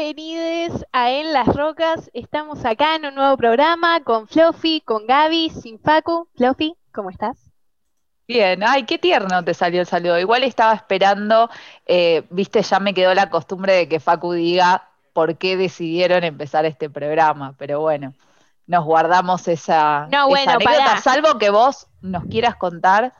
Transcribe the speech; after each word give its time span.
bienvenidos 0.00 0.84
a 0.92 1.10
En 1.10 1.32
las 1.32 1.46
Rocas. 1.46 2.10
Estamos 2.12 2.66
acá 2.66 2.96
en 2.96 3.06
un 3.06 3.14
nuevo 3.14 3.34
programa 3.38 4.00
con 4.04 4.28
Fluffy, 4.28 4.82
con 4.82 5.06
Gaby, 5.06 5.48
sin 5.48 5.78
Facu. 5.80 6.28
Fluffy, 6.36 6.76
¿cómo 6.92 7.08
estás? 7.08 7.38
Bien, 8.28 8.62
ay, 8.62 8.82
qué 8.84 8.98
tierno 8.98 9.42
te 9.42 9.54
salió 9.54 9.80
el 9.80 9.86
saludo. 9.86 10.18
Igual 10.18 10.42
estaba 10.44 10.74
esperando, 10.74 11.48
eh, 11.86 12.24
viste, 12.28 12.60
ya 12.60 12.78
me 12.78 12.92
quedó 12.92 13.14
la 13.14 13.30
costumbre 13.30 13.72
de 13.72 13.88
que 13.88 13.98
Facu 13.98 14.32
diga 14.32 14.86
por 15.14 15.38
qué 15.38 15.56
decidieron 15.56 16.24
empezar 16.24 16.66
este 16.66 16.90
programa, 16.90 17.54
pero 17.56 17.80
bueno, 17.80 18.12
nos 18.66 18.84
guardamos 18.84 19.48
esa, 19.48 20.08
No, 20.12 20.28
bueno, 20.28 20.52
anécdota, 20.52 20.84
pará. 20.84 21.00
salvo 21.00 21.38
que 21.38 21.48
vos 21.48 21.86
nos 22.02 22.24
quieras 22.24 22.56
contar 22.56 23.14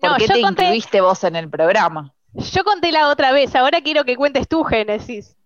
por 0.00 0.10
No, 0.10 0.16
qué 0.16 0.26
te 0.26 0.40
conté- 0.42 0.64
incluiste 0.64 1.00
vos 1.02 1.22
en 1.22 1.36
el 1.36 1.48
programa. 1.48 2.12
Yo 2.32 2.64
conté 2.64 2.90
la 2.90 3.06
otra 3.08 3.30
vez, 3.30 3.54
ahora 3.54 3.80
quiero 3.80 4.04
que 4.04 4.16
cuentes 4.16 4.48
tu 4.48 4.64
Génesis. 4.64 5.36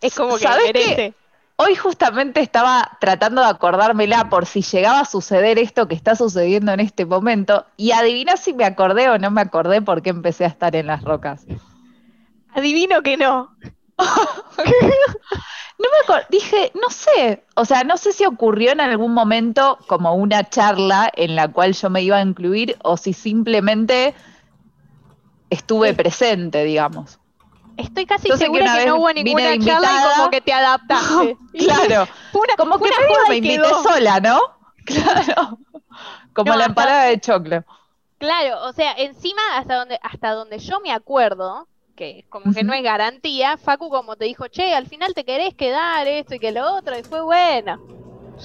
Es 0.00 0.14
como 0.14 0.36
que. 0.36 1.14
Hoy 1.58 1.74
justamente 1.74 2.40
estaba 2.40 2.98
tratando 3.00 3.40
de 3.40 3.48
acordármela 3.48 4.28
por 4.28 4.44
si 4.44 4.60
llegaba 4.60 5.00
a 5.00 5.04
suceder 5.06 5.58
esto 5.58 5.88
que 5.88 5.94
está 5.94 6.14
sucediendo 6.14 6.70
en 6.72 6.80
este 6.80 7.06
momento 7.06 7.64
y 7.78 7.92
adivina 7.92 8.36
si 8.36 8.52
me 8.52 8.66
acordé 8.66 9.08
o 9.08 9.18
no 9.18 9.30
me 9.30 9.40
acordé 9.40 9.80
por 9.80 10.02
qué 10.02 10.10
empecé 10.10 10.44
a 10.44 10.48
estar 10.48 10.76
en 10.76 10.86
las 10.86 11.02
rocas. 11.02 11.46
Adivino 12.52 13.02
que 13.02 13.16
no. 13.16 13.56
No 15.78 15.88
me 16.08 16.24
dije, 16.30 16.72
no 16.74 16.88
sé, 16.88 17.44
o 17.54 17.66
sea, 17.66 17.84
no 17.84 17.98
sé 17.98 18.12
si 18.12 18.24
ocurrió 18.24 18.72
en 18.72 18.80
algún 18.80 19.12
momento 19.12 19.78
como 19.86 20.14
una 20.14 20.48
charla 20.48 21.10
en 21.14 21.36
la 21.36 21.48
cual 21.48 21.74
yo 21.74 21.90
me 21.90 22.00
iba 22.00 22.16
a 22.16 22.22
incluir 22.22 22.78
o 22.82 22.96
si 22.96 23.12
simplemente 23.12 24.14
estuve 25.50 25.92
presente, 25.92 26.64
segamos. 26.64 27.18
Estoy 27.76 28.06
casi 28.06 28.28
Yo 28.28 28.34
que 28.34 28.38
segura 28.38 28.64
que, 28.72 28.78
vez 28.78 28.86
no 28.86 28.96
hubo 28.96 29.12
ninguna 29.12 29.42
charla 29.42 29.52
y 29.52 29.56
invitada. 29.56 30.14
como 30.16 30.30
que 30.30 30.40
te 30.40 30.52
adaptaste. 30.52 31.36
Claro, 31.58 32.08
una, 32.32 32.54
como 32.56 32.78
que 32.78 32.90
me 33.28 33.36
invité 33.36 33.56
quedó. 33.56 33.82
sola, 33.82 34.20
¿no? 34.20 34.40
Claro, 34.86 35.58
como 36.32 36.52
No, 36.52 36.58
la 36.58 36.66
empanada 36.66 37.04
de 37.04 37.20
choclo. 37.20 37.64
Claro, 38.18 38.62
o 38.64 38.72
sea, 38.72 38.92
encima 38.92 39.42
hasta 39.56 39.74
donde, 39.74 39.98
hasta 40.02 40.30
donde 40.32 40.58
yo 40.58 40.80
me 40.80 40.92
acuerdo, 40.92 41.68
que 41.96 42.24
como 42.30 42.52
que 42.52 42.62
no 42.64 42.72
es 42.72 42.82
garantía, 42.82 43.56
Facu 43.58 43.88
como 43.90 44.16
te 44.16 44.24
dijo, 44.26 44.48
che, 44.48 44.74
al 44.74 44.86
final 44.86 45.12
te 45.14 45.24
querés 45.24 45.54
quedar 45.54 46.06
esto 46.06 46.34
y 46.34 46.38
que 46.38 46.52
lo 46.52 46.72
otro, 46.74 46.96
y 46.98 47.02
fue 47.02 47.20
bueno. 47.20 47.78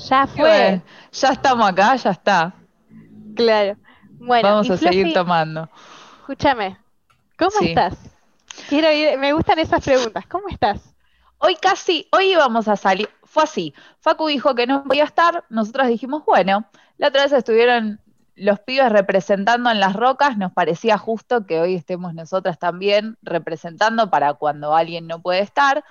Ya 0.10 0.26
fue. 0.28 0.42
bueno, 0.50 0.84
ya 1.12 1.30
estamos 1.30 1.70
acá, 1.70 1.96
ya 1.96 2.10
está. 2.12 2.54
Claro. 3.36 3.78
Bueno, 4.20 4.50
Vamos 4.50 4.70
y 4.70 4.74
a 4.74 4.78
seguir 4.78 5.14
tomando. 5.14 5.70
escúchame, 6.22 6.78
¿cómo 7.38 7.52
Sí. 7.52 7.68
estás? 7.70 7.98
Quiero 8.70 8.92
ir, 8.92 9.18
me 9.18 9.34
gustan 9.34 9.60
esas 9.60 9.84
preguntas, 9.84 10.26
¿cómo 10.28 10.48
estás? 10.50 10.96
Hoy 11.38 11.56
casi, 11.56 12.08
hoy 12.12 12.32
íbamos 12.32 12.68
a 12.68 12.76
salir, 12.76 13.10
fue 13.24 13.44
así, 13.44 13.74
Facu 14.00 14.28
dijo 14.28 14.54
que 14.56 14.68
no 14.68 14.84
podía 14.84 15.06
estar, 15.06 15.44
nosotros 15.50 15.88
dijimos, 15.88 16.24
bueno, 16.26 16.70
la 16.98 17.08
otra 17.08 17.24
vez 17.24 17.32
estuvieron 17.32 18.00
los 18.36 18.60
pibes 18.60 18.92
representando 18.92 19.70
en 19.70 19.80
las 19.80 19.94
rocas, 19.94 20.38
nos 20.38 20.52
parecía 20.52 20.98
justo 20.98 21.46
que 21.46 21.60
hoy 21.60 21.76
estemos 21.76 22.14
nosotras 22.14 22.58
también 22.60 23.18
representando 23.22 24.10
para 24.10 24.34
cuando 24.34 24.76
alguien 24.76 25.08
no 25.08 25.22
puede 25.22 25.42
estar. 25.42 25.84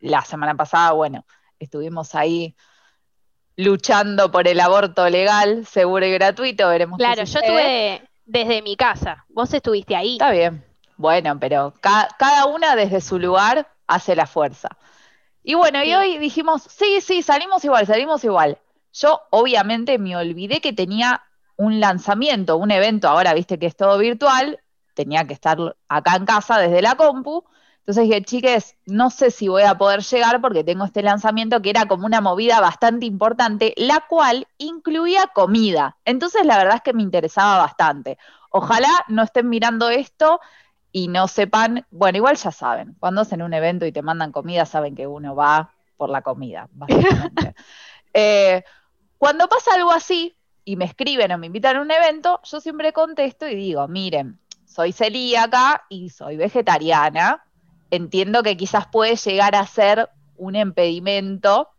La 0.00 0.22
semana 0.22 0.56
pasada, 0.56 0.92
bueno, 0.92 1.24
estuvimos 1.58 2.14
ahí 2.14 2.56
luchando 3.56 4.30
por 4.30 4.48
el 4.48 4.60
aborto 4.60 5.08
legal, 5.08 5.66
seguro 5.66 6.06
y 6.06 6.12
gratuito, 6.12 6.68
veremos 6.68 6.98
qué 6.98 7.04
Claro, 7.04 7.24
yo 7.24 7.38
estuve 7.38 8.08
desde 8.24 8.62
mi 8.62 8.76
casa, 8.76 9.24
vos 9.28 9.52
estuviste 9.52 9.96
ahí. 9.96 10.12
Está 10.12 10.30
bien. 10.30 10.67
Bueno, 10.98 11.38
pero 11.40 11.74
ca- 11.80 12.08
cada 12.18 12.46
una 12.46 12.76
desde 12.76 13.00
su 13.00 13.18
lugar 13.20 13.68
hace 13.86 14.16
la 14.16 14.26
fuerza. 14.26 14.70
Y 15.44 15.54
bueno, 15.54 15.82
Sí. 15.82 15.90
y 15.90 15.94
hoy 15.94 16.18
dijimos, 16.18 16.62
sí, 16.64 17.00
sí, 17.02 17.22
salimos 17.22 17.64
igual, 17.64 17.86
salimos 17.86 18.24
igual. 18.24 18.58
Yo 18.94 19.22
obviamente 19.30 19.98
me 19.98 20.16
olvidé 20.16 20.60
que 20.60 20.72
tenía 20.74 21.22
un 21.56 21.80
lanzamiento, 21.80 22.56
un 22.58 22.72
evento, 22.72 23.08
ahora 23.08 23.34
viste 23.34 23.58
que 23.58 23.66
es 23.66 23.76
todo 23.76 23.98
virtual, 23.98 24.60
tenía 24.94 25.26
que 25.26 25.34
estar 25.34 25.58
acá 25.88 26.16
en 26.16 26.26
casa 26.26 26.58
desde 26.58 26.82
la 26.82 26.96
compu. 26.96 27.44
Entonces 27.80 28.04
dije, 28.04 28.22
chiques, 28.24 28.76
no 28.86 29.10
sé 29.10 29.30
si 29.30 29.48
voy 29.48 29.62
a 29.64 29.78
poder 29.78 30.02
llegar 30.02 30.40
porque 30.42 30.64
tengo 30.64 30.84
este 30.84 31.02
lanzamiento 31.02 31.62
que 31.62 31.70
era 31.70 31.86
como 31.86 32.06
una 32.06 32.20
movida 32.20 32.60
bastante 32.60 33.06
importante, 33.06 33.74
la 33.78 34.04
cual 34.08 34.48
incluía 34.58 35.28
comida. 35.28 35.96
Entonces 36.04 36.46
la 36.46 36.58
verdad 36.58 36.76
es 36.76 36.82
que 36.82 36.94
me 36.94 37.02
interesaba 37.02 37.58
bastante. 37.58 38.18
Ojalá 38.50 38.88
no 39.08 39.22
estén 39.24 39.48
mirando 39.48 39.88
esto 39.90 40.40
y 40.92 41.08
no 41.08 41.28
sepan, 41.28 41.86
bueno, 41.90 42.18
igual 42.18 42.36
ya 42.36 42.50
saben, 42.50 42.96
cuando 42.98 43.20
hacen 43.22 43.42
un 43.42 43.52
evento 43.54 43.86
y 43.86 43.92
te 43.92 44.02
mandan 44.02 44.32
comida, 44.32 44.64
saben 44.64 44.94
que 44.94 45.06
uno 45.06 45.34
va 45.34 45.70
por 45.96 46.10
la 46.10 46.22
comida, 46.22 46.68
básicamente. 46.72 47.54
Eh, 48.14 48.62
cuando 49.18 49.48
pasa 49.48 49.74
algo 49.74 49.92
así 49.92 50.36
y 50.64 50.76
me 50.76 50.86
escriben 50.86 51.32
o 51.32 51.38
me 51.38 51.46
invitan 51.46 51.76
a 51.76 51.82
un 51.82 51.90
evento, 51.90 52.40
yo 52.44 52.60
siempre 52.60 52.92
contesto 52.92 53.46
y 53.46 53.54
digo, 53.54 53.86
miren, 53.88 54.38
soy 54.64 54.92
celíaca 54.92 55.84
y 55.88 56.10
soy 56.10 56.36
vegetariana, 56.36 57.44
entiendo 57.90 58.42
que 58.42 58.56
quizás 58.56 58.86
puede 58.86 59.16
llegar 59.16 59.56
a 59.56 59.66
ser 59.66 60.08
un 60.36 60.56
impedimento 60.56 61.70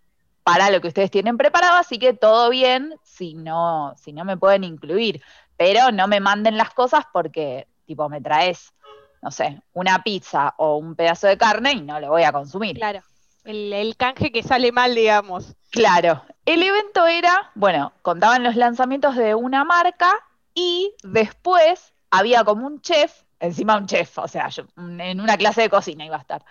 para 0.44 0.70
lo 0.70 0.82
que 0.82 0.88
ustedes 0.88 1.12
tienen 1.12 1.38
preparado, 1.38 1.78
así 1.78 2.00
que 2.00 2.14
todo 2.14 2.50
bien 2.50 2.96
si 3.04 3.36
no, 3.36 3.94
si 3.98 4.14
no 4.14 4.26
me 4.26 4.38
pueden 4.38 4.64
incluir, 4.64 5.22
pero 5.58 5.92
no 5.92 6.08
me 6.08 6.20
manden 6.20 6.58
las 6.58 6.74
cosas 6.74 7.06
porque, 7.14 7.68
tipo, 7.86 8.10
me 8.10 8.22
traes, 8.22 8.74
no 9.22 9.32
sé, 9.32 9.62
una 9.74 10.04
pizza 10.04 10.54
o 10.58 10.78
un 10.78 10.96
pedazo 10.96 11.28
de 11.28 11.38
carne 11.38 11.74
y 11.74 11.82
no 11.82 12.00
lo 12.00 12.10
voy 12.10 12.24
a 12.24 12.32
consumir. 12.32 12.76
Claro, 12.78 13.02
el, 13.44 13.74
el 13.74 13.96
canje 13.96 14.32
que 14.32 14.44
sale 14.44 14.72
mal, 14.72 14.96
digamos. 14.96 15.56
Claro, 15.72 16.24
el 16.46 16.64
evento 16.64 17.06
era, 17.06 17.52
bueno, 17.56 17.94
contaban 18.02 18.44
los 18.44 18.56
lanzamientos 18.56 19.16
de 19.16 19.36
una 19.36 19.64
marca 19.64 20.14
y 20.54 20.94
después 21.04 21.94
había 22.10 22.44
como 22.44 22.66
un 22.66 22.82
chef, 22.82 23.22
encima 23.40 23.78
un 23.78 23.86
chef, 23.86 24.18
o 24.18 24.28
sea, 24.28 24.50
yo, 24.50 24.64
en 24.78 25.22
una 25.22 25.38
clase 25.38 25.62
de 25.62 25.70
cocina 25.70 26.06
iba 26.06 26.16
a 26.16 26.22
estar, 26.22 26.44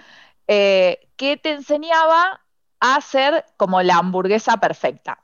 eh, 0.46 1.08
que 1.16 1.36
te 1.36 1.50
enseñaba 1.50 2.40
a 2.80 2.94
hacer 2.94 3.44
como 3.56 3.82
la 3.82 3.96
hamburguesa 3.96 4.56
perfecta. 4.58 5.18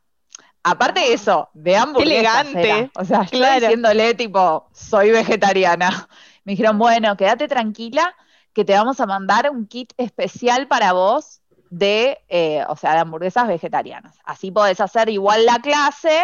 Aparte 0.65 1.00
de 1.00 1.12
eso, 1.12 1.50
de 1.53 1.76
hamburguesa. 1.76 2.41
elegante. 2.41 2.91
O 2.97 3.05
sea, 3.05 3.25
yo 3.31 3.53
diciéndole 3.55 4.15
tipo, 4.15 4.69
soy 4.72 5.11
vegetariana. 5.11 6.09
Me 6.44 6.53
dijeron, 6.53 6.78
bueno, 6.78 7.16
quédate 7.16 7.49
tranquila, 7.49 8.15
que 8.53 8.65
te 8.65 8.75
vamos 8.75 9.00
a 9.00 9.06
mandar 9.06 9.50
un 9.50 9.66
kit 9.66 9.93
especial 9.97 10.69
para 10.69 10.93
vos 10.93 11.41
de, 11.71 12.19
eh, 12.28 12.65
o 12.69 12.77
sea, 12.77 12.93
de 12.93 12.99
hamburguesas 13.00 13.49
vegetarianas. 13.49 14.16
Así 14.25 14.50
podés 14.50 14.81
hacer 14.81 15.09
igual 15.09 15.44
la 15.44 15.59
clase, 15.59 16.22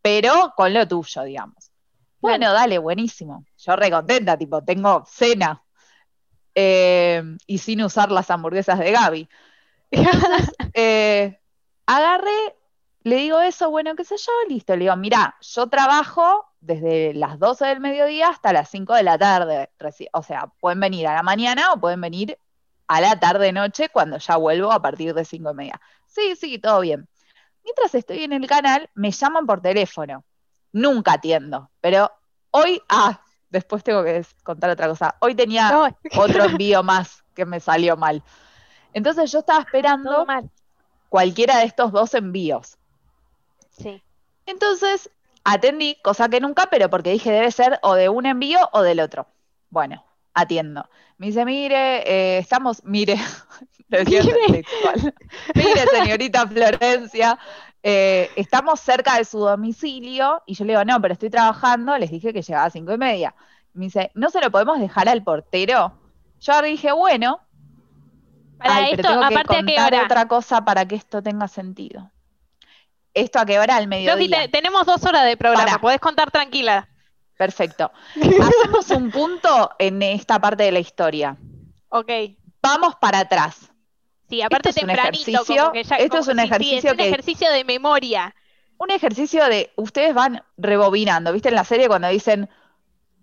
pero 0.00 0.52
con 0.56 0.72
lo 0.72 0.86
tuyo, 0.86 1.22
digamos. 1.22 1.70
Bueno, 2.20 2.52
dale, 2.52 2.78
buenísimo. 2.78 3.44
Yo 3.58 3.76
recontenta, 3.76 4.36
tipo, 4.36 4.62
tengo 4.62 5.04
cena. 5.06 5.62
Eh, 6.54 7.22
y 7.46 7.58
sin 7.58 7.82
usar 7.82 8.12
las 8.12 8.30
hamburguesas 8.30 8.78
de 8.78 8.92
Gaby. 8.92 9.28
Entonces, 9.90 10.54
eh, 10.74 11.40
agarré, 11.86 12.56
le 13.04 13.16
digo 13.16 13.40
eso, 13.40 13.70
bueno, 13.70 13.94
qué 13.96 14.04
sé 14.04 14.16
yo, 14.16 14.32
listo. 14.48 14.74
Le 14.74 14.84
digo, 14.86 14.96
mira, 14.96 15.36
yo 15.40 15.66
trabajo 15.68 16.46
desde 16.60 17.12
las 17.12 17.38
12 17.38 17.66
del 17.66 17.80
mediodía 17.80 18.28
hasta 18.28 18.52
las 18.52 18.70
5 18.70 18.94
de 18.94 19.02
la 19.02 19.18
tarde. 19.18 19.70
O 20.12 20.22
sea, 20.22 20.46
pueden 20.58 20.80
venir 20.80 21.06
a 21.06 21.14
la 21.14 21.22
mañana 21.22 21.72
o 21.72 21.78
pueden 21.78 22.00
venir 22.00 22.38
a 22.88 23.00
la 23.02 23.20
tarde-noche 23.20 23.90
cuando 23.90 24.16
ya 24.16 24.36
vuelvo 24.36 24.72
a 24.72 24.80
partir 24.80 25.12
de 25.12 25.26
5 25.26 25.50
y 25.50 25.54
media. 25.54 25.80
Sí, 26.06 26.34
sí, 26.34 26.58
todo 26.58 26.80
bien. 26.80 27.06
Mientras 27.62 27.94
estoy 27.94 28.24
en 28.24 28.32
el 28.32 28.46
canal, 28.46 28.88
me 28.94 29.10
llaman 29.10 29.46
por 29.46 29.60
teléfono. 29.60 30.24
Nunca 30.72 31.12
atiendo, 31.12 31.70
pero 31.80 32.10
hoy, 32.50 32.82
ah, 32.88 33.20
después 33.50 33.84
tengo 33.84 34.02
que 34.02 34.24
contar 34.42 34.70
otra 34.70 34.88
cosa. 34.88 35.14
Hoy 35.20 35.34
tenía 35.34 35.70
No, 35.70 35.88
otro 36.16 36.44
envío 36.44 36.82
más 36.82 37.22
que 37.34 37.44
me 37.44 37.60
salió 37.60 37.96
mal. 37.96 38.22
Entonces 38.94 39.30
yo 39.30 39.40
estaba 39.40 39.60
esperando 39.60 40.26
cualquiera 41.10 41.58
de 41.58 41.64
estos 41.64 41.92
dos 41.92 42.14
envíos. 42.14 42.78
Sí. 43.78 44.02
Entonces 44.46 45.10
atendí, 45.44 45.96
cosa 46.02 46.28
que 46.28 46.40
nunca, 46.40 46.68
pero 46.70 46.90
porque 46.90 47.10
dije 47.10 47.30
debe 47.32 47.50
ser 47.52 47.78
o 47.82 47.94
de 47.94 48.08
un 48.08 48.26
envío 48.26 48.58
o 48.72 48.82
del 48.82 49.00
otro. 49.00 49.28
Bueno, 49.70 50.04
atiendo. 50.34 50.88
Me 51.18 51.28
dice, 51.28 51.44
mire, 51.44 52.02
eh, 52.10 52.38
estamos, 52.38 52.82
mire, 52.84 53.16
Mire. 53.90 54.64
mire, 55.54 55.86
señorita 55.88 56.46
Florencia, 56.48 57.38
eh, 57.82 58.32
estamos 58.36 58.80
cerca 58.80 59.18
de 59.18 59.24
su 59.24 59.38
domicilio. 59.38 60.42
Y 60.46 60.54
yo 60.54 60.64
le 60.64 60.72
digo, 60.72 60.84
no, 60.84 61.00
pero 61.00 61.14
estoy 61.14 61.30
trabajando, 61.30 61.96
les 61.98 62.10
dije 62.10 62.32
que 62.32 62.42
llegaba 62.42 62.66
a 62.66 62.70
cinco 62.70 62.92
y 62.92 62.98
media. 62.98 63.34
Me 63.72 63.86
dice, 63.86 64.10
¿no 64.14 64.30
se 64.30 64.40
lo 64.40 64.50
podemos 64.50 64.78
dejar 64.80 65.08
al 65.08 65.22
portero? 65.22 66.00
Yo 66.40 66.52
ahora 66.54 66.68
dije, 66.68 66.92
bueno, 66.92 67.40
Para 68.58 68.76
Ay, 68.76 68.86
pero 68.90 69.02
esto, 69.02 69.02
tengo 69.04 69.26
que 69.26 69.38
aparte 69.38 69.56
a 69.56 69.64
qué 69.64 69.76
contar 69.76 69.94
hora. 69.94 70.02
otra 70.02 70.26
cosa 70.28 70.64
para 70.64 70.86
que 70.88 70.96
esto 70.96 71.22
tenga 71.22 71.46
sentido. 71.48 72.12
¿Esto 73.14 73.38
a 73.38 73.46
qué 73.46 73.58
hora? 73.58 73.76
Al 73.76 73.86
mediodía. 73.86 74.42
te- 74.42 74.48
tenemos 74.48 74.84
dos 74.86 75.02
horas 75.04 75.24
de 75.24 75.36
programa, 75.36 75.64
Pará. 75.66 75.78
podés 75.80 76.00
contar 76.00 76.30
tranquila. 76.30 76.88
Perfecto. 77.36 77.90
Hacemos 78.16 78.90
un 78.90 79.10
punto 79.10 79.70
en 79.78 80.02
esta 80.02 80.38
parte 80.40 80.64
de 80.64 80.72
la 80.72 80.80
historia. 80.80 81.36
Ok, 81.88 82.10
Vamos 82.62 82.94
para 82.96 83.18
atrás. 83.20 83.70
Sí, 84.28 84.40
aparte 84.40 84.70
Esto 84.70 84.80
es 84.80 84.82
un 84.84 84.88
tempranito, 84.88 85.30
ejercicio- 85.30 85.56
como 85.64 85.72
que 85.72 85.84
ya- 85.84 85.96
esto 85.96 86.18
es 86.18 86.28
un 86.28 86.34
sí, 86.34 86.40
sí, 86.40 86.44
ejercicio 86.46 86.78
es 86.78 86.92
un 86.92 86.96
que- 86.96 87.08
ejercicio 87.08 87.50
de 87.52 87.64
memoria. 87.64 88.34
Un 88.78 88.90
ejercicio 88.90 89.44
de, 89.46 89.70
ustedes 89.76 90.14
van 90.14 90.42
rebobinando, 90.56 91.32
¿viste? 91.32 91.50
En 91.50 91.54
la 91.56 91.64
serie 91.64 91.88
cuando 91.88 92.08
dicen 92.08 92.48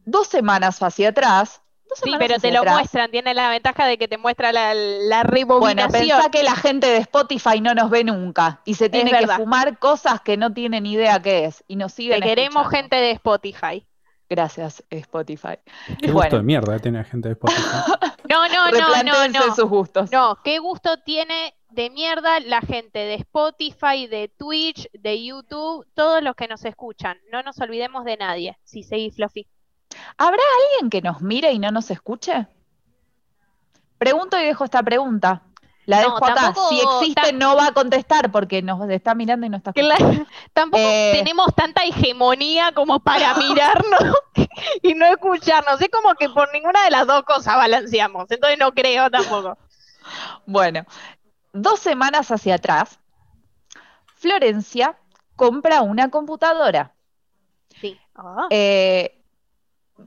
dos 0.06 0.28
semanas 0.28 0.82
hacia 0.82 1.10
atrás. 1.10 1.62
Dos 1.92 2.00
Sí, 2.04 2.12
pero 2.18 2.40
te 2.40 2.52
lo 2.52 2.60
atrás. 2.60 2.76
muestran, 2.76 3.12
tiene 3.12 3.34
la 3.34 3.50
ventaja 3.50 3.86
de 3.86 3.98
que 3.98 4.08
te 4.08 4.18
muestra 4.18 4.54
la, 4.54 4.74
la 4.74 5.24
Bueno, 5.24 5.88
pensá 5.90 6.32
que 6.32 6.42
la 6.44 6.56
gente 6.56 6.88
de 6.88 6.98
Spotify 6.98 7.60
no 7.60 7.74
nos 7.74 7.90
ve 7.90 8.06
nunca 8.06 8.62
y 8.64 8.76
se 8.76 8.90
tiene 8.90 9.12
que 9.12 9.18
verdad. 9.18 9.36
fumar 9.38 9.78
cosas 9.78 10.22
que 10.22 10.38
no 10.38 10.54
tienen 10.54 10.86
idea 10.86 11.22
qué 11.22 11.46
es 11.46 11.64
y 11.68 11.76
nos 11.76 11.92
siguen 11.92 12.22
Te 12.22 12.28
queremos 12.28 12.64
escuchando. 12.64 12.78
gente 12.78 12.96
de 12.96 13.12
Spotify. 13.12 13.86
Gracias, 14.30 14.82
Spotify. 14.90 15.60
Qué 16.00 16.10
gusto 16.10 16.38
de 16.38 16.44
mierda 16.44 16.80
tiene 16.80 17.04
gente 17.04 17.28
de 17.28 17.34
Spotify. 17.34 17.62
No, 18.30 18.48
no, 18.48 18.72
no, 18.72 19.04
no, 19.04 19.28
no. 19.28 19.56
sus 19.56 19.66
gustos. 19.66 20.10
No, 20.10 20.38
qué 20.42 20.60
gusto 20.60 20.96
tiene 21.04 21.54
de 21.70 21.90
mierda 21.90 22.40
la 22.40 22.62
gente 22.62 23.00
de 23.00 23.16
Spotify, 23.16 24.08
de 24.08 24.30
Twitch, 24.30 24.90
de 24.94 25.22
YouTube, 25.22 25.86
todos 25.94 26.24
los 26.24 26.34
que 26.36 26.48
nos 26.48 26.64
escuchan. 26.64 27.18
No 27.30 27.44
nos 27.44 27.60
olvidemos 27.60 28.06
de 28.06 28.16
nadie. 28.16 28.58
Si 28.64 28.84
seguís 28.84 29.18
Fluffy. 29.18 29.48
¿Habrá 30.18 30.42
alguien 30.74 30.90
que 30.90 31.02
nos 31.02 31.22
mire 31.22 31.52
y 31.52 31.60
no 31.60 31.72
nos 31.72 31.90
escuche? 31.92 32.48
Pregunto 33.98 34.40
y 34.40 34.46
dejo 34.46 34.64
esta 34.66 34.82
pregunta. 34.84 35.44
La 35.86 35.98
No, 35.98 36.04
dejo 36.14 36.18
acá. 36.26 36.36
tampoco 36.36 36.70
Si 36.70 36.80
existe, 36.80 37.34
no 37.34 37.56
va 37.56 37.68
a 37.68 37.72
contestar 37.74 38.32
porque 38.32 38.62
nos 38.62 38.88
está 38.90 39.16
mirando 39.16 39.46
y 39.46 39.50
no 39.50 39.58
está 39.58 39.72
escuchando. 39.76 40.26
Tampoco 40.54 40.82
Eh. 40.84 41.12
tenemos 41.16 41.54
tanta 41.56 41.84
hegemonía 41.84 42.72
como 42.74 43.00
para 43.00 43.34
mirarnos 43.38 44.16
y 44.84 44.94
no 44.94 45.06
escucharnos. 45.08 45.82
Es 45.82 45.90
como 45.90 46.14
que 46.16 46.30
por 46.30 46.52
ninguna 46.54 46.84
de 46.84 46.92
las 46.92 47.08
dos 47.08 47.24
cosas 47.24 47.56
balanceamos. 47.56 48.30
Entonces 48.30 48.60
no 48.60 48.72
creo 48.74 49.10
tampoco. 49.10 49.58
Bueno, 50.46 50.86
dos 51.54 51.80
semanas 51.80 52.32
hacia 52.32 52.56
atrás, 52.56 53.00
Florencia 54.16 54.98
compra 55.36 55.82
una 55.82 56.10
computadora. 56.10 56.94
Sí. 57.80 58.00
Ah, 58.16 58.48
Eh, 58.52 59.21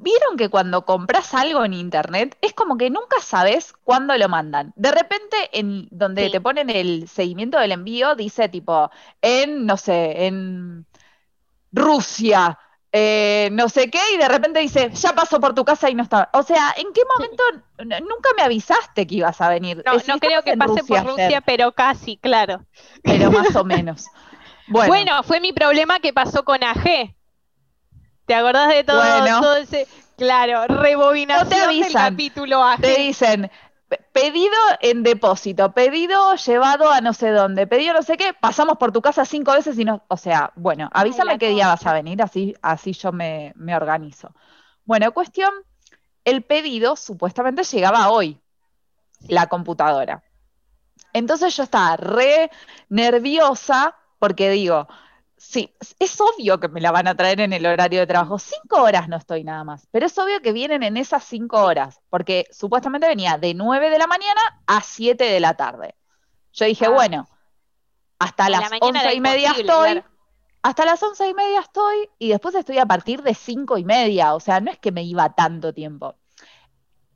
¿Vieron 0.01 0.37
que 0.37 0.49
cuando 0.49 0.85
compras 0.85 1.35
algo 1.35 1.65
en 1.65 1.73
internet 1.73 2.37
es 2.41 2.53
como 2.55 2.77
que 2.77 2.91
nunca 2.91 3.21
sabes 3.21 3.73
cuándo 3.85 4.17
lo 4.17 4.29
mandan? 4.29 4.73
De 4.77 4.91
repente, 4.93 5.37
en 5.53 5.89
donde 5.91 6.25
Sí. 6.25 6.31
te 6.31 6.41
ponen 6.41 6.71
el 6.71 7.09
seguimiento 7.09 7.59
del 7.59 7.73
envío, 7.73 8.15
dice 8.15 8.49
tipo, 8.49 8.91
en, 9.23 9.67
no 9.67 9.77
sé, 9.77 10.27
en 10.27 10.87
Rusia, 11.73 12.59
eh, 12.93 13.49
no 13.53 13.69
sé 13.69 13.91
qué, 13.91 13.99
y 14.15 14.19
de 14.19 14.29
repente 14.29 14.61
dice, 14.61 14.91
ya 14.95 15.15
pasó 15.15 15.41
por 15.41 15.55
tu 15.55 15.65
casa 15.65 15.91
y 15.91 15.95
no 15.95 16.03
está. 16.05 16.31
O 16.35 16.43
sea, 16.43 16.75
¿en 16.77 16.93
qué 16.93 17.03
momento 17.17 17.43
nunca 18.05 18.31
me 18.37 18.43
avisaste 18.43 19.07
que 19.07 19.17
ibas 19.17 19.41
a 19.41 19.49
venir? 19.49 19.83
no, 20.07 20.19
creo 20.21 20.43
que 20.43 20.55
pase 20.55 20.85
por 20.85 20.99
ayer, 20.99 21.07
Rusia, 21.07 21.41
pero 21.41 21.73
casi, 21.73 22.17
claro. 22.19 22.65
pero 23.03 23.31
más 23.33 23.55
o 23.57 23.65
menos. 23.65 24.13
Bueno, 24.67 24.89
Bueno, 24.89 25.23
fue 25.23 25.41
mi 25.41 25.53
problema 25.53 26.01
que 26.01 26.13
pasó 26.13 26.45
con 26.45 26.63
AG. 26.63 27.15
¿Te 28.27 28.35
acordás 28.35 28.69
de 28.69 28.85
todo, 28.85 28.99
Bueno. 28.99 29.41
todo 29.41 29.57
ese? 29.57 29.87
Claro, 30.17 30.67
rebobinación 30.67 31.49
del 31.51 31.61
avisan. 31.63 32.13
capítulo 32.13 32.63
AG. 32.63 32.81
te 32.81 32.97
dicen, 32.99 33.51
"Pe- 33.89 34.01
pedido 34.13 34.55
en 34.81 35.03
depósito, 35.03 35.73
pedido 35.73 36.35
llevado 36.37 36.91
a 36.91 37.01
no 37.01 37.13
sé 37.13 37.31
dónde, 37.31 37.67
pedido 37.67 37.95
no 37.95 38.03
sé 38.03 38.17
qué, 38.17 38.33
pasamos 38.33 38.79
por 38.79 38.93
tu 38.93 39.03
casa 39.03 39.25
cinco 39.25 39.53
veces 39.53 39.79
y 39.79 39.85
no, 39.85 40.05
o 40.09 40.17
sea, 40.17 40.53
bueno, 40.55 40.89
avísame 40.93 41.33
la 41.33 41.39
qué 41.39 41.49
día 41.51 41.67
vas 41.69 41.85
a 41.87 41.93
venir, 41.93 42.23
así, 42.23 42.55
así 42.63 42.93
yo 42.93 43.13
me, 43.13 43.53
me 43.57 43.75
organizo. 43.77 44.33
Bueno, 44.85 45.13
cuestión, 45.13 45.53
el 46.25 46.43
pedido 46.43 46.97
supuestamente 46.97 47.65
llegaba 47.65 48.09
hoy, 48.11 48.41
la 49.29 49.49
computadora. 49.49 50.23
Entonces 51.13 51.57
yo 51.57 51.65
estaba 51.65 51.97
re 51.97 52.51
nerviosa 52.89 53.97
porque 54.19 54.51
digo, 54.51 54.89
sí, 55.49 55.75
es 55.99 56.21
obvio 56.21 56.59
que 56.61 56.69
me 56.69 56.81
la 56.81 56.91
van 56.91 57.07
a 57.09 57.15
traer 57.17 57.41
en 57.41 57.53
el 57.53 57.65
horario 57.67 58.01
de 58.01 58.07
trabajo. 58.07 58.39
Cinco 58.39 58.83
horas 58.83 59.09
no 59.09 59.17
estoy 59.17 59.45
nada 59.45 59.65
más, 59.65 59.87
pero 59.91 60.07
es 60.07 60.17
obvio 60.19 60.41
que 60.41 60.53
vienen 60.53 60.83
en 60.83 60.97
esas 60.97 61.25
cinco 61.25 61.63
horas, 61.63 62.01
porque 62.11 62.47
supuestamente 62.51 63.07
venía 63.07 63.39
de 63.39 63.55
nueve 63.55 63.91
de 63.91 63.99
la 63.99 64.07
mañana 64.07 64.41
a 64.67 64.81
siete 64.81 65.25
de 65.25 65.41
la 65.41 65.55
tarde. 65.55 65.95
Yo 66.53 66.65
dije, 66.67 66.87
Ah. 66.87 66.91
bueno, 66.91 67.29
hasta 68.19 68.49
la 68.49 68.61
las 68.61 68.73
once 68.81 69.15
y 69.15 69.21
media 69.21 69.51
estoy, 69.51 69.65
claro. 69.93 70.05
hasta 70.63 70.85
las 70.85 71.03
once 71.03 71.29
y 71.29 71.35
media 71.35 71.61
estoy, 71.61 72.09
y 72.19 72.29
después 72.31 72.55
estoy 72.55 72.79
a 72.79 72.87
partir 72.87 73.23
de 73.23 73.35
cinco 73.35 73.77
y 73.79 73.85
media, 73.85 74.35
o 74.35 74.41
sea, 74.41 74.61
no 74.61 74.71
es 74.71 74.79
que 74.79 74.93
me 74.93 75.03
iba 75.03 75.35
tanto 75.35 75.73
tiempo. 75.75 76.15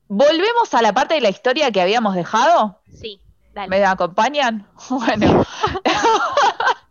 Volvemos 0.08 0.72
a 0.74 0.82
la 0.82 0.92
parte 0.92 1.14
de 1.14 1.20
la 1.20 1.28
historia 1.28 1.70
que 1.70 1.80
habíamos 1.82 2.14
dejado. 2.14 2.80
Sí, 2.92 3.20
dale. 3.52 3.68
¿Me 3.68 3.84
acompañan? 3.84 4.66
Bueno. 4.88 5.44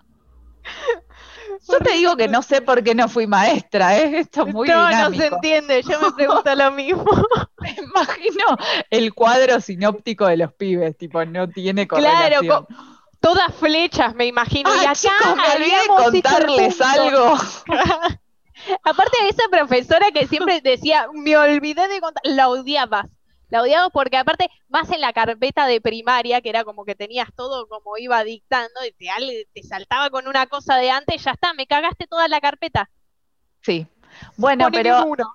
Yo 1.70 1.82
te 1.82 1.92
digo 1.94 2.16
que 2.16 2.28
no 2.28 2.42
sé 2.42 2.62
por 2.62 2.84
qué 2.84 2.96
no 2.96 3.10
fui 3.10 3.28
maestra, 3.28 3.98
¿eh? 3.98 4.20
Esto 4.20 4.42
es 4.44 4.48
muy 4.48 4.70
no, 4.70 4.94
no 4.94 5.12
dinámico. 5.12 5.14
se 5.14 5.28
entiende, 5.28 5.84
yo 5.84 6.00
me 6.00 6.12
pregunto 6.14 6.54
lo 6.56 6.72
mismo. 6.72 7.06
Me 7.60 7.72
imagino 7.72 8.46
el 8.92 9.14
cuadro 9.14 9.60
sinóptico 9.62 10.28
de 10.28 10.38
los 10.38 10.54
pibes, 10.54 10.96
tipo, 10.98 11.26
no 11.26 11.52
tiene 11.52 11.88
Claro, 11.92 12.46
correlación. 12.46 12.46
co- 12.46 12.68
Todas 13.20 13.54
flechas, 13.56 14.16
me 14.16 14.26
imagino. 14.28 14.76
y 14.76 14.84
Ah, 14.84 14.86
acá 14.86 15.10
chicos, 15.10 15.36
me 15.38 15.50
olvidé 15.50 15.82
de 15.84 15.94
contarles 15.96 16.80
algo. 16.82 17.36
Aparte 18.84 19.18
de 19.24 19.30
esa 19.30 19.48
profesora 19.50 20.12
que 20.12 20.28
siempre 20.28 20.62
decía, 20.62 21.08
me 21.14 21.38
olvidé 21.38 21.88
de 21.88 22.02
contar, 22.02 22.22
la 22.26 22.50
odiabas. 22.50 23.06
La 23.50 23.62
odiabas 23.62 23.90
porque 23.94 24.18
aparte, 24.18 24.50
más 24.68 24.92
en 24.92 25.02
la 25.02 25.14
carpeta 25.14 25.68
de 25.68 25.80
primaria, 25.80 26.42
que 26.42 26.50
era 26.50 26.64
como 26.64 26.84
que 26.84 26.96
tenías 26.96 27.30
todo 27.34 27.68
como 27.68 27.98
iba 27.98 28.24
dictando, 28.24 28.86
y 28.86 28.92
te, 28.92 29.48
te 29.54 29.64
saltaba 29.64 30.10
con 30.10 30.28
una 30.28 30.48
cosa 30.48 30.76
de 30.76 30.92
antes, 30.92 31.24
ya 31.24 31.32
está, 31.32 31.54
me 31.54 31.68
cagaste 31.68 32.08
toda 32.08 32.28
la 32.28 32.42
carpeta. 32.42 32.90
Sí. 33.62 33.88
Bueno, 34.36 34.70
pero, 34.72 35.06
uno. 35.06 35.34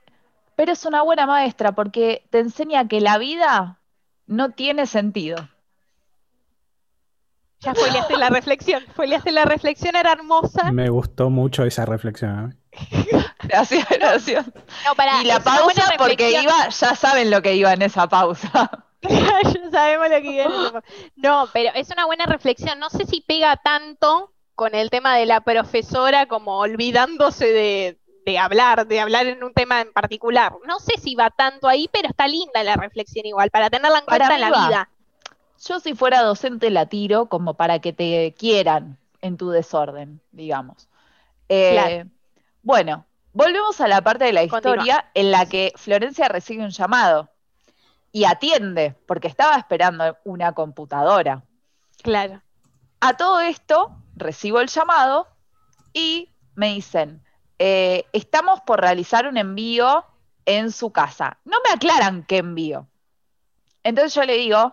pero 0.57 0.73
es 0.73 0.85
una 0.85 1.03
buena 1.03 1.27
maestra 1.27 1.73
porque 1.73 2.27
te 2.31 2.41
enseña 2.41 2.89
que 2.89 3.01
la 3.01 3.19
vida 3.19 3.79
no 4.27 4.51
tiene 4.51 4.87
sentido. 4.87 5.37
Ya 7.61 7.75
spoileaste 7.75 8.17
la 8.17 8.29
reflexión, 8.29 8.83
spoileaste 8.91 9.31
la 9.31 9.45
reflexión, 9.45 9.95
era 9.95 10.13
hermosa. 10.13 10.73
Me 10.73 10.89
gustó 10.89 11.31
mucho 11.31 11.65
esa 11.65 11.87
reflexión. 11.87 12.51
¿eh? 12.51 12.62
Gracias, 13.43 13.87
gracias. 13.91 14.47
No, 14.47 15.21
Y 15.21 15.25
la 15.25 15.41
pausa 15.41 15.83
porque 15.99 16.31
iba, 16.43 16.69
ya 16.69 16.95
saben 16.97 17.31
lo 17.31 17.43
que 17.43 17.55
iba 17.55 17.73
en 17.73 17.83
esa 17.83 18.09
pausa. 18.09 18.87
ya 19.03 19.71
sabemos 19.71 20.09
lo 20.09 20.17
que 20.17 20.21
viene. 20.31 20.55
No, 21.17 21.49
pero 21.53 21.71
es 21.75 21.91
una 21.91 22.07
buena 22.07 22.25
reflexión. 22.27 22.79
No 22.79 22.89
sé 22.89 23.05
si 23.05 23.21
pega 23.21 23.57
tanto 23.57 24.33
con 24.55 24.75
el 24.75 24.91
tema 24.91 25.17
de 25.17 25.27
la 25.27 25.41
profesora 25.41 26.27
como 26.27 26.59
olvidándose 26.59 27.47
de, 27.53 27.99
de 28.25 28.39
hablar, 28.39 28.87
de 28.87 29.01
hablar 29.01 29.27
en 29.27 29.43
un 29.45 29.53
tema 29.53 29.81
en 29.81 29.93
particular. 29.93 30.55
No 30.67 30.79
sé 30.79 30.99
si 31.01 31.15
va 31.15 31.31
tanto 31.31 31.69
ahí, 31.69 31.89
pero 31.93 32.09
está 32.09 32.27
linda 32.29 32.63
la 32.63 32.77
reflexión 32.77 33.27
igual, 33.27 33.51
para 33.51 33.71
tenerla 33.71 33.99
en 33.99 34.05
Para 34.07 34.29
cuenta 34.29 34.35
en 34.35 34.41
la 34.41 34.51
va. 34.51 34.69
vida. 34.69 34.89
Yo 35.67 35.79
si 35.81 35.95
fuera 35.95 36.23
docente 36.23 36.71
la 36.71 36.87
tiro 36.87 37.27
como 37.27 37.55
para 37.55 37.79
que 37.81 37.93
te 37.93 38.35
quieran 38.39 38.99
en 39.21 39.37
tu 39.37 39.51
desorden, 39.51 40.21
digamos. 40.33 40.89
Eh, 41.49 41.73
Claro. 41.73 42.11
Bueno, 42.63 43.07
volvemos 43.33 43.81
a 43.81 43.89
la 43.89 44.03
parte 44.03 44.25
de 44.25 44.33
la 44.33 44.47
Continúa. 44.47 44.77
historia 44.77 45.11
en 45.15 45.31
la 45.31 45.47
que 45.47 45.73
Florencia 45.77 46.29
recibe 46.29 46.65
un 46.65 46.71
llamado 46.71 47.31
y 48.13 48.25
atiende, 48.25 48.95
porque 49.07 49.29
estaba 49.29 49.57
esperando 49.57 50.17
una 50.25 50.53
computadora. 50.53 51.43
Claro. 52.03 52.43
A 53.01 53.15
todo 53.17 53.41
esto, 53.41 53.97
recibo 54.15 54.61
el 54.61 54.69
llamado 54.69 55.27
y 55.93 56.31
me 56.55 56.75
dicen, 56.75 57.23
eh, 57.59 58.05
estamos 58.13 58.61
por 58.61 58.81
realizar 58.81 59.27
un 59.27 59.39
envío 59.39 60.05
en 60.45 60.71
su 60.73 60.93
casa. 60.93 61.39
No 61.45 61.57
me 61.65 61.73
aclaran 61.75 62.25
qué 62.25 62.39
envío. 62.39 62.87
Entonces 63.83 64.15
yo 64.15 64.23
le 64.25 64.35
digo, 64.37 64.73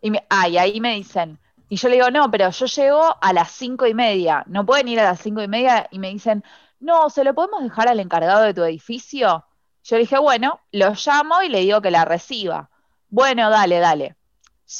y, 0.00 0.10
me- 0.10 0.24
ah, 0.30 0.48
y 0.48 0.56
ahí 0.56 0.80
me 0.80 0.94
dicen, 0.94 1.38
y 1.68 1.76
yo 1.76 1.88
le 1.88 1.96
digo, 1.96 2.10
no, 2.10 2.30
pero 2.30 2.48
yo 2.50 2.66
llego 2.66 3.16
a 3.20 3.32
las 3.32 3.50
cinco 3.50 3.86
y 3.86 3.94
media, 3.94 4.44
no 4.46 4.64
pueden 4.64 4.88
ir 4.88 5.00
a 5.00 5.04
las 5.04 5.20
cinco 5.20 5.42
y 5.42 5.48
media, 5.48 5.88
y 5.90 5.98
me 5.98 6.08
dicen, 6.10 6.44
no, 6.86 7.10
¿se 7.10 7.24
lo 7.24 7.34
podemos 7.34 7.62
dejar 7.62 7.88
al 7.88 8.00
encargado 8.00 8.42
de 8.42 8.54
tu 8.54 8.62
edificio? 8.62 9.44
Yo 9.82 9.96
le 9.96 10.02
dije, 10.02 10.18
bueno, 10.18 10.60
lo 10.72 10.92
llamo 10.94 11.42
y 11.42 11.48
le 11.48 11.60
digo 11.60 11.82
que 11.82 11.90
la 11.90 12.04
reciba. 12.04 12.70
Bueno, 13.08 13.50
dale, 13.50 13.78
dale. 13.78 14.16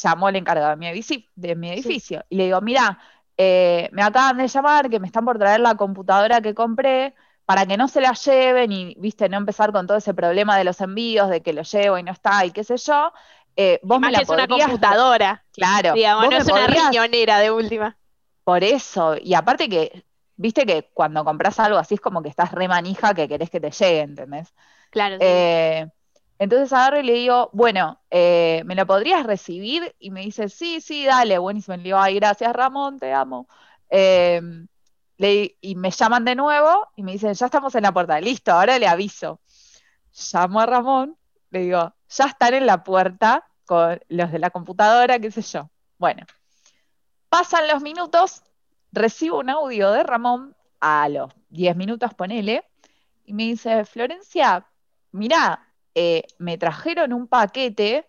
Llamó 0.03 0.29
el 0.29 0.37
encargado 0.37 0.71
de 0.71 0.77
mi, 0.77 0.89
edificio, 0.89 1.29
de 1.35 1.55
mi 1.55 1.71
edificio 1.71 2.25
y 2.29 2.37
le 2.37 2.45
digo, 2.45 2.61
mira, 2.61 2.99
eh, 3.37 3.89
me 3.93 4.03
acaban 4.03 4.39
de 4.39 4.49
llamar 4.49 4.89
que 4.89 4.99
me 4.99 5.07
están 5.07 5.25
por 5.25 5.39
traer 5.39 5.61
la 5.61 5.75
computadora 5.75 6.41
que 6.41 6.55
compré 6.55 7.15
para 7.45 7.67
que 7.67 7.77
no 7.77 7.87
se 7.87 8.01
la 8.01 8.13
lleven 8.13 8.73
y, 8.73 8.95
viste, 8.99 9.29
no 9.29 9.37
empezar 9.37 9.73
con 9.73 9.87
todo 9.87 9.99
ese 9.99 10.15
problema 10.15 10.57
de 10.57 10.65
los 10.65 10.81
envíos, 10.81 11.29
de 11.29 11.43
que 11.43 11.53
lo 11.53 11.63
llevo 11.63 11.99
y 11.99 12.03
no 12.03 12.13
está 12.13 12.45
y 12.45 12.51
qué 12.51 12.65
sé 12.65 12.77
yo. 12.77 13.13
Eh, 13.57 13.81
vos 13.83 14.01
me 14.01 14.11
la 14.11 14.19
que 14.19 14.25
es 14.25 14.31
una 14.31 14.49
computadora, 14.49 15.45
Claro, 15.53 15.93
digamos, 15.93 16.29
no 16.29 16.37
es 16.37 16.47
una 16.47 16.67
riñonera 16.67 17.39
de 17.39 17.51
última. 17.51 17.97
por 18.45 18.65
eso, 18.65 19.17
y 19.21 19.35
aparte 19.35 19.69
que, 19.69 20.05
viste 20.37 20.67
que 20.67 20.91
cuando 20.95 21.25
compras 21.25 21.59
algo 21.61 21.79
así 21.79 21.95
es 21.95 22.01
como 22.01 22.23
que 22.23 22.29
estás 22.29 22.53
re 22.53 22.69
manija 22.69 23.15
que 23.15 23.29
querés 23.29 23.51
que 23.51 23.61
te 23.61 23.71
llegue, 23.71 24.01
¿entendés? 24.01 24.55
Claro, 24.91 25.21
sí. 25.21 25.27
Eh, 25.27 25.87
Entonces 26.39 26.73
agarro 26.73 27.01
y 27.01 27.03
le 27.05 27.15
digo, 27.15 27.51
bueno, 27.55 28.01
eh, 28.11 28.63
¿me 28.67 28.75
lo 28.75 28.87
podrías 28.87 29.27
recibir? 29.27 29.95
Y 29.99 30.11
me 30.11 30.23
dice, 30.23 30.49
sí, 30.51 30.81
sí, 30.83 31.05
dale, 31.07 31.39
buenísimo. 31.39 31.77
Le 31.79 31.83
digo, 31.85 31.99
ay, 31.99 32.17
gracias 32.17 32.53
Ramón, 32.55 32.99
te 32.99 33.13
amo. 33.15 33.49
Eh, 33.91 34.41
le- 35.19 35.57
y 35.61 35.77
me 35.77 35.91
llaman 35.91 36.25
de 36.25 36.35
nuevo 36.35 36.89
y 36.97 37.03
me 37.03 37.13
dicen, 37.13 37.35
ya 37.35 37.47
estamos 37.47 37.75
en 37.75 37.83
la 37.85 37.93
puerta, 37.93 38.21
listo, 38.21 38.53
ahora 38.53 38.79
le 38.79 38.87
aviso. 38.89 39.41
Llamo 40.33 40.61
a 40.61 40.67
Ramón, 40.67 41.17
le 41.51 41.61
digo, 41.61 41.95
ya 42.09 42.25
están 42.27 42.55
en 42.55 42.67
la 42.67 42.83
puerta 42.85 43.47
con 43.67 44.01
los 44.09 44.33
de 44.33 44.39
la 44.39 44.51
computadora, 44.51 45.19
qué 45.19 45.31
sé 45.31 45.43
yo. 45.43 45.71
Bueno, 45.99 46.25
pasan 47.29 47.69
los 47.69 47.83
minutos, 47.83 48.43
recibo 48.93 49.39
un 49.41 49.51
audio 49.51 49.91
de 49.93 50.03
Ramón 50.03 50.57
a 50.81 51.09
los 51.09 51.33
10 51.51 51.77
minutos, 51.77 52.15
ponele, 52.15 52.65
y 53.25 53.33
me 53.33 53.45
dice, 53.45 53.85
Florencia, 53.85 54.67
mirá, 55.13 55.73
eh, 55.95 56.25
me 56.39 56.59
trajeron 56.59 57.13
un 57.13 57.27
paquete 57.27 58.07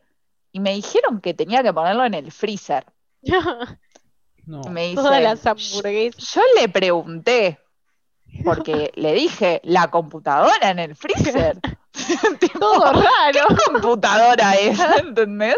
y 0.51 0.59
me 0.59 0.73
dijeron 0.73 1.21
que 1.21 1.33
tenía 1.33 1.63
que 1.63 1.73
ponerlo 1.73 2.05
en 2.05 2.13
el 2.13 2.31
freezer. 2.31 2.85
No. 4.45 4.61
Me 4.69 4.95
Todas 4.95 5.11
dice, 5.11 5.23
las 5.23 5.45
hamburguesas. 5.45 6.33
yo 6.33 6.41
le 6.57 6.69
pregunté, 6.69 7.59
porque 8.45 8.91
le 8.95 9.13
dije, 9.13 9.59
la 9.65 9.89
computadora 9.89 10.71
en 10.71 10.79
el 10.79 10.95
freezer. 10.95 11.59
Tipo, 12.39 12.59
Todo 12.59 12.93
raro. 12.93 13.47
¿Qué 13.49 13.71
computadora 13.71 14.53
es? 14.53 14.79
¿Entendés? 14.99 15.57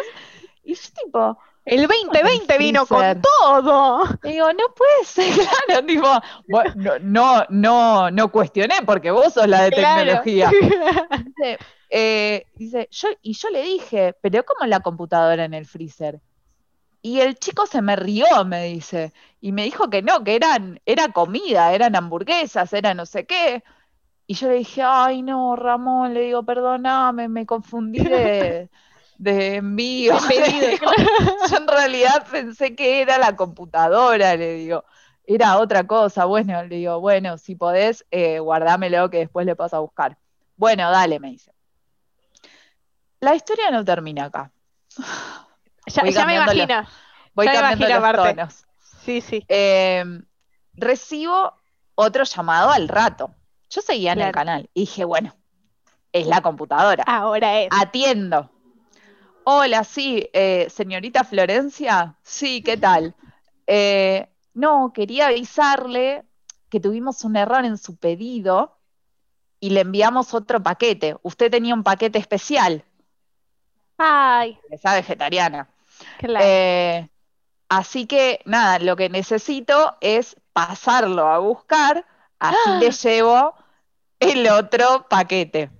Y 0.63 0.73
yo 0.73 0.81
tipo, 1.03 1.37
El 1.69 1.87
2020 1.87 2.57
vino 2.57 2.85
con 2.85 3.21
todo. 3.21 4.05
digo, 4.23 4.51
no 4.53 4.73
puede 4.75 5.05
ser, 5.05 5.33
claro, 5.67 5.85
tipo, 5.85 6.07
no, 6.75 6.99
no, 7.01 7.45
no, 7.49 8.11
no 8.11 8.31
cuestioné 8.31 8.75
porque 8.85 9.11
vos 9.11 9.33
sos 9.33 9.47
la 9.47 9.63
de 9.63 9.71
Claro. 9.71 10.21
tecnología. 10.21 10.51
Dice, 11.25 11.57
eh, 11.91 12.45
dice, 12.55 12.87
yo, 12.91 13.09
y 13.21 13.33
yo 13.33 13.49
le 13.49 13.61
dije, 13.63 14.15
pero 14.21 14.43
¿cómo 14.43 14.65
la 14.67 14.79
computadora 14.79 15.45
en 15.45 15.53
el 15.53 15.65
freezer? 15.65 16.19
Y 17.01 17.21
el 17.21 17.35
chico 17.39 17.65
se 17.65 17.81
me 17.81 17.95
rió, 17.95 18.25
me 18.45 18.65
dice, 18.65 19.13
y 19.39 19.51
me 19.51 19.63
dijo 19.63 19.89
que 19.89 20.01
no, 20.01 20.23
que 20.23 20.35
eran, 20.35 20.81
era 20.85 21.09
comida, 21.13 21.73
eran 21.73 21.95
hamburguesas, 21.95 22.73
era 22.73 22.93
no 22.93 23.05
sé 23.05 23.25
qué. 23.25 23.63
Y 24.27 24.35
yo 24.35 24.47
le 24.49 24.55
dije, 24.55 24.81
ay 24.85 25.21
no, 25.23 25.55
Ramón, 25.55 26.13
le 26.13 26.21
digo, 26.21 26.43
perdóname, 26.43 27.29
me 27.29 27.45
confundí 27.45 27.99
de, 28.03 28.69
de 29.19 29.55
envío. 29.57 30.17
De 30.21 30.79
yo 31.51 31.57
en 31.57 31.67
realidad 31.67 32.25
pensé 32.31 32.75
que 32.75 33.01
era 33.01 33.17
la 33.17 33.35
computadora, 33.35 34.35
le 34.35 34.53
digo. 34.53 34.85
Era 35.25 35.59
otra 35.59 35.85
cosa. 35.85 36.25
Bueno, 36.25 36.63
le 36.63 36.77
digo, 36.77 36.99
bueno, 36.99 37.37
si 37.37 37.55
podés, 37.55 38.03
eh, 38.09 38.39
guardámelo 38.39 39.09
que 39.11 39.19
después 39.19 39.45
le 39.45 39.55
paso 39.55 39.75
a 39.75 39.79
buscar. 39.81 40.17
Bueno, 40.55 40.89
dale, 40.89 41.19
me 41.19 41.29
dice. 41.29 41.51
La 43.19 43.35
historia 43.35 43.69
no 43.69 43.85
termina 43.85 44.25
acá. 44.25 44.51
Ya, 45.85 46.03
me 46.03 46.35
imagino. 46.35 46.87
Voy 47.33 47.47
Ya 47.47 47.51
me 47.53 47.59
cambiando 47.61 47.95
imagino, 47.95 48.13
los 48.13 48.35
tonos. 48.35 48.65
Sí, 49.03 49.21
sí. 49.21 49.43
Eh, 49.47 50.03
recibo 50.73 51.51
otro 51.95 52.25
llamado 52.25 52.69
al 52.69 52.87
rato. 52.87 53.33
Yo 53.71 53.81
seguía 53.81 54.11
en 54.11 54.21
el 54.21 54.31
canal 54.31 54.69
y 54.75 54.81
dije, 54.81 55.03
bueno, 55.03 55.35
es 56.11 56.27
la 56.27 56.41
computadora. 56.41 57.03
Ahora 57.07 57.61
es. 57.61 57.69
Atiendo. 57.71 58.51
Hola, 59.51 59.83
sí, 59.83 60.29
eh, 60.31 60.67
señorita 60.69 61.23
Florencia. 61.23 62.15
Sí, 62.21 62.61
¿qué 62.61 62.77
tal? 62.77 63.15
Eh, 63.65 64.29
no, 64.53 64.93
quería 64.93 65.29
avisarle 65.29 66.23
que 66.69 66.79
tuvimos 66.79 67.23
un 67.23 67.35
error 67.35 67.65
en 67.65 67.79
su 67.79 67.95
pedido 67.97 68.77
y 69.59 69.71
le 69.71 69.79
enviamos 69.79 70.35
otro 70.35 70.61
paquete. 70.61 71.15
Usted 71.23 71.49
tenía 71.49 71.73
un 71.73 71.81
paquete 71.81 72.19
especial, 72.19 72.83
Ay, 73.97 74.59
esa 74.69 74.93
vegetariana. 74.93 75.67
claro. 76.19 76.45
Eh, 76.47 77.09
así 77.69 78.05
que 78.05 78.41
nada, 78.45 78.77
lo 78.77 78.95
que 78.95 79.09
necesito 79.09 79.97
es 79.99 80.35
pasarlo 80.53 81.27
a 81.27 81.39
buscar, 81.39 82.05
así 82.37 82.69
le 82.79 82.91
llevo 82.91 83.55
el 84.19 84.47
otro 84.47 85.07
paquete. 85.09 85.71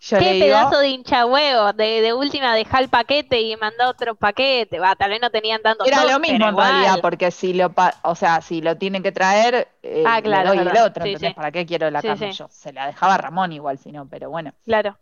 Yo 0.00 0.16
le 0.20 0.24
Qué 0.24 0.34
digo, 0.34 0.46
pedazo 0.46 0.78
de 0.78 0.88
hinchahuevo. 0.88 1.72
De, 1.74 2.00
de 2.00 2.12
última 2.14 2.54
dejá 2.54 2.78
el 2.80 2.88
paquete 2.88 3.40
y 3.40 3.56
mandá 3.56 3.88
otro 3.88 4.14
paquete. 4.14 4.78
Va, 4.78 4.96
tal 4.96 5.10
vez 5.10 5.20
no 5.20 5.30
tenían 5.30 5.62
tanto 5.62 5.84
era 5.84 6.04
lo 6.04 6.20
mismo 6.20 6.48
en 6.48 6.56
realidad, 6.56 7.00
porque 7.00 7.30
si 7.30 7.54
lo, 7.54 7.72
pa- 7.72 7.94
o 8.02 8.14
sea, 8.14 8.40
si 8.42 8.60
lo 8.60 8.76
tienen 8.76 9.02
que 9.02 9.12
traer, 9.12 9.68
eh, 9.82 10.06
Ah, 10.06 10.20
le 10.22 10.22
claro, 10.22 10.50
doy 10.50 10.58
es 10.58 10.66
el 10.66 10.76
otro, 10.78 11.04
sí. 11.06 11.34
¿Para 11.34 11.50
qué 11.52 11.66
quiero 11.66 11.90
la 11.90 12.00
Sí, 12.02 12.08
yo? 12.32 12.48
Se 12.50 12.72
la 12.72 12.86
dejaba 12.86 13.16
Ramón 13.18 13.52
igual, 13.52 13.78
si 13.78 13.92
no, 13.92 14.08
pero 14.08 14.30
bueno. 14.30 14.52
Claro. 14.64 14.98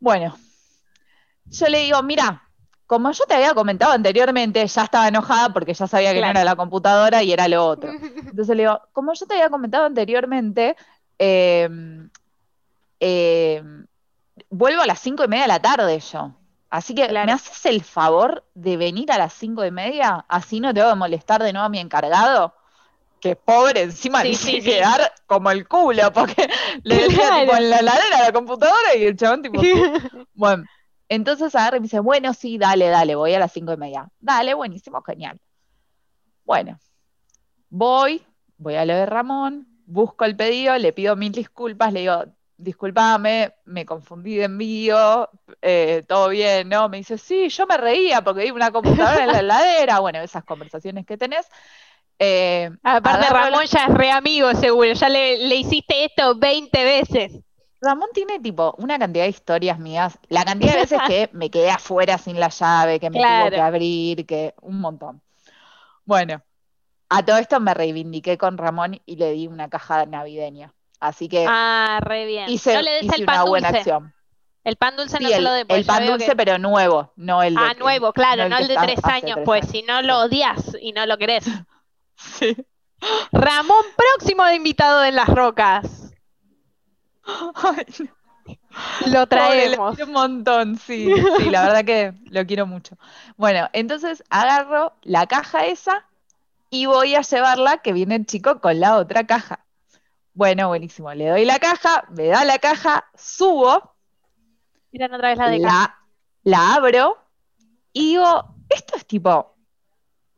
Bueno, 0.00 0.36
yo 1.44 1.68
le 1.68 1.80
digo, 1.80 2.02
mira, 2.02 2.42
como 2.86 3.10
yo 3.12 3.24
te 3.26 3.34
había 3.34 3.54
comentado 3.54 3.92
anteriormente, 3.92 4.66
ya 4.66 4.82
estaba 4.84 5.08
enojada 5.08 5.52
porque 5.52 5.74
ya 5.74 5.86
sabía 5.86 6.12
que 6.12 6.18
Claro. 6.18 6.22
no 6.22 6.30
era 6.30 6.44
la 6.44 6.56
computadora 6.56 7.22
y 7.22 7.32
era 7.32 7.48
lo 7.48 7.64
otro. 7.66 7.96
Entonces 8.30 8.56
le 8.56 8.62
digo, 8.64 8.80
como 8.92 9.12
yo 9.14 9.26
te 9.26 9.34
había 9.34 9.50
comentado 9.50 9.84
anteriormente, 9.86 10.76
eh, 11.18 11.68
eh, 13.00 13.62
vuelvo 14.50 14.82
a 14.82 14.86
las 14.86 15.00
cinco 15.00 15.24
y 15.24 15.28
media 15.28 15.42
de 15.44 15.48
la 15.48 15.62
tarde 15.62 15.98
yo. 16.00 16.34
Así 16.70 16.94
que, 16.94 17.08
Claro. 17.08 17.26
¿me 17.26 17.32
haces 17.32 17.66
el 17.66 17.82
favor 17.82 18.44
de 18.54 18.76
venir 18.76 19.10
a 19.10 19.18
las 19.18 19.32
cinco 19.32 19.64
y 19.64 19.70
media? 19.72 20.24
Así 20.28 20.60
no 20.60 20.72
te 20.72 20.82
voy 20.82 20.90
a 20.92 20.94
molestar 20.94 21.42
de 21.42 21.52
nuevo 21.52 21.66
a 21.66 21.68
mi 21.70 21.80
encargado. 21.80 22.54
Que 23.20 23.36
pobre, 23.36 23.82
encima 23.82 24.22
Sí, 24.22 24.34
sí, 24.34 24.62
quedar 24.62 25.12
como 25.26 25.50
el 25.50 25.66
culo, 25.68 26.12
porque 26.12 26.48
le 26.84 27.06
Claro. 27.08 27.40
tipo 27.40 27.56
en 27.56 27.70
la 27.70 27.82
ladera 27.82 28.18
de 28.18 28.22
la 28.24 28.32
computadora 28.32 28.96
y 28.96 29.04
el 29.04 29.16
chabón 29.16 29.42
tipo, 29.42 29.60
bueno, 30.34 30.64
entonces 31.08 31.54
agarra 31.54 31.76
y 31.76 31.80
me 31.80 31.84
dice, 31.84 31.98
bueno, 32.00 32.32
sí, 32.32 32.56
dale, 32.56 32.86
dale, 32.88 33.16
voy 33.16 33.34
a 33.34 33.38
las 33.40 33.52
cinco 33.52 33.72
y 33.72 33.76
media. 33.76 34.08
Dale, 34.20 34.54
buenísimo, 34.54 35.02
genial. 35.02 35.38
Bueno, 36.44 36.78
voy, 37.68 38.24
voy 38.56 38.76
a 38.76 38.84
lo 38.84 38.94
de 38.94 39.06
Ramón, 39.06 39.66
busco 39.86 40.24
el 40.24 40.36
pedido, 40.36 40.76
le 40.78 40.92
pido 40.92 41.16
mil 41.16 41.32
disculpas, 41.32 41.92
le 41.92 42.00
digo, 42.00 42.24
discúlpame, 42.62 43.54
me 43.64 43.84
confundí 43.86 44.36
de 44.36 44.44
envío, 44.44 45.28
eh, 45.62 46.02
todo 46.08 46.28
bien, 46.28 46.68
¿no? 46.68 46.88
Me 46.88 46.98
dice, 46.98 47.18
sí, 47.18 47.48
yo 47.48 47.66
me 47.66 47.76
reía 47.76 48.22
porque 48.22 48.44
vi 48.44 48.50
una 48.50 48.70
computadora 48.72 49.24
en 49.24 49.32
la 49.32 49.40
heladera, 49.40 50.00
bueno, 50.00 50.20
esas 50.20 50.44
conversaciones 50.44 51.06
que 51.06 51.16
tenés. 51.18 51.46
Eh, 52.18 52.70
Aparte, 52.82 53.26
la- 53.30 53.30
Ramón 53.30 53.64
ya 53.66 53.86
es 53.86 53.94
re 53.94 54.10
amigo, 54.10 54.52
seguro. 54.54 54.92
Ya 54.92 55.08
le, 55.08 55.38
le 55.48 55.56
hiciste 55.56 56.04
esto 56.04 56.34
20 56.36 56.84
veces. 56.84 57.32
Ramón 57.82 58.08
tiene 58.14 58.38
tipo 58.40 58.74
una 58.78 58.98
cantidad 58.98 59.24
de 59.24 59.30
historias 59.30 59.78
mías, 59.78 60.18
la 60.28 60.44
cantidad 60.44 60.72
de 60.74 60.78
veces 60.80 61.02
que 61.02 61.30
me 61.32 61.50
quedé 61.50 61.70
afuera 61.70 62.18
sin 62.18 62.38
la 62.40 62.48
llave, 62.48 63.00
que 63.00 63.10
me 63.10 63.22
tuvo 63.22 63.52
que 63.52 63.60
abrir, 63.60 64.26
que 64.26 64.54
un 64.62 64.80
montón. 64.80 65.22
Bueno, 66.04 66.42
a 67.10 67.24
todo 67.24 67.38
esto 67.38 67.60
me 67.60 67.74
reivindiqué 67.74 68.38
con 68.38 68.58
Ramón 68.58 69.00
y 69.06 69.16
le 69.16 69.32
di 69.32 69.46
una 69.48 69.68
caja 69.70 70.06
navideña. 70.06 70.74
Así 71.00 71.28
que 71.28 71.46
Ah, 71.48 71.98
re 72.02 72.26
bien. 72.26 72.48
hice, 72.48 72.74
no 72.74 72.82
le 72.82 72.90
des 72.92 73.04
hice 73.04 73.16
el 73.16 73.22
una 73.22 73.32
pan 73.32 73.44
buena 73.46 73.68
dulce. 73.68 73.78
acción. 73.78 74.14
El 74.62 74.76
pan 74.76 74.96
dulce 74.96 75.16
Sí, 75.16 75.24
no 75.24 75.30
se 75.30 75.36
el, 75.38 75.44
lo 75.44 75.52
dé, 75.52 75.64
pues 75.64 75.80
el 75.80 75.86
pan 75.86 76.06
dulce, 76.06 76.26
que- 76.26 76.36
pero 76.36 76.58
nuevo, 76.58 77.12
no 77.16 77.42
el 77.42 77.54
de 77.54 77.60
Ah, 77.62 77.74
nuevo, 77.78 78.12
claro, 78.12 78.48
no 78.50 78.58
el, 78.58 78.68
de 78.68 78.76
tres 78.76 79.02
años, 79.04 79.36
tres 79.36 79.44
pues 79.46 79.62
años. 79.62 79.72
si 79.72 79.82
no 79.82 80.02
lo 80.02 80.18
odias 80.20 80.76
y 80.80 80.92
no 80.92 81.06
lo 81.06 81.16
querés. 81.18 81.44
Sí. 82.16 82.54
Ramón, 83.32 83.82
próximo 83.96 84.44
de 84.44 84.56
invitado 84.56 85.02
en 85.04 85.16
Las 85.16 85.28
Rocas. 85.30 86.12
Ay, 87.24 87.86
no. 88.00 88.10
Lo 89.06 89.26
traemos. 89.26 89.98
un 89.98 90.12
montón, 90.12 90.76
sí, 90.76 91.08
sí, 91.38 91.50
la 91.50 91.62
verdad 91.62 91.84
que 91.84 92.12
lo 92.26 92.44
quiero 92.46 92.66
mucho. 92.66 92.98
Bueno, 93.36 93.68
entonces 93.72 94.22
agarro 94.28 94.92
la 95.02 95.26
caja 95.26 95.64
esa 95.64 96.06
y 96.68 96.84
voy 96.86 97.14
a 97.14 97.22
llevarla, 97.22 97.78
que 97.78 97.92
viene 97.94 98.16
el 98.16 98.26
chico 98.26 98.60
con 98.60 98.78
la 98.80 98.96
otra 98.96 99.24
caja. 99.26 99.64
Bueno, 100.40 100.68
buenísimo. 100.68 101.12
Le 101.12 101.28
doy 101.28 101.44
la 101.44 101.58
caja, 101.58 102.04
me 102.08 102.28
da 102.28 102.46
la 102.46 102.58
caja, 102.58 103.04
subo, 103.14 103.94
Miran 104.90 105.12
otra 105.12 105.28
vez 105.28 105.36
la 105.36 105.50
de 105.50 105.58
la, 105.58 105.98
la 106.44 106.74
abro 106.76 107.18
y 107.92 108.12
digo, 108.12 108.54
esto 108.70 108.96
es 108.96 109.04
tipo 109.04 109.54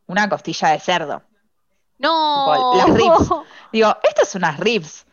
una 0.08 0.28
costilla 0.28 0.70
de 0.70 0.80
cerdo. 0.80 1.22
No. 2.00 2.72
las 2.74 2.90
ribs. 2.90 3.30
Digo, 3.72 3.96
esto 4.02 4.22
es 4.22 4.34
unas 4.34 4.58
ribs. 4.58 5.06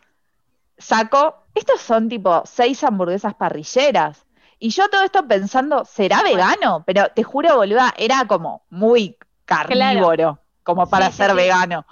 Saco, 0.80 1.44
estos 1.54 1.80
son 1.82 2.10
tipo 2.10 2.42
seis 2.48 2.84
hamburguesas 2.84 3.36
parrilleras. 3.36 4.26
Y 4.58 4.72
yo 4.72 4.90
todo 4.90 5.04
esto 5.04 5.28
pensando, 5.28 5.86
¿será 5.86 6.24
vegano? 6.24 6.84
Pero 6.88 7.10
te 7.14 7.22
juro, 7.22 7.58
boluda, 7.58 7.94
era 7.96 8.26
como 8.26 8.64
muy 8.72 9.16
carnívoro, 9.46 10.40
como 10.64 10.90
para 10.90 11.12
Sí, 11.12 11.18
ser 11.18 11.30
sí. 11.30 11.36
vegano. 11.38 11.86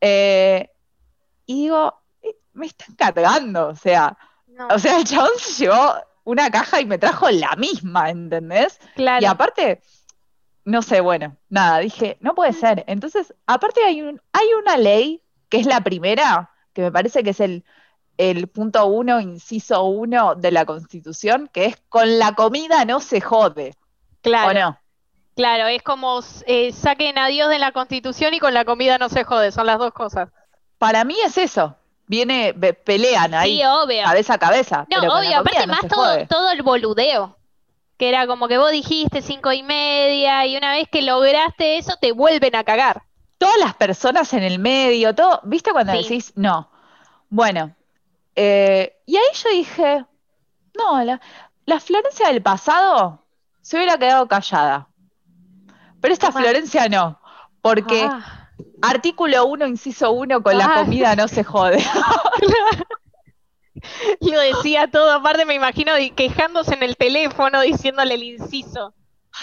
Eh, 0.00 0.70
y 1.44 1.64
digo, 1.64 1.99
me 2.60 2.66
están 2.66 2.94
cargando, 2.94 3.68
o 3.68 3.76
sea, 3.76 4.16
No, 4.46 4.68
o 4.68 4.78
sea, 4.78 4.98
el 4.98 5.04
chabón 5.04 5.30
se 5.38 5.64
llevó 5.64 5.94
una 6.24 6.50
caja 6.50 6.80
y 6.80 6.86
me 6.86 6.98
trajo 6.98 7.28
la 7.30 7.56
misma, 7.56 8.10
¿entendés? 8.10 8.78
claro. 8.94 9.22
Y 9.22 9.26
aparte, 9.26 9.82
no 10.64 10.82
sé, 10.82 11.00
bueno, 11.00 11.36
nada, 11.48 11.78
dije, 11.78 12.16
no 12.20 12.34
puede 12.34 12.52
ser. 12.52 12.84
Entonces, 12.86 13.34
aparte 13.46 13.82
hay 13.82 14.02
un, 14.02 14.20
hay 14.32 14.46
una 14.62 14.76
ley, 14.76 15.22
que 15.48 15.58
es 15.58 15.66
la 15.66 15.80
primera, 15.80 16.50
que 16.72 16.82
me 16.82 16.92
parece 16.92 17.24
que 17.24 17.30
es 17.30 17.40
el, 17.40 17.64
el 18.18 18.46
punto 18.48 18.86
uno, 18.86 19.20
inciso 19.20 19.82
uno 19.84 20.34
de 20.34 20.52
la 20.52 20.66
Constitución, 20.66 21.48
que 21.52 21.64
es 21.66 21.76
con 21.88 22.18
la 22.18 22.34
comida 22.34 22.84
no 22.84 23.00
se 23.00 23.20
jode. 23.20 23.74
Claro. 24.20 24.50
¿O 24.50 24.54
no? 24.54 24.78
Claro, 25.34 25.68
es 25.68 25.82
como 25.82 26.20
eh, 26.46 26.70
saquen 26.72 27.16
a 27.16 27.28
Dios 27.28 27.48
de 27.48 27.58
la 27.58 27.72
Constitución 27.72 28.34
y 28.34 28.40
con 28.40 28.52
la 28.52 28.66
comida 28.66 28.98
no 28.98 29.08
se 29.08 29.24
jode, 29.24 29.52
son 29.52 29.66
las 29.66 29.78
dos 29.78 29.92
cosas. 29.92 30.28
Para 30.76 31.04
mí 31.04 31.16
es 31.24 31.38
eso. 31.38 31.76
Viene, 32.10 32.52
pelean 32.54 33.34
ahí, 33.34 33.58
Sí, 33.58 33.62
obvio. 33.64 34.02
cabeza 34.02 34.34
a 34.34 34.38
cabeza. 34.38 34.78
No, 34.90 34.96
pero 35.00 35.14
obvio, 35.14 35.38
aparte 35.38 35.64
no 35.64 35.72
más 35.74 35.86
todo, 35.86 36.26
todo 36.26 36.50
el 36.50 36.62
boludeo. 36.62 37.36
Que 37.96 38.08
era 38.08 38.26
como 38.26 38.48
que 38.48 38.58
vos 38.58 38.72
dijiste 38.72 39.22
cinco 39.22 39.52
y 39.52 39.62
media 39.62 40.44
y 40.44 40.56
una 40.56 40.72
vez 40.72 40.88
que 40.90 41.02
lograste 41.02 41.78
eso 41.78 41.94
te 42.00 42.10
vuelven 42.10 42.56
a 42.56 42.64
cagar. 42.64 43.04
Todas 43.38 43.58
las 43.58 43.74
personas 43.76 44.32
en 44.32 44.42
el 44.42 44.58
medio, 44.58 45.14
todo, 45.14 45.38
¿viste 45.44 45.70
cuando 45.70 45.92
Sí. 45.92 45.98
decís 46.02 46.32
no? 46.34 46.68
Bueno, 47.28 47.76
eh, 48.34 48.96
y 49.06 49.16
ahí 49.16 49.22
yo 49.32 49.50
dije, 49.50 50.04
no, 50.76 51.04
la, 51.04 51.20
la 51.64 51.78
Florencia 51.78 52.26
del 52.26 52.42
pasado 52.42 53.24
se 53.62 53.76
hubiera 53.76 53.96
quedado 53.98 54.26
callada. 54.26 54.88
Pero 56.00 56.12
esta. 56.12 56.32
Florencia 56.32 56.88
no, 56.88 57.20
porque 57.62 58.02
Ah, 58.10 58.39
artículo 58.82 59.46
1, 59.46 59.66
inciso 59.66 60.12
1, 60.12 60.42
con 60.42 60.56
la 60.58 60.66
Ah. 60.66 60.74
comida 60.84 61.16
no 61.16 61.28
se 61.28 61.44
jode. 61.44 61.82
lo 64.20 64.40
decía 64.40 64.88
todo, 64.90 65.12
aparte 65.12 65.44
me 65.44 65.54
imagino 65.54 65.92
quejándose 66.16 66.74
en 66.74 66.82
el 66.82 66.96
teléfono 66.96 67.60
diciéndole 67.62 68.14
el 68.14 68.22
inciso. 68.22 68.94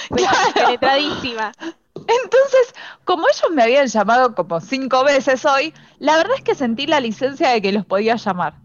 Claro. 0.09 0.37
Penetradísima. 0.53 1.51
Entonces, 1.95 2.75
como 3.03 3.27
ellos 3.27 3.51
me 3.51 3.63
habían 3.63 3.87
llamado 3.87 4.35
como 4.35 4.59
cinco 4.61 5.03
veces 5.03 5.43
hoy, 5.45 5.73
la 5.99 6.17
verdad 6.17 6.35
es 6.37 6.43
que 6.43 6.55
sentí 6.55 6.87
la 6.87 6.99
licencia 6.99 7.49
de 7.49 7.61
que 7.61 7.71
los 7.71 7.85
podía 7.85 8.15
llamar. 8.15 8.55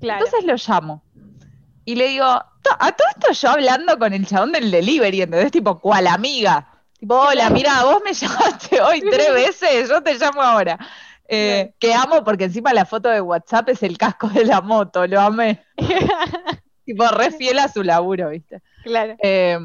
Claro. 0.00 0.24
Entonces 0.24 0.46
lo 0.46 0.54
llamo. 0.56 1.02
Y 1.84 1.96
le 1.96 2.08
digo, 2.08 2.24
a 2.24 2.92
todo 2.92 3.08
esto 3.16 3.32
yo 3.32 3.50
hablando 3.50 3.98
con 3.98 4.12
el 4.12 4.26
chabón 4.26 4.52
del 4.52 4.70
delivery, 4.70 5.22
¿entendés? 5.22 5.52
Tipo, 5.52 5.80
cual 5.80 6.06
amiga. 6.06 6.71
Hola, 7.08 7.50
mira, 7.50 7.82
vos 7.84 8.00
me 8.04 8.12
llamaste 8.14 8.80
hoy 8.80 9.00
tres 9.00 9.32
veces, 9.60 9.88
yo 9.88 10.02
te 10.02 10.14
llamo 10.14 10.40
ahora. 10.42 10.78
Eh, 11.28 11.72
que 11.78 11.94
amo 11.94 12.22
porque 12.24 12.44
encima 12.44 12.72
la 12.74 12.84
foto 12.84 13.08
de 13.08 13.20
WhatsApp 13.20 13.70
es 13.70 13.82
el 13.82 13.96
casco 13.96 14.28
de 14.28 14.44
la 14.44 14.60
moto, 14.60 15.06
lo 15.06 15.20
amé. 15.20 15.64
tipo, 16.84 17.06
re 17.08 17.30
fiel 17.30 17.58
a 17.58 17.68
su 17.68 17.82
laburo, 17.82 18.28
¿viste? 18.28 18.62
claro. 18.82 19.16
Eh, 19.22 19.58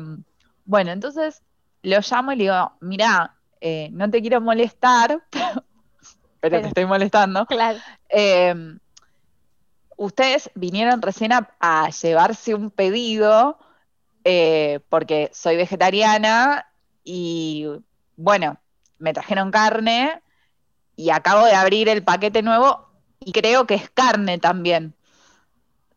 bueno, 0.65 0.91
entonces 0.91 1.41
lo 1.81 1.99
llamo 1.99 2.31
y 2.31 2.35
le 2.37 2.43
digo, 2.45 2.71
mira, 2.81 3.35
eh, 3.61 3.89
no 3.91 4.09
te 4.09 4.21
quiero 4.21 4.39
molestar, 4.41 5.21
pero 5.31 5.63
Pero- 6.39 6.61
te 6.61 6.67
estoy 6.67 6.85
molestando. 6.85 7.45
Claro. 7.45 7.79
Ustedes 9.99 10.51
vinieron 10.53 11.01
recién 11.01 11.33
a, 11.33 11.49
a 11.59 11.89
llevarse 11.89 12.53
un 12.53 12.69
pedido 12.69 13.57
eh, 14.23 14.79
porque 14.89 15.31
soy 15.33 15.55
vegetariana 15.57 16.66
y 17.09 17.65
bueno, 18.17 18.59
me 18.99 19.13
trajeron 19.13 19.51
carne 19.51 20.21
y 20.95 21.11
acabo 21.11 21.45
de 21.45 21.53
abrir 21.55 21.89
el 21.89 22.03
paquete 22.03 22.41
nuevo 22.43 22.89
y 23.19 23.31
creo 23.33 23.67
que 23.67 23.75
es 23.75 23.89
carne 23.91 24.39
también. 24.39 24.95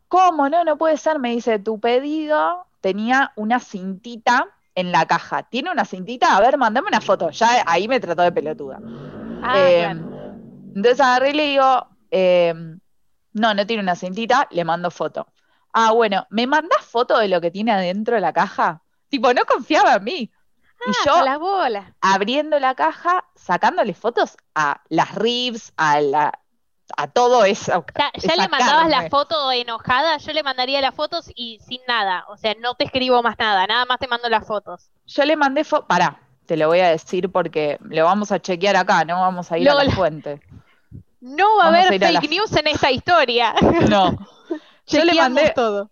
¿Cómo? 0.07 0.49
No, 0.49 0.63
no 0.63 0.77
puede 0.77 0.97
ser, 0.97 1.19
me 1.19 1.31
dice, 1.31 1.59
tu 1.59 1.79
pedido 1.79 2.67
tenía 2.81 3.31
una 3.35 3.59
cintita 3.59 4.47
en 4.75 4.91
la 4.91 5.05
caja. 5.05 5.43
¿Tiene 5.43 5.71
una 5.71 5.85
cintita? 5.85 6.35
A 6.35 6.41
ver, 6.41 6.57
mandame 6.57 6.87
una 6.89 7.01
foto. 7.01 7.29
Ya 7.31 7.63
ahí 7.65 7.87
me 7.87 7.99
trató 7.99 8.21
de 8.23 8.31
pelotuda. 8.31 8.83
Ah, 9.41 9.71
Eh, 9.75 9.87
claro. 10.01 10.01
Entonces 10.75 10.99
agarré 11.01 11.31
y 11.31 11.33
le 11.33 11.45
digo, 11.47 11.87
eh, 12.11 12.53
no, 13.33 13.53
no 13.53 13.67
tiene 13.67 13.83
una 13.83 13.95
cintita, 13.95 14.47
le 14.51 14.65
mando 14.65 14.91
foto. 14.91 15.27
Ah, 15.73 15.91
bueno, 15.93 16.27
¿me 16.31 16.47
mandás 16.47 16.85
foto 16.85 17.17
de 17.19 17.27
lo 17.29 17.41
que 17.41 17.51
tiene 17.51 17.71
adentro 17.71 18.15
de 18.15 18.21
la 18.21 18.33
caja? 18.33 18.83
Tipo, 19.09 19.33
no 19.33 19.45
confiaba 19.45 19.95
en 19.95 20.03
mí. 20.03 20.31
Y 20.85 20.89
Ah, 20.91 20.93
yo 21.05 21.13
con 21.13 21.25
las 21.25 21.39
bolas. 21.39 21.85
abriendo 22.01 22.59
la 22.59 22.73
caja, 22.75 23.25
sacándole 23.35 23.93
fotos 23.93 24.35
a 24.55 24.81
las 24.89 25.13
ribs, 25.15 25.73
a 25.77 26.01
la 26.01 26.39
a 26.97 27.07
todo 27.07 27.45
eso. 27.45 27.85
Ya, 27.97 28.35
le 28.35 28.49
mandabas 28.49 28.89
la 28.89 29.09
foto 29.09 29.49
enojada, 29.51 30.17
yo 30.17 30.33
le 30.33 30.43
mandaría 30.43 30.81
las 30.81 30.93
fotos 30.93 31.31
y 31.35 31.57
sin 31.65 31.79
nada. 31.87 32.25
O 32.27 32.35
sea, 32.35 32.53
no 32.59 32.75
te 32.75 32.83
escribo 32.83 33.23
más 33.23 33.37
nada, 33.39 33.65
nada 33.65 33.85
más 33.85 33.97
te 33.97 34.07
mando 34.09 34.27
las 34.27 34.45
fotos. 34.45 34.89
Yo 35.05 35.23
le 35.23 35.37
mandé 35.37 35.63
foto. 35.63 35.87
Pará, 35.87 36.19
te 36.45 36.57
lo 36.57 36.67
voy 36.67 36.79
a 36.81 36.89
decir 36.89 37.31
porque 37.31 37.77
lo 37.81 38.03
vamos 38.03 38.33
a 38.33 38.41
chequear 38.41 38.75
acá, 38.75 39.05
no 39.05 39.21
vamos 39.21 39.49
a 39.53 39.57
ir 39.57 39.69
a 39.69 39.75
la 39.75 39.89
fuente. 39.91 40.41
No 41.21 41.45
va 41.57 41.63
a 41.63 41.71
Vamos 41.71 41.75
a 41.85 41.87
haber 41.87 41.93
ir 41.93 42.05
a 42.05 42.11
la- 42.11 42.19
fake 42.21 42.31
news 42.31 42.55
en 42.57 42.67
esta 42.67 42.91
historia. 42.91 43.53
No. 43.89 44.17
Yo 44.87 45.05
le 45.05 45.13
mandé, 45.13 45.51
todo. 45.55 45.89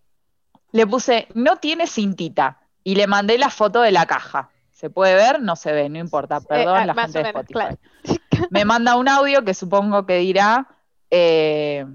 le 0.74 0.86
puse, 0.86 1.28
no 1.34 1.58
tiene 1.58 1.88
cintita. 1.88 2.58
Y 2.84 2.96
le 2.96 3.08
mandé 3.08 3.38
la 3.38 3.50
foto 3.50 3.82
de 3.82 3.92
la 3.92 4.06
caja. 4.06 4.50
¿Se 4.80 4.89
puede 4.89 5.13
ver? 5.13 5.42
No 5.42 5.58
se 5.58 5.74
ve, 5.74 5.89
no 5.89 6.00
importa. 6.00 6.39
Perdón, 6.39 6.78
ah, 6.78 6.86
la 6.86 6.94
gente 6.94 7.18
de 7.18 7.24
menos, 7.26 7.42
Spotify. 7.42 7.54
claro. 7.54 7.78
Me 8.50 8.63
manda 8.63 8.96
un 8.96 9.10
audio 9.10 9.44
que 9.44 9.54
supongo 9.54 10.06
que 10.06 10.20
dirá 10.20 10.68
eh, 11.12 11.86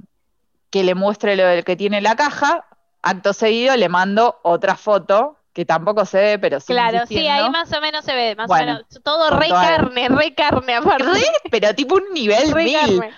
que 0.69 0.85
le 0.85 0.95
muestre 0.95 1.35
lo 1.35 1.47
del 1.47 1.65
que 1.65 1.77
tiene 1.77 2.03
la 2.03 2.15
caja. 2.15 2.67
Acto 3.01 3.33
seguido 3.33 3.75
le 3.77 3.89
mando 3.89 4.39
otra 4.43 4.77
foto 4.77 5.39
que 5.55 5.65
tampoco 5.65 6.05
se 6.05 6.19
ve, 6.19 6.39
pero 6.39 6.61
sí. 6.61 6.75
Claro, 6.75 7.07
sí, 7.07 7.27
ahí 7.27 7.49
más 7.49 7.73
o 7.73 7.81
menos 7.81 8.05
se 8.05 8.15
ve, 8.15 8.35
más 8.37 8.49
Bueno, 8.49 8.73
o 8.73 8.75
menos. 8.77 9.01
Todo 9.03 9.31
re 9.31 9.49
toda- 9.49 9.63
carne, 9.63 10.09
re 10.11 10.35
carne 10.35 10.75
aparte. 10.75 11.05
Re, 11.05 11.23
pero 11.51 11.75
tipo 11.75 11.95
un 11.95 12.13
nivel 12.13 12.53
Re 12.53 12.65
mil. 12.65 12.75
carne. 12.79 13.15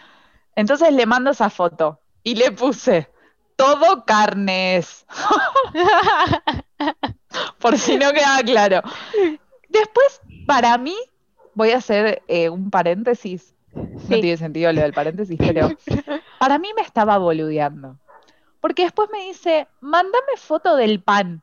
Entonces 0.55 0.93
le 0.93 1.07
mando 1.07 1.31
esa 1.31 1.51
foto 1.51 1.99
y 2.23 2.37
le 2.37 2.53
puse 2.53 3.11
todo 3.57 4.05
carnes, 4.05 5.07
por 7.59 7.79
si 7.79 7.97
no 7.97 8.13
quedaba 8.13 8.43
claro. 8.43 8.83
Para 10.47 10.79
mí, 10.79 10.97
voy 11.55 11.71
a 11.73 11.79
hacer 11.79 12.23
eh, 12.29 12.49
un 12.49 12.71
paréntesis. 12.71 13.55
No 13.75 14.01
Sí. 14.01 14.21
tiene 14.21 14.37
sentido 14.39 14.73
lo 14.73 14.81
del 14.81 14.95
paréntesis, 14.95 15.37
pero 15.39 15.69
para 16.39 16.59
mí 16.59 16.71
me 16.75 16.83
estaba 16.83 17.19
boludeando. 17.19 17.99
Porque 18.61 18.85
después 18.85 19.11
me 19.13 19.25
dice, 19.27 19.69
mándame 19.81 20.37
foto 20.39 20.77
del 20.77 21.03
pan. 21.03 21.43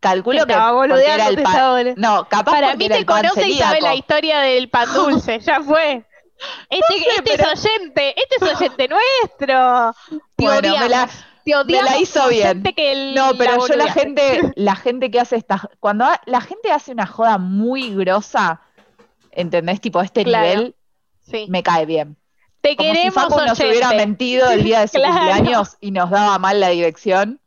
Calculo 0.00 0.46
que 0.46 0.52
Estaba 0.52 0.72
porque 0.72 0.92
boludeando, 0.92 1.22
era 1.22 1.28
el 1.28 1.42
pan. 1.42 1.94
No, 1.96 2.26
capaz 2.28 2.52
Para 2.52 2.74
mí 2.74 2.88
te 2.88 3.04
conoce 3.04 3.48
y 3.48 3.58
sabe 3.58 3.80
la 3.80 3.94
historia 3.94 4.40
del 4.40 4.68
pan 4.70 4.88
dulce, 4.94 5.40
ya 5.40 5.60
fue. 5.62 6.04
Este, 6.70 6.94
sé, 6.98 7.04
este 7.18 7.36
pero- 7.36 7.52
es 7.52 7.64
oyente, 7.66 8.14
este 8.18 8.36
es 8.44 8.54
oyente 8.60 8.88
nuestro. 8.88 9.94
Bueno, 10.38 10.78
me 10.78 10.88
la- 10.88 11.08
te 11.50 11.56
odiamos, 11.56 12.00
hizo 12.00 12.28
bien. 12.28 12.48
oyente 12.48 12.72
que 12.74 12.92
el- 12.92 13.14
No, 13.14 13.32
pero 13.36 13.66
yo 13.66 13.74
la 13.76 13.92
gente, 13.92 14.40
la 14.56 14.76
gente 14.76 15.10
que 15.10 15.20
hace 15.20 15.36
estas, 15.36 15.62
cuando 15.80 16.04
ha- 16.04 16.20
la 16.26 16.40
gente 16.40 16.70
hace 16.72 16.92
una 16.92 17.06
joda 17.06 17.38
muy 17.38 17.94
grosa, 17.94 18.60
¿entendés? 19.32 19.80
Tipo 19.80 20.00
este 20.00 20.24
Claro. 20.24 20.46
nivel, 20.48 20.74
Sí. 21.20 21.46
me 21.48 21.62
cae 21.62 21.86
bien. 21.86 22.16
Te 22.60 22.76
Como 22.76 22.90
si 22.90 22.94
queremos, 22.96 23.14
Facu 23.14 23.30
nos 23.40 23.42
oyente. 23.58 23.68
hubiera 23.68 23.90
mentido 23.92 24.50
el 24.50 24.64
día 24.64 24.80
de 24.80 24.88
su 24.88 24.92
Claro. 24.98 25.14
cumpleaños 25.14 25.76
y 25.80 25.90
nos 25.92 26.10
daba 26.10 26.38
mal 26.38 26.60
la 26.60 26.68
dirección, 26.68 27.40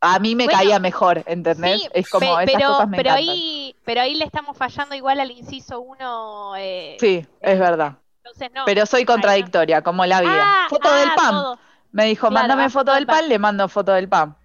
a 0.00 0.18
mí 0.18 0.34
me 0.36 0.44
Bueno, 0.44 0.58
caía 0.58 0.78
mejor, 0.78 1.24
¿entendés? 1.26 1.80
Sí, 1.82 1.88
es 1.92 2.08
como 2.08 2.38
esas 2.38 2.54
pero, 2.54 2.68
cosas 2.72 2.88
me 2.88 2.96
pero 2.98 3.10
encantan. 3.10 3.28
ahí, 3.34 3.76
pero 3.84 4.00
ahí 4.02 4.14
le 4.14 4.24
estamos 4.24 4.56
fallando 4.56 4.94
igual 4.94 5.18
al 5.20 5.30
inciso 5.30 5.80
uno. 5.80 6.54
eh, 6.56 6.96
Sí, 7.00 7.26
es 7.40 7.58
verdad. 7.58 7.94
Entonces 8.18 8.50
no. 8.54 8.64
Pero 8.66 8.84
soy 8.86 9.04
contradictoria, 9.06 9.80
como 9.82 10.04
la 10.04 10.20
vida. 10.20 10.44
Ah, 10.44 10.66
foto 10.68 10.92
del 10.94 11.08
ah, 11.08 11.14
todo. 11.16 11.58
Me 11.92 12.04
dijo, 12.06 12.28
Claro, 12.28 12.48
mándame 12.48 12.70
foto 12.70 12.92
del 12.92 13.06
pan, 13.06 13.28
le 13.28 13.38
mando 13.38 13.68
foto 13.68 13.92
del 13.92 14.08
pan. 14.08 14.36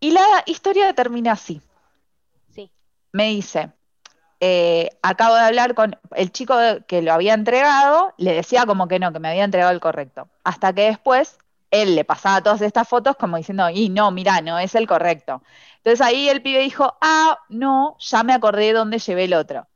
Y 0.00 0.10
la 0.10 0.24
historia 0.46 0.92
termina 0.94 1.32
así. 1.32 1.60
Sí. 2.54 2.70
me 3.12 3.28
dice, 3.28 3.70
eh, 4.40 4.90
acabo 5.02 5.36
de 5.36 5.42
hablar 5.42 5.74
con 5.74 5.96
el 6.16 6.32
chico 6.32 6.56
que 6.88 7.02
lo 7.02 7.12
había 7.12 7.34
entregado, 7.34 8.12
le 8.18 8.34
decía 8.34 8.66
como 8.66 8.88
que 8.88 8.98
no, 8.98 9.12
que 9.12 9.20
me 9.20 9.28
había 9.28 9.44
entregado 9.44 9.72
el 9.72 9.80
correcto. 9.80 10.28
Hasta 10.42 10.72
que 10.72 10.82
después 10.86 11.38
él 11.70 11.94
le 11.94 12.04
pasaba 12.04 12.42
todas 12.42 12.60
estas 12.60 12.88
fotos 12.88 13.16
como 13.16 13.36
diciendo, 13.36 13.70
y 13.70 13.88
no, 13.88 14.10
mira, 14.10 14.40
no 14.40 14.58
es 14.58 14.74
el 14.74 14.88
correcto. 14.88 15.42
Entonces 15.76 16.00
ahí 16.00 16.28
el 16.28 16.42
pibe 16.42 16.58
dijo, 16.58 16.96
ah, 17.00 17.38
no, 17.48 17.96
ya 18.00 18.24
me 18.24 18.32
acordé 18.32 18.72
dónde 18.72 18.98
llevé 18.98 19.24
el 19.24 19.34
otro. 19.34 19.66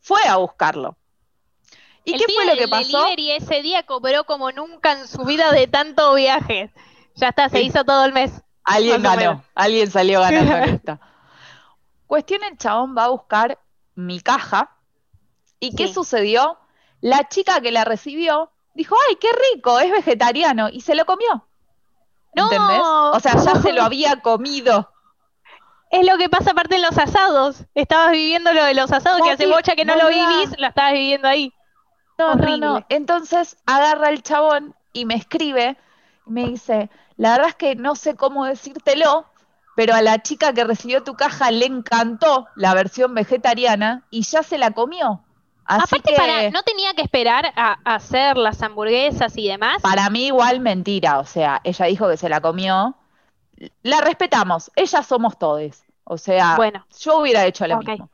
Fue 0.00 0.20
a 0.28 0.36
buscarlo. 0.36 0.96
¿Y 2.04 2.14
El 2.14 2.20
qué 2.20 2.32
fue 2.32 2.46
lo 2.46 2.56
que 2.56 2.68
pasó? 2.68 2.98
delivery 3.04 3.32
ese 3.32 3.62
día 3.62 3.82
cobró 3.84 4.24
como 4.24 4.50
nunca 4.52 4.92
en 4.92 5.06
su 5.06 5.24
vida 5.24 5.52
de 5.52 5.66
tanto 5.66 6.14
viaje. 6.14 6.72
Ya 7.14 7.28
está, 7.28 7.48
se 7.48 7.58
Sí. 7.58 7.64
hizo 7.66 7.84
todo 7.84 8.04
el 8.04 8.12
mes. 8.12 8.32
Alguien 8.64 9.02
ganó, 9.02 9.42
alguien 9.54 9.90
salió 9.90 10.20
ganando 10.20 10.56
en 10.56 10.64
esta. 10.74 11.00
Cuestión, 12.06 12.42
el 12.44 12.56
chabón 12.56 12.96
va 12.96 13.04
a 13.04 13.08
buscar 13.08 13.58
mi 13.94 14.20
caja. 14.20 14.76
¿Y 15.60 15.74
qué 15.76 15.92
sucedió? 15.92 16.58
La 17.00 17.28
chica 17.28 17.60
que 17.60 17.70
la 17.70 17.84
recibió 17.84 18.50
dijo, 18.74 18.96
ay, 19.08 19.16
qué 19.16 19.28
rico, 19.54 19.78
es 19.78 19.90
vegetariano, 19.90 20.68
y 20.70 20.80
se 20.80 20.94
lo 20.94 21.04
comió. 21.04 21.46
¡No! 22.34 22.44
¿Entendés? 22.44 22.80
O 22.82 23.20
sea, 23.20 23.34
ya 23.36 23.60
se 23.60 23.72
lo 23.72 23.82
había 23.82 24.20
comido. 24.22 24.90
Es 25.90 26.06
lo 26.06 26.16
que 26.18 26.28
pasa 26.28 26.52
aparte 26.52 26.76
en 26.76 26.82
los 26.82 26.96
asados. 26.98 27.64
Estabas 27.74 28.12
viviendo 28.12 28.52
lo 28.52 28.64
de 28.64 28.74
los 28.74 28.90
asados, 28.92 29.20
que 29.22 29.30
hace 29.30 29.46
bocha 29.46 29.74
que 29.74 29.84
no 29.84 29.96
lo 29.96 30.08
vivís, 30.08 30.56
lo 30.58 30.68
estabas 30.68 30.92
viviendo 30.92 31.26
ahí. 31.28 31.52
No, 32.20 32.34
no, 32.34 32.42
Horrible. 32.42 32.66
no. 32.66 32.86
Entonces 32.88 33.56
agarra 33.66 34.10
el 34.10 34.22
chabón 34.22 34.74
y 34.92 35.04
me 35.04 35.14
escribe 35.14 35.76
y 36.26 36.30
me 36.30 36.46
dice, 36.48 36.90
la 37.16 37.32
verdad 37.32 37.48
es 37.48 37.54
que 37.56 37.74
no 37.76 37.94
sé 37.96 38.14
cómo 38.16 38.44
decírtelo, 38.44 39.26
pero 39.76 39.94
a 39.94 40.02
la 40.02 40.22
chica 40.22 40.52
que 40.52 40.64
recibió 40.64 41.02
tu 41.02 41.14
caja 41.14 41.50
le 41.50 41.66
encantó 41.66 42.48
la 42.56 42.74
versión 42.74 43.14
vegetariana 43.14 44.04
y 44.10 44.22
ya 44.22 44.42
se 44.42 44.58
la 44.58 44.70
comió. 44.72 45.22
Así 45.64 45.96
Aparte, 45.96 46.10
que 46.10 46.16
para, 46.16 46.50
no 46.50 46.62
tenía 46.64 46.92
que 46.94 47.02
esperar 47.02 47.52
a, 47.54 47.78
a 47.84 47.94
hacer 47.94 48.36
las 48.36 48.60
hamburguesas 48.62 49.36
y 49.36 49.46
demás. 49.48 49.80
para 49.82 50.10
mí 50.10 50.26
igual 50.26 50.58
mentira, 50.60 51.20
o 51.20 51.24
sea, 51.24 51.60
ella 51.64 51.86
dijo 51.86 52.08
que 52.08 52.16
se 52.16 52.28
la 52.28 52.40
comió. 52.40 52.96
La 53.82 54.00
respetamos, 54.00 54.70
ellas 54.74 55.06
somos 55.06 55.38
todes. 55.38 55.84
O 56.04 56.18
sea, 56.18 56.56
Bueno. 56.56 56.84
yo 56.98 57.18
hubiera 57.18 57.44
hecho 57.46 57.66
lo 57.68 57.78
mismo. 57.78 58.10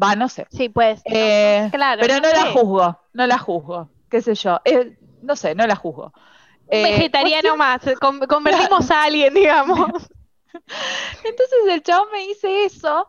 Va, 0.00 0.14
no 0.14 0.28
sé. 0.28 0.46
Sí, 0.50 0.68
pues. 0.68 1.00
Eh, 1.04 1.68
claro. 1.72 2.00
pero 2.00 2.14
no 2.20 2.28
la 2.30 2.42
sé. 2.44 2.52
juzgo, 2.52 3.00
no 3.12 3.26
la 3.26 3.38
juzgo, 3.38 3.90
qué 4.08 4.22
sé 4.22 4.34
yo. 4.34 4.60
Eh, 4.64 4.96
no 5.22 5.34
sé, 5.36 5.54
no 5.54 5.66
la 5.66 5.74
juzgo. 5.76 6.12
Un 6.14 6.78
Eh, 6.78 6.82
vegetariano 6.84 7.56
más. 7.56 7.80
con- 8.00 8.20
convertimos 8.20 8.90
a 8.90 9.04
alguien, 9.04 9.34
digamos. 9.34 9.78
Entonces 11.24 11.58
el 11.70 11.82
chabón 11.82 12.08
me 12.12 12.20
dice 12.26 12.64
eso 12.64 13.08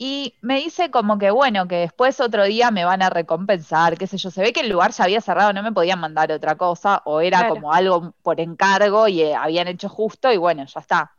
y 0.00 0.34
me 0.42 0.58
dice 0.58 0.90
como 0.90 1.18
que 1.18 1.30
bueno, 1.30 1.66
que 1.66 1.76
después 1.76 2.20
otro 2.20 2.44
día 2.44 2.70
me 2.70 2.84
van 2.84 3.02
a 3.02 3.10
recompensar, 3.10 3.96
qué 3.98 4.06
sé 4.06 4.16
yo. 4.16 4.30
Se 4.30 4.40
ve 4.42 4.52
que 4.52 4.60
el 4.60 4.68
lugar 4.68 4.92
ya 4.92 5.04
había 5.04 5.20
cerrado, 5.20 5.52
no 5.52 5.62
me 5.62 5.72
podían 5.72 6.00
mandar 6.00 6.30
otra 6.32 6.56
cosa 6.56 7.02
o 7.04 7.20
era 7.20 7.38
Claro. 7.40 7.54
como 7.54 7.72
algo 7.72 8.14
por 8.22 8.40
encargo 8.40 9.08
y 9.08 9.22
eh, 9.22 9.34
habían 9.34 9.68
hecho 9.68 9.88
justo 9.88 10.32
y 10.32 10.36
bueno, 10.36 10.64
ya 10.66 10.80
está. 10.80 11.12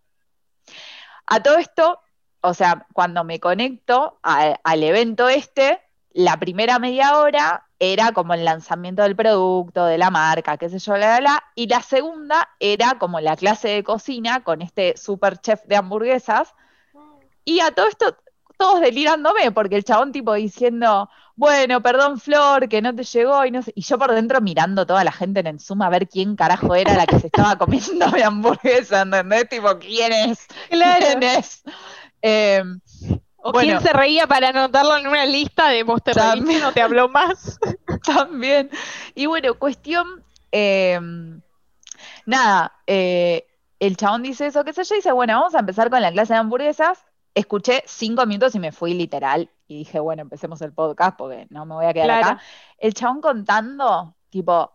A 1.28 1.42
todo 1.44 1.58
esto, 1.58 2.00
o 2.42 2.54
sea, 2.54 2.86
cuando 2.94 3.24
me 3.24 3.40
conecto 3.40 4.20
a- 4.24 4.60
al 4.64 4.84
evento 4.84 5.30
este, 5.30 5.80
la 6.14 6.38
primera 6.38 6.80
media 6.80 7.18
hora 7.20 7.66
era 7.80 8.12
como 8.12 8.34
el 8.34 8.44
lanzamiento 8.44 9.04
del 9.04 9.16
producto, 9.16 9.86
de 9.86 9.98
la 9.98 10.10
marca, 10.10 10.58
qué 10.58 10.70
sé 10.70 10.80
yo, 10.80 10.98
la, 10.98 11.08
la, 11.16 11.22
la, 11.22 11.44
y 11.56 11.68
la 11.68 11.82
segunda 11.82 12.50
era 12.60 12.98
como 13.00 13.20
la 13.22 13.36
clase 13.38 13.70
de 13.70 13.84
cocina 13.84 14.44
con 14.44 14.62
este 14.62 14.98
super 14.98 15.38
chef 15.40 15.64
de 15.66 15.76
hamburguesas. 15.78 16.54
Y 17.46 17.62
a 17.62 17.72
todo 17.72 17.88
esto, 17.88 18.18
todos 18.58 18.82
delirándome, 18.82 19.52
porque 19.52 19.76
el 19.78 19.84
chabón 19.86 20.12
tipo 20.12 20.34
diciendo, 20.34 21.10
bueno, 21.36 21.82
perdón 21.82 22.20
Flor, 22.20 22.68
que 22.68 22.82
no 22.82 22.94
te 22.94 23.04
llegó, 23.06 23.46
y 23.46 23.52
no 23.52 23.62
sé, 23.62 23.72
y 23.76 23.82
yo 23.82 23.98
por 23.98 24.12
dentro 24.12 24.42
mirando 24.42 24.86
toda 24.86 25.04
la 25.06 25.12
gente 25.14 25.40
en 25.40 25.48
el 25.48 25.60
Zoom 25.62 25.82
a 25.82 25.90
ver 25.90 26.10
quién 26.10 26.36
carajo 26.36 26.76
era 26.76 26.96
la 26.96 27.06
que 27.08 27.20
se 27.20 27.28
estaba 27.28 27.58
comiendo 27.58 28.08
mi 28.12 28.22
hamburguesa, 28.22 29.02
¿entendés? 29.04 29.48
Tipo, 29.50 29.80
¿quién 29.80 30.12
es? 30.12 30.46
¿Quién 30.70 31.24
es? 31.24 31.64
Eh, 32.22 32.64
O 33.42 33.54
Bueno. 33.54 33.80
quién 33.80 33.82
se 33.82 33.94
reía 33.94 34.28
para 34.28 34.50
anotarlo 34.50 34.98
en 34.98 35.08
una 35.08 35.26
lista 35.26 35.70
de 35.70 35.84
vos 35.84 36.04
te 36.04 36.12
También. 36.12 36.60
no 36.62 36.74
te 36.74 36.82
habló 36.82 37.08
más. 37.08 37.58
También. 38.06 38.70
Y 39.16 39.28
bueno, 39.28 39.58
cuestión, 39.58 40.24
eh, 40.52 41.00
nada, 42.26 42.74
eh, 42.88 43.46
el 43.80 43.96
chabón 43.98 44.24
dice 44.24 44.48
eso, 44.48 44.64
qué 44.64 44.74
sé 44.74 44.84
yo, 44.84 44.96
y 44.96 44.98
dice, 44.98 45.12
bueno, 45.14 45.34
vamos 45.40 45.56
a 45.56 45.60
empezar 45.60 45.90
con 45.90 46.02
la 46.02 46.12
clase 46.12 46.34
de 46.34 46.40
hamburguesas. 46.40 47.00
Escuché 47.34 47.84
cinco 47.86 48.26
minutos 48.26 48.56
y 48.56 48.60
me 48.60 48.72
fui 48.72 48.94
literal 48.94 49.50
y 49.68 49.78
dije, 49.80 50.00
bueno, 50.00 50.24
empecemos 50.24 50.62
el 50.62 50.74
podcast 50.74 51.16
porque 51.18 51.48
no 51.50 51.66
me 51.66 51.76
voy 51.76 51.86
a 51.86 51.94
quedar 51.94 52.08
Claro. 52.08 52.26
acá. 52.28 52.42
El 52.78 52.94
chabón 52.94 53.22
contando, 53.22 54.16
tipo, 54.30 54.74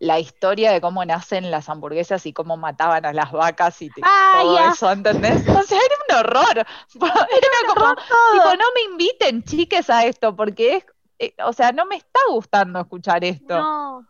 la 0.00 0.18
historia 0.20 0.70
de 0.72 0.80
cómo 0.80 1.04
nacen 1.04 1.50
las 1.50 1.68
hamburguesas 1.68 2.24
y 2.26 2.32
cómo 2.32 2.56
mataban 2.56 3.04
a 3.04 3.12
las 3.12 3.32
vacas 3.32 3.82
y 3.82 3.90
te- 3.90 4.00
Ah, 4.04 4.38
todo 4.42 4.56
ya. 4.56 4.70
eso, 4.70 4.90
¿entendés? 4.92 5.42
O 5.62 5.62
sea, 5.64 5.78
era 5.78 5.94
un 6.08 6.26
horror. 6.26 6.66
Era 6.94 7.74
como, 7.74 7.94
tipo, 7.96 8.56
no 8.56 8.64
me 8.74 8.92
inviten, 8.92 9.42
chiques, 9.42 9.90
a 9.90 10.04
esto 10.04 10.36
porque 10.36 10.76
es, 10.76 10.86
eh, 11.18 11.34
o 11.44 11.52
sea, 11.52 11.72
no 11.72 11.84
me 11.86 11.96
está 11.96 12.20
gustando 12.30 12.80
escuchar 12.80 13.24
esto. 13.24 13.58
No. 13.58 14.06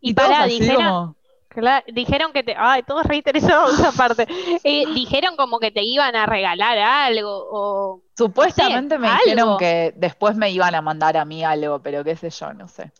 Y, 0.00 0.10
Y 0.10 0.14
así 0.20 0.60
dijeron, 0.60 0.76
como, 0.84 1.16
Claro, 1.48 1.84
dijeron 1.92 2.32
que 2.32 2.42
te. 2.42 2.54
Ay, 2.56 2.82
todos 2.82 3.04
re 3.04 3.16
interesados 3.16 3.78
esa 3.78 3.92
parte. 3.92 4.26
Eh, 4.64 4.84
dijeron 4.94 5.36
como 5.36 5.58
que 5.58 5.70
te 5.70 5.82
iban 5.82 6.16
a 6.16 6.24
regalar 6.24 6.78
algo 6.78 7.28
o. 7.30 8.02
supuestamente 8.16 8.96
me 8.98 9.08
algo. 9.08 9.20
dijeron 9.24 9.58
que 9.58 9.92
después 9.96 10.34
me 10.36 10.50
iban 10.50 10.74
a 10.74 10.80
mandar 10.80 11.16
a 11.18 11.24
mí 11.24 11.44
algo, 11.44 11.80
pero 11.82 12.02
qué 12.04 12.16
sé 12.16 12.30
yo, 12.30 12.52
no 12.54 12.68
sé. 12.68 12.90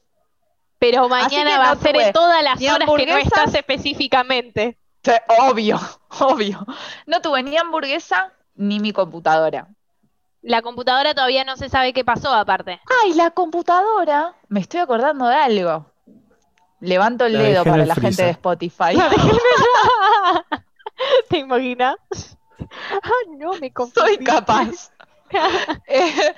Pero 0.82 1.08
mañana 1.08 1.58
va 1.58 1.70
a 1.70 1.76
ser 1.76 1.94
en 1.94 2.12
todas 2.12 2.42
las 2.42 2.60
horas 2.60 2.90
que 2.96 3.06
no 3.06 3.16
estás 3.16 3.54
específicamente. 3.54 4.76
Obvio, 5.38 5.78
obvio. 6.18 6.66
No 7.06 7.20
tuve 7.20 7.44
ni 7.44 7.56
hamburguesa 7.56 8.32
ni 8.56 8.80
mi 8.80 8.92
computadora. 8.92 9.68
La 10.40 10.60
computadora 10.60 11.14
todavía 11.14 11.44
no 11.44 11.56
se 11.56 11.68
sabe 11.68 11.92
qué 11.92 12.04
pasó, 12.04 12.34
aparte. 12.34 12.80
Ay, 13.04 13.14
la 13.14 13.30
computadora. 13.30 14.34
Me 14.48 14.58
estoy 14.58 14.80
acordando 14.80 15.28
de 15.28 15.36
algo. 15.36 15.86
Levanto 16.80 17.26
el 17.26 17.34
La 17.34 17.42
dedo 17.42 17.62
para 17.64 17.82
el 17.82 17.88
la 17.88 17.94
gente 17.94 18.24
de 18.24 18.30
Spotify. 18.30 18.98
¿Te 21.30 21.38
imaginas? 21.38 21.94
Ah, 22.90 23.10
no, 23.38 23.52
me 23.52 23.58
Soy 23.58 23.70
confundí. 23.70 24.24
capaz. 24.24 24.90
Eh, 25.86 26.34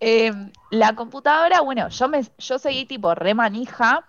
eh, 0.00 0.32
la 0.70 0.94
computadora, 0.94 1.60
bueno, 1.60 1.88
yo 1.88 2.08
me, 2.08 2.22
yo 2.38 2.58
seguí 2.58 2.84
tipo 2.84 3.14
re 3.14 3.34
manija 3.34 4.04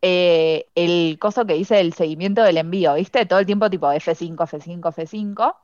eh, 0.00 0.66
el 0.74 1.18
coso 1.18 1.44
que 1.44 1.54
dice 1.54 1.80
el 1.80 1.92
seguimiento 1.92 2.42
del 2.42 2.58
envío, 2.58 2.94
¿viste? 2.94 3.26
Todo 3.26 3.40
el 3.40 3.46
tiempo 3.46 3.68
tipo 3.68 3.88
F5, 3.88 4.36
F5, 4.36 4.80
F5. 4.80 5.56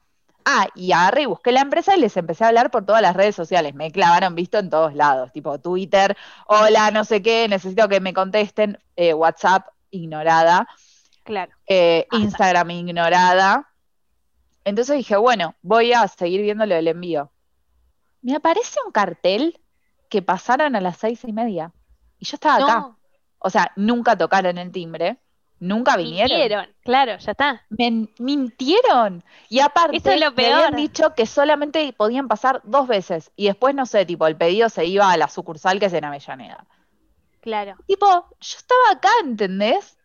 Ah, 0.47 0.69
y 0.75 0.93
agarré 0.93 1.23
y 1.23 1.27
busqué 1.27 1.53
la 1.53 1.61
empresa 1.61 1.97
y 1.97 2.01
les 2.01 2.17
empecé 2.17 2.45
a 2.45 2.49
hablar 2.49 2.71
por 2.71 2.85
todas 2.85 3.01
las 3.01 3.17
redes 3.17 3.35
sociales. 3.35 3.75
Me 3.75 3.91
clavaron 3.91 4.35
visto 4.35 4.59
en 4.59 4.69
todos 4.69 4.95
lados, 4.95 5.33
tipo 5.33 5.59
Twitter, 5.59 6.17
hola, 6.47 6.91
no 6.91 7.05
sé 7.05 7.23
qué, 7.23 7.49
necesito 7.49 7.89
que 7.89 8.01
me 8.01 8.13
contesten, 8.13 8.79
eh, 8.97 9.15
WhatsApp, 9.15 9.69
ignorada. 9.91 10.69
Claro. 11.23 11.53
Eh. 11.67 12.07
Instagram 12.13 12.71
ignorada. 12.73 13.71
Entonces 14.65 14.97
dije, 14.97 15.17
bueno, 15.17 15.55
voy 15.63 15.93
a 15.93 16.07
seguir 16.09 16.43
viendo 16.43 16.67
lo 16.67 16.75
del 16.75 16.89
envío. 16.89 17.31
Me 18.25 18.35
aparece 18.35 18.81
un 18.85 18.91
cartel 18.91 19.61
que 20.09 20.21
pasaron 20.23 20.75
a 20.75 20.81
las 20.81 20.97
seis 20.97 21.23
y 21.25 21.33
media. 21.33 21.73
Y 22.19 22.25
yo 22.25 22.35
estaba 22.37 22.57
acá. 22.57 22.81
No, 22.81 22.99
O 23.39 23.51
sea, 23.51 23.71
nunca 23.77 24.17
tocaron 24.17 24.59
el 24.59 24.73
timbre. 24.73 25.19
Nunca 25.61 25.97
vinieron. 25.97 26.31
mintieron. 26.37 26.75
Claro, 26.83 27.17
ya 27.19 27.31
está. 27.31 27.63
Me 27.71 28.09
mintieron. 28.19 29.23
Y 29.49 29.61
aparte, 29.61 29.97
Eso 29.99 30.11
es 30.11 30.21
lo 30.21 30.33
me 30.33 30.53
habían 30.53 30.75
dicho 30.77 31.15
que 31.15 31.27
solamente 31.27 31.93
podían 31.93 32.27
pasar 32.29 32.61
dos 32.65 32.89
veces. 32.89 33.31
Y 33.37 33.47
después, 33.47 33.75
no 33.75 33.87
sé, 33.87 34.05
tipo, 34.05 34.27
el 34.27 34.37
pedido 34.37 34.69
se 34.69 34.85
iba 34.85 35.11
a 35.11 35.17
la 35.17 35.29
sucursal 35.29 35.79
que 35.79 35.87
es 35.87 35.93
en 35.93 36.05
Avellaneda. 36.05 36.67
Claro. 37.41 37.77
Tipo, 37.87 38.07
yo 38.41 38.59
estaba 38.59 38.91
acá, 38.93 39.11
¿entendés? 39.23 39.97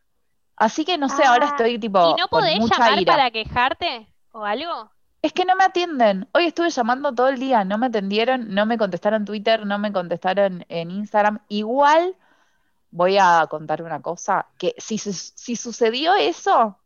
Así 0.56 0.84
que 0.84 0.98
no 0.98 1.08
sé, 1.08 1.24
ahora 1.24 1.48
Ah, 1.48 1.50
estoy 1.52 1.80
tipo 1.80 2.00
¿Y 2.18 2.20
no 2.20 2.28
con 2.28 2.42
podés 2.42 2.60
mucha 2.60 2.76
llamar 2.78 3.02
ira. 3.02 3.14
para 3.14 3.32
quejarte 3.32 4.14
o 4.34 4.44
algo? 4.44 4.92
Es 5.22 5.34
que 5.34 5.44
no 5.46 5.56
me 5.56 5.66
atienden. 5.66 6.30
Hoy 6.34 6.46
estuve 6.46 6.70
llamando 6.70 7.14
todo 7.14 7.28
el 7.28 7.40
día, 7.40 7.66
no 7.66 7.78
me 7.78 7.88
atendieron, 7.88 8.54
no 8.54 8.66
me 8.66 8.78
contestaron 8.78 9.26
Twitter, 9.26 9.66
no 9.66 9.78
me 9.78 9.92
contestaron 9.92 10.66
en 10.70 10.92
Instagram. 10.92 11.40
Igual 11.50 12.16
voy 12.92 13.18
a 13.20 13.46
contar 13.50 13.82
una 13.82 14.02
cosa, 14.02 14.48
que 14.58 14.74
si, 14.78 14.98
si 14.98 15.56
sucedió 15.56 16.16
eso, 16.16 16.78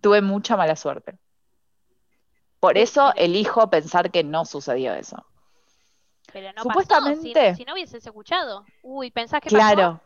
tuve 0.00 0.20
mucha 0.20 0.56
mala 0.56 0.76
suerte. 0.76 1.16
Por 2.60 2.76
eso 2.76 3.12
elijo 3.14 3.70
pensar 3.70 4.10
que 4.10 4.24
no 4.24 4.44
sucedió 4.44 4.94
eso. 4.94 5.24
Pero 6.32 6.52
no 6.52 6.62
Supuestamente- 6.62 7.32
pasó, 7.32 7.50
si, 7.50 7.56
si 7.56 7.64
no 7.64 7.72
hubieses 7.72 8.04
escuchado. 8.04 8.64
Uy, 8.82 9.10
¿pensás 9.10 9.40
que 9.40 9.48
Claro. 9.48 10.00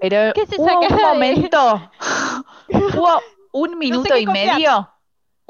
Pero 0.00 0.32
¿Qué 0.34 0.42
esa 0.42 0.56
hubo 0.58 0.80
un 0.80 0.96
momento, 0.96 1.90
hubo 2.68 3.20
un 3.52 3.78
minuto 3.78 4.16
y 4.16 4.26
medio, 4.26 4.88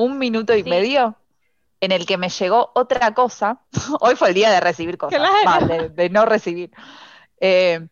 un 0.02 0.18
minuto 0.18 0.54
y 0.54 0.62
Sí. 0.62 0.70
medio 0.70 1.16
en 1.80 1.92
el 1.92 2.06
que 2.06 2.16
me 2.18 2.28
llegó 2.28 2.70
otra 2.74 3.12
cosa. 3.14 3.60
Hoy 4.00 4.16
fue 4.16 4.28
el 4.28 4.34
día 4.34 4.50
de 4.50 4.60
recibir 4.60 4.96
cosas, 4.98 5.20
Claro. 5.42 5.66
de, 5.66 5.88
de 5.88 6.10
no 6.10 6.24
recibir. 6.26 6.70
Eh, 7.40 7.86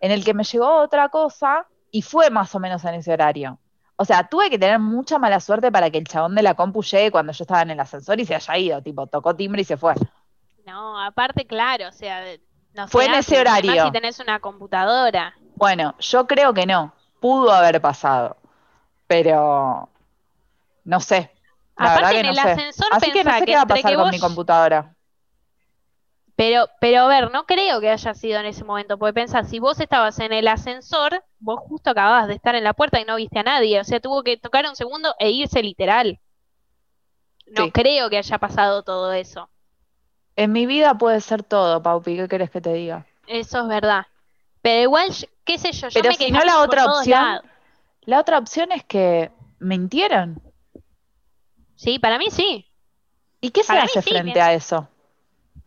en 0.00 0.10
el 0.10 0.24
que 0.24 0.34
me 0.34 0.44
llegó 0.44 0.76
otra 0.76 1.08
cosa 1.08 1.66
y 1.90 2.02
fue 2.02 2.30
más 2.30 2.54
o 2.54 2.60
menos 2.60 2.84
en 2.84 2.94
ese 2.94 3.12
horario. 3.12 3.58
O 3.96 4.04
sea, 4.04 4.28
tuve 4.28 4.50
que 4.50 4.58
tener 4.58 4.78
mucha 4.80 5.18
mala 5.18 5.38
suerte 5.40 5.70
para 5.70 5.88
que 5.90 5.98
el 5.98 6.06
chabón 6.08 6.34
de 6.34 6.42
la 6.42 6.54
compu 6.54 6.82
llegue 6.82 7.10
cuando 7.12 7.32
yo 7.32 7.44
estaba 7.44 7.62
en 7.62 7.70
el 7.70 7.80
ascensor 7.80 8.18
y 8.20 8.24
se 8.26 8.34
haya 8.34 8.58
ido, 8.58 8.82
tipo, 8.82 9.06
tocó 9.06 9.36
timbre 9.36 9.62
y 9.62 9.64
se 9.64 9.76
fue. 9.76 9.94
No, 10.66 11.00
aparte, 11.00 11.46
claro, 11.46 11.88
o 11.88 11.92
sea, 11.92 12.22
no 12.74 12.88
Fue 12.88 13.04
en 13.06 13.14
ese 13.14 13.38
horario. 13.38 13.84
si 13.86 13.92
tenés 13.92 14.18
una 14.18 14.40
computadora. 14.40 15.34
Bueno, 15.54 15.94
yo 16.00 16.26
creo 16.26 16.52
que 16.52 16.66
no. 16.66 16.92
Pudo 17.20 17.52
haber 17.52 17.80
pasado. 17.80 18.36
Pero 19.06 19.88
no 20.84 21.00
sé. 21.00 21.30
La 21.76 21.94
Aparte, 21.94 22.20
en 22.20 22.26
no 22.26 22.30
el 22.32 22.36
sé. 22.36 22.48
ascensor 22.50 22.86
Así 22.92 23.10
que 23.10 23.24
no 23.24 23.32
sé 23.32 23.38
que 23.40 23.44
qué 23.46 23.54
va 23.56 23.62
a 23.62 23.66
pasar 23.66 23.90
que 23.90 23.96
con 23.96 24.04
vos- 24.04 24.12
mi 24.12 24.20
computadora. 24.20 24.94
Pero, 26.36 26.68
pero 26.80 27.02
a 27.02 27.06
ver, 27.08 27.30
no 27.30 27.46
creo 27.46 27.80
que 27.80 27.90
haya 27.90 28.12
sido 28.14 28.40
en 28.40 28.46
ese 28.46 28.64
momento, 28.64 28.98
porque 28.98 29.12
pensá, 29.12 29.44
si 29.44 29.60
vos 29.60 29.78
estabas 29.78 30.18
en 30.18 30.32
el 30.32 30.48
ascensor, 30.48 31.22
vos 31.38 31.60
justo 31.60 31.90
acababas 31.90 32.26
de 32.26 32.34
estar 32.34 32.56
en 32.56 32.64
la 32.64 32.72
puerta 32.74 33.00
y 33.00 33.04
no 33.04 33.14
viste 33.16 33.38
a 33.38 33.44
nadie, 33.44 33.78
o 33.80 33.84
sea, 33.84 34.00
tuvo 34.00 34.24
que 34.24 34.36
tocar 34.36 34.66
un 34.68 34.74
segundo 34.74 35.14
e 35.20 35.30
irse 35.30 35.62
literal. 35.62 36.18
No 37.46 37.66
Sí. 37.66 37.70
creo 37.70 38.10
que 38.10 38.18
haya 38.18 38.38
pasado 38.38 38.82
todo 38.82 39.12
eso. 39.12 39.48
En 40.34 40.50
mi 40.50 40.66
vida 40.66 40.98
puede 40.98 41.20
ser 41.20 41.44
todo, 41.44 41.80
Paupi. 41.80 42.16
¿Qué 42.16 42.26
querés 42.26 42.50
que 42.50 42.60
te 42.60 42.72
diga? 42.72 43.06
Eso 43.28 43.60
es 43.60 43.68
verdad. 43.68 44.06
Pero 44.60 44.82
igual, 44.82 45.10
qué 45.44 45.58
sé 45.58 45.70
yo, 45.70 45.88
yo 45.88 46.00
Pero 46.00 46.08
me 46.10 46.16
si 46.16 46.32
no, 46.32 46.40
la 46.42 46.60
otra 46.62 46.86
opción- 46.86 47.22
lados. 47.22 47.44
La 48.06 48.18
otra 48.20 48.38
opción 48.38 48.72
es 48.72 48.82
que 48.84 49.30
mintieron. 49.60 50.42
Sí, 51.76 51.98
para 51.98 52.18
mí 52.18 52.26
sí. 52.30 52.66
¿Y 53.40 53.50
qué 53.50 53.62
se 53.62 53.68
Para 53.68 53.84
hace 53.84 54.02
frente 54.02 54.40
a 54.40 54.52
eso? 54.54 54.88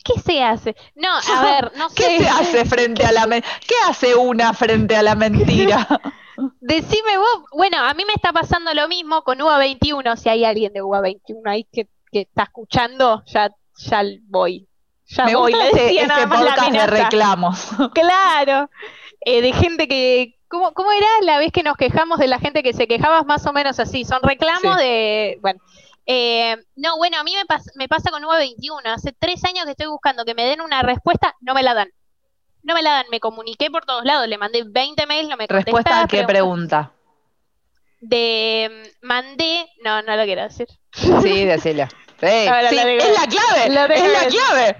¿Qué 0.03 0.19
se 0.19 0.41
hace? 0.41 0.75
No, 0.95 1.09
a 1.09 1.43
ver, 1.43 1.71
no 1.77 1.89
sé. 1.89 1.95
¿Qué 1.95 2.23
se 2.23 2.29
hace 2.29 2.65
frente 2.65 3.05
a 3.05 3.11
la 3.11 3.27
mentira? 3.27 3.53
¿Qué 3.67 3.75
hace 3.87 4.15
una 4.15 4.53
frente 4.53 4.95
a 4.95 5.03
la 5.03 5.15
mentira? 5.15 5.87
Decime 6.59 7.17
vos, 7.17 7.43
bueno, 7.51 7.77
a 7.79 7.93
mí 7.95 8.05
me 8.05 8.13
está 8.13 8.31
pasando 8.31 8.73
lo 8.73 8.87
mismo 8.87 9.23
con 9.23 9.41
UA 9.41 9.57
21, 9.57 10.15
si 10.17 10.29
hay 10.29 10.45
alguien 10.45 10.71
de 10.71 10.83
UA 10.83 11.01
21 11.01 11.41
ahí 11.49 11.67
que, 11.71 11.87
que 12.11 12.21
está 12.21 12.43
escuchando, 12.43 13.23
ya, 13.25 13.49
ya 13.77 14.03
voy. 14.27 14.67
Ya 15.07 15.25
Me 15.25 15.35
voy, 15.35 15.53
gusta 15.53 15.67
este, 15.69 15.83
decía 15.83 16.01
este 16.03 16.27
podcast 16.27 16.71
de 16.71 16.87
reclamos. 16.87 17.67
Claro, 17.93 18.69
eh, 19.21 19.41
de 19.41 19.53
gente 19.53 19.87
que, 19.87 20.35
¿cómo, 20.47 20.73
cómo 20.73 20.91
era 20.91 21.07
la 21.21 21.39
vez 21.39 21.51
que 21.51 21.63
nos 21.63 21.75
quejamos 21.77 22.19
de 22.19 22.27
la 22.27 22.39
gente 22.39 22.61
que 22.61 22.73
se 22.73 22.87
quejaba 22.87 23.23
más 23.23 23.45
o 23.47 23.53
menos 23.53 23.79
así? 23.79 24.03
Son 24.05 24.21
reclamos 24.21 24.61
Sí. 24.77 24.83
de, 24.83 25.39
bueno, 25.41 25.59
eh, 26.07 26.57
no, 26.75 26.97
bueno, 26.97 27.17
a 27.19 27.23
mí 27.23 27.35
me, 27.35 27.43
pas- 27.45 27.69
me 27.75 27.87
pasa 27.87 28.09
con 28.11 28.23
UA 28.25 28.37
21, 28.37 28.81
hace 28.85 29.13
tres 29.19 29.43
años 29.45 29.65
que 29.65 29.71
estoy 29.71 29.87
buscando 29.87 30.25
que 30.25 30.33
me 30.33 30.45
den 30.45 30.61
una 30.61 30.81
respuesta, 30.81 31.35
no 31.41 31.53
me 31.53 31.61
la 31.63 31.73
dan. 31.73 31.89
No 32.63 32.73
me 32.73 32.81
la 32.81 32.91
dan, 32.91 33.05
me 33.11 33.19
comuniqué 33.19 33.69
por 33.69 33.85
todos 33.85 34.03
lados, 34.03 34.27
le 34.27 34.37
mandé 34.37 34.63
20 34.65 35.05
mails, 35.05 35.29
no 35.29 35.37
me 35.37 35.47
Respuesta 35.47 36.01
a 36.01 36.07
qué 36.07 36.23
pregunta. 36.23 36.91
de 38.01 38.69
mm, 39.01 39.05
mandé, 39.07 39.67
no, 39.83 40.01
no 40.01 40.15
lo 40.15 40.23
quiero 40.23 40.43
decir. 40.43 40.67
Sí, 40.93 41.45
decilo. 41.45 41.87
Sí, 42.19 42.47
Ahora 42.47 42.69
es 42.71 42.75
la 43.13 43.27
clave, 43.27 43.65
es 43.67 44.11
la 44.11 44.25
clave. 44.27 44.75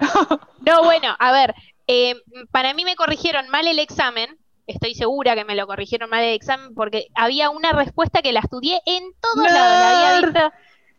No, 0.62 0.82
bueno, 0.82 1.14
a 1.20 1.30
ver, 1.30 1.54
eh, 1.86 2.16
para 2.50 2.74
mí 2.74 2.84
me 2.84 2.96
corrigieron 2.96 3.48
mal 3.48 3.68
el 3.68 3.78
examen, 3.78 4.36
estoy 4.66 4.96
segura 4.96 5.36
que 5.36 5.44
me 5.44 5.54
lo 5.54 5.68
corrigieron 5.68 6.10
mal 6.10 6.24
el 6.24 6.34
examen 6.34 6.74
porque 6.74 7.06
había 7.14 7.50
una 7.50 7.70
respuesta 7.70 8.22
que 8.22 8.32
la 8.32 8.40
estudié 8.40 8.80
en 8.86 9.04
todos 9.20 9.36
lados, 9.52 9.78
la 9.78 9.90
había 10.16 10.20
visto. 10.26 10.52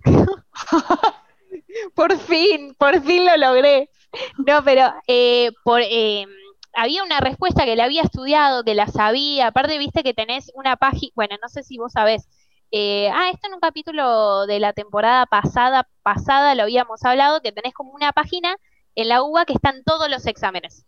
Por 1.96 2.18
fin, 2.20 2.76
por 2.78 3.02
fin 3.04 3.26
lo 3.26 3.38
logré. 3.38 3.90
No, 4.48 4.64
pero 4.64 4.92
eh, 5.08 5.52
por, 5.64 5.82
eh, 5.84 6.26
había 6.74 7.04
una 7.04 7.20
respuesta 7.20 7.66
que 7.66 7.76
la 7.76 7.86
había 7.86 8.04
estudiado, 8.04 8.64
que 8.64 8.76
la 8.76 8.88
sabía. 8.88 9.48
Aparte, 9.48 9.78
viste 9.78 10.04
que 10.04 10.14
tenés 10.14 10.52
una 10.56 10.78
página, 10.78 11.12
bueno, 11.16 11.36
no 11.42 11.50
sé 11.50 11.64
si 11.64 11.78
vos 11.78 11.92
sabés. 11.94 12.28
eh, 12.72 13.10
ah, 13.14 13.30
esto 13.34 13.48
en 13.48 13.56
un 13.56 13.60
capítulo 13.60 14.46
de 14.48 14.60
la 14.60 14.74
temporada 14.74 15.26
pasada, 15.26 15.88
pasada 16.04 16.56
lo 16.56 16.64
habíamos 16.64 17.04
hablado, 17.04 17.42
que 17.42 17.52
tenés 17.52 17.74
como 17.74 17.94
una 17.94 18.12
página 18.14 18.56
en 18.96 19.10
la 19.10 19.24
UBA 19.24 19.46
que 19.46 19.54
están 19.54 19.84
todos 19.86 20.10
los 20.10 20.26
exámenes. 20.28 20.86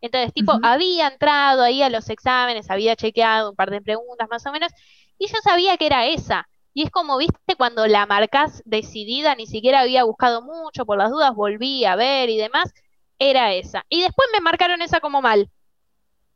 Entonces, 0.00 0.32
tipo, 0.34 0.58
había 0.62 1.08
entrado 1.08 1.62
ahí 1.62 1.82
a 1.82 1.90
los 1.90 2.08
exámenes, 2.10 2.70
había 2.70 2.96
chequeado 2.96 3.50
un 3.50 3.56
par 3.56 3.70
de 3.70 3.82
preguntas 3.82 4.28
más 4.30 4.46
o 4.46 4.52
menos, 4.52 4.72
y 5.18 5.28
yo 5.28 5.36
sabía 5.42 5.76
que 5.76 5.86
era 5.86 6.06
esa. 6.06 6.48
Y 6.72 6.84
es 6.84 6.90
como, 6.90 7.16
viste, 7.16 7.56
cuando 7.56 7.86
la 7.86 8.06
marcas 8.06 8.62
decidida, 8.64 9.34
ni 9.34 9.46
siquiera 9.46 9.80
había 9.80 10.04
buscado 10.04 10.42
mucho, 10.42 10.86
por 10.86 10.98
las 10.98 11.10
dudas 11.10 11.34
volví 11.34 11.84
a 11.84 11.96
ver 11.96 12.30
y 12.30 12.36
demás, 12.36 12.72
era 13.18 13.52
esa. 13.52 13.84
Y 13.88 14.02
después 14.02 14.28
me 14.32 14.40
marcaron 14.40 14.80
esa 14.82 15.00
como 15.00 15.20
mal. 15.20 15.50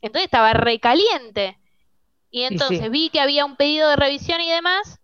Entonces 0.02 0.26
estaba 0.26 0.52
recaliente. 0.52 1.58
Y 2.30 2.42
entonces 2.42 2.80
sí. 2.82 2.88
vi 2.88 3.10
que 3.10 3.20
había 3.20 3.44
un 3.44 3.56
pedido 3.56 3.88
de 3.88 3.96
revisión 3.96 4.40
y 4.40 4.50
demás, 4.50 5.00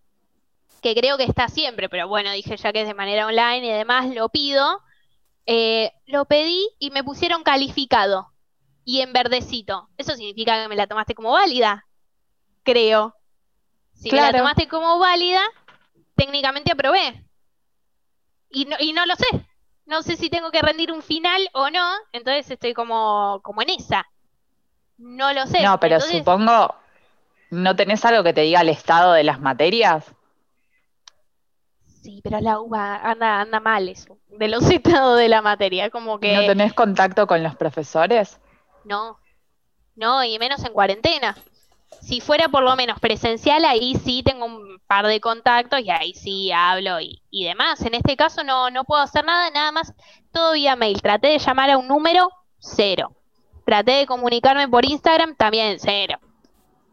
que 0.81 0.93
creo 0.95 1.17
que 1.17 1.23
está 1.23 1.47
siempre, 1.47 1.87
pero 1.87 2.07
bueno, 2.07 2.31
dije 2.31 2.57
ya 2.57 2.73
que 2.73 2.81
es 2.81 2.87
de 2.87 2.93
manera 2.93 3.25
online 3.25 3.65
y 3.65 3.71
demás, 3.71 4.13
lo 4.13 4.29
pido. 4.29 4.81
Eh, 5.45 5.91
lo 6.05 6.25
pedí 6.25 6.67
y 6.77 6.91
me 6.91 7.03
pusieron 7.03 7.43
calificado 7.43 8.31
y 8.85 9.01
en 9.01 9.13
verdecito. 9.13 9.89
Eso 9.97 10.15
significa 10.15 10.61
que 10.61 10.69
me 10.69 10.75
la 10.75 10.87
tomaste 10.87 11.15
como 11.15 11.31
válida, 11.31 11.87
creo. 12.63 13.15
Si 14.01 14.11
la 14.11 14.31
tomaste 14.31 14.67
como 14.67 14.99
válida, 14.99 15.41
técnicamente 16.15 16.71
aprobé. 16.71 17.23
Y 18.49 18.65
no, 18.65 18.75
y 18.79 18.93
no 18.93 19.05
lo 19.05 19.15
sé. 19.15 19.25
No 19.85 20.01
sé 20.01 20.15
si 20.15 20.29
tengo 20.29 20.51
que 20.51 20.61
rendir 20.61 20.91
un 20.91 21.01
final 21.01 21.49
o 21.53 21.69
no, 21.69 21.93
entonces 22.11 22.49
estoy 22.49 22.73
como, 22.73 23.39
como 23.43 23.61
en 23.61 23.69
esa. 23.69 24.05
No 24.97 25.33
lo 25.33 25.45
sé. 25.47 25.63
No, 25.63 25.79
pero 25.79 25.95
Entonces, 25.95 26.19
supongo, 26.19 26.75
¿no 27.51 27.75
tenés 27.75 28.03
algo 28.05 28.23
que 28.23 28.33
te 28.33 28.41
diga 28.41 28.61
el 28.61 28.69
estado 28.69 29.13
de 29.13 29.23
las 29.23 29.39
materias? 29.39 30.11
Sí, 31.85 32.21
pero 32.23 32.39
la 32.39 32.59
uva 32.59 32.95
anda, 32.97 33.41
anda 33.41 33.59
mal 33.59 33.87
eso, 33.87 34.17
de 34.29 34.47
los 34.47 34.63
estados 34.71 35.17
de 35.19 35.29
la 35.29 35.41
materia, 35.41 35.89
como 35.91 36.19
que 36.19 36.33
¿No 36.33 36.45
tenés 36.45 36.73
contacto 36.73 37.27
con 37.27 37.43
los 37.43 37.55
profesores? 37.55 38.39
no, 38.83 39.19
no, 39.95 40.23
y 40.23 40.39
menos 40.39 40.63
en 40.65 40.73
cuarentena. 40.73 41.35
Si 41.99 42.21
fuera 42.21 42.49
por 42.49 42.63
lo 42.63 42.75
menos 42.75 42.99
presencial, 42.99 43.65
ahí 43.65 43.95
sí 43.95 44.23
tengo 44.23 44.45
un 44.45 44.79
par 44.87 45.05
de 45.05 45.19
contactos 45.19 45.81
y 45.81 45.89
ahí 45.89 46.13
sí 46.13 46.51
hablo 46.51 46.99
y, 46.99 47.21
y 47.29 47.45
demás. 47.45 47.81
En 47.81 47.93
este 47.93 48.15
caso 48.15 48.43
no, 48.43 48.69
no 48.69 48.83
puedo 48.85 49.01
hacer 49.01 49.25
nada, 49.25 49.49
nada 49.51 49.71
más 49.71 49.93
todo 50.31 50.53
vía 50.53 50.75
mail. 50.75 51.01
Traté 51.01 51.27
de 51.27 51.39
llamar 51.39 51.69
a 51.69 51.77
un 51.77 51.87
número, 51.87 52.29
cero. 52.59 53.15
Traté 53.65 53.91
de 53.91 54.05
comunicarme 54.07 54.67
por 54.67 54.85
Instagram, 54.85 55.35
también 55.35 55.77
cero. 55.79 56.19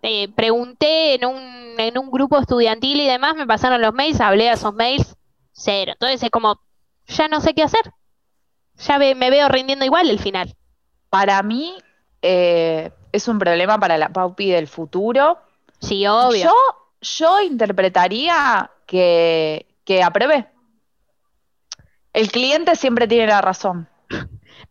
Eh, 0.03 0.29
pregunté 0.29 1.15
en 1.15 1.25
un, 1.25 1.75
en 1.79 1.99
un 1.99 2.11
grupo 2.11 2.39
estudiantil 2.39 3.01
y 3.01 3.07
demás, 3.07 3.35
me 3.35 3.47
pasaron 3.47 3.81
los 3.81 3.93
mails, 3.95 4.21
hablé 4.21 4.49
a 4.49 4.53
esos 4.55 4.75
mails, 4.75 5.17
cero. 5.53 5.93
Entonces 5.93 6.23
es 6.23 6.31
como, 6.31 6.61
ya 7.07 7.29
no 7.29 7.41
sé 7.41 7.55
qué 7.55 7.63
hacer. 7.63 7.93
Ya 8.77 8.99
me 8.99 9.31
veo 9.31 9.49
rindiendo 9.49 9.85
igual 9.85 10.09
el 10.09 10.21
final. 10.21 10.55
Para 11.11 11.43
mí 11.43 11.75
eh, 12.23 12.93
es 13.19 13.29
un 13.29 13.39
problema 13.39 13.79
para 13.79 13.99
la 13.99 14.09
Paupi 14.09 14.51
del 14.51 14.67
futuro. 14.67 15.39
Sí, 15.81 16.07
obvio. 16.07 16.45
Yo, 16.45 16.55
yo 17.01 17.41
interpretaría 17.41 18.71
que, 18.87 19.67
que 19.85 20.03
apruebe. 20.03 20.49
El 22.13 22.31
cliente 22.31 22.75
siempre 22.75 23.07
tiene 23.07 23.27
la 23.27 23.41
razón. 23.41 23.89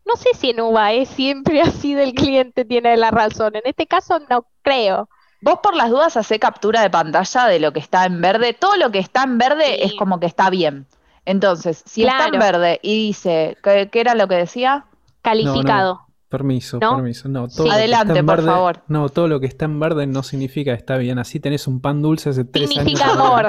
No 0.04 0.16
sé 0.16 0.30
si 0.34 0.50
en 0.50 0.60
UBA 0.60 0.92
es 0.92 1.08
siempre 1.08 1.60
así 1.62 1.94
del 1.94 2.14
cliente 2.14 2.64
tiene 2.64 2.96
la 2.96 3.10
razón. 3.10 3.56
En 3.56 3.62
este 3.64 3.86
caso 3.86 4.18
no 4.28 4.46
creo. 4.62 5.08
Vos 5.40 5.60
por 5.62 5.76
las 5.76 5.90
dudas 5.90 6.16
hacé 6.16 6.38
captura 6.40 6.82
de 6.82 6.90
pantalla 6.90 7.46
de 7.46 7.60
lo 7.60 7.72
que 7.72 7.78
está 7.78 8.04
en 8.06 8.20
verde. 8.20 8.54
Todo 8.54 8.76
lo 8.76 8.90
que 8.90 8.98
está 8.98 9.22
en 9.22 9.38
verde 9.38 9.76
Sí. 9.76 9.82
es 9.84 9.94
como 9.94 10.18
que 10.18 10.26
está 10.26 10.50
bien. 10.50 10.86
Entonces, 11.24 11.84
si 11.86 12.04
está 12.04 12.26
en 12.26 12.38
verde 12.40 12.80
y 12.82 13.06
dice, 13.08 13.56
¿qué, 13.62 13.88
qué 13.92 14.00
era 14.00 14.14
lo 14.14 14.26
que 14.26 14.34
decía? 14.36 14.86
Calificado. 15.22 16.07
Permiso, 16.28 16.78
¿No? 16.80 16.96
permiso. 16.96 17.28
No, 17.28 17.48
todo 17.48 17.50
Sí. 17.50 17.62
lo 17.62 17.68
que 17.68 17.72
Adelante, 17.72 18.08
está 18.08 18.18
en 18.20 18.26
por 18.26 18.36
verde- 18.36 18.50
favor. 18.50 18.82
No, 18.88 19.08
todo 19.08 19.28
lo 19.28 19.40
que 19.40 19.46
está 19.46 19.64
en 19.64 19.80
verde 19.80 20.06
no 20.06 20.22
significa 20.22 20.72
que 20.72 20.76
está 20.78 20.96
bien. 20.98 21.18
Así 21.18 21.40
tenés 21.40 21.66
un 21.66 21.80
pan 21.80 22.02
dulce 22.02 22.28
hace 22.30 22.44
tres 22.44 22.68
Significa 22.68 23.04
años. 23.06 23.16
amor. 23.18 23.48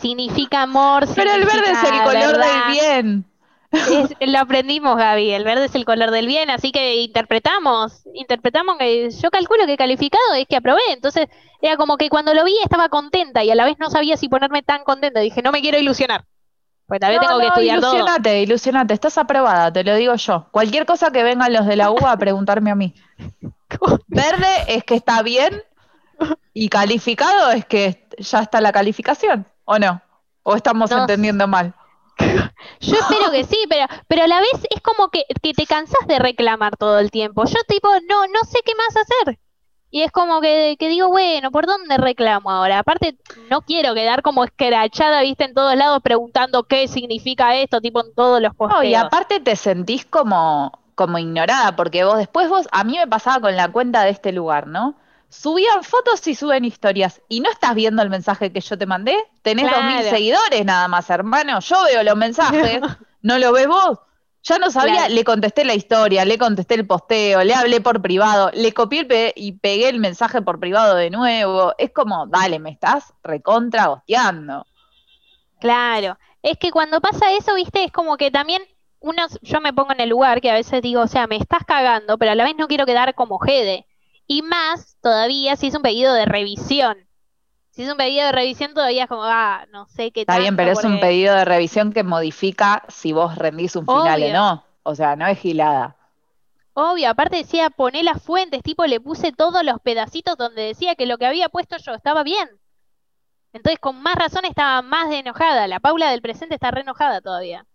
Significa 0.00 0.62
amor. 0.62 1.06
Pero 1.14 1.32
el 1.32 1.44
verde 1.44 1.70
es 1.70 1.82
el 1.84 1.98
color 2.02 2.14
verdad. 2.32 2.66
del 2.66 2.72
bien. 2.72 3.24
Es- 3.72 4.28
lo 4.30 4.38
aprendimos, 4.38 4.96
Gaby. 4.96 5.30
El 5.30 5.44
verde 5.44 5.64
es 5.66 5.74
el 5.74 5.84
color 5.86 6.10
del 6.10 6.26
bien, 6.26 6.50
así 6.50 6.72
que 6.72 6.96
interpretamos, 6.96 8.02
interpretamos 8.14 8.76
que 8.78 9.10
yo 9.10 9.30
calculo 9.30 9.66
que 9.66 9.76
calificado 9.78 10.34
es 10.36 10.46
que 10.46 10.56
aprobé. 10.56 10.80
Entonces 10.90 11.28
era 11.62 11.76
como 11.76 11.96
que 11.96 12.08
cuando 12.10 12.34
lo 12.34 12.44
vi 12.44 12.54
estaba 12.62 12.88
contenta 12.90 13.44
y 13.44 13.50
a 13.50 13.54
la 13.54 13.64
vez 13.64 13.78
no 13.78 13.88
sabía 13.90 14.16
si 14.18 14.28
ponerme 14.28 14.62
tan 14.62 14.84
contenta. 14.84 15.20
Dije, 15.20 15.40
no 15.42 15.52
me 15.52 15.60
quiero 15.62 15.78
ilusionar. 15.78 16.24
Pues 17.00 17.10
vez 17.10 17.20
No, 17.20 17.26
tengo 17.28 17.38
que 17.40 17.46
no, 17.46 17.48
estudiar 17.52 17.80
todo. 17.80 17.94
ilusionate, 17.94 18.42
ilusionate, 18.42 18.94
estás 18.94 19.16
aprobada, 19.18 19.72
te 19.72 19.82
lo 19.84 19.94
digo 19.94 20.14
yo. 20.14 20.46
Cualquier 20.50 20.84
cosa 20.84 21.10
que 21.10 21.22
vengan 21.22 21.52
los 21.52 21.66
de 21.66 21.76
la 21.76 21.90
UBA 21.90 22.12
a 22.12 22.16
preguntarme 22.18 22.70
a 22.70 22.74
mí. 22.74 22.94
Verde 24.08 24.46
es 24.68 24.84
que 24.84 24.94
está 24.94 25.22
bien 25.22 25.62
y 26.52 26.68
calificado 26.68 27.50
es 27.50 27.64
que 27.64 28.06
ya 28.18 28.40
está 28.40 28.60
la 28.60 28.72
calificación, 28.72 29.46
¿o 29.64 29.78
no? 29.78 30.02
¿O 30.42 30.54
estamos 30.54 30.90
No. 30.90 30.98
entendiendo 31.00 31.46
mal? 31.48 31.74
Yo 32.80 32.96
espero 32.96 33.30
que 33.30 33.44
sí, 33.44 33.56
pero, 33.68 33.86
pero 34.06 34.24
a 34.24 34.26
la 34.26 34.40
vez 34.40 34.66
es 34.70 34.80
como 34.82 35.08
que, 35.08 35.24
que 35.42 35.54
te 35.54 35.66
cansas 35.66 36.06
de 36.06 36.18
reclamar 36.18 36.76
todo 36.76 36.98
el 36.98 37.10
tiempo. 37.10 37.44
Yo 37.46 37.58
tipo, 37.66 37.88
no, 38.08 38.26
no 38.26 38.40
sé 38.48 38.60
qué 38.64 38.72
más 38.76 38.96
hacer. 38.96 39.38
Y 39.94 40.00
es 40.00 40.10
como 40.10 40.40
que, 40.40 40.76
que 40.78 40.88
digo, 40.88 41.08
bueno, 41.08 41.50
¿por 41.50 41.66
dónde 41.66 41.98
reclamo 41.98 42.50
ahora? 42.50 42.78
Aparte, 42.78 43.18
no 43.50 43.60
quiero 43.60 43.92
quedar 43.92 44.22
como 44.22 44.42
escrachada, 44.42 45.20
viste, 45.20 45.44
en 45.44 45.52
todos 45.52 45.76
lados 45.76 46.00
preguntando 46.02 46.62
qué 46.62 46.88
significa 46.88 47.56
esto, 47.56 47.82
tipo 47.82 48.02
en 48.02 48.14
todos 48.14 48.40
los 48.40 48.54
posteos. 48.54 48.82
No, 48.82 48.88
y 48.88 48.94
aparte 48.94 49.38
te 49.38 49.54
sentís 49.54 50.06
como, 50.06 50.80
como 50.94 51.18
ignorada, 51.18 51.76
porque 51.76 52.04
vos 52.04 52.16
después 52.16 52.48
vos, 52.48 52.66
a 52.72 52.84
mí 52.84 52.96
me 52.96 53.06
pasaba 53.06 53.42
con 53.42 53.54
la 53.54 53.70
cuenta 53.70 54.02
de 54.04 54.10
este 54.10 54.32
lugar, 54.32 54.66
¿no? 54.66 54.94
Subían 55.28 55.84
fotos 55.84 56.26
y 56.26 56.34
suben 56.34 56.64
historias, 56.64 57.20
y 57.28 57.40
no 57.40 57.50
estás 57.50 57.74
viendo 57.74 58.00
el 58.00 58.08
mensaje 58.08 58.50
que 58.50 58.62
yo 58.62 58.78
te 58.78 58.86
mandé, 58.86 59.18
tenés 59.42 59.70
dos 59.70 59.84
mil 59.84 60.02
seguidores 60.04 60.64
nada 60.64 60.88
más, 60.88 61.10
hermano, 61.10 61.60
yo 61.60 61.76
veo 61.84 62.02
los 62.02 62.16
mensajes, 62.16 62.80
¿no 63.20 63.38
lo 63.38 63.52
ves 63.52 63.68
vos? 63.68 63.98
Ya 64.44 64.58
no 64.58 64.70
sabía, 64.70 65.08
Claro. 65.08 65.14
le 65.14 65.24
contesté 65.24 65.64
la 65.64 65.74
historia, 65.74 66.24
le 66.24 66.36
contesté 66.38 66.74
el 66.74 66.86
posteo, 66.86 67.44
le 67.44 67.54
hablé 67.54 67.80
por 67.80 68.02
privado, 68.02 68.50
le 68.54 68.72
copié 68.74 69.00
y 69.02 69.04
pe- 69.04 69.32
y 69.36 69.52
pegué 69.52 69.88
el 69.88 70.00
mensaje 70.00 70.42
por 70.42 70.58
privado 70.60 70.96
de 70.96 71.10
nuevo, 71.10 71.74
es 71.78 71.92
como, 71.92 72.26
dale, 72.26 72.58
me 72.58 72.70
estás 72.70 73.14
recontra 73.22 73.86
gosteando. 73.86 74.66
Claro, 75.60 76.18
es 76.42 76.58
que 76.58 76.70
cuando 76.70 77.00
pasa 77.00 77.32
eso, 77.32 77.54
viste, 77.54 77.84
es 77.84 77.92
como 77.92 78.16
que 78.16 78.30
también 78.30 78.62
uno, 79.00 79.22
yo 79.42 79.60
me 79.60 79.72
pongo 79.72 79.92
en 79.92 80.00
el 80.00 80.08
lugar 80.10 80.40
que 80.40 80.50
a 80.50 80.54
veces 80.54 80.82
digo, 80.82 81.02
o 81.02 81.06
sea, 81.08 81.26
me 81.26 81.36
estás 81.36 81.64
cagando, 81.64 82.18
pero 82.18 82.32
a 82.32 82.34
la 82.34 82.44
vez 82.44 82.54
no 82.56 82.68
quiero 82.68 82.86
quedar 82.86 83.14
como 83.14 83.38
jede. 83.38 83.86
Y 84.26 84.42
más 84.42 84.96
todavía 85.00 85.56
si 85.56 85.68
es 85.68 85.74
un 85.74 85.82
pedido 85.82 86.14
de 86.14 86.24
revisión. 86.26 87.08
Si 87.72 87.82
es 87.82 87.90
un 87.90 87.96
pedido 87.96 88.26
de 88.26 88.32
revisión, 88.32 88.74
todavía 88.74 89.04
es 89.04 89.08
como, 89.08 89.24
ah, 89.24 89.64
no 89.72 89.86
sé 89.86 90.10
qué 90.10 90.20
Está 90.22 90.38
bien, 90.38 90.56
pero 90.56 90.72
es 90.72 90.84
un 90.84 91.00
pedido 91.00 91.34
de 91.34 91.46
revisión 91.46 91.92
que 91.94 92.04
modifica 92.04 92.84
si 92.88 93.12
vos 93.12 93.36
rendís 93.36 93.76
un 93.76 93.86
final 93.86 94.22
o 94.22 94.32
no. 94.32 94.64
O 94.82 94.94
sea, 94.94 95.16
no 95.16 95.26
es 95.26 95.38
gilada. 95.38 95.96
Obvio, 96.74 97.08
aparte 97.08 97.36
decía, 97.36 97.70
poné 97.70 98.02
las 98.02 98.22
fuentes, 98.22 98.62
tipo, 98.62 98.84
le 98.84 99.00
puse 99.00 99.32
todos 99.32 99.64
los 99.64 99.80
pedacitos 99.80 100.36
donde 100.36 100.62
decía 100.62 100.96
que 100.96 101.06
lo 101.06 101.16
que 101.16 101.24
había 101.24 101.48
puesto 101.48 101.78
yo 101.78 101.94
estaba 101.94 102.22
bien. 102.22 102.48
Entonces, 103.54 103.78
con 103.78 104.02
más 104.02 104.16
razón 104.16 104.44
estaba 104.44 104.82
más 104.82 105.08
de 105.08 105.20
enojada. 105.20 105.66
La 105.66 105.80
Paula 105.80 106.10
del 106.10 106.20
presente 106.20 106.56
está 106.56 106.70
re 106.70 106.82
enojada 106.82 107.22
todavía. 107.22 107.66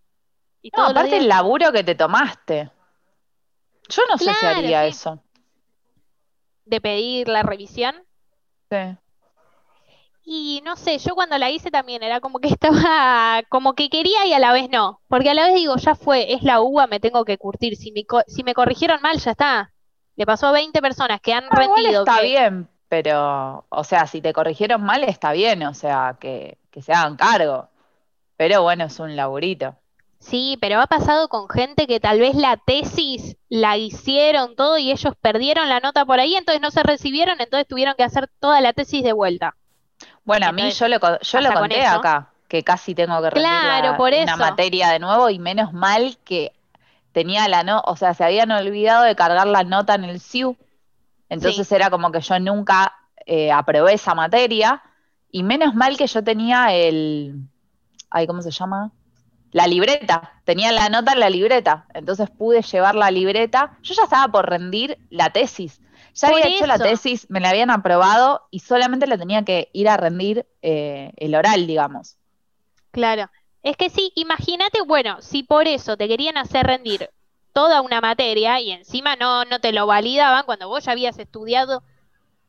Y 0.62 0.69
No, 0.75 0.86
aparte 0.86 1.17
el 1.17 1.27
laburo 1.27 1.71
que 1.71 1.83
te 1.83 1.95
tomaste. 1.95 2.69
Yo 3.89 4.01
no 4.10 4.17
sé 4.17 4.31
si 4.31 4.45
haría 4.45 4.83
sí. 4.83 4.89
eso. 4.89 5.23
de 6.65 6.81
pedir 6.81 7.29
la 7.29 7.41
revisión. 7.41 7.95
Sí. 8.69 8.97
Y 10.29 10.61
no 10.65 10.75
sé, 10.75 10.97
yo 10.97 11.15
cuando 11.15 11.37
la 11.37 11.49
hice 11.49 11.71
también 11.71 12.03
era 12.03 12.19
como 12.19 12.39
que 12.39 12.49
estaba, 12.49 13.43
como 13.49 13.73
que 13.75 13.89
quería 13.89 14.25
y 14.25 14.33
a 14.33 14.39
la 14.39 14.51
vez 14.51 14.69
no. 14.69 14.99
Porque 15.07 15.29
a 15.29 15.33
la 15.33 15.45
vez 15.45 15.55
digo, 15.55 15.75
ya 15.77 15.95
fue, 15.95 16.33
es 16.33 16.43
la 16.43 16.59
uva, 16.61 16.85
me 16.85 16.99
tengo 16.99 17.23
que 17.23 17.37
curtir. 17.37 17.77
Si 17.77 17.91
me, 17.93 18.03
si 18.27 18.43
me 18.43 18.53
corrigieron 18.53 19.01
mal, 19.01 19.17
ya 19.19 19.31
está. 19.31 19.71
Le 20.17 20.25
pasó 20.25 20.47
a 20.47 20.51
20 20.51 20.81
personas 20.81 21.21
que 21.21 21.31
han 21.33 21.45
Ah, 21.49 21.55
rendido. 21.55 22.01
está 22.03 22.19
que- 22.19 22.27
bien, 22.27 22.67
pero, 22.89 23.65
o 23.69 23.83
sea, 23.85 24.05
si 24.05 24.19
te 24.21 24.33
corrigieron 24.33 24.83
mal, 24.83 25.03
está 25.05 25.31
bien, 25.31 25.63
o 25.63 25.73
sea, 25.73 26.17
que, 26.19 26.57
que 26.71 26.81
se 26.81 26.91
hagan 26.91 27.15
cargo. 27.15 27.69
Pero 28.35 28.63
bueno, 28.63 28.85
es 28.85 28.99
un 28.99 29.15
laburito. 29.15 29.75
Sí, 30.19 30.57
pero 30.59 30.81
ha 30.81 30.87
pasado 30.87 31.29
con 31.29 31.47
gente 31.47 31.87
que 31.87 31.99
tal 32.01 32.19
vez 32.19 32.35
la 32.35 32.57
tesis 32.57 33.37
la 33.49 33.77
hicieron 33.77 34.55
todo 34.57 34.77
y 34.77 34.91
ellos 34.91 35.13
perdieron 35.21 35.69
la 35.69 35.79
nota 35.79 36.05
por 36.05 36.19
ahí, 36.19 36.35
entonces 36.35 36.61
no 36.61 36.71
se 36.71 36.83
recibieron, 36.83 37.39
entonces 37.39 37.67
tuvieron 37.67 37.95
que 37.95 38.03
hacer 38.03 38.29
toda 38.39 38.59
la 38.59 38.73
tesis 38.73 39.03
de 39.03 39.13
vuelta. 39.13 39.55
Bueno, 40.27 40.45
a 40.47 40.51
mí 40.51 40.61
Entonces, 40.61 40.79
yo 40.79 40.87
lo, 40.89 41.19
yo 41.21 41.41
lo 41.41 41.47
con 41.49 41.57
conté 41.61 41.85
acá, 41.85 42.29
que 42.47 42.63
casi 42.63 42.93
tengo 42.93 43.21
que 43.21 43.29
rendir 43.29 43.49
Claro, 43.49 43.91
la- 43.91 43.97
por 43.97 44.13
una 44.13 44.35
materia 44.37 44.89
de 44.89 44.99
nuevo 44.99 45.29
y 45.29 45.39
menos 45.39 45.73
mal 45.73 46.17
que 46.23 46.53
tenía 47.13 47.47
la 47.47 47.63
no, 47.63 47.81
o 47.85 47.95
sea, 47.95 48.13
se 48.13 48.23
habían 48.23 48.51
olvidado 48.51 49.03
de 49.03 49.15
cargar 49.15 49.47
la 49.47 49.63
nota 49.63 49.95
en 49.95 50.03
el 50.03 50.17
SIU. 50.17 50.55
Entonces 51.29 51.71
era 51.71 51.89
como 51.89 52.11
que 52.11 52.21
yo 52.21 52.39
nunca 52.39 52.93
eh, 53.25 53.51
aprobé 53.51 53.93
esa 53.93 54.13
materia 54.15 54.81
y 55.31 55.43
menos 55.43 55.73
mal 55.75 55.97
que 55.97 56.07
yo 56.07 56.23
tenía 56.23 56.73
el, 56.73 57.35
ay, 58.09 58.27
¿cómo 58.27 58.41
se 58.41 58.51
llama? 58.51 58.91
La 59.51 59.67
libreta, 59.67 60.41
tenía 60.45 60.71
la 60.71 60.89
nota 60.89 61.13
en 61.13 61.19
la 61.21 61.29
libreta, 61.29 61.85
entonces 61.93 62.29
pude 62.29 62.61
llevar 62.61 62.95
la 62.95 63.11
libreta. 63.11 63.77
Yo 63.81 63.93
ya 63.95 64.03
estaba 64.03 64.27
por 64.31 64.49
rendir 64.49 64.97
la 65.09 65.29
tesis. 65.31 65.81
Ya 66.17 66.30
había 66.30 66.47
hecho 66.47 66.65
la 66.65 66.80
tesis, 66.80 67.27
me 67.30 67.39
la 67.39 67.49
habían 67.49 67.69
aprobado 67.69 68.47
y 68.49 68.60
solamente 68.60 69.08
le 69.08 69.17
tenía 69.17 69.43
que 69.45 69.69
ir 69.73 69.88
a 69.88 69.97
rendir 69.97 70.47
eh, 70.62 71.12
el 71.17 71.36
oral, 71.36 71.67
digamos. 71.67 72.17
Claro. 72.91 73.30
Es 73.62 73.77
que 73.77 73.89
sí, 73.89 74.12
imagínate, 74.15 74.82
bueno, 74.82 75.21
si 75.21 75.43
por 75.43 75.67
eso 75.67 75.97
te 75.97 76.08
querían 76.08 76.38
hacer 76.38 76.65
rendir 76.65 77.10
toda 77.53 77.82
una 77.82 78.01
materia 78.01 78.60
y 78.60 78.71
encima 78.71 79.15
no, 79.15 79.45
no 79.45 79.60
te 79.60 79.71
lo 79.71 79.86
validaban 79.86 80.45
cuando 80.45 80.67
vos 80.67 80.86
ya 80.86 80.91
habías 80.93 81.19
estudiado 81.19 81.84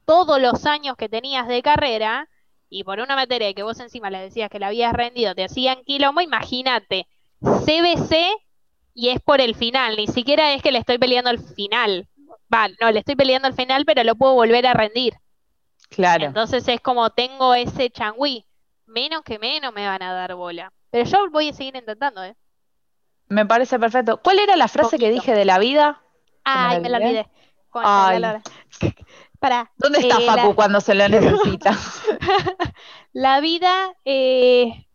todos 0.05 0.41
los 0.41 0.65
años 0.65 0.97
que 0.97 1.09
tenías 1.09 1.49
de 1.49 1.63
carrera 1.63 2.29
y 2.71 2.85
por 2.85 3.01
una 3.01 3.17
materia 3.17 3.53
que 3.55 3.63
vos 3.63 3.81
encima 3.81 4.11
le 4.11 4.19
decías 4.19 4.51
que 4.51 4.59
la 4.59 4.69
habías 4.69 4.93
rendido, 4.93 5.35
te 5.35 5.45
hacían 5.45 5.83
quilombo, 5.85 6.21
imagínate, 6.21 7.07
CBC 7.41 8.17
y 8.95 9.11
es 9.11 9.21
por 9.21 9.41
el 9.41 9.55
final, 9.55 9.97
ni 9.97 10.07
siquiera 10.07 10.55
es 10.55 10.63
que 10.63 10.73
le 10.73 10.79
estoy 10.79 10.99
peleando 10.99 11.31
el 11.31 11.39
final. 11.39 12.09
Va, 12.53 12.69
no, 12.81 12.91
le 12.91 13.01
estoy 13.01 13.17
peleando 13.17 13.49
el 13.49 13.55
final, 13.55 13.85
pero 13.85 14.03
lo 14.05 14.15
puedo 14.15 14.35
volver 14.35 14.67
a 14.67 14.75
rendir. 14.75 15.15
Claro. 15.91 16.27
Entonces 16.27 16.67
es 16.69 16.81
como 16.81 17.11
tengo 17.11 17.55
ese 17.55 17.91
changüí. 17.91 18.45
Menos 18.87 19.23
que 19.23 19.39
menos 19.39 19.73
me 19.73 19.87
van 19.87 20.03
a 20.03 20.13
dar 20.13 20.35
bola. 20.35 20.73
Pero 20.91 21.05
yo 21.09 21.31
voy 21.31 21.51
a 21.51 21.53
seguir 21.53 21.77
intentando, 21.77 22.23
¿eh? 22.25 22.35
Me 23.29 23.45
parece 23.45 23.79
perfecto. 23.79 24.21
¿Cuál 24.23 24.39
era 24.39 24.57
la 24.57 24.69
frase 24.69 24.99
que 24.99 25.11
dije 25.11 25.35
de 25.35 25.45
la 25.45 25.59
vida? 25.59 26.03
Ay, 26.45 26.81
me 26.81 26.89
la 26.89 26.97
olvidé. 26.99 27.29
Ay. 27.75 28.19
la. 28.21 28.43
Pará. 29.39 29.71
¿Dónde 29.77 29.99
está 30.01 30.19
Eh, 30.21 30.27
Facu 30.27 30.49
la- 30.49 30.55
cuando 30.55 30.81
se 30.81 30.95
lo 30.95 31.07
necesita? 31.09 31.77
La 33.13 33.41
vida 33.41 33.93
eh, 34.05 34.87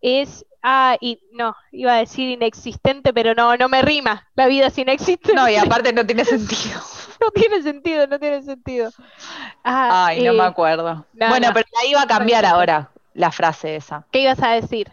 es. 0.00 0.44
Ah, 0.62 0.96
y 1.00 1.20
no, 1.32 1.54
iba 1.70 1.94
a 1.94 1.98
decir 1.98 2.28
inexistente, 2.28 3.12
pero 3.12 3.34
no, 3.34 3.56
no 3.56 3.68
me 3.68 3.82
rima. 3.82 4.26
La 4.34 4.46
vida 4.46 4.66
es 4.66 4.78
inexistente. 4.78 5.34
No, 5.34 5.48
y 5.48 5.56
aparte 5.56 5.92
no 5.92 6.04
tiene 6.04 6.24
sentido. 6.24 6.80
No 7.20 7.30
tiene 7.30 7.62
sentido, 7.62 8.06
no 8.06 8.18
tiene 8.18 8.42
sentido. 8.42 8.90
Ah, 9.64 10.06
Ay, 10.06 10.22
no 10.22 10.32
eh, 10.32 10.36
me 10.36 10.44
acuerdo. 10.44 11.06
no, 11.12 11.28
bueno, 11.28 11.48
no. 11.48 11.54
pero 11.54 11.66
la 11.80 11.88
iba 11.88 12.02
a 12.02 12.06
cambiar 12.06 12.44
ahora, 12.44 12.90
la 13.14 13.32
frase 13.32 13.76
esa. 13.76 14.06
¿Qué 14.10 14.20
ibas 14.20 14.42
a 14.42 14.50
decir? 14.50 14.92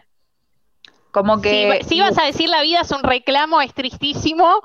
Como 1.12 1.40
que. 1.40 1.80
si 1.88 1.96
ibas 1.96 2.18
a 2.18 2.24
decir 2.24 2.48
la 2.48 2.62
vida 2.62 2.80
es 2.80 2.90
un 2.90 3.02
reclamo, 3.02 3.60
es 3.62 3.72
tristísimo, 3.72 4.60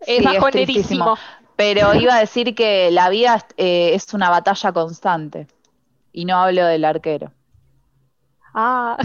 es 0.00 0.06
Sí, 0.06 0.16
es 0.16 0.24
bajonerísimo. 0.24 1.16
Pero 1.56 1.94
iba 2.00 2.16
a 2.16 2.20
decir 2.20 2.54
que 2.54 2.90
la 2.90 3.08
vida 3.08 3.46
eh, 3.56 3.92
es 3.94 4.12
una 4.14 4.30
batalla 4.30 4.72
constante. 4.72 5.46
Y 6.12 6.24
no 6.24 6.38
hablo 6.38 6.66
del 6.66 6.84
arquero. 6.84 7.32
Ah, 8.58 8.96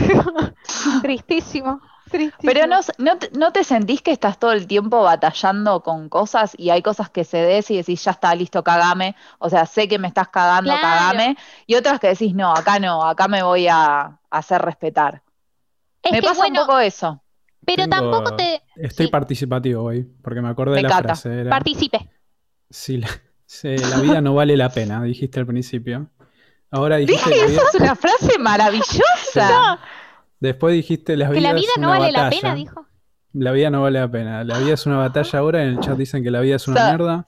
tristísimo, 1.01 1.81
tristísimo. 2.09 2.53
Pero 2.53 2.67
no, 2.67 2.79
no, 2.99 3.17
te- 3.17 3.29
no 3.37 3.51
te 3.51 3.63
sentís 3.65 4.01
que 4.01 4.11
estás 4.11 4.39
todo 4.39 4.53
el 4.53 4.65
tiempo 4.65 5.03
batallando 5.03 5.83
con 5.83 6.07
cosas 6.09 6.53
y 6.57 6.69
hay 6.69 6.81
cosas 6.81 7.09
que 7.09 7.23
se 7.25 7.37
des 7.37 7.69
y 7.71 7.77
decís, 7.77 8.03
ya 8.03 8.11
está, 8.11 8.33
listo, 8.33 8.63
cagame. 8.63 9.15
O 9.39 9.49
sea, 9.49 9.65
sé 9.65 9.87
que 9.89 9.99
me 9.99 10.07
estás 10.07 10.29
cagando, 10.29 10.79
Claro. 10.79 10.81
cagame. 10.81 11.37
Y 11.67 11.75
otras 11.75 11.99
que 11.99 12.07
decís, 12.07 12.33
no, 12.33 12.53
acá 12.53 12.79
no, 12.79 13.03
acá 13.05 13.27
me 13.27 13.43
voy 13.43 13.67
a, 13.67 14.01
a 14.03 14.17
hacer 14.29 14.61
respetar. 14.61 15.21
Es 16.03 16.11
me 16.11 16.21
que 16.21 16.27
pasa 16.27 16.41
bueno, 16.41 16.61
un 16.61 16.67
poco 16.67 16.79
eso. 16.79 17.21
pero 17.65 17.83
Tengo- 17.83 17.89
tampoco 17.89 18.35
te 18.35 18.61
Estoy 18.75 19.07
sí. 19.07 19.11
participativo 19.11 19.83
hoy, 19.83 20.03
porque 20.23 20.41
me 20.41 20.49
acordé 20.49 20.75
de 20.75 20.77
Me 20.77 20.81
la 20.83 20.89
encanta. 20.89 21.13
frase. 21.15 21.41
Era, 21.41 21.49
participe. 21.49 22.09
sí, 22.69 22.97
la, 22.97 23.07
sí, 23.45 23.77
la 23.77 23.99
vida 23.99 24.21
no 24.21 24.33
vale 24.35 24.57
la 24.57 24.69
pena, 24.73 25.03
dijiste 25.03 25.39
al 25.39 25.45
principio. 25.47 26.09
Ahora 26.71 26.95
dijiste, 26.97 27.29
Dije, 27.29 27.45
esa 27.45 27.61
es 27.61 27.75
una 27.75 27.95
frase 27.95 28.39
maravillosa. 28.39 29.79
después 30.39 30.73
dijiste, 30.73 31.17
la 31.17 31.27
Que 31.27 31.33
vida 31.39 31.51
la 31.51 31.59
es 31.59 31.61
vida 31.61 31.71
no 31.79 31.89
vale 31.89 32.11
la 32.11 32.29
pena, 32.29 32.55
dijo. 32.55 32.85
La 33.33 33.51
vida 33.51 33.69
no 33.69 33.81
vale 33.81 33.99
la 33.99 34.09
pena. 34.09 34.43
La 34.43 34.57
vida 34.57 34.73
es 34.73 34.85
una 34.85 34.97
batalla 34.97 35.39
ahora. 35.39 35.63
En 35.63 35.69
el 35.69 35.79
chat 35.79 35.97
dicen 35.97 36.23
que 36.23 36.31
la 36.31 36.39
vida 36.39 36.55
es 36.55 36.67
una 36.67 36.87
mierda. 36.87 37.25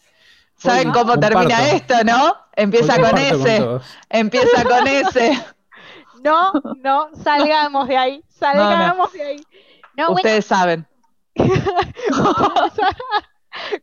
¿Saben 0.55 0.87
Hoy 0.89 0.93
cómo 0.93 1.19
termina 1.19 1.71
esto, 1.71 1.95
no? 2.05 2.27
Hoy 2.27 2.33
Empieza 2.55 2.99
con 2.99 3.17
ese. 3.17 3.79
Empieza 4.09 4.63
con 4.63 4.87
ese. 4.87 5.43
No, 6.23 6.53
no, 6.81 7.09
salgamos 7.21 7.87
de 7.89 7.97
ahí, 7.97 8.23
salgamos 8.29 9.11
de 9.11 9.23
ahí. 9.23 9.43
No, 9.97 10.05
bueno, 10.05 10.15
Ustedes 10.15 10.45
saben. 10.45 10.87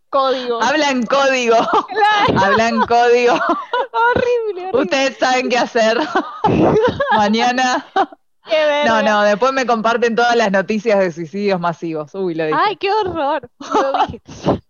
código. 0.08 0.62
Habla 0.62 0.90
en 0.90 1.04
código. 1.06 1.56
Claro, 1.88 2.40
Habla 2.44 2.68
en 2.68 2.80
código. 2.82 3.34
horrible, 3.34 4.66
horrible. 4.66 4.82
Ustedes 4.82 5.16
saben 5.18 5.48
qué 5.48 5.58
hacer. 5.58 5.98
Mañana. 7.16 7.86
Qué. 8.48 8.82
No, 8.86 9.02
no, 9.02 9.22
después 9.22 9.52
me 9.52 9.66
comparten 9.66 10.16
todas 10.16 10.34
las 10.36 10.50
noticias 10.50 10.98
de 10.98 11.12
suicidios 11.12 11.60
masivos. 11.60 12.14
Uy, 12.14 12.34
lo 12.34 12.46
dije. 12.46 12.58
Ay, 12.60 12.76
qué 12.76 12.92
horror. 12.92 13.48
Lo 13.58 14.06
dije. 14.06 14.20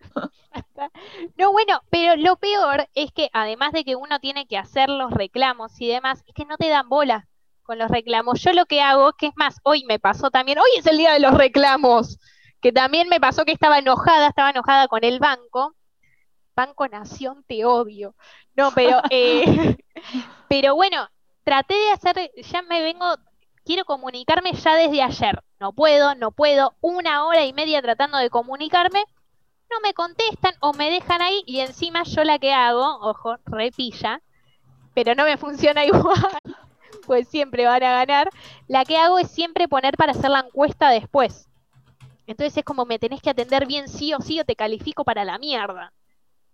No, 1.36 1.52
bueno, 1.52 1.80
pero 1.90 2.16
lo 2.16 2.36
peor 2.36 2.88
es 2.94 3.12
que 3.12 3.30
además 3.32 3.72
de 3.72 3.84
que 3.84 3.96
uno 3.96 4.18
tiene 4.18 4.46
que 4.46 4.58
hacer 4.58 4.88
los 4.88 5.12
reclamos 5.12 5.78
y 5.80 5.86
demás, 5.88 6.24
es 6.26 6.34
que 6.34 6.44
no 6.44 6.56
te 6.56 6.68
dan 6.68 6.88
bola 6.88 7.28
con 7.62 7.78
los 7.78 7.90
reclamos. 7.90 8.40
Yo 8.40 8.52
lo 8.52 8.66
que 8.66 8.80
hago, 8.82 9.12
que 9.12 9.26
es 9.26 9.32
más, 9.36 9.56
hoy 9.62 9.84
me 9.84 9.98
pasó 9.98 10.30
también, 10.30 10.58
hoy 10.58 10.70
es 10.78 10.86
el 10.86 10.98
día 10.98 11.12
de 11.12 11.20
los 11.20 11.34
reclamos, 11.34 12.18
que 12.60 12.72
también 12.72 13.08
me 13.08 13.20
pasó 13.20 13.44
que 13.44 13.52
estaba 13.52 13.78
enojada, 13.78 14.28
estaba 14.28 14.50
enojada 14.50 14.88
con 14.88 15.04
el 15.04 15.18
banco. 15.18 15.74
Banco 16.54 16.88
Nación, 16.88 17.44
te 17.46 17.64
odio. 17.64 18.14
No, 18.54 18.70
pero, 18.72 19.00
eh, 19.10 19.76
pero 20.48 20.74
bueno, 20.74 21.08
traté 21.44 21.74
de 21.74 21.90
hacer, 21.92 22.30
ya 22.36 22.62
me 22.62 22.82
vengo, 22.82 23.16
quiero 23.64 23.84
comunicarme 23.84 24.52
ya 24.52 24.74
desde 24.74 25.02
ayer. 25.02 25.42
No 25.58 25.72
puedo, 25.72 26.14
no 26.14 26.30
puedo, 26.30 26.74
una 26.80 27.26
hora 27.26 27.44
y 27.44 27.52
media 27.52 27.82
tratando 27.82 28.18
de 28.18 28.30
comunicarme, 28.30 29.04
no 29.70 29.80
me 29.82 29.94
contestan 29.94 30.54
o 30.60 30.72
me 30.72 30.90
dejan 30.90 31.22
ahí 31.22 31.42
y 31.46 31.60
encima 31.60 32.02
yo 32.02 32.24
la 32.24 32.38
que 32.38 32.52
hago, 32.52 32.98
ojo, 33.00 33.36
repilla, 33.46 34.20
pero 34.94 35.14
no 35.14 35.24
me 35.24 35.36
funciona 35.36 35.84
igual, 35.86 36.38
pues 37.06 37.28
siempre 37.28 37.66
van 37.66 37.82
a 37.82 37.92
ganar, 37.92 38.30
la 38.66 38.84
que 38.84 38.96
hago 38.96 39.18
es 39.18 39.30
siempre 39.30 39.68
poner 39.68 39.96
para 39.96 40.12
hacer 40.12 40.30
la 40.30 40.40
encuesta 40.40 40.90
después. 40.90 41.49
Entonces 42.26 42.56
es 42.58 42.64
como 42.64 42.86
me 42.86 42.98
tenés 42.98 43.22
que 43.22 43.30
atender 43.30 43.66
bien 43.66 43.88
sí 43.88 44.14
o 44.14 44.20
sí 44.20 44.40
o 44.40 44.44
te 44.44 44.56
califico 44.56 45.04
para 45.04 45.24
la 45.24 45.38
mierda. 45.38 45.92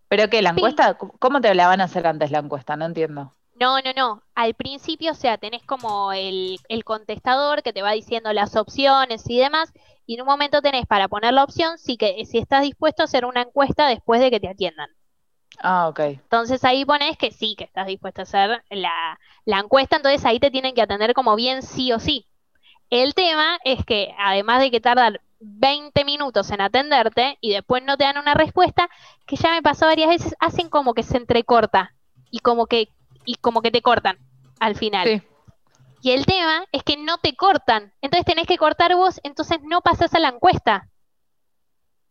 ¿Pero 0.09 0.29
qué? 0.31 0.43
¿La 0.43 0.51
Sí. 0.51 0.51
encuesta? 0.51 0.97
¿Cómo 0.99 1.41
te 1.41 1.55
la 1.55 1.69
van 1.69 1.81
a 1.81 1.85
hacer 1.85 2.07
antes 2.09 2.31
la 2.33 2.39
encuesta? 2.41 2.77
No 2.77 2.87
entiendo. 2.87 3.37
No, 3.55 3.81
no, 3.81 3.93
no. 3.93 4.23
Al 4.37 4.55
principio, 4.55 5.11
o 5.12 5.14
sea, 5.14 5.37
tenés 5.39 5.64
como 5.64 6.12
el, 6.12 6.61
el 6.69 6.85
contestador 6.85 7.62
que 7.64 7.73
te 7.73 7.83
va 7.83 7.91
diciendo 7.93 8.33
las 8.33 8.55
opciones 8.55 9.29
y 9.29 9.39
demás, 9.39 9.73
y 10.07 10.14
en 10.14 10.21
un 10.21 10.27
momento 10.29 10.62
tenés 10.62 10.87
para 10.87 11.09
poner 11.09 11.35
la 11.35 11.43
opción 11.45 11.77
si, 11.79 11.97
que, 11.97 12.25
si 12.27 12.39
estás 12.39 12.62
dispuesto 12.62 13.03
a 13.03 13.07
hacer 13.07 13.25
una 13.25 13.43
encuesta 13.43 13.89
después 13.89 14.21
de 14.21 14.31
que 14.31 14.39
te 14.41 14.49
atiendan. 14.49 14.91
Ah, 15.59 15.89
ok. 15.89 16.01
Entonces 16.25 16.64
ahí 16.64 16.85
pones 16.85 17.17
que 17.17 17.31
sí, 17.31 17.55
que 17.57 17.64
estás 17.64 17.87
dispuesto 17.87 18.23
a 18.23 18.25
hacer 18.25 18.62
la, 18.71 19.19
la 19.45 19.59
encuesta, 19.61 19.97
entonces 19.97 20.25
ahí 20.25 20.41
te 20.41 20.51
tienen 20.51 20.75
que 20.75 20.83
atender 20.83 21.14
como 21.14 21.37
bien 21.37 21.62
sí 21.62 21.93
o 21.93 22.01
sí. 22.01 22.27
El 22.91 23.14
tema 23.14 23.59
es 23.64 23.85
que 23.87 24.14
además 24.19 24.61
de 24.61 24.71
que 24.71 24.81
tardan 24.81 25.19
20 25.41 26.05
minutos 26.05 26.51
en 26.51 26.61
atenderte 26.61 27.39
y 27.41 27.53
después 27.53 27.82
no 27.84 27.97
te 27.97 28.05
dan 28.05 28.18
una 28.18 28.34
respuesta, 28.34 28.89
que 29.26 29.37
ya 29.37 29.51
me 29.51 29.62
pasó 29.62 29.87
varias 29.87 30.09
veces, 30.09 30.34
hacen 30.41 30.68
como 30.68 30.95
que 30.95 31.03
se 31.03 31.16
entrecorta 31.16 31.95
y 32.30 32.41
como 32.41 32.66
que, 32.66 32.89
y 33.24 33.37
como 33.37 33.62
que 33.62 33.70
te 33.70 33.82
cortan 33.82 34.18
al 34.61 34.76
final. 34.76 35.09
Sí. 35.09 35.22
Y 36.03 36.11
el 36.12 36.26
tema 36.26 36.64
es 36.72 36.82
que 36.82 36.97
no 36.97 37.18
te 37.18 37.34
cortan, 37.34 37.93
entonces 38.01 38.24
tenés 38.24 38.47
que 38.47 38.59
cortar 38.59 38.95
vos, 38.95 39.20
entonces 39.24 39.59
no 39.62 39.80
pasas 39.80 40.14
a 40.14 40.18
la 40.18 40.28
encuesta. 40.28 40.89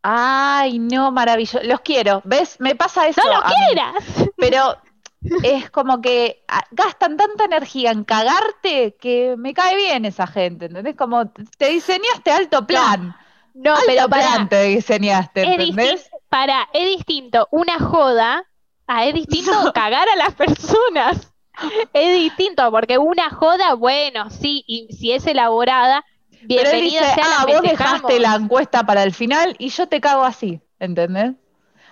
Ay, 0.07 0.77
no, 0.77 1.09
maravilloso. 1.11 1.63
Los 1.63 1.81
quiero. 1.81 2.21
¿Ves? 2.25 2.57
Me 2.59 2.75
pasa 2.75 3.07
eso. 3.07 3.21
¡No 3.25 3.37
lo 3.37 3.43
quieras! 3.43 4.29
Pero 4.37 4.77
es 5.43 5.69
como 5.69 6.01
que 6.01 6.43
ah, 6.47 6.63
gastan 6.71 7.17
tanta 7.17 7.45
energía 7.45 7.91
en 7.91 8.03
cagarte 8.03 8.95
que 8.99 9.35
me 9.37 9.53
cae 9.53 9.75
bien 9.75 10.05
esa 10.05 10.27
gente, 10.27 10.65
¿entendés? 10.65 10.95
Como 10.95 11.29
te 11.57 11.69
diseñaste 11.69 12.31
alto 12.31 12.65
plan. 12.65 13.15
No, 13.53 13.73
alto 13.73 13.85
pero 13.87 14.09
plan 14.09 14.33
para, 14.33 14.49
te 14.49 14.63
diseñaste, 14.63 15.43
es 15.43 16.09
para, 16.29 16.67
es 16.73 16.85
distinto 16.97 17.47
una 17.51 17.79
joda 17.79 18.45
a 18.87 19.05
es 19.05 19.13
distinto 19.13 19.51
cagar 19.73 20.07
a 20.09 20.15
las 20.15 20.33
personas. 20.33 21.31
Es 21.93 22.13
distinto, 22.15 22.69
porque 22.69 22.97
una 22.97 23.29
joda, 23.29 23.75
bueno, 23.75 24.29
sí, 24.29 24.63
y 24.67 24.93
si 24.93 25.13
es 25.13 25.25
elaborada, 25.25 26.03
Pero 26.29 26.69
él 26.69 26.81
bienvenida 26.81 27.01
dice, 27.01 27.13
sea, 27.13 27.29
la 27.29 27.35
ah, 27.39 27.45
vos 27.45 27.61
festejamos". 27.61 28.01
dejaste 28.01 28.19
la 28.19 28.35
encuesta 28.35 28.85
para 28.85 29.03
el 29.03 29.13
final 29.13 29.55
y 29.57 29.69
yo 29.69 29.87
te 29.87 30.01
cago 30.01 30.25
así, 30.25 30.61
¿entendés? 30.79 31.31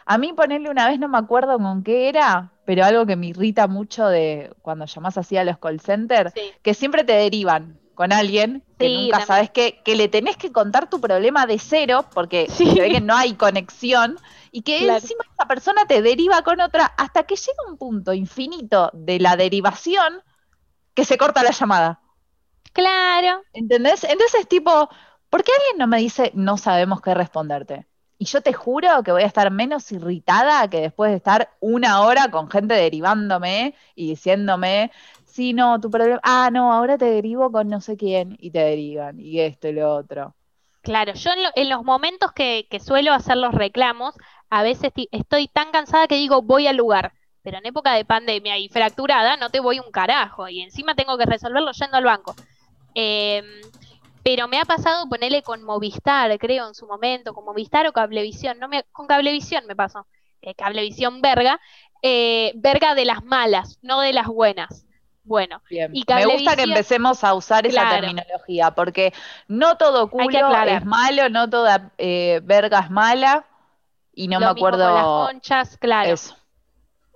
A 0.05 0.17
mí 0.17 0.33
ponerle 0.33 0.69
una 0.69 0.87
vez, 0.89 0.99
no 0.99 1.07
me 1.09 1.17
acuerdo 1.17 1.57
con 1.57 1.83
qué 1.83 2.09
era, 2.09 2.51
pero 2.65 2.83
algo 2.85 3.05
que 3.05 3.15
me 3.15 3.27
irrita 3.27 3.67
mucho 3.67 4.07
de 4.07 4.53
cuando 4.61 4.85
llamás 4.85 5.17
así 5.17 5.37
a 5.37 5.43
los 5.43 5.57
call 5.59 5.79
centers, 5.79 6.33
Sí. 6.33 6.41
que 6.61 6.73
siempre 6.73 7.03
te 7.03 7.13
derivan 7.13 7.79
con 7.95 8.11
alguien 8.11 8.63
que 8.77 8.87
Sí, 8.87 8.93
nunca 8.93 9.17
también. 9.17 9.27
sabes 9.27 9.49
qué, 9.51 9.81
que 9.83 9.95
le 9.95 10.07
tenés 10.09 10.35
que 10.37 10.51
contar 10.51 10.89
tu 10.89 10.99
problema 10.99 11.45
de 11.45 11.59
cero 11.59 12.05
porque 12.13 12.47
Sí. 12.47 12.65
se 12.65 12.81
ve 12.81 12.91
que 12.91 13.01
no 13.01 13.15
hay 13.15 13.35
conexión 13.35 14.19
y 14.51 14.63
que 14.63 14.79
Claro. 14.79 14.95
encima 14.95 15.23
esa 15.33 15.47
persona 15.47 15.85
te 15.87 16.01
deriva 16.01 16.41
con 16.43 16.59
otra 16.61 16.85
hasta 16.97 17.23
que 17.23 17.35
llega 17.35 17.57
un 17.69 17.77
punto 17.77 18.13
infinito 18.13 18.89
de 18.93 19.19
la 19.19 19.35
derivación 19.37 20.21
que 20.95 21.05
se 21.05 21.17
corta 21.17 21.43
la 21.43 21.51
llamada. 21.51 22.01
Claro, 22.73 23.43
¿Entendés? 23.53 24.03
Entonces, 24.03 24.47
tipo, 24.47 24.89
¿por 25.29 25.43
qué 25.43 25.51
alguien 25.59 25.77
no 25.79 25.87
me 25.87 25.97
dice 25.99 26.31
no 26.35 26.57
sabemos 26.57 27.01
qué 27.01 27.13
responderte? 27.13 27.87
Y 28.17 28.25
yo 28.25 28.41
te 28.41 28.53
juro 28.53 29.03
que 29.03 29.11
voy 29.11 29.23
a 29.23 29.25
estar 29.25 29.51
menos 29.51 29.91
irritada 29.91 30.69
que 30.69 30.81
después 30.81 31.11
de 31.11 31.17
estar 31.17 31.51
una 31.59 32.01
hora 32.01 32.29
con 32.31 32.49
gente 32.49 32.73
derivándome 32.75 33.75
y 33.95 34.09
diciéndome, 34.09 34.91
sí, 35.25 35.53
no, 35.53 35.79
tu 35.81 35.89
problema, 35.91 36.19
ah, 36.23 36.49
no, 36.51 36.71
ahora 36.73 36.97
te 36.97 37.05
derivo 37.05 37.51
con 37.51 37.67
no 37.69 37.81
sé 37.81 37.97
quién, 37.97 38.35
y 38.39 38.51
te 38.51 38.59
derivan, 38.59 39.19
y 39.19 39.39
esto 39.41 39.67
y 39.67 39.73
lo 39.73 39.93
otro. 39.95 40.35
claro. 40.81 41.13
Yo 41.13 41.31
en, 41.31 41.43
lo- 41.43 41.49
en 41.55 41.69
los 41.69 41.83
momentos 41.83 42.31
que, 42.33 42.67
suelo 42.85 43.13
hacer 43.13 43.37
los 43.37 43.53
reclamos, 43.53 44.15
a 44.49 44.63
veces 44.63 44.91
estoy 45.11 45.47
tan 45.47 45.71
cansada 45.71 46.07
que 46.07 46.15
digo 46.15 46.41
voy 46.41 46.67
al 46.67 46.77
lugar. 46.77 47.13
Pero 47.41 47.57
en 47.57 47.65
época 47.65 47.93
de 47.93 48.05
pandemia 48.05 48.57
y 48.57 48.69
fracturada 48.69 49.35
no 49.37 49.49
te 49.49 49.59
voy 49.59 49.79
un 49.79 49.91
carajo. 49.91 50.47
Y 50.49 50.61
encima 50.61 50.95
tengo 50.95 51.17
que 51.17 51.25
resolverlo 51.25 51.71
yendo 51.73 51.97
al 51.97 52.05
banco. 52.05 52.35
Em, 52.95 53.45
pero 54.23 54.47
me 54.47 54.59
ha 54.59 54.65
pasado 54.65 55.07
ponerle 55.09 55.43
con 55.43 55.63
Movistar, 55.63 56.37
creo, 56.39 56.67
en 56.67 56.75
su 56.75 56.87
momento, 56.87 57.33
con 57.33 57.45
Movistar 57.45 57.85
o 57.87 57.93
Cablevisión. 57.93 58.57
No 58.59 58.67
me, 58.67 58.83
con 58.91 59.05
Cablevisión 59.07 59.65
me 59.67 59.75
pasó. 59.75 60.07
Eh, 60.41 60.55
Cablevisión 60.55 61.21
verga. 61.21 61.59
eh, 62.01 62.51
verga 62.55 62.95
de 62.95 63.05
las 63.05 63.23
malas, 63.23 63.79
no 63.81 64.01
de 64.01 64.13
las 64.13 64.27
buenas. 64.27 64.85
Bueno, 65.25 65.61
Bien. 65.69 65.89
Y 65.95 66.03
Me 66.07 66.25
gusta 66.25 66.55
que 66.57 66.63
empecemos 66.63 67.23
a 67.23 67.33
usar 67.33 67.65
esa 67.65 67.89
terminología, 67.89 68.71
porque 68.71 69.13
no 69.47 69.77
todo 69.77 70.09
culo 70.09 70.27
es 70.67 70.85
malo, 70.85 71.29
no 71.29 71.49
toda 71.49 71.93
eh, 71.97 72.41
verga 72.43 72.79
es 72.81 72.89
mala, 72.91 73.45
y 74.13 74.27
no 74.27 74.39
lo 74.39 74.47
me 74.47 74.53
mismo 74.53 74.69
con 74.69 74.81
acuerdo 74.81 74.93
las 74.93 75.31
conchas, 75.31 75.77
claro. 75.77 76.09
eso. 76.11 76.35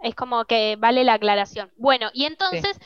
Es 0.01 0.15
como 0.15 0.45
que 0.45 0.77
vale 0.77 1.03
la 1.03 1.13
aclaración. 1.15 1.71
Bueno, 1.75 2.09
y 2.13 2.25
entonces, 2.25 2.79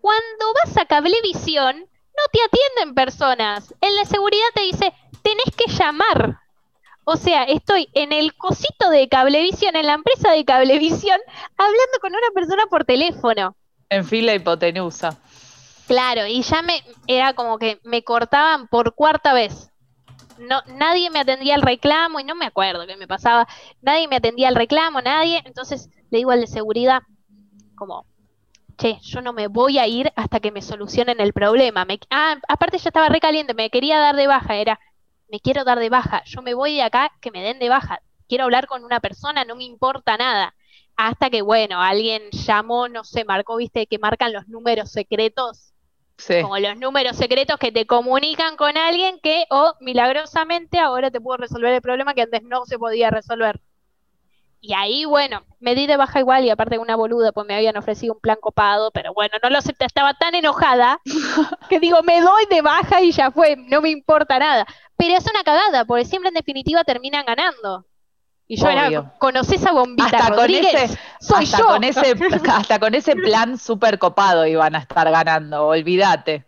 cuando 0.00 0.44
vas 0.64 0.76
a 0.76 0.86
Cablevisión, 0.86 1.88
no 2.16 2.22
te 2.32 2.38
atienden 2.42 2.94
personas. 2.94 3.74
El 3.80 3.96
de 3.96 4.04
seguridad 4.06 4.46
te 4.54 4.62
dice, 4.62 4.92
tenés 5.22 5.54
que 5.56 5.70
llamar. 5.72 6.40
O 7.04 7.16
sea, 7.16 7.44
estoy 7.44 7.88
en 7.94 8.12
el 8.12 8.34
cosito 8.34 8.90
de 8.90 9.08
Cablevisión, 9.08 9.76
en 9.76 9.86
la 9.86 9.94
empresa 9.94 10.32
de 10.32 10.44
Cablevisión, 10.44 11.20
hablando 11.56 11.98
con 12.00 12.10
una 12.12 12.30
persona 12.34 12.64
por 12.68 12.84
teléfono. 12.84 13.56
En 13.88 14.04
fila 14.04 14.34
hipotenusa. 14.34 15.16
Claro, 15.86 16.26
y 16.26 16.42
ya 16.42 16.62
me 16.62 16.82
era 17.06 17.34
como 17.34 17.58
que 17.58 17.78
me 17.84 18.02
cortaban 18.02 18.66
por 18.66 18.94
cuarta 18.94 19.32
vez. 19.32 19.70
No, 20.38 20.60
nadie 20.66 21.10
me 21.10 21.20
atendía 21.20 21.54
el 21.54 21.62
reclamo 21.62 22.18
y 22.18 22.24
no 22.24 22.34
me 22.34 22.44
acuerdo 22.44 22.86
qué 22.86 22.96
me 22.96 23.06
pasaba. 23.06 23.46
Nadie 23.80 24.08
me 24.08 24.16
atendía 24.16 24.48
el 24.48 24.56
reclamo, 24.56 25.00
nadie. 25.00 25.42
Entonces 25.44 25.88
le 26.10 26.18
digo 26.18 26.32
al 26.32 26.40
de 26.40 26.48
seguridad, 26.48 27.02
como, 27.76 28.04
che, 28.76 28.98
yo 29.02 29.20
no 29.22 29.32
me 29.32 29.48
voy 29.48 29.78
a 29.78 29.86
ir 29.86 30.12
hasta 30.16 30.40
que 30.40 30.52
me 30.52 30.62
solucionen 30.62 31.20
el 31.20 31.32
problema. 31.32 31.84
Me, 31.84 31.98
ah, 32.10 32.36
aparte 32.48 32.78
ya 32.78 32.88
estaba 32.90 33.08
recaliente, 33.08 33.54
me 33.54 33.70
quería 33.70 33.98
dar 34.00 34.16
de 34.16 34.26
baja, 34.26 34.56
era, 34.56 34.78
me 35.28 35.40
quiero 35.40 35.64
dar 35.64 35.78
de 35.78 35.90
baja, 35.90 36.22
yo 36.24 36.42
me 36.42 36.54
voy 36.54 36.74
de 36.76 36.82
acá, 36.82 37.12
que 37.20 37.30
me 37.30 37.42
den 37.42 37.58
de 37.58 37.68
baja. 37.68 38.00
Quiero 38.28 38.44
hablar 38.44 38.66
con 38.66 38.84
una 38.84 39.00
persona, 39.00 39.44
no 39.44 39.56
me 39.56 39.64
importa 39.64 40.16
nada. 40.16 40.54
Hasta 40.96 41.30
que, 41.30 41.42
bueno, 41.42 41.80
alguien 41.82 42.30
llamó, 42.32 42.88
no 42.88 43.04
sé, 43.04 43.24
marcó, 43.24 43.56
viste, 43.56 43.86
que 43.86 43.98
marcan 43.98 44.32
los 44.32 44.48
números 44.48 44.90
secretos 44.92 45.72
Sí. 46.18 46.34
como 46.40 46.58
los 46.58 46.76
números 46.78 47.16
secretos 47.16 47.58
que 47.58 47.72
te 47.72 47.86
comunican 47.86 48.56
con 48.56 48.76
alguien 48.78 49.20
que, 49.22 49.44
o 49.50 49.74
milagrosamente, 49.80 50.78
ahora 50.78 51.10
te 51.10 51.20
puedo 51.20 51.36
resolver 51.38 51.72
el 51.74 51.82
problema 51.82 52.14
que 52.14 52.22
antes 52.22 52.42
no 52.42 52.64
se 52.66 52.78
podía 52.78 53.10
resolver. 53.10 53.60
Y 54.60 54.72
ahí, 54.74 55.04
bueno, 55.04 55.44
me 55.60 55.74
di 55.74 55.86
de 55.86 55.96
baja 55.96 56.18
igual 56.20 56.44
y 56.44 56.50
aparte 56.50 56.78
una 56.78 56.96
boluda, 56.96 57.32
pues 57.32 57.46
me 57.46 57.54
habían 57.54 57.76
ofrecido 57.76 58.14
un 58.14 58.20
plan 58.20 58.38
copado, 58.40 58.90
pero 58.90 59.12
bueno, 59.14 59.34
no 59.42 59.50
lo 59.50 59.58
acepté, 59.58 59.84
estaba 59.84 60.14
tan 60.14 60.34
enojada 60.34 61.00
que 61.68 61.78
digo, 61.78 62.02
me 62.02 62.20
doy 62.20 62.46
de 62.50 62.62
baja 62.62 63.00
y 63.02 63.12
ya 63.12 63.30
fue, 63.30 63.56
no 63.56 63.80
me 63.80 63.90
importa 63.90 64.38
nada. 64.38 64.66
Pero 64.96 65.16
es 65.16 65.26
una 65.30 65.44
cagada, 65.44 65.84
porque 65.84 66.04
siempre 66.04 66.28
en 66.28 66.34
definitiva 66.34 66.82
terminan 66.84 67.24
ganando. 67.26 67.86
Y 68.48 68.56
yo 68.56 68.68
era, 68.68 68.88
Obvio. 68.88 69.12
¿conocés 69.18 69.64
a 69.66 69.72
Bombita 69.72 70.18
Hasta 70.18 70.30
con 70.34 70.36
Rodríguez? 70.36 70.74
ese, 70.74 70.98
Soy 71.20 71.44
hasta 71.44 71.58
yo. 71.58 71.66
con 71.66 71.84
ese, 71.84 72.14
hasta 72.52 72.78
con 72.78 72.94
ese 72.94 73.16
plan 73.16 73.58
súper 73.58 73.98
copado 73.98 74.46
iban 74.46 74.74
a 74.74 74.78
estar 74.78 75.10
ganando, 75.10 75.66
olvídate. 75.66 76.46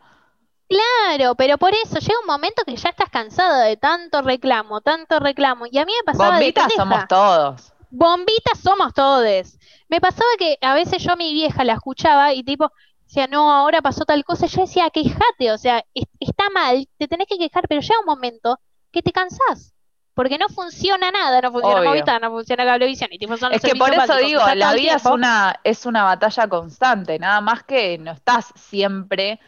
Claro, 0.68 1.34
pero 1.34 1.56
por 1.58 1.72
eso 1.74 1.98
llega 1.98 2.20
un 2.20 2.26
momento 2.26 2.62
que 2.64 2.76
ya 2.76 2.90
estás 2.90 3.08
cansado 3.10 3.60
de 3.60 3.76
tanto 3.78 4.20
reclamo, 4.22 4.80
tanto 4.82 5.18
reclamo. 5.18 5.64
Y 5.70 5.78
a 5.78 5.86
mí 5.86 5.92
me 5.98 6.04
pasaba 6.04 6.32
Bombitas 6.36 6.72
somos 6.74 7.08
todos. 7.08 7.72
Bombitas 7.90 8.58
somos 8.60 8.92
todos. 8.94 9.58
Me 9.88 10.00
pasaba 10.00 10.28
que 10.38 10.58
a 10.60 10.74
veces 10.74 11.02
yo 11.02 11.12
a 11.12 11.16
mi 11.16 11.32
vieja 11.32 11.64
la 11.64 11.74
escuchaba 11.74 12.34
y 12.34 12.42
tipo 12.42 12.70
decía, 13.06 13.26
no, 13.26 13.50
ahora 13.52 13.80
pasó 13.80 14.04
tal 14.04 14.24
cosa. 14.24 14.46
Yo 14.46 14.62
decía, 14.62 14.90
quejate, 14.90 15.50
o 15.52 15.58
sea, 15.58 15.84
es- 15.94 16.04
está 16.20 16.50
mal, 16.50 16.86
te 16.98 17.08
tenés 17.08 17.26
que 17.26 17.38
quejar, 17.38 17.66
pero 17.68 17.80
llega 17.80 18.00
un 18.00 18.06
momento 18.06 18.58
que 18.92 19.02
te 19.02 19.12
cansás. 19.12 19.72
Porque 20.14 20.36
no 20.36 20.48
funciona 20.48 21.12
nada, 21.12 21.40
no 21.40 21.52
funciona 21.52 21.76
Obvio. 21.78 21.90
Movistar, 21.90 22.20
no 22.20 22.30
funciona 22.30 22.64
Cablevisión, 22.64 23.08
y 23.12 23.18
tipo 23.18 23.36
son 23.36 23.52
los 23.52 23.62
Es 23.64 23.70
que 23.70 23.78
por 23.78 23.90
eso 23.90 23.98
básicos, 23.98 24.26
digo, 24.26 24.40
la 24.56 24.72
vida 24.74 24.94
es 24.96 25.04
una, 25.04 25.60
es 25.62 25.86
una 25.86 26.02
batalla 26.02 26.48
constante, 26.48 27.18
nada 27.20 27.40
más 27.40 27.62
que 27.62 27.98
no 27.98 28.10
estás 28.10 28.52
siempre 28.56 29.38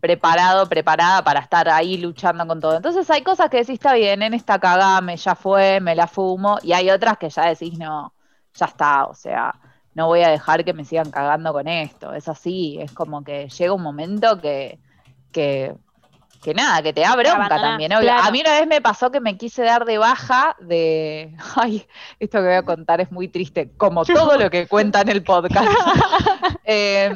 preparado, 0.00 0.68
preparada 0.68 1.22
para 1.24 1.40
estar 1.40 1.68
ahí 1.68 1.98
luchando 1.98 2.46
con 2.46 2.60
todo. 2.60 2.76
Entonces 2.76 3.08
hay 3.10 3.22
cosas 3.22 3.50
que 3.50 3.58
decís, 3.58 3.74
está 3.74 3.94
bien, 3.94 4.22
en 4.22 4.34
esta 4.34 4.58
cagame, 4.58 5.16
ya 5.16 5.34
fue, 5.34 5.80
me 5.80 5.94
la 5.94 6.06
fumo, 6.06 6.58
y 6.62 6.72
hay 6.72 6.90
otras 6.90 7.18
que 7.18 7.30
ya 7.30 7.46
decís, 7.46 7.78
no, 7.78 8.14
ya 8.54 8.66
está, 8.66 9.06
o 9.06 9.14
sea, 9.14 9.54
no 9.94 10.06
voy 10.06 10.22
a 10.22 10.28
dejar 10.30 10.64
que 10.64 10.72
me 10.74 10.84
sigan 10.84 11.10
cagando 11.10 11.52
con 11.52 11.68
esto. 11.68 12.12
Es 12.14 12.28
así, 12.28 12.78
es 12.80 12.92
como 12.92 13.24
que 13.24 13.48
llega 13.48 13.72
un 13.72 13.82
momento 13.82 14.40
que, 14.40 14.78
que, 15.32 15.74
que 16.42 16.54
nada, 16.54 16.82
que 16.82 16.92
te 16.92 17.00
da 17.02 17.14
bronca 17.16 17.48
también. 17.48 17.92
obvio. 17.92 18.02
claro. 18.02 18.24
A 18.24 18.30
mí 18.30 18.40
una 18.40 18.52
vez 18.52 18.66
me 18.66 18.80
pasó 18.80 19.10
que 19.10 19.20
me 19.20 19.36
quise 19.36 19.62
dar 19.62 19.84
de 19.84 19.98
baja 19.98 20.56
de, 20.60 21.34
ay, 21.56 21.86
esto 22.20 22.38
que 22.38 22.44
voy 22.44 22.54
a 22.54 22.62
contar 22.62 23.00
es 23.00 23.10
muy 23.10 23.28
triste, 23.28 23.70
como 23.76 24.04
todo 24.04 24.36
lo 24.38 24.48
que 24.50 24.66
cuenta 24.66 25.00
en 25.02 25.08
el 25.08 25.22
podcast. 25.22 25.68
Eh, 26.70 27.10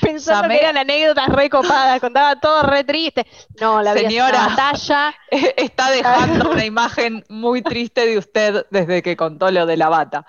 Pensando 0.00 0.42
Llamé- 0.48 0.58
que 0.58 0.64
eran 0.64 0.76
anécdotas 0.76 1.28
recopadas, 1.28 2.00
contaba 2.00 2.36
todo 2.38 2.62
re 2.62 2.84
triste. 2.84 3.26
No, 3.60 3.82
la 3.82 3.94
Señora. 3.94 4.46
batalla. 4.48 5.12
está 5.30 5.90
dejando 5.90 6.50
una 6.50 6.64
imagen 6.64 7.24
muy 7.28 7.62
triste 7.62 8.06
de 8.06 8.16
usted 8.18 8.64
desde 8.70 9.02
que 9.02 9.16
contó 9.16 9.50
lo 9.50 9.66
de 9.66 9.76
la 9.76 9.88
bata. 9.88 10.24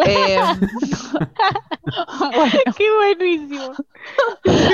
Claro, 0.00 0.06
Eh, 0.06 0.38
bueno, 2.36 2.52
qué 2.76 2.86
buenísimo. 2.96 3.72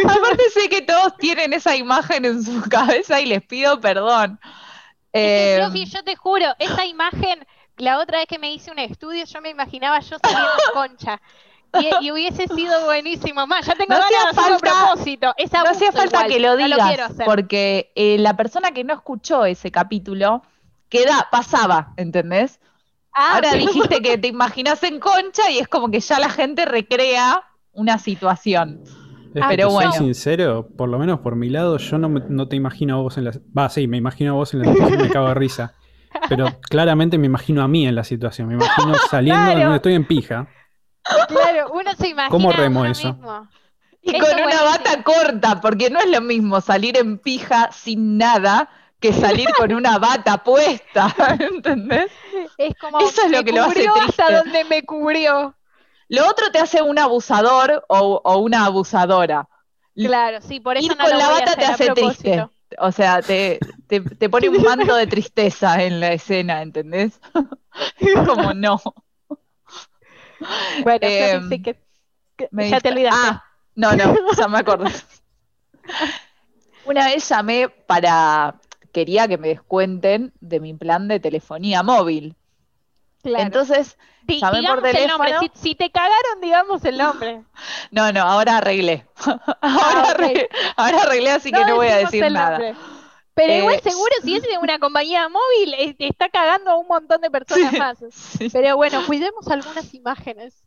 aparte 0.08 0.50
sé 0.52 0.68
que 0.68 0.82
todos 0.82 1.16
tienen 1.18 1.52
esa 1.52 1.76
imagen 1.76 2.24
en 2.24 2.42
su 2.44 2.60
cabeza 2.70 3.20
y 3.20 3.26
les 3.26 3.42
pido 3.42 3.80
perdón. 3.80 4.38
Eh, 5.12 5.58
Sofi, 5.64 5.86
yo 5.86 6.02
te 6.04 6.16
juro, 6.16 6.46
esa 6.58 6.84
imagen 6.84 7.46
la 7.76 7.98
otra 7.98 8.18
vez 8.18 8.26
que 8.28 8.38
me 8.38 8.52
hice 8.52 8.70
un 8.70 8.78
estudio, 8.78 9.24
yo 9.24 9.40
me 9.40 9.50
imaginaba 9.50 10.00
yo 10.00 10.16
saliendo 10.22 10.48
en 10.50 10.72
concha. 10.74 11.20
Y, 11.80 12.06
y 12.06 12.10
hubiese 12.10 12.46
sido 12.48 12.86
buenísimo. 12.86 13.46
Más, 13.46 13.66
ya 13.66 13.74
tengo 13.74 13.92
No 13.94 14.00
ganas 14.00 14.34
de 14.34 14.40
falta- 14.42 14.58
propósito. 14.86 15.34
Es 15.36 15.52
No 15.52 15.64
hacía 15.68 15.92
falta 15.92 16.16
igual, 16.26 16.32
que 16.32 16.40
lo 16.40 16.50
no 16.56 16.56
digas, 16.56 17.18
lo 17.18 17.24
porque 17.26 17.92
eh, 17.94 18.16
la 18.18 18.36
persona 18.36 18.70
que 18.72 18.84
no 18.84 18.94
escuchó 18.94 19.44
ese 19.44 19.70
capítulo 19.70 20.42
queda, 20.88 21.28
pasaba, 21.30 21.92
¿entendés? 21.98 22.58
Ah, 23.20 23.34
Ahora 23.34 23.52
dijiste 23.54 24.00
que 24.00 24.16
te 24.16 24.28
imaginas 24.28 24.80
en 24.84 25.00
concha 25.00 25.50
y 25.50 25.58
es 25.58 25.66
como 25.68 25.90
que 25.90 25.98
ya 26.00 26.20
la 26.20 26.28
gente 26.30 26.64
recrea 26.66 27.42
una 27.72 27.98
situación. 27.98 28.80
Es 29.34 29.42
que 29.42 29.48
pero 29.48 29.70
bueno. 29.70 29.92
soy 29.92 30.04
sincero, 30.04 30.68
por 30.76 30.88
lo 30.88 30.98
menos 30.98 31.18
por 31.20 31.34
mi 31.34 31.48
lado, 31.50 31.78
yo 31.78 31.98
no, 31.98 32.08
me- 32.08 32.22
no 32.28 32.46
te 32.48 32.54
imagino 32.56 32.98
a 32.98 33.02
vos 33.02 33.18
en 33.18 33.24
la... 33.24 33.32
Va, 33.56 33.68
sí, 33.68 33.88
me 33.88 33.96
imagino 33.96 34.32
a 34.32 34.34
vos 34.36 34.54
en 34.54 34.60
la 34.60 34.66
situación 34.72 35.00
y 35.00 35.02
me 35.02 35.10
cago 35.10 35.28
de 35.28 35.34
risa. 35.34 35.74
Pero 36.28 36.46
claramente 36.70 37.18
me 37.18 37.26
imagino 37.26 37.62
a 37.62 37.68
mí 37.68 37.86
en 37.86 37.94
la 37.96 38.04
situación. 38.04 38.48
Me 38.48 38.54
imagino 38.54 38.94
saliendo, 39.10 39.44
Claro. 39.44 39.60
donde 39.60 39.76
estoy 39.76 39.94
en 39.94 40.06
pija. 40.06 40.48
Claro, 41.28 41.70
uno 41.72 41.90
se 41.98 42.08
imagina 42.08 42.30
¿Cómo 42.30 42.50
a 42.50 42.54
remo 42.54 42.80
uno 42.80 42.90
eso? 42.90 43.12
mismo. 43.14 43.48
Y 44.02 44.16
Eso 44.16 44.26
con 44.26 44.42
una 44.44 44.62
bata 44.62 45.02
corta, 45.02 45.60
porque 45.60 45.90
no 45.90 45.98
es 46.00 46.10
lo 46.10 46.20
mismo 46.20 46.60
salir 46.60 46.96
en 46.96 47.18
pija 47.18 47.70
sin 47.72 48.16
nada 48.16 48.68
que 49.00 49.12
salir 49.12 49.52
con 49.54 49.72
una 49.72 49.98
bata 49.98 50.42
puesta, 50.42 51.14
¿entendés? 51.40 52.10
Es 52.56 52.74
como 52.76 52.98
Eso 52.98 53.22
es 53.22 53.30
lo 53.30 53.44
que 53.44 53.52
lo 53.52 53.62
hace 53.62 53.86
cubrió 53.86 53.94
hasta 53.96 54.26
triste. 54.26 54.32
donde 54.32 54.64
me 54.64 54.84
cubrió. 54.84 55.56
Lo 56.08 56.26
otro 56.28 56.50
te 56.50 56.58
hace 56.58 56.82
un 56.82 56.98
abusador 56.98 57.84
o, 57.88 58.20
o 58.24 58.38
una 58.38 58.64
abusadora. 58.66 59.48
Claro, 59.94 60.40
sí, 60.42 60.60
por 60.60 60.76
eso 60.76 60.92
Ir 60.92 60.96
no 60.96 61.06
con 61.06 61.12
lo 61.12 61.18
la 61.18 61.28
voy 61.28 61.40
bata 61.40 61.56
te 61.56 61.64
hacer 61.66 61.66
hace 61.66 61.90
triste. 61.90 62.46
O 62.78 62.92
sea, 62.92 63.22
te, 63.22 63.58
te, 63.86 64.00
te 64.00 64.28
pone 64.28 64.48
un 64.48 64.62
manto 64.62 64.94
de 64.94 65.06
tristeza 65.06 65.82
en 65.82 66.00
la 66.00 66.12
escena, 66.12 66.62
¿entendés? 66.62 67.20
Es 67.98 68.20
como 68.26 68.52
no. 68.54 68.80
Bueno, 70.76 71.10
Flori, 71.10 71.40
sí 71.40 71.60
que, 71.62 71.82
que 72.36 72.48
Me 72.50 72.68
ya 72.68 72.80
te 72.80 72.88
olvidaste. 72.90 73.28
Ah, 73.28 73.44
no, 73.74 73.94
no, 73.96 74.14
ya 74.36 74.48
me 74.48 74.58
acordé. 74.58 74.90
Una 76.84 77.06
vez 77.06 77.28
llamé 77.28 77.68
para, 77.68 78.60
quería 78.98 79.28
que 79.28 79.38
me 79.38 79.48
descuenten 79.48 80.32
de 80.40 80.60
mi 80.60 80.74
plan 80.74 81.08
de 81.08 81.20
telefonía 81.20 81.82
móvil. 81.82 82.36
claro. 83.22 83.44
Entonces, 83.46 83.96
llamé 84.40 84.62
por 84.64 84.82
digamos 84.82 84.84
el 84.84 85.06
nombre. 85.06 85.32
teléfono. 85.32 85.40
Si, 85.40 85.50
si 85.54 85.74
te 85.74 85.90
cagaron, 85.90 86.40
digamos 86.42 86.84
el 86.84 86.98
nombre. 86.98 87.44
no, 87.90 88.12
no, 88.12 88.22
ahora 88.22 88.58
arreglé. 88.58 89.06
ahora, 89.62 90.02
Ah, 90.02 90.10
arreglé 90.10 90.48
ahora 90.76 91.02
arreglé, 91.02 91.30
así 91.30 91.52
que 91.52 91.64
no 91.64 91.76
voy 91.76 91.88
a 91.88 91.96
decir 91.96 92.28
nada. 92.30 92.60
nombre. 92.60 92.76
Pero 93.34 93.52
Eh, 93.52 93.58
igual 93.58 93.80
seguro 93.82 94.14
si 94.24 94.36
es 94.36 94.42
de 94.42 94.58
una 94.58 94.78
compañía 94.78 95.28
móvil, 95.28 95.96
está 95.98 96.28
cagando 96.28 96.70
a 96.72 96.78
un 96.78 96.86
montón 96.88 97.20
de 97.20 97.30
personas 97.30 97.72
Sí, 97.72 97.78
más. 97.78 97.98
sí, 98.10 98.50
Pero 98.50 98.76
bueno, 98.76 99.04
cuidemos 99.04 99.48
algunas 99.48 99.94
imágenes. 99.94 100.64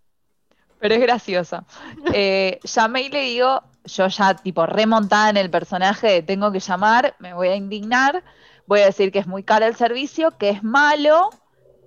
pero 0.80 0.96
es 0.96 1.02
gracioso. 1.02 1.66
Eh, 2.12 2.60
llamé 2.64 3.04
y 3.04 3.10
le 3.10 3.22
digo, 3.22 3.64
yo 3.86 4.08
ya 4.08 4.36
tipo 4.36 4.66
remontada 4.66 5.30
en 5.30 5.38
el 5.38 5.50
personaje, 5.50 6.08
de 6.08 6.22
tengo 6.24 6.52
que 6.52 6.60
llamar, 6.60 7.16
me 7.20 7.34
voy 7.34 7.48
a 7.50 7.56
indignar, 7.56 8.24
voy 8.68 8.82
a 8.82 8.86
decir 8.86 9.12
que 9.12 9.20
es 9.20 9.28
muy 9.28 9.44
caro 9.44 9.66
el 9.66 9.76
servicio, 9.76 10.38
que 10.38 10.50
es 10.50 10.64
malo 10.64 11.30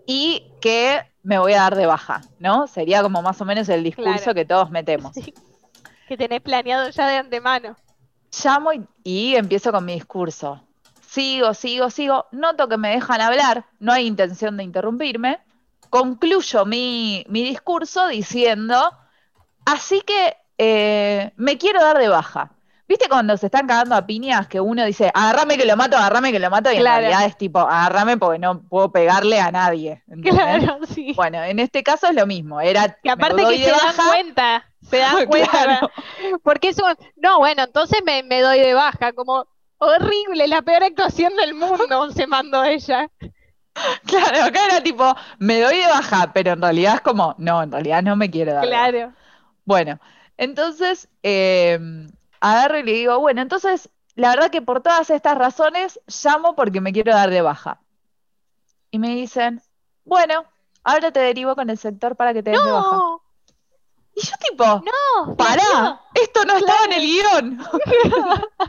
y 0.07 0.51
que 0.61 1.03
me 1.23 1.39
voy 1.39 1.55
a 1.55 1.61
dar 1.63 1.75
de 1.77 1.87
baja, 1.87 2.21
¿no? 2.39 2.67
Sería 2.67 3.03
como 3.03 3.23
más 3.23 3.41
o 3.41 3.45
menos 3.45 3.69
el 3.69 3.83
discurso 3.85 4.13
Claro. 4.13 4.35
que 4.35 4.45
todos 4.45 4.71
metemos. 4.71 5.13
Sí, 5.25 5.33
que 6.09 6.17
tenés 6.19 6.43
planeado 6.43 6.91
ya 6.91 7.09
de 7.09 7.17
antemano. 7.17 7.77
Llamo 8.45 8.73
y, 8.75 8.87
y 9.05 9.37
empiezo 9.37 9.73
con 9.73 9.85
mi 9.87 9.95
discurso. 9.95 10.63
Sigo, 11.09 11.55
sigo, 11.55 11.89
sigo. 11.89 12.27
Noto 12.33 12.69
que 12.69 12.77
me 12.77 12.91
dejan 12.91 13.21
hablar, 13.23 13.65
no 13.79 13.93
hay 13.93 14.07
intención 14.07 14.57
de 14.59 14.65
interrumpirme. 14.65 15.39
Concluyo 15.89 16.67
mi, 16.67 17.25
mi 17.29 17.43
discurso 17.45 18.09
diciendo, 18.09 18.93
así 19.65 20.03
que 20.03 20.37
eh, 20.59 21.33
me 21.37 21.59
quiero 21.59 21.81
dar 21.81 21.99
de 21.99 22.09
baja. 22.09 22.51
¿Viste 22.87 23.09
cuando 23.09 23.35
se 23.39 23.47
están 23.47 23.67
cagando 23.67 23.95
a 23.95 24.05
piñas 24.07 24.47
que 24.47 24.61
uno 24.61 24.85
dice, 24.85 25.11
agarrame 25.15 25.57
que 25.57 25.65
lo 25.65 25.75
mato, 25.75 25.97
agarrame 25.97 26.31
que 26.33 26.39
lo 26.39 26.51
mato? 26.51 26.71
Y 26.71 26.77
Claro. 26.77 26.99
en 26.99 27.11
realidad 27.11 27.27
es 27.27 27.39
tipo, 27.39 27.59
agarrame 27.61 28.19
porque 28.19 28.39
no 28.39 28.61
puedo 28.63 28.93
pegarle 28.93 29.41
a 29.41 29.51
nadie. 29.51 30.03
¿entendés? 30.07 30.35
Claro, 30.35 30.79
sí. 30.95 31.13
Bueno, 31.17 31.43
en 31.43 31.61
este 31.61 31.83
caso 31.83 32.09
es 32.09 32.15
lo 32.15 32.27
mismo. 32.27 32.61
Era, 32.61 32.99
Que 33.03 33.09
aparte 33.11 33.43
que 33.47 33.65
se 33.65 33.71
dan 33.71 33.81
baja. 33.97 34.09
cuenta, 34.11 34.65
se 34.83 34.99
dan 34.99 35.27
cuenta. 35.27 35.51
Claro. 35.51 35.91
Porque 36.43 36.69
es 36.69 36.79
un, 36.79 36.95
no, 37.17 37.39
bueno, 37.39 37.63
entonces 37.65 38.01
me, 38.05 38.23
me 38.23 38.43
doy 38.43 38.61
de 38.61 38.75
baja, 38.75 39.13
como 39.15 39.47
horrible, 39.79 40.47
la 40.47 40.61
peor 40.61 40.85
actuación 40.85 41.35
del 41.37 41.55
mundo 41.55 42.11
se 42.15 42.27
mandó 42.27 42.65
ella. 42.65 43.09
Claro, 44.07 44.45
acá 44.45 44.61
era 44.71 44.83
tipo, 44.83 45.17
me 45.39 45.59
doy 45.61 45.79
de 45.79 45.87
baja, 45.87 46.31
pero 46.35 46.53
en 46.53 46.61
realidad 46.63 46.97
es 46.97 47.01
como, 47.01 47.35
no, 47.39 47.63
en 47.63 47.73
realidad 47.73 48.03
no 48.03 48.15
me 48.15 48.31
quiero 48.31 48.53
dar. 48.53 48.69
baja. 48.69 48.91
Claro. 48.91 49.13
Bueno, 49.65 49.99
entonces 50.37 51.09
eh, 51.23 51.79
agarro 52.41 52.79
y 52.79 52.83
le 52.83 52.93
digo, 52.93 53.19
bueno, 53.19 53.43
entonces 53.43 53.89
la 54.17 54.31
verdad 54.31 54.51
que 54.51 54.63
por 54.63 54.81
todas 54.81 55.11
estas 55.11 55.37
razones 55.37 56.01
llamo 56.07 56.55
porque 56.55 56.81
me 56.81 56.93
quiero 56.93 57.13
dar 57.13 57.31
de 57.31 57.43
baja. 57.43 57.81
Y 58.91 58.99
me 58.99 59.09
dicen, 59.09 59.61
bueno, 60.05 60.45
ahora 60.85 61.11
te 61.11 61.21
derivo 61.21 61.57
con 61.57 61.69
el 61.69 61.79
sector 61.79 62.15
para 62.17 62.33
que 62.33 62.43
te 62.43 62.51
des 62.51 62.63
de 62.63 62.71
baja. 62.71 62.97
No, 62.97 63.23
Y 64.15 64.25
yo 64.25 64.33
tipo, 64.49 64.65
no, 64.65 65.37
pará, 65.37 65.63
Flavio, 65.63 66.01
esto 66.15 66.45
no 66.45 66.57
estaba 66.57 66.85
en 66.85 66.93
el 66.93 67.03
guion. 67.03 67.59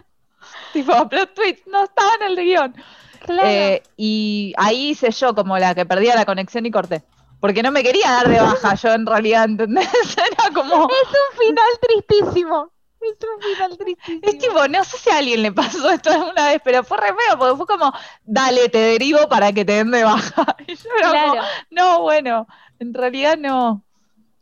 tipo, 0.74 1.10
plot 1.10 1.34
twist, 1.36 1.68
no 1.68 1.84
estaba 1.84 2.16
en 2.16 2.24
el 2.24 2.36
guion. 2.38 2.76
claro. 3.24 3.48
Eh, 3.48 3.84
y 3.98 4.54
ahí 4.58 4.90
hice 4.90 5.12
yo 5.12 5.36
como 5.36 5.58
la 5.60 5.76
que 5.76 5.86
perdía 5.86 6.16
la 6.16 6.26
conexión 6.26 6.66
y 6.66 6.72
corté. 6.72 7.04
Porque 7.46 7.62
no 7.62 7.72
me 7.72 7.84
quería 7.84 8.10
dar 8.12 8.28
de 8.28 8.40
baja 8.42 8.74
yo 8.74 8.90
en 8.94 9.06
realidad, 9.06 9.46
¿entendés? 9.46 9.88
Era 10.18 10.52
como, 10.54 10.88
Es 10.90 11.08
un 11.10 11.38
final 11.40 11.66
tristísimo. 11.80 12.72
Es 13.00 13.16
un 13.24 13.40
final 13.44 13.78
tristísimo. 13.78 14.20
es 14.24 14.38
tipo, 14.40 14.68
no 14.68 14.84
sé 14.84 14.98
si 14.98 15.10
a 15.12 15.18
alguien 15.20 15.44
le 15.44 15.52
pasó 15.52 15.92
esto 15.92 16.12
alguna 16.12 16.48
vez, 16.48 16.60
pero 16.64 16.84
fue 16.84 16.98
re 16.98 17.10
feo, 17.10 17.38
porque 17.38 17.56
fue 17.58 17.68
como, 17.68 17.94
dale, 18.24 18.68
te 18.70 18.80
derivo 18.80 19.30
para 19.30 19.54
que 19.54 19.64
te 19.64 19.74
den 19.74 19.92
de 19.92 20.04
baja. 20.04 20.56
Y 20.68 20.76
yo 20.76 20.90
era 20.98 21.10
como, 21.22 21.34
Claro. 21.34 21.48
no, 21.70 22.02
bueno, 22.02 22.48
en 22.80 22.94
realidad 22.96 23.38
no. 23.38 23.84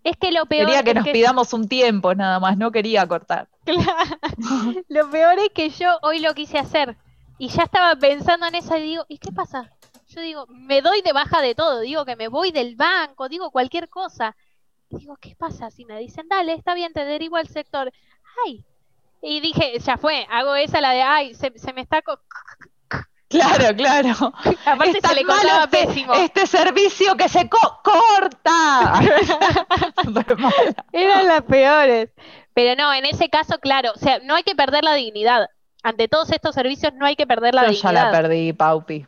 Es 0.06 0.16
que 0.18 0.32
lo 0.32 0.46
peor 0.46 0.66
Quería 0.68 0.84
que 0.84 0.90
es 0.92 0.96
nos 0.96 1.04
que- 1.06 1.12
pidamos 1.12 1.52
un 1.52 1.68
tiempo 1.68 2.16
nada 2.16 2.40
más, 2.40 2.58
no 2.58 2.72
quería 2.72 3.06
cortar. 3.06 3.50
Claro. 3.66 4.82
Lo 4.88 5.10
peor 5.10 5.40
es 5.40 5.50
que 5.54 5.70
yo 5.70 5.90
hoy 6.02 6.20
lo 6.20 6.34
quise 6.34 6.58
hacer 6.58 6.96
y 7.38 7.50
ya 7.50 7.64
estaba 7.64 7.96
pensando 7.98 8.46
en 8.48 8.56
eso 8.56 8.78
y 8.78 8.82
digo, 8.82 9.06
¿y 9.10 9.18
qué 9.18 9.32
pasa? 9.34 9.70
Yo 10.16 10.22
digo, 10.22 10.46
me 10.48 10.82
doy 10.82 11.02
de 11.02 11.14
baja 11.14 11.42
de 11.42 11.56
todo, 11.56 11.80
digo 11.80 12.06
que 12.06 12.16
me 12.16 12.28
voy 12.28 12.52
del 12.52 12.76
banco, 12.76 13.30
digo 13.30 13.52
cualquier 13.52 13.90
cosa. 13.90 14.36
Digo, 14.90 15.18
¿qué 15.20 15.36
pasa? 15.36 15.72
Si 15.72 15.86
me 15.86 15.98
dicen, 16.00 16.28
dale, 16.30 16.54
está 16.54 16.76
bien, 16.76 16.94
te 16.94 17.04
derivo 17.06 17.38
al 17.38 17.48
sector. 17.48 17.92
Ay. 18.46 18.64
Y 19.22 19.40
dije, 19.40 19.80
ya 19.80 19.98
fue, 19.98 20.28
hago 20.30 20.56
esa 20.56 20.82
la 20.82 20.92
de, 20.92 21.02
ay, 21.02 21.34
se, 21.34 21.52
se 21.58 21.74
me 21.74 21.82
está... 21.82 22.02
co-". 22.02 22.20
Claro, 23.30 23.76
claro. 23.76 24.12
Aparte 24.66 25.02
se 25.02 25.16
le 25.16 25.24
malo 25.24 25.42
cortaba 25.42 25.64
este, 25.64 25.88
pésimo. 25.88 26.14
este 26.14 26.46
servicio 26.46 27.18
que 27.18 27.28
se 27.28 27.50
co- 27.50 27.82
corta. 27.84 29.02
Eran 30.92 31.28
las 31.28 31.42
peores. 31.42 32.10
Pero 32.54 32.76
no, 32.76 32.94
en 32.94 33.06
ese 33.06 33.30
caso, 33.30 33.58
claro, 33.60 33.92
o 33.96 33.98
sea, 33.98 34.20
no 34.20 34.36
hay 34.36 34.44
que 34.44 34.54
perder 34.54 34.84
la 34.84 34.94
dignidad. 34.94 35.48
Ante 35.82 36.08
todos 36.08 36.32
estos 36.32 36.54
servicios 36.54 36.94
no 36.94 37.06
hay 37.08 37.16
que 37.16 37.26
perder 37.26 37.56
la 37.56 37.64
Yo 37.64 37.72
ya 37.72 37.90
dignidad. 37.90 38.12
la 38.12 38.12
perdí, 38.12 38.54
Paupi. 38.54 39.08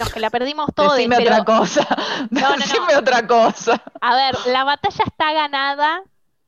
Nos 0.00 0.12
que 0.12 0.18
la 0.20 0.30
perdimos 0.30 0.70
todos, 0.74 0.96
Decime 0.96 1.16
pero 1.18 1.32
otra 1.34 1.44
cosa. 1.44 1.86
No, 2.30 2.40
no, 2.40 2.50
no. 2.50 2.56
Decime 2.56 2.96
otra 2.96 3.26
cosa. 3.26 3.80
a 4.00 4.14
ver, 4.16 4.34
la 4.46 4.64
batalla 4.64 5.04
está 5.06 5.32
ganada 5.32 6.02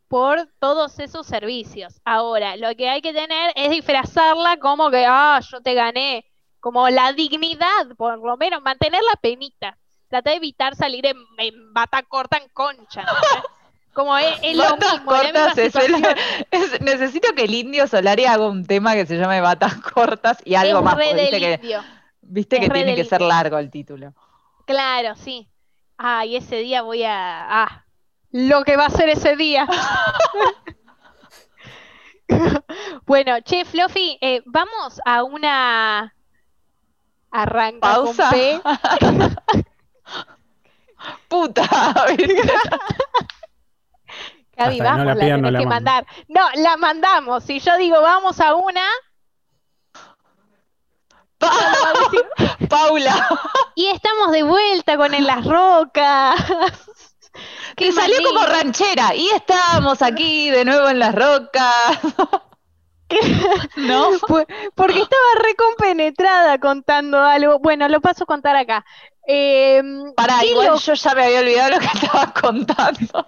por 0.08 0.48
todos 0.58 0.98
esos 0.98 1.26
servicios. 1.26 2.00
Ahora, 2.04 2.56
lo 2.56 2.74
que 2.76 2.88
hay 2.90 3.00
que 3.00 3.12
tener 3.12 3.52
es 3.54 3.70
disfrazarla 3.70 4.58
como 4.58 4.90
que, 4.90 5.06
ah, 5.08 5.40
yo 5.50 5.60
te 5.60 5.74
gané. 5.74 6.24
Como 6.60 6.88
la 6.90 7.12
dignidad, 7.12 7.88
por 7.96 8.18
lo 8.18 8.36
menos, 8.36 8.62
mantener 8.62 9.00
la 9.02 9.16
penita. 9.20 9.76
Trata 10.08 10.30
de 10.30 10.36
evitar 10.36 10.76
salir 10.76 11.06
en, 11.06 11.16
en 11.38 11.72
bata 11.72 12.02
corta 12.02 12.36
en 12.36 12.48
concha. 12.50 13.02
¿no? 13.02 13.12
Como 13.94 14.16
es, 14.16 14.38
es 14.42 14.56
lo 14.56 14.76
mismo, 14.76 14.88
la 14.88 15.04
cortas 15.04 15.58
es 15.58 15.74
el- 15.76 15.86
situación. 15.86 16.16
es- 16.50 16.80
necesito 16.80 17.34
que 17.34 17.44
el 17.44 17.54
indio 17.54 17.86
Solari 17.86 18.24
haga 18.26 18.46
un 18.46 18.64
tema 18.64 18.94
que 18.94 19.04
se 19.06 19.16
llame 19.18 19.40
batas 19.42 19.74
cortas 19.76 20.38
y 20.44 20.54
algo 20.54 20.82
más. 20.82 20.96
re 20.96 21.14
del 21.14 21.30
que, 21.30 21.54
indio. 21.60 21.82
Viste 22.32 22.56
es 22.56 22.62
que 22.62 22.70
tiene 22.70 22.94
del 22.94 22.96
que 22.96 23.04
ser 23.04 23.20
largo 23.20 23.58
el 23.58 23.70
título. 23.70 24.14
Claro, 24.66 25.14
sí. 25.16 25.48
Ah, 25.98 26.24
y 26.24 26.36
ese 26.36 26.56
día 26.56 26.82
voy 26.82 27.04
a... 27.04 27.62
Ah, 27.62 27.84
lo 28.30 28.64
que 28.64 28.76
va 28.76 28.86
a 28.86 28.90
ser 28.90 29.08
ese 29.10 29.36
día. 29.36 29.68
bueno, 33.06 33.40
che, 33.40 33.64
Fluffy, 33.64 34.18
eh, 34.20 34.42
vamos 34.46 35.00
a 35.04 35.22
una... 35.22 36.14
Arranca 37.30 37.80
Pausa. 37.80 38.30
con 38.30 38.38
P. 38.38 38.60
Puta. 41.28 41.66
Gaby, 44.56 44.74
que 44.74 44.78
no 44.78 44.84
vamos, 44.84 45.06
la 45.06 45.14
no 45.14 45.18
tenés 45.18 45.52
la 45.52 45.58
que 45.58 45.66
mando. 45.66 45.68
mandar. 45.68 46.06
No, 46.28 46.42
la 46.56 46.76
mandamos. 46.76 47.44
Si 47.44 47.58
yo 47.58 47.76
digo 47.78 48.00
vamos 48.00 48.38
a 48.40 48.54
una, 48.54 48.84
Paula. 52.68 53.28
Y 53.74 53.86
estamos 53.86 54.32
de 54.32 54.42
vuelta 54.42 54.96
con 54.96 55.14
En 55.14 55.26
las 55.26 55.44
Rocas. 55.44 56.40
Que 57.76 57.90
salió 57.92 58.22
como 58.22 58.44
ranchera. 58.44 59.14
Y 59.14 59.28
estamos 59.30 60.02
aquí 60.02 60.50
de 60.50 60.64
nuevo 60.64 60.88
en 60.88 60.98
las 60.98 61.14
rocas. 61.14 61.98
¿No? 63.76 64.10
Porque 64.74 65.00
estaba 65.00 65.22
recompenetrada 65.42 66.58
contando 66.58 67.20
algo. 67.20 67.58
Bueno, 67.58 67.88
lo 67.88 68.00
paso 68.00 68.24
a 68.24 68.26
contar 68.26 68.56
acá. 68.56 68.84
Eh, 69.26 69.82
Pará, 70.16 70.44
igual 70.44 70.78
yo 70.78 70.94
ya 70.94 71.14
me 71.14 71.24
había 71.24 71.40
olvidado 71.40 71.70
lo 71.70 71.78
que 71.78 71.86
estaba 71.86 72.32
contando. 72.32 73.26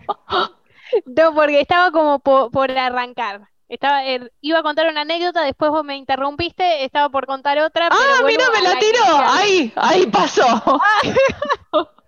no, 1.06 1.34
porque 1.34 1.60
estaba 1.60 1.90
como 1.90 2.18
por, 2.18 2.70
arrancar. 2.70 3.48
Estaba, 3.74 4.04
er, 4.04 4.32
iba 4.40 4.60
a 4.60 4.62
contar 4.62 4.88
una 4.88 5.00
anécdota, 5.00 5.42
después 5.42 5.70
vos 5.70 5.84
me 5.84 5.96
interrumpiste, 5.96 6.84
estaba 6.84 7.08
por 7.08 7.26
contar 7.26 7.58
otra. 7.58 7.88
ah, 7.90 8.22
mira, 8.24 8.44
me 8.52 8.62
la, 8.62 8.78
tiró. 8.78 9.18
Ahí, 9.18 9.72
ahí 9.74 10.06
pasó. 10.06 10.44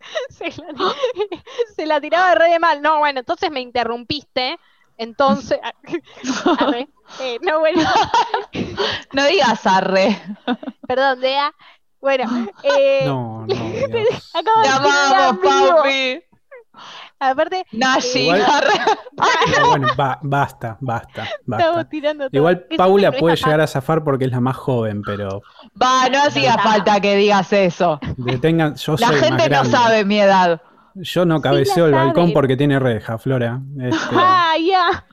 se, 1.76 1.86
la, 1.86 2.00
tiraba 2.00 2.36
re 2.36 2.50
de 2.50 2.58
mal. 2.58 2.82
No, 2.82 2.98
bueno, 2.98 3.20
entonces 3.20 3.50
me 3.50 3.60
interrumpiste. 3.60 4.58
Entonces, 4.96 5.58
eh, 7.20 7.38
no, 7.42 7.58
bueno. 7.58 7.82
no 9.12 9.26
digas 9.26 9.66
arre. 9.66 10.18
Perdón, 10.86 11.20
Dea. 11.20 11.52
Bueno, 12.00 12.24
eh, 12.62 13.02
no, 13.04 13.44
no. 13.44 13.46
Te 13.46 14.06
papi. 15.48 16.22
Aparte, 17.18 17.64
Nashi. 17.72 18.28
Igual, 18.28 18.42
bueno, 19.68 19.88
basta, 20.22 20.76
basta, 20.80 21.28
basta. 21.46 21.88
Igual 22.30 22.66
Paula 22.76 23.12
puede 23.18 23.36
llegar 23.36 23.60
a 23.60 23.66
zafar 23.66 24.04
porque 24.04 24.26
es 24.26 24.30
la 24.30 24.40
más 24.40 24.56
joven, 24.56 25.02
pero. 25.02 25.42
Va, 25.80 26.08
no 26.10 26.22
hacía 26.24 26.58
falta 26.58 27.00
que 27.00 27.16
digas 27.16 27.52
eso. 27.52 27.98
Detengan, 28.16 28.74
yo 28.74 28.96
la 28.98 29.08
gente 29.08 29.48
no 29.48 29.64
sabe 29.64 30.04
mi 30.04 30.20
edad. 30.20 30.60
Yo 30.94 31.26
no 31.26 31.40
cabeceo 31.40 31.86
el 31.86 31.92
balcón 31.92 32.32
porque 32.32 32.56
tiene 32.56 32.78
reja, 32.78 33.18
Flora. 33.18 33.60
Este, 33.80 33.98
ah, 34.12 34.54
ya. 34.58 35.06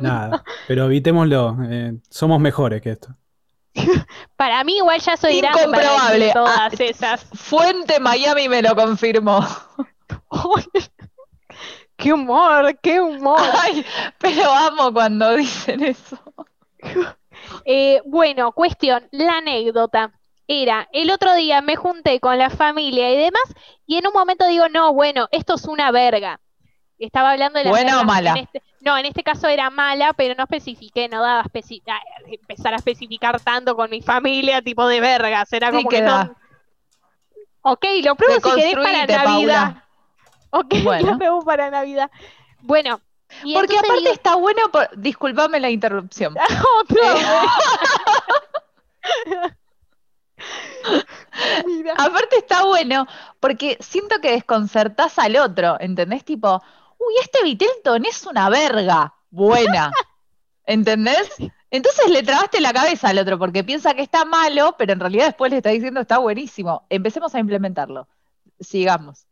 Nada, 0.00 0.42
pero 0.66 0.86
evitémoslo. 0.86 1.56
Eh, 1.68 1.94
somos 2.08 2.40
mejores 2.40 2.80
que 2.82 2.90
esto. 2.90 3.14
Para 4.36 4.64
mí 4.64 4.76
igual 4.78 5.00
ya 5.00 5.16
soy 5.16 5.38
Incomprobable. 5.38 6.32
todas 6.32 6.58
ah, 6.58 6.68
esas. 6.78 7.24
Fuente 7.34 8.00
Miami 8.00 8.48
me 8.48 8.62
lo 8.62 8.74
confirmó. 8.74 9.46
¡Qué 11.96 12.12
humor! 12.12 12.78
¡Qué 12.80 13.00
humor! 13.00 13.40
pero 14.18 14.50
amo 14.50 14.92
cuando 14.92 15.36
dicen 15.36 15.82
eso. 15.84 16.18
Eh, 17.64 18.02
bueno, 18.04 18.52
cuestión, 18.52 19.08
la 19.12 19.38
anécdota 19.38 20.12
era, 20.46 20.88
el 20.92 21.10
otro 21.10 21.34
día 21.34 21.62
me 21.62 21.74
junté 21.74 22.20
con 22.20 22.36
la 22.36 22.50
familia 22.50 23.10
y 23.12 23.16
demás, 23.16 23.42
y 23.86 23.96
en 23.96 24.06
un 24.06 24.12
momento 24.12 24.46
digo, 24.46 24.68
no, 24.68 24.92
bueno, 24.92 25.28
esto 25.32 25.54
es 25.54 25.64
una 25.64 25.90
verga. 25.90 26.38
Estaba 26.98 27.30
hablando 27.30 27.58
de 27.58 27.64
la 27.64 27.70
¿Buena 27.70 28.00
o 28.00 28.04
mala? 28.04 28.34
Este, 28.34 28.62
no, 28.80 28.96
en 28.98 29.06
este 29.06 29.22
caso 29.22 29.48
era 29.48 29.70
mala, 29.70 30.12
pero 30.12 30.34
no 30.34 30.42
especifiqué, 30.42 31.08
no 31.08 31.22
daba 31.22 31.44
empezar 32.26 32.74
a 32.74 32.76
especificar 32.76 33.40
tanto 33.40 33.74
con 33.74 33.90
mi 33.90 34.02
familia, 34.02 34.60
tipo 34.60 34.86
de 34.86 35.00
vergas. 35.00 35.52
Era 35.52 35.70
como 35.70 35.88
que 35.88 36.02
no. 36.02 36.36
Ok, 37.62 37.84
lo 38.04 38.14
pruebo 38.16 38.40
si 38.40 38.54
querés 38.54 38.74
para 38.74 39.06
Navidad. 39.06 39.84
Ok, 40.50 40.74
lo 41.02 41.16
pruebo 41.18 41.42
para 41.42 41.70
Navidad. 41.70 42.10
Bueno. 42.60 43.00
Porque 43.54 43.78
aparte 43.78 44.10
está 44.10 44.34
bueno, 44.34 44.72
por... 44.72 44.88
disculpame 44.96 45.60
la 45.60 45.70
interrupción. 45.70 46.34
Aparte 51.96 52.36
está 52.36 52.64
bueno, 52.64 53.06
porque 53.38 53.76
siento 53.80 54.20
que 54.20 54.32
desconcertás 54.32 55.18
al 55.18 55.36
otro, 55.36 55.76
¿entendés? 55.80 56.24
Tipo, 56.24 56.62
uy, 56.98 57.14
este 57.22 57.42
Vitelton 57.44 58.04
es 58.06 58.26
una 58.26 58.48
verga 58.48 59.14
buena. 59.30 59.92
¿Entendés? 60.64 61.28
Entonces 61.70 62.10
le 62.10 62.22
trabaste 62.22 62.60
la 62.60 62.72
cabeza 62.72 63.08
al 63.08 63.18
otro 63.18 63.38
porque 63.38 63.64
piensa 63.64 63.94
que 63.94 64.02
está 64.02 64.24
malo, 64.24 64.74
pero 64.78 64.92
en 64.92 65.00
realidad 65.00 65.26
después 65.26 65.50
le 65.50 65.58
está 65.58 65.70
diciendo 65.70 66.00
está 66.00 66.18
buenísimo. 66.18 66.86
Empecemos 66.90 67.34
a 67.34 67.38
implementarlo. 67.38 68.08
Sigamos. 68.58 69.26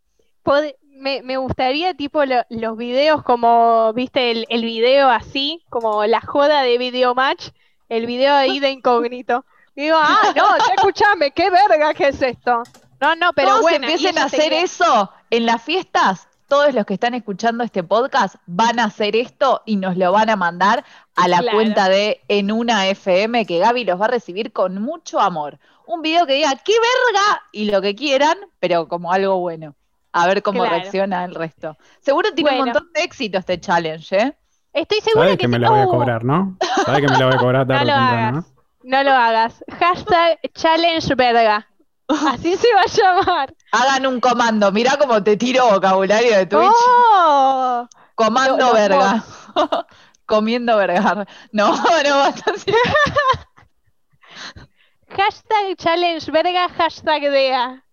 Me, 0.99 1.37
gustaría, 1.37 1.95
tipo, 1.95 2.23
los 2.25 2.77
videos 2.77 3.23
como, 3.23 3.93
viste, 3.93 4.31
el, 4.33 4.47
el, 4.49 4.63
video 4.65 5.09
así, 5.09 5.65
como 5.69 6.05
la 6.07 6.21
joda 6.21 6.63
de 6.63 6.77
video 6.77 7.15
match, 7.15 7.51
el 7.89 8.07
video 8.07 8.35
ahí 8.35 8.59
de 8.59 8.71
incógnito. 8.71 9.45
digo, 9.77 9.97
ah, 10.01 10.33
no, 10.35 10.59
ya 10.59 10.75
escuchame, 10.77 11.31
qué 11.31 11.51
verga 11.51 11.95
que 11.95 12.09
es 12.09 12.21
esto. 12.21 12.63
No, 13.01 13.15
no, 13.15 13.33
pero 13.33 13.51
Todos 13.51 13.63
bueno. 13.63 13.87
empiecen 13.87 14.19
a 14.19 14.25
hacer 14.25 14.53
eso 14.53 15.11
en 15.31 15.47
las 15.47 15.63
fiestas, 15.63 16.29
todos 16.49 16.75
los 16.75 16.85
que 16.87 16.95
están 16.95 17.15
escuchando 17.15 17.63
este 17.63 17.85
podcast 17.85 18.37
van 18.47 18.81
a 18.81 18.85
hacer 18.85 19.15
esto 19.15 19.63
y 19.67 19.77
nos 19.77 19.97
lo 19.97 20.11
van 20.13 20.31
a 20.31 20.37
mandar 20.37 20.85
a 21.15 21.29
la 21.29 21.43
cuenta 21.53 21.89
de 21.89 22.23
En 22.27 22.51
una 22.51 22.89
FM 22.89 23.45
que 23.45 23.59
Gaby 23.59 23.85
los 23.85 24.01
va 24.01 24.07
a 24.07 24.09
recibir 24.09 24.53
con 24.53 24.81
mucho 24.81 25.21
amor. 25.21 25.59
Un 25.87 26.03
video 26.03 26.27
que 26.27 26.35
diga, 26.35 26.55
¡qué 26.65 26.73
verga! 26.73 27.43
Y 27.53 27.71
lo 27.71 27.83
que 27.83 27.95
quieran, 27.95 28.37
pero 28.61 28.89
como 28.89 29.13
algo 29.13 29.39
bueno. 29.39 29.75
A 30.23 30.27
ver 30.27 30.43
cómo 30.43 30.65
reacciona 30.65 31.25
el 31.25 31.35
resto. 31.35 31.77
Seguro 32.01 32.33
tiene 32.35 32.53
un 32.53 32.67
montón 32.67 32.91
de 32.93 33.03
éxito 33.03 33.39
este 33.39 33.61
challenge, 33.61 34.17
¿eh? 34.17 34.37
Estoy 34.73 35.01
segura 35.01 35.31
que, 35.31 35.39
que 35.39 35.49
me 35.49 35.59
la 35.59 35.71
voy 35.71 35.81
a 35.81 35.87
cobrar, 35.87 36.25
¿no? 36.25 36.57
Sabes 36.85 37.01
que 37.01 37.09
me 37.09 37.19
la 37.19 37.27
voy 37.27 37.35
a 37.35 37.39
cobrar 37.39 37.67
tarde 37.67 37.85
no 37.85 37.87
lo 37.87 37.95
hagas. 37.95 38.33
¿no? 38.33 38.47
No 38.85 39.03
lo 39.03 39.13
hagas. 39.13 39.65
Hashtag 39.79 40.39
challenge 40.55 41.15
verga. 41.15 41.67
Así 42.09 42.57
se 42.57 42.69
va 42.75 42.83
a 42.83 42.87
llamar. 42.87 43.55
Hagan 43.73 44.07
un 44.07 44.21
comando. 44.21 44.73
Mirá 44.73 44.97
cómo 44.97 45.23
te 45.23 45.37
tiro 45.37 45.69
vocabulario 45.71 46.37
de 46.37 46.47
Twitch. 46.47 46.73
¡Oh! 46.73 47.87
Comando 48.15 48.73
verga. 48.73 49.23
Comiendo 50.27 50.77
verga. 50.77 51.27
No, 51.53 51.77
no, 51.77 52.19
bastante. 52.19 52.73
hashtag 55.09 55.77
challenge 55.77 56.31
verga, 56.31 56.69
hashtag 56.69 57.23
DEA. 57.31 57.85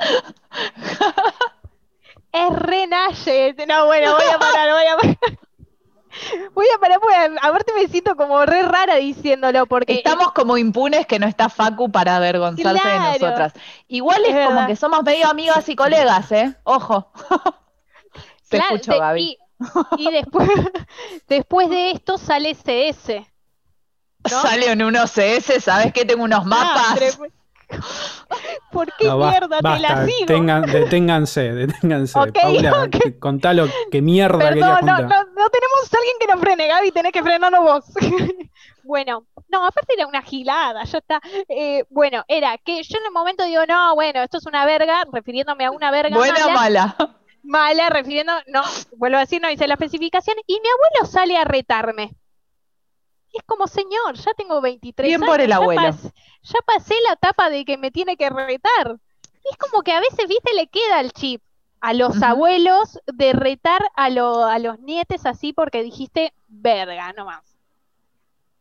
es 2.32 2.48
renace. 2.50 3.56
No, 3.66 3.86
bueno, 3.86 4.14
voy 4.14 4.26
a 4.32 4.38
parar, 4.38 4.72
voy 4.72 4.86
a 4.86 4.96
parar. 4.96 5.16
Voy 6.54 6.66
a 6.74 6.78
parar, 6.78 7.00
porque 7.00 7.14
aparte 7.42 7.72
me 7.74 7.88
siento 7.88 8.16
como 8.16 8.44
re 8.46 8.62
rara 8.62 8.96
diciéndolo, 8.96 9.66
porque... 9.66 9.94
Estamos 9.94 10.32
como 10.32 10.56
impunes 10.56 11.06
que 11.06 11.18
no 11.18 11.26
está 11.26 11.48
Facu 11.48 11.90
para 11.90 12.16
avergonzarse 12.16 12.88
de 12.88 12.98
nosotras. 12.98 13.52
Igual 13.88 14.24
es, 14.24 14.46
como 14.46 14.66
que 14.66 14.76
somos 14.76 15.02
medio 15.02 15.28
amigas 15.28 15.68
y 15.68 15.76
colegas, 15.76 16.32
¿eh? 16.32 16.56
Ojo. 16.64 17.12
Te 18.48 18.58
escucho, 18.58 18.98
Gaby. 18.98 19.38
Y, 19.96 20.10
después, 20.10 20.48
después 21.28 21.70
de 21.70 21.92
esto 21.92 22.18
sale 22.18 22.54
CS. 22.54 23.22
Sale 24.24 24.70
en 24.70 24.82
unos 24.82 25.12
CS, 25.12 25.62
¿sabes 25.62 25.92
qué? 25.92 26.04
Tengo 26.04 26.24
unos 26.24 26.44
mapas. 26.44 27.18
¿Por 28.72 28.92
qué 28.96 29.10
mierda 29.10 29.58
te 29.60 29.78
la 29.80 30.06
sigo? 30.06 30.26
deténganse, 30.66 31.52
deténganse. 31.52 32.12
Paula, 32.12 32.88
contalo 33.18 33.68
qué 33.90 34.02
mierda 34.02 34.38
Perdón, 34.38 34.54
querías 34.54 34.82
no, 34.82 34.98
no, 34.98 35.08
no, 35.08 35.50
tenemos 35.50 35.92
a 35.92 35.96
alguien 35.96 36.16
que 36.20 36.26
nos 36.26 36.40
frene, 36.40 36.66
Gaby, 36.68 36.90
tenés 36.92 37.12
que 37.12 37.22
frenarnos 37.22 37.60
vos. 37.60 37.84
bueno, 38.84 39.26
no, 39.48 39.66
aparte 39.66 39.94
era 39.96 40.06
una 40.06 40.22
gilada, 40.22 40.84
ya 40.84 40.98
está. 40.98 41.20
Eh, 41.48 41.84
bueno, 41.90 42.24
era 42.28 42.58
que 42.58 42.82
yo 42.82 42.98
en 42.98 43.06
el 43.06 43.12
momento 43.12 43.44
digo, 43.44 43.64
no, 43.66 43.94
bueno, 43.94 44.22
esto 44.22 44.38
es 44.38 44.46
una 44.46 44.64
verga, 44.66 45.04
refiriéndome 45.12 45.64
a 45.64 45.70
una 45.70 45.90
verga 45.90 46.16
Buena 46.16 46.46
o 46.46 46.50
mala. 46.50 46.96
Mala, 47.42 47.88
refiriendo, 47.90 48.32
no, 48.48 48.62
vuelvo 48.96 49.18
a 49.18 49.20
decir, 49.20 49.40
no 49.40 49.50
hice 49.50 49.68
la 49.68 49.74
especificación, 49.74 50.36
y 50.46 50.54
mi 50.54 50.68
abuelo 50.68 51.12
sale 51.12 51.36
a 51.36 51.44
retarme 51.44 52.16
es 53.32 53.42
como, 53.44 53.66
señor, 53.66 54.14
ya 54.14 54.32
tengo 54.34 54.60
23 54.60 55.08
Bien 55.08 55.20
por 55.20 55.40
el 55.40 55.52
abuelo. 55.52 55.82
Ya, 56.42 56.58
pasé 56.64 56.94
la 57.06 57.14
etapa 57.14 57.50
de 57.50 57.64
que 57.64 57.76
me 57.76 57.90
tiene 57.90 58.16
que 58.16 58.30
retar. 58.30 58.98
es 59.50 59.56
como 59.58 59.82
que 59.82 59.92
a 59.92 60.00
veces, 60.00 60.28
viste, 60.28 60.54
le 60.54 60.68
queda 60.68 61.00
el 61.00 61.12
chip 61.12 61.42
a 61.80 61.92
los 61.92 62.22
abuelos 62.22 62.98
de 63.06 63.32
retar 63.32 63.82
a, 63.94 64.06
a 64.06 64.58
los 64.58 64.78
nietes 64.80 65.26
así 65.26 65.52
porque 65.52 65.82
dijiste, 65.82 66.32
verga, 66.48 67.12
nomás. 67.12 67.56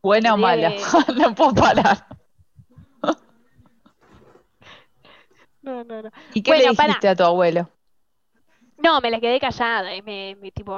Buena 0.02 0.34
o 0.36 0.38
mala, 0.38 0.72
no 1.16 1.34
puedo 1.34 1.56
parar. 1.56 2.06
no, 5.62 5.84
no, 5.84 6.04
no. 6.04 6.12
¿Y 6.34 6.44
qué 6.44 6.58
le 6.58 6.70
dijiste 6.70 7.08
a 7.08 7.16
tu 7.16 7.24
abuelo? 7.24 7.70
No, 8.78 9.00
me 9.02 9.10
la 9.10 9.20
quedé 9.20 9.40
callada 9.40 9.96
y 9.96 10.02
me, 10.02 10.36
tipo, 10.52 10.78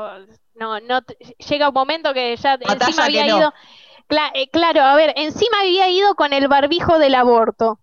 no, 0.56 0.80
no, 0.80 1.02
llega 1.50 1.70
un 1.70 1.74
momento 1.74 2.14
que 2.14 2.36
ya 2.38 2.54
encima 2.54 3.06
había 3.06 3.28
ido, 3.28 3.54
eh, 4.34 4.50
claro, 4.50 4.82
a 4.84 4.95
ver, 4.95 5.14
encima 5.16 5.62
había 5.62 5.89
ido 5.89 6.16
con 6.16 6.34
el 6.34 6.48
barbijo 6.48 7.00
del 7.00 7.16
aborto. 7.16 7.80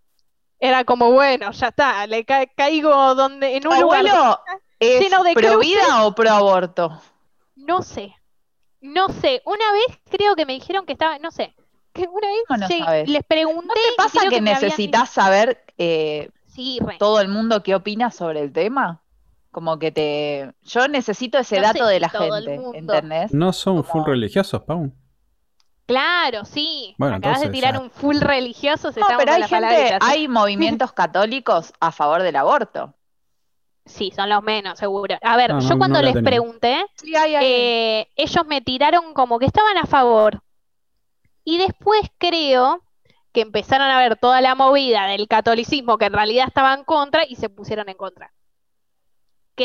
Era 0.60 0.84
como, 0.84 1.10
bueno, 1.10 1.50
ya 1.50 1.68
está, 1.68 2.06
le 2.06 2.24
caigo 2.24 3.14
donde, 3.14 3.56
en 3.56 3.66
un 3.66 3.74
¿Abuelo 3.74 4.10
lugar 4.10 4.38
es 4.78 5.34
pro 5.34 5.58
vida 5.58 6.04
o 6.04 6.14
pro 6.14 6.30
aborto? 6.30 7.00
No 7.56 7.82
sé, 7.82 8.14
no 8.80 9.08
sé. 9.08 9.42
Una 9.44 9.72
vez 9.72 10.00
creo 10.10 10.36
que 10.36 10.46
me 10.46 10.54
dijeron 10.54 10.86
que 10.86 10.92
estaba, 10.92 11.18
no 11.18 11.30
sé, 11.30 11.54
que 11.92 12.02
una 12.02 12.28
vez 12.28 12.44
¿Cómo 12.48 12.58
no 12.60 13.04
les 13.04 13.24
pregunté. 13.24 13.66
¿No 13.66 13.74
te 13.74 13.96
pasa 13.96 14.20
que, 14.20 14.26
habían 14.26 14.44
necesitas 14.44 15.10
saber 15.10 15.64
eh, 15.76 16.30
Sí, 16.46 16.78
todo 16.98 17.20
el 17.20 17.28
mundo 17.28 17.62
qué 17.62 17.74
opina 17.74 18.10
sobre 18.10 18.40
el 18.40 18.52
tema? 18.52 19.02
Como 19.54 19.78
que 19.78 19.92
te... 19.92 20.52
Yo 20.64 20.88
necesito 20.88 21.38
ese 21.38 21.60
No 21.60 21.62
sé 21.68 21.72
dato 21.78 21.86
de 21.86 22.00
la 22.00 22.08
gente. 22.08 22.60
¿entendés? 22.74 23.32
¿No 23.32 23.52
son 23.52 23.84
full 23.84 24.02
religiosos, 24.04 24.60
Pau? 24.64 24.92
Claro, 25.86 26.44
sí. 26.44 26.96
Bueno, 26.98 27.14
Acabas 27.16 27.38
de 27.38 27.46
entonces 27.46 27.60
tirar 27.60 27.74
ya. 27.74 27.80
un 27.80 27.90
full 27.90 28.18
religioso, 28.20 28.90
se 28.90 28.98
No, 28.98 29.06
pero 29.16 29.32
hay 29.32 29.44
gente, 29.44 29.96
hay 30.00 30.26
movimientos 30.40 30.92
católicos 30.92 31.72
a 31.78 31.92
favor 31.92 32.22
del 32.24 32.34
aborto. 32.34 32.94
Sí, 33.86 34.10
son 34.16 34.28
los 34.28 34.42
menos, 34.42 34.76
seguro. 34.76 35.16
A 35.22 35.36
ver, 35.36 35.52
No, 35.54 35.60
yo 35.60 35.68
no- 35.68 35.78
cuando 35.78 36.02
les 36.02 36.14
tenía. 36.14 36.30
pregunté, 36.30 36.84
Sí, 36.96 37.14
hay, 37.14 37.36
hay. 37.36 37.44
eh, 37.46 38.08
ellos 38.16 38.44
me 38.46 38.60
tiraron 38.60 39.14
como 39.14 39.38
que 39.38 39.46
estaban 39.46 39.76
a 39.78 39.84
favor. 39.86 40.42
Y 41.44 41.58
después 41.58 42.00
creo 42.18 42.82
que 43.32 43.42
empezaron 43.42 43.86
a 43.88 43.98
ver 44.00 44.16
toda 44.16 44.40
la 44.40 44.56
movida 44.56 45.06
del 45.06 45.28
catolicismo 45.28 45.96
que 45.98 46.06
en 46.06 46.14
realidad 46.14 46.46
estaban 46.48 46.82
contra 46.82 47.22
y 47.28 47.36
se 47.36 47.50
pusieron 47.50 47.88
en 47.88 47.96
contra. 47.96 48.32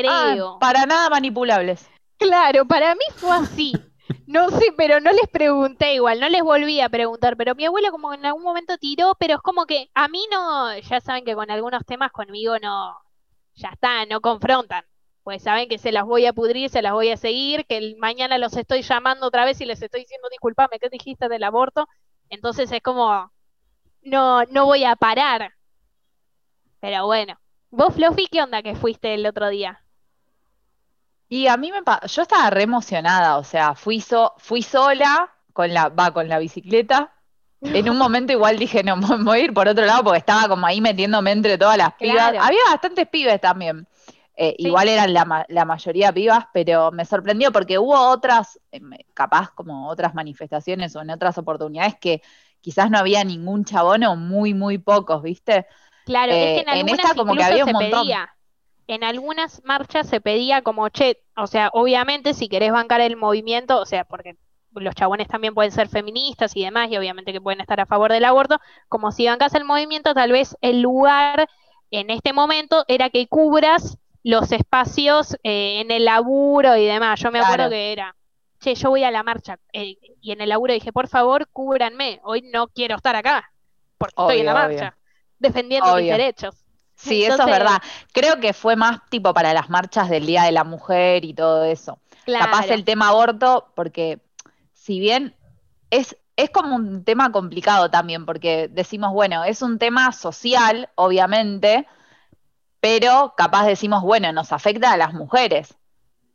Ah, 0.08 0.32
Creo. 0.34 0.58
para 0.60 0.86
nada 0.86 1.10
manipulables. 1.10 1.90
Claro, 2.18 2.66
para 2.66 2.94
mí 2.96 3.02
fue 3.18 3.36
así. 3.36 3.74
No 4.28 4.50
sé, 4.50 4.74
pero 4.78 5.00
no 5.00 5.12
les 5.12 5.28
pregunté 5.32 5.94
igual, 5.96 6.20
no 6.20 6.30
les 6.30 6.42
volví 6.44 6.82
a 6.82 6.90
preguntar, 6.90 7.36
pero 7.38 7.56
mi 7.56 7.66
abuelo 7.66 7.92
como 7.92 8.14
en 8.14 8.26
algún 8.26 8.44
momento 8.44 8.78
tiró, 8.78 9.16
pero 9.20 9.36
es 9.36 9.42
como 9.42 9.66
que 9.66 9.90
a 9.94 10.08
mí 10.08 10.24
no, 10.32 10.78
ya 10.78 11.00
saben 11.00 11.26
que 11.26 11.36
con 11.36 11.50
algunos 11.50 11.86
temas 11.86 12.12
conmigo 12.12 12.58
no, 12.60 12.96
ya 13.56 13.70
está, 13.70 14.06
no 14.06 14.22
confrontan. 14.22 14.84
Pues 15.24 15.44
saben 15.44 15.70
que 15.70 15.78
se 15.78 15.92
las 15.92 16.06
voy 16.06 16.26
a 16.26 16.34
pudrir, 16.34 16.70
se 16.70 16.82
las 16.82 16.94
voy 16.94 17.10
a 17.10 17.18
seguir, 17.18 17.66
que 17.66 17.78
el- 17.78 17.98
mañana 17.98 18.38
los 18.38 18.56
estoy 18.58 18.82
llamando 18.82 19.28
otra 19.28 19.46
vez 19.46 19.62
y 19.62 19.66
les 19.66 19.82
estoy 19.82 20.02
diciendo, 20.02 20.28
disculpame, 20.30 20.80
¿qué 20.80 20.90
dijiste 20.90 21.28
del 21.30 21.44
aborto? 21.44 21.88
Entonces 22.30 22.72
es 22.72 22.82
como, 22.82 23.32
no, 24.02 24.44
no 24.46 24.66
voy 24.66 24.86
a 24.86 24.96
parar. 24.96 25.54
Pero 26.80 27.06
bueno. 27.06 27.38
¿Vos, 27.72 27.96
Fluffy, 27.96 28.28
qué 28.28 28.44
onda 28.44 28.62
que 28.62 28.76
fuiste 28.76 29.16
el 29.16 29.26
otro 29.26 29.50
día? 29.50 29.84
Y 31.28 31.48
a 31.48 31.58
mí 31.58 31.72
me 31.72 31.80
yo 32.08 32.22
estaba 32.24 32.50
re 32.50 32.64
emocionada, 32.64 33.38
o 33.38 33.44
sea, 33.44 33.76
fui 33.76 34.02
so- 34.02 34.34
fui 34.38 34.64
sola 34.64 35.32
con 35.54 35.74
la 35.74 35.90
va 35.90 36.12
con 36.12 36.28
la 36.28 36.40
bicicleta. 36.40 37.14
En 37.62 37.90
un 37.90 37.98
momento 37.98 38.34
igual 38.34 38.58
dije, 38.58 38.84
no, 38.84 38.96
me 39.18 39.24
voy 39.24 39.40
a 39.42 39.44
ir 39.44 39.54
por 39.54 39.68
otro 39.68 39.86
lado 39.86 40.04
porque 40.04 40.20
estaba 40.20 40.48
como 40.48 40.66
ahí 40.66 40.82
metiéndome 40.82 41.32
entre 41.32 41.58
todas 41.58 41.78
las 41.78 41.94
pibas. 41.96 42.32
Claro. 42.32 42.42
Había 42.42 42.60
bastantes 42.72 43.08
pibes 43.10 43.40
también. 43.42 43.88
Eh, 44.36 44.56
Sí. 44.62 44.68
Igual 44.68 44.88
eran 44.90 45.14
la, 45.14 45.26
ma- 45.26 45.46
la 45.50 45.66
mayoría 45.66 46.14
pibas, 46.14 46.46
pero 46.54 46.92
me 46.92 47.06
sorprendió 47.06 47.52
porque 47.52 47.78
hubo 47.78 47.96
otras, 48.10 48.60
eh, 48.72 48.80
capaz 49.14 49.52
como 49.52 49.88
otras 49.90 50.16
manifestaciones 50.16 50.96
o 50.96 51.02
en 51.02 51.10
otras 51.12 51.38
oportunidades 51.38 51.96
que 52.00 52.22
quizás 52.62 52.90
no 52.90 52.98
había 52.98 53.24
ningún 53.24 53.66
chabón 53.66 54.04
o 54.06 54.16
muy, 54.16 54.54
muy 54.54 54.78
pocos, 54.78 55.22
¿viste? 55.22 55.68
Claro, 56.10 56.34
Eh, 56.34 56.44
es 56.44 56.52
que 56.52 56.62
en 56.62 56.70
en 56.72 56.90
algunas 56.90 57.00
esta 57.06 57.16
como 57.16 57.36
que 57.36 57.44
incluso 57.44 57.44
había 57.44 57.66
un 57.66 57.70
se 57.70 57.74
montón. 57.74 58.02
pedía, 58.02 58.30
en 58.88 59.04
algunas 59.04 59.62
marchas 59.64 60.08
se 60.10 60.22
pedía 60.22 60.62
como, 60.64 60.90
che, 60.90 61.22
o 61.38 61.48
sea, 61.48 61.70
obviamente 61.74 62.34
si 62.34 62.50
querés 62.50 62.72
bancar 62.72 63.02
el 63.02 63.16
movimiento, 63.16 63.80
o 63.80 63.86
sea, 63.86 64.06
porque 64.06 64.36
los 64.72 64.96
chabones 64.96 65.28
también 65.28 65.54
pueden 65.54 65.72
ser 65.72 65.88
feministas 65.90 66.56
y 66.56 66.64
demás, 66.64 66.90
y 66.92 66.98
obviamente 66.98 67.32
que 67.34 67.42
pueden 67.42 67.62
estar 67.62 67.80
a 67.80 67.86
favor 67.86 68.12
del 68.12 68.26
aborto, 68.26 68.60
como 68.88 69.12
si 69.12 69.28
bancas 69.28 69.54
el 69.56 69.66
movimiento, 69.66 70.14
tal 70.16 70.32
vez 70.32 70.56
el 70.62 70.82
lugar 70.82 71.48
en 71.92 72.10
este 72.10 72.34
momento 72.34 72.86
era 72.88 73.10
que 73.12 73.28
cubras 73.28 73.98
los 74.24 74.52
espacios 74.52 75.36
eh, 75.44 75.82
en 75.82 75.92
el 75.92 76.06
laburo 76.06 76.76
y 76.78 76.86
demás. 76.86 77.20
Yo 77.22 77.32
me 77.32 77.40
acuerdo 77.40 77.70
Claro. 77.70 77.70
que 77.70 77.92
era, 77.94 78.16
che, 78.60 78.76
yo 78.76 78.90
voy 78.90 79.04
a 79.04 79.12
la 79.12 79.24
marcha, 79.24 79.60
eh, 79.74 79.98
y 80.22 80.32
en 80.32 80.42
el 80.42 80.50
laburo 80.50 80.74
dije, 80.74 80.92
por 80.94 81.08
favor, 81.08 81.48
cúbranme, 81.52 82.20
hoy 82.24 82.42
no 82.54 82.68
quiero 82.70 82.96
estar 82.98 83.16
acá, 83.16 83.52
porque 83.98 84.16
estoy 84.22 84.40
en 84.40 84.46
la 84.48 84.56
obvio. 84.56 84.78
Defendiendo 85.40 85.88
mis 85.88 86.04
Obvio. 86.04 86.12
derechos. 86.12 86.56
Sí, 86.96 87.24
eso 87.24 87.42
es 87.42 87.46
verdad. 87.46 87.82
Creo 88.12 88.40
que 88.42 88.54
fue 88.54 88.76
más 88.76 89.00
tipo 89.10 89.34
para 89.34 89.54
las 89.54 89.70
marchas 89.70 90.10
del 90.10 90.26
Día 90.26 90.44
de 90.44 90.52
la 90.52 90.66
Mujer 90.66 91.24
y 91.24 91.34
todo 91.34 91.64
eso. 91.64 92.00
Capaz 92.26 92.68
el 92.68 92.84
tema 92.84 93.08
aborto, 93.08 93.72
porque 93.74 94.20
si 94.74 95.00
bien 95.00 95.34
es, 95.90 96.18
es 96.36 96.50
como 96.50 96.76
un 96.76 97.04
tema 97.06 97.32
complicado 97.32 97.90
también, 97.90 98.26
porque 98.26 98.68
decimos, 98.68 99.14
bueno, 99.14 99.46
es 99.46 99.62
un 99.62 99.80
tema 99.80 100.12
social, 100.12 100.90
obviamente, 100.96 101.88
pero 102.82 103.34
capaz 103.36 103.66
decimos, 103.66 104.04
bueno, 104.04 104.32
nos 104.34 104.52
afecta 104.52 104.92
a 104.92 104.98
las 104.98 105.14
mujeres. 105.14 105.76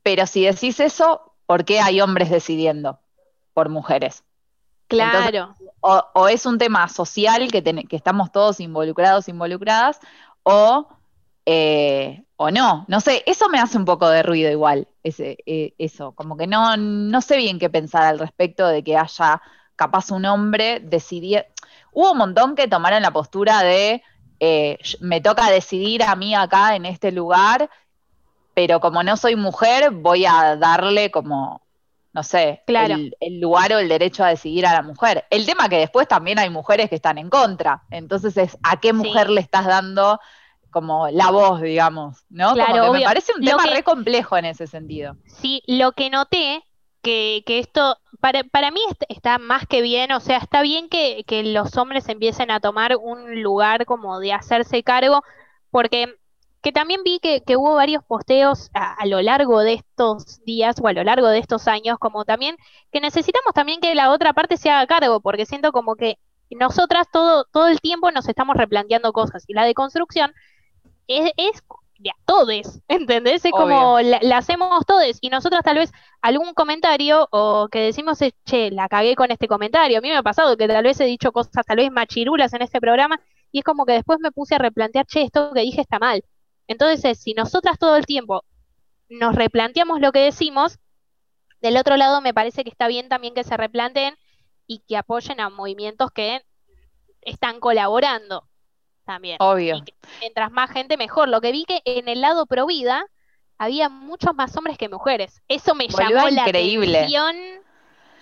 Pero 0.02 0.26
si 0.26 0.44
decís 0.44 0.80
eso, 0.80 1.32
¿por 1.46 1.64
qué 1.64 1.80
hay 1.80 2.00
hombres 2.00 2.30
decidiendo 2.30 3.00
por 3.52 3.68
mujeres? 3.68 4.23
Claro, 4.96 5.56
o, 5.80 6.02
o 6.14 6.28
es 6.28 6.46
un 6.46 6.58
tema 6.58 6.88
social 6.88 7.50
que, 7.50 7.62
ten- 7.62 7.86
que 7.88 7.96
estamos 7.96 8.30
todos 8.32 8.60
involucrados, 8.60 9.28
involucradas, 9.28 9.98
o, 10.42 10.88
eh, 11.46 12.24
o 12.36 12.50
no. 12.50 12.84
No 12.88 13.00
sé, 13.00 13.22
eso 13.26 13.48
me 13.48 13.58
hace 13.58 13.78
un 13.78 13.84
poco 13.84 14.08
de 14.08 14.22
ruido 14.22 14.50
igual, 14.50 14.88
ese, 15.02 15.38
eh, 15.46 15.74
eso, 15.78 16.12
como 16.12 16.36
que 16.36 16.46
no, 16.46 16.76
no 16.76 17.20
sé 17.20 17.36
bien 17.36 17.58
qué 17.58 17.70
pensar 17.70 18.04
al 18.04 18.18
respecto 18.18 18.66
de 18.68 18.82
que 18.84 18.96
haya 18.96 19.42
capaz 19.76 20.10
un 20.10 20.24
hombre 20.26 20.80
decidir. 20.80 21.46
Hubo 21.92 22.12
un 22.12 22.18
montón 22.18 22.54
que 22.54 22.68
tomaron 22.68 23.02
la 23.02 23.12
postura 23.12 23.62
de 23.62 24.02
eh, 24.40 24.78
me 25.00 25.20
toca 25.20 25.50
decidir 25.50 26.02
a 26.02 26.16
mí 26.16 26.34
acá 26.34 26.76
en 26.76 26.86
este 26.86 27.12
lugar, 27.12 27.70
pero 28.54 28.80
como 28.80 29.02
no 29.02 29.16
soy 29.16 29.36
mujer, 29.36 29.90
voy 29.90 30.26
a 30.26 30.56
darle 30.56 31.10
como, 31.10 31.63
no 32.14 32.22
sé, 32.22 32.62
Claro. 32.66 32.94
el, 32.94 33.14
el 33.20 33.40
lugar 33.40 33.72
o 33.74 33.78
el 33.78 33.88
derecho 33.88 34.24
a 34.24 34.28
decidir 34.28 34.66
a 34.66 34.72
la 34.72 34.82
mujer. 34.82 35.24
El 35.30 35.44
tema 35.44 35.68
que 35.68 35.76
después 35.78 36.08
también 36.08 36.38
hay 36.38 36.48
mujeres 36.48 36.88
que 36.88 36.94
están 36.94 37.18
en 37.18 37.28
contra, 37.28 37.82
entonces 37.90 38.36
es 38.38 38.56
a 38.62 38.80
qué 38.80 38.92
mujer 38.94 39.28
le 39.28 39.40
estás 39.42 39.66
dando 39.66 40.18
como 40.70 41.08
la 41.08 41.30
voz, 41.30 41.60
digamos, 41.60 42.24
¿no? 42.30 42.52
Como 42.52 42.64
Claro, 42.64 42.92
que 42.92 42.98
me 42.98 43.04
parece 43.04 43.32
un 43.36 43.44
Lo 43.44 43.50
tema 43.52 43.64
que- 43.64 43.70
re 43.70 43.82
complejo 43.84 44.36
en 44.36 44.46
ese 44.46 44.66
sentido. 44.66 45.16
sí, 45.26 45.62
lo 45.66 45.92
que 45.92 46.08
noté, 46.10 46.64
que, 47.02 47.42
que 47.46 47.58
esto, 47.58 47.98
para, 48.20 48.44
para 48.44 48.70
mí 48.70 48.80
est- 48.90 49.04
está 49.08 49.38
más 49.38 49.66
que 49.66 49.82
bien, 49.82 50.10
o 50.12 50.20
sea, 50.20 50.38
está 50.38 50.62
bien 50.62 50.88
que, 50.88 51.22
que 51.26 51.42
los 51.44 51.76
hombres 51.76 52.08
empiecen 52.08 52.50
a 52.50 52.60
tomar 52.60 52.96
un 52.96 53.42
lugar 53.42 53.84
como 53.86 54.18
de 54.20 54.32
hacerse 54.32 54.82
cargo, 54.82 55.22
porque 55.70 56.14
que 56.64 56.72
también 56.72 57.02
vi 57.04 57.20
que, 57.20 57.42
que 57.42 57.56
hubo 57.58 57.74
varios 57.74 58.02
posteos 58.04 58.70
a, 58.72 58.94
a 58.94 59.06
lo 59.06 59.20
largo 59.20 59.60
de 59.60 59.74
estos 59.74 60.42
días 60.44 60.76
o 60.82 60.88
a 60.88 60.94
lo 60.94 61.04
largo 61.04 61.28
de 61.28 61.38
estos 61.38 61.68
años, 61.68 61.98
como 61.98 62.24
también 62.24 62.56
que 62.90 63.02
necesitamos 63.02 63.52
también 63.54 63.80
que 63.80 63.94
la 63.94 64.10
otra 64.10 64.32
parte 64.32 64.56
se 64.56 64.70
haga 64.70 64.86
cargo, 64.86 65.20
porque 65.20 65.44
siento 65.44 65.72
como 65.72 65.94
que 65.94 66.18
nosotras 66.50 67.06
todo, 67.12 67.44
todo 67.52 67.68
el 67.68 67.80
tiempo 67.82 68.10
nos 68.12 68.28
estamos 68.28 68.56
replanteando 68.56 69.12
cosas, 69.12 69.44
y 69.46 69.52
la 69.52 69.66
deconstrucción 69.66 70.32
es, 71.06 71.32
es 71.36 71.62
de 71.98 72.10
a 72.10 72.14
todes, 72.24 72.80
¿entendés? 72.88 73.44
Es 73.44 73.52
como 73.52 74.00
la, 74.00 74.18
la 74.22 74.38
hacemos 74.38 74.86
todes, 74.86 75.18
y 75.20 75.28
nosotras 75.28 75.62
tal 75.64 75.76
vez 75.76 75.92
algún 76.22 76.54
comentario 76.54 77.28
o 77.30 77.68
que 77.70 77.80
decimos, 77.80 78.20
che, 78.46 78.70
la 78.70 78.88
cagué 78.88 79.16
con 79.16 79.30
este 79.30 79.48
comentario. 79.48 79.98
A 79.98 80.00
mí 80.00 80.08
me 80.08 80.16
ha 80.16 80.22
pasado 80.22 80.56
que 80.56 80.66
tal 80.66 80.84
vez 80.84 80.98
he 81.00 81.04
dicho 81.04 81.30
cosas 81.30 81.66
tal 81.66 81.76
vez 81.76 81.92
machirulas 81.92 82.54
en 82.54 82.62
este 82.62 82.80
programa 82.80 83.20
y 83.52 83.58
es 83.58 83.64
como 83.64 83.84
que 83.84 83.92
después 83.92 84.18
me 84.20 84.32
puse 84.32 84.54
a 84.54 84.58
replantear, 84.58 85.04
che, 85.04 85.22
esto 85.22 85.52
que 85.52 85.60
dije 85.60 85.82
está 85.82 85.98
mal. 85.98 86.24
Entonces, 86.66 87.18
si 87.18 87.34
nosotras 87.34 87.78
todo 87.78 87.96
el 87.96 88.06
tiempo 88.06 88.44
nos 89.08 89.34
replanteamos 89.34 90.00
lo 90.00 90.12
que 90.12 90.20
decimos, 90.20 90.78
del 91.60 91.76
otro 91.76 91.96
lado 91.96 92.20
me 92.20 92.34
parece 92.34 92.64
que 92.64 92.70
está 92.70 92.88
bien 92.88 93.08
también 93.08 93.34
que 93.34 93.44
se 93.44 93.56
replanteen 93.56 94.14
y 94.66 94.80
que 94.86 94.96
apoyen 94.96 95.40
a 95.40 95.50
movimientos 95.50 96.10
que 96.10 96.42
están 97.20 97.60
colaborando 97.60 98.48
también. 99.04 99.36
Obvio. 99.40 99.76
Y 99.76 99.82
que 99.82 99.94
mientras 100.20 100.50
más 100.50 100.70
gente, 100.70 100.96
mejor. 100.96 101.28
Lo 101.28 101.40
que 101.40 101.52
vi 101.52 101.64
que 101.64 101.82
en 101.84 102.08
el 102.08 102.20
lado 102.20 102.46
pro 102.46 102.66
vida 102.66 103.04
había 103.58 103.88
muchos 103.88 104.34
más 104.34 104.56
hombres 104.56 104.78
que 104.78 104.88
mujeres. 104.88 105.42
Eso 105.48 105.74
me 105.74 105.88
llamó 105.88 106.28
la 106.30 106.44
atención. 106.44 107.36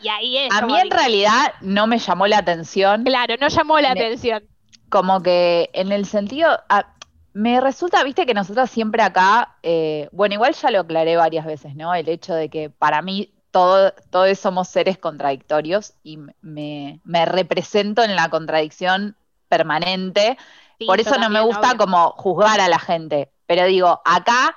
Y 0.03 0.09
ahí 0.09 0.37
es 0.37 0.53
A 0.53 0.63
mí 0.67 0.77
en 0.77 0.91
realidad 0.91 1.55
no 1.61 1.87
me 1.87 1.99
llamó 1.99 2.27
la 2.27 2.39
atención. 2.39 3.05
Claro, 3.05 3.37
no 3.41 3.47
llamó 3.49 3.79
la 3.81 3.95
Me- 3.95 4.01
atención. 4.01 4.45
como 4.89 5.23
que 5.23 5.71
en 5.75 5.93
el 5.93 6.07
sentido, 6.07 6.59
a- 6.69 6.93
me 7.33 7.61
resulta, 7.61 8.03
viste 8.05 8.27
que 8.27 8.35
nosotros 8.35 8.71
siempre 8.71 9.03
acá, 9.03 9.57
eh, 9.63 10.09
bueno, 10.13 10.35
igual 10.35 10.55
ya 10.55 10.71
lo 10.71 10.81
aclaré 10.81 11.17
varias 11.17 11.47
veces, 11.47 11.75
¿no? 11.75 11.95
El 11.95 12.09
hecho 12.09 12.35
de 12.35 12.49
que 12.49 12.71
para 12.71 13.03
mí 13.03 13.33
todo, 13.51 13.93
todos 14.11 14.39
somos 14.39 14.69
seres 14.69 14.99
contradictorios 14.99 15.95
y 16.03 16.19
me, 16.41 17.01
me 17.05 17.25
represento 17.27 18.03
en 18.03 18.17
la 18.17 18.29
contradicción 18.29 19.17
permanente. 19.49 20.37
Sí, 20.79 20.87
Por 20.87 21.01
eso 21.01 21.19
no 21.19 21.31
me 21.31 21.41
gusta 21.41 21.69
obvio. 21.69 21.79
como 21.79 22.11
juzgar 22.13 22.61
a 22.61 22.69
la 22.69 22.79
gente. 22.79 23.31
Pero 23.47 23.67
digo, 23.67 24.01
acá 24.05 24.57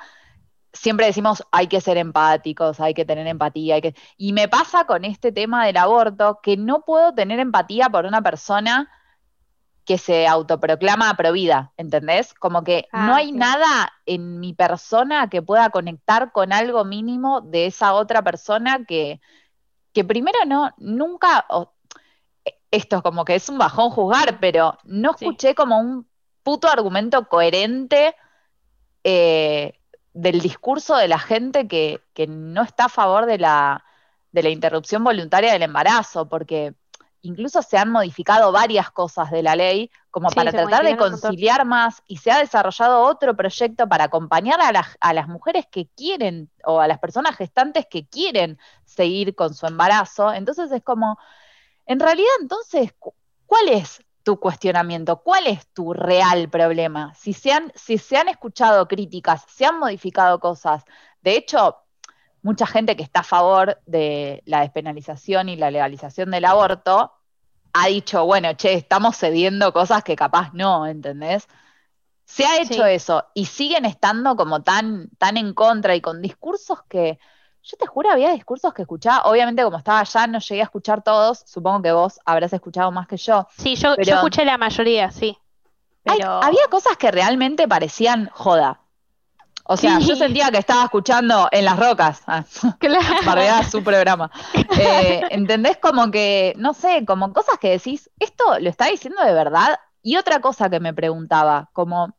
siempre 0.73 1.05
decimos 1.05 1.43
hay 1.51 1.67
que 1.67 1.81
ser 1.81 1.97
empáticos, 1.97 2.79
hay 2.79 2.93
que 2.93 3.05
tener 3.05 3.27
empatía, 3.27 3.75
hay 3.75 3.81
que... 3.81 3.95
Y 4.17 4.33
me 4.33 4.47
pasa 4.47 4.85
con 4.85 5.05
este 5.05 5.31
tema 5.31 5.65
del 5.65 5.77
aborto 5.77 6.39
que 6.41 6.57
no 6.57 6.81
puedo 6.81 7.13
tener 7.13 7.39
empatía 7.39 7.89
por 7.89 8.05
una 8.05 8.21
persona 8.21 8.89
que 9.85 9.97
se 9.97 10.27
autoproclama 10.27 11.13
provida, 11.15 11.71
¿entendés? 11.77 12.33
Como 12.33 12.63
que 12.63 12.87
Ah, 12.91 13.05
no 13.05 13.15
hay 13.15 13.27
sí. 13.27 13.33
nada 13.33 13.93
en 14.05 14.39
mi 14.39 14.53
persona 14.53 15.29
que 15.29 15.41
pueda 15.43 15.69
conectar 15.69 16.31
con 16.31 16.51
algo 16.53 16.83
mínimo 16.85 17.41
de 17.41 17.67
esa 17.67 17.93
otra 17.93 18.23
persona 18.23 18.83
que, 18.85 19.21
que 19.93 20.03
primero 20.03 20.39
no, 20.47 20.73
nunca, 20.77 21.45
esto, 22.71 23.01
como 23.03 23.25
que 23.25 23.35
es 23.35 23.47
un 23.47 23.57
bajón 23.57 23.91
juzgar, 23.91 24.39
pero 24.39 24.77
no 24.83 25.13
Sí. 25.13 25.25
escuché 25.25 25.55
como 25.55 25.79
un 25.79 26.07
puto 26.43 26.67
argumento 26.67 27.27
coherente 27.29 28.15
eh, 29.03 29.79
del 30.13 30.39
discurso 30.41 30.95
de 30.95 31.07
la 31.07 31.19
gente 31.19 31.67
que, 31.67 32.01
que 32.13 32.27
no 32.27 32.63
está 32.63 32.85
a 32.85 32.89
favor 32.89 33.25
de 33.25 33.37
la, 33.37 33.83
de 34.31 34.43
la 34.43 34.49
interrupción 34.49 35.03
voluntaria 35.03 35.53
del 35.53 35.61
embarazo, 35.63 36.27
porque 36.27 36.73
incluso 37.25 37.61
se 37.61 37.77
han 37.77 37.89
modificado 37.91 38.51
varias 38.51 38.91
cosas 38.91 39.31
de 39.31 39.43
la 39.43 39.55
ley 39.55 39.91
como 40.11 40.33
Sí, 40.33 40.35
para 40.35 40.53
tratar 40.53 40.83
de 40.85 40.95
conciliar 40.95 41.65
más 41.65 42.01
y 42.07 42.17
se 42.17 42.31
ha 42.31 42.39
desarrollado 42.39 43.01
otro 43.03 43.35
proyecto 43.35 43.87
para 43.87 44.05
acompañar 44.05 44.61
a 44.61 44.71
las, 44.71 44.97
a 45.01 45.13
las 45.13 45.27
mujeres 45.27 45.65
que 45.71 45.87
quieren 45.95 46.49
o 46.65 46.79
a 46.81 46.87
las 46.87 46.99
personas 46.99 47.35
gestantes 47.35 47.85
que 47.89 48.07
quieren 48.07 48.57
seguir 48.85 49.35
con 49.35 49.53
su 49.53 49.67
embarazo. 49.67 50.33
Entonces 50.33 50.71
es 50.71 50.83
como, 50.83 51.17
en 51.85 51.99
realidad 51.99 52.29
entonces, 52.41 52.93
cu- 52.99 53.13
¿cuál 53.45 53.69
es 53.69 54.03
tu 54.23 54.39
cuestionamiento? 54.39 55.21
¿Cuál 55.21 55.47
es 55.47 55.67
tu 55.73 55.93
real 55.93 56.49
problema? 56.49 57.13
Si 57.15 57.33
se 57.33 57.51
han, 57.53 57.71
si 57.75 57.97
se 57.97 58.17
han 58.17 58.27
escuchado 58.29 58.87
críticas, 58.87 59.45
se 59.47 59.65
han 59.65 59.79
modificado 59.79 60.39
cosas. 60.39 60.83
De 61.21 61.35
hecho, 61.37 61.77
mucha 62.45 62.67
gente 62.67 62.95
que 62.95 63.01
está 63.01 63.21
a 63.21 63.23
favor 63.23 63.81
de 63.87 64.43
la 64.45 64.61
despenalización 64.61 65.49
y 65.49 65.55
la 65.55 65.71
legalización 65.71 66.29
del 66.29 66.45
aborto 66.45 67.11
ha 67.73 67.87
dicho, 67.87 68.23
bueno, 68.23 68.53
che, 68.53 68.75
estamos 68.75 69.17
cediendo 69.17 69.73
cosas 69.73 70.03
que 70.03 70.15
capaz 70.15 70.53
no, 70.53 70.85
¿entendés? 70.85 71.47
Se 72.23 72.45
ha 72.45 72.61
hecho 72.61 72.85
Sí. 72.85 72.91
eso 72.91 73.25
y 73.33 73.45
siguen 73.45 73.85
estando 73.85 74.35
como 74.35 74.61
tan, 74.61 75.09
tan 75.17 75.37
en 75.37 75.55
contra 75.55 75.95
y 75.95 76.01
con 76.01 76.21
discursos 76.21 76.83
que, 76.87 77.17
yo 77.63 77.77
te 77.77 77.87
juro, 77.87 78.11
había 78.11 78.29
discursos 78.29 78.75
que 78.75 78.83
escuchaba, 78.83 79.23
obviamente 79.23 79.63
como 79.63 79.79
estaba 79.79 80.01
allá 80.01 80.27
no 80.27 80.37
llegué 80.37 80.61
a 80.61 80.65
escuchar 80.65 81.01
todos, 81.01 81.43
supongo 81.47 81.81
que 81.81 81.93
vos 81.93 82.19
habrás 82.25 82.53
escuchado 82.53 82.91
más 82.91 83.07
que 83.07 83.17
yo. 83.17 83.47
Sí, 83.57 83.75
yo, 83.75 83.95
yo 83.95 84.15
escuché 84.17 84.45
la 84.45 84.59
mayoría, 84.59 85.09
sí. 85.09 85.35
Pero 86.03 86.43
había 86.43 86.67
cosas 86.69 86.95
que 86.97 87.09
realmente 87.09 87.67
parecían 87.67 88.29
joda. 88.31 88.84
O 89.67 89.77
sea, 89.77 89.99
Sí. 89.99 90.07
yo 90.07 90.15
sentía 90.15 90.51
que 90.51 90.59
estaba 90.59 90.83
escuchando 90.83 91.47
en 91.51 91.65
las 91.65 91.79
rocas. 91.79 92.21
Ah, 92.27 92.43
claro. 92.79 93.63
su 93.69 93.83
programa. 93.83 94.29
Eh, 94.79 95.21
¿Entendés? 95.31 95.77
Como 95.77 96.11
que, 96.11 96.53
no 96.57 96.73
sé, 96.73 97.03
como 97.05 97.33
cosas 97.33 97.57
que 97.59 97.71
decís, 97.71 98.09
¿esto 98.19 98.59
lo 98.59 98.69
está 98.69 98.85
diciendo 98.85 99.23
de 99.23 99.33
verdad? 99.33 99.79
Y 100.03 100.17
otra 100.17 100.39
cosa 100.39 100.69
que 100.69 100.79
me 100.79 100.93
preguntaba, 100.93 101.69
como, 101.73 102.15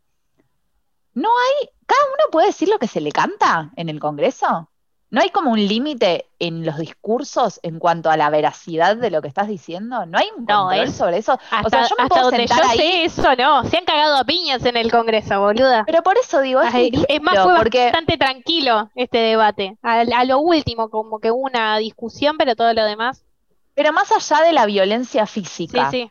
¿no 1.15 1.29
hay, 1.29 1.69
cada 1.87 2.01
uno 2.07 2.31
puede 2.33 2.49
decir 2.49 2.69
lo 2.69 2.81
que 2.81 2.89
se 2.89 3.01
le 3.01 3.13
canta 3.13 3.71
en 3.77 3.89
el 3.89 4.01
Congreso? 4.01 4.69
¿No 5.11 5.21
hay 5.21 5.31
como 5.31 5.53
un 5.53 5.67
límite 5.67 6.27
en 6.39 6.65
los 6.67 6.79
discursos 6.79 7.61
en 7.63 7.79
cuanto 7.79 8.11
a 8.11 8.17
la 8.17 8.29
veracidad 8.31 8.97
de 8.97 9.11
lo 9.11 9.23
que 9.23 9.29
estás 9.29 9.49
diciendo? 9.49 10.05
¿No 10.07 10.19
hay 10.19 10.29
un 10.37 10.45
No, 10.47 10.67
control 10.69 10.93
sobre 10.93 11.19
eso? 11.19 11.39
Hasta, 11.51 11.67
o 11.67 11.71
sea, 11.71 11.83
yo 11.89 11.97
me 11.97 12.03
hasta 12.05 12.09
puedo 12.09 12.25
donde 12.25 12.47
yo 12.47 12.55
sentar 12.55 12.71
ahí, 12.71 12.79
sé 12.79 13.05
eso, 13.05 13.35
no. 13.37 13.65
Se 13.65 13.79
han 13.79 13.85
cagado 13.85 14.17
a 14.17 14.25
piñas 14.25 14.65
en 14.65 14.77
el 14.77 14.91
Congreso, 14.91 15.41
boluda. 15.41 15.85
pero 15.85 16.03
por 16.03 16.19
eso 16.19 16.41
digo, 16.41 16.61
es, 16.63 16.75
Ay, 16.75 16.91
es 17.09 17.23
más, 17.23 17.39
fue 17.43 17.55
porque... 17.57 17.85
bastante 17.85 18.19
tranquilo 18.19 18.91
este 18.95 19.19
debate. 19.19 19.77
A, 19.83 20.01
a 20.01 20.25
lo 20.25 20.39
último, 20.41 20.91
como 20.91 21.21
que 21.21 21.31
hubo 21.31 21.43
una 21.47 21.79
discusión, 21.79 22.37
pero 22.37 22.57
todo 22.57 22.73
lo 22.75 22.85
demás. 22.85 23.25
Pero 23.75 23.93
más 23.93 24.11
allá 24.11 24.43
de 24.45 24.53
la 24.53 24.67
violencia 24.67 25.27
Sí, 25.27 25.41
física, 25.41 25.91
sí. 25.91 26.11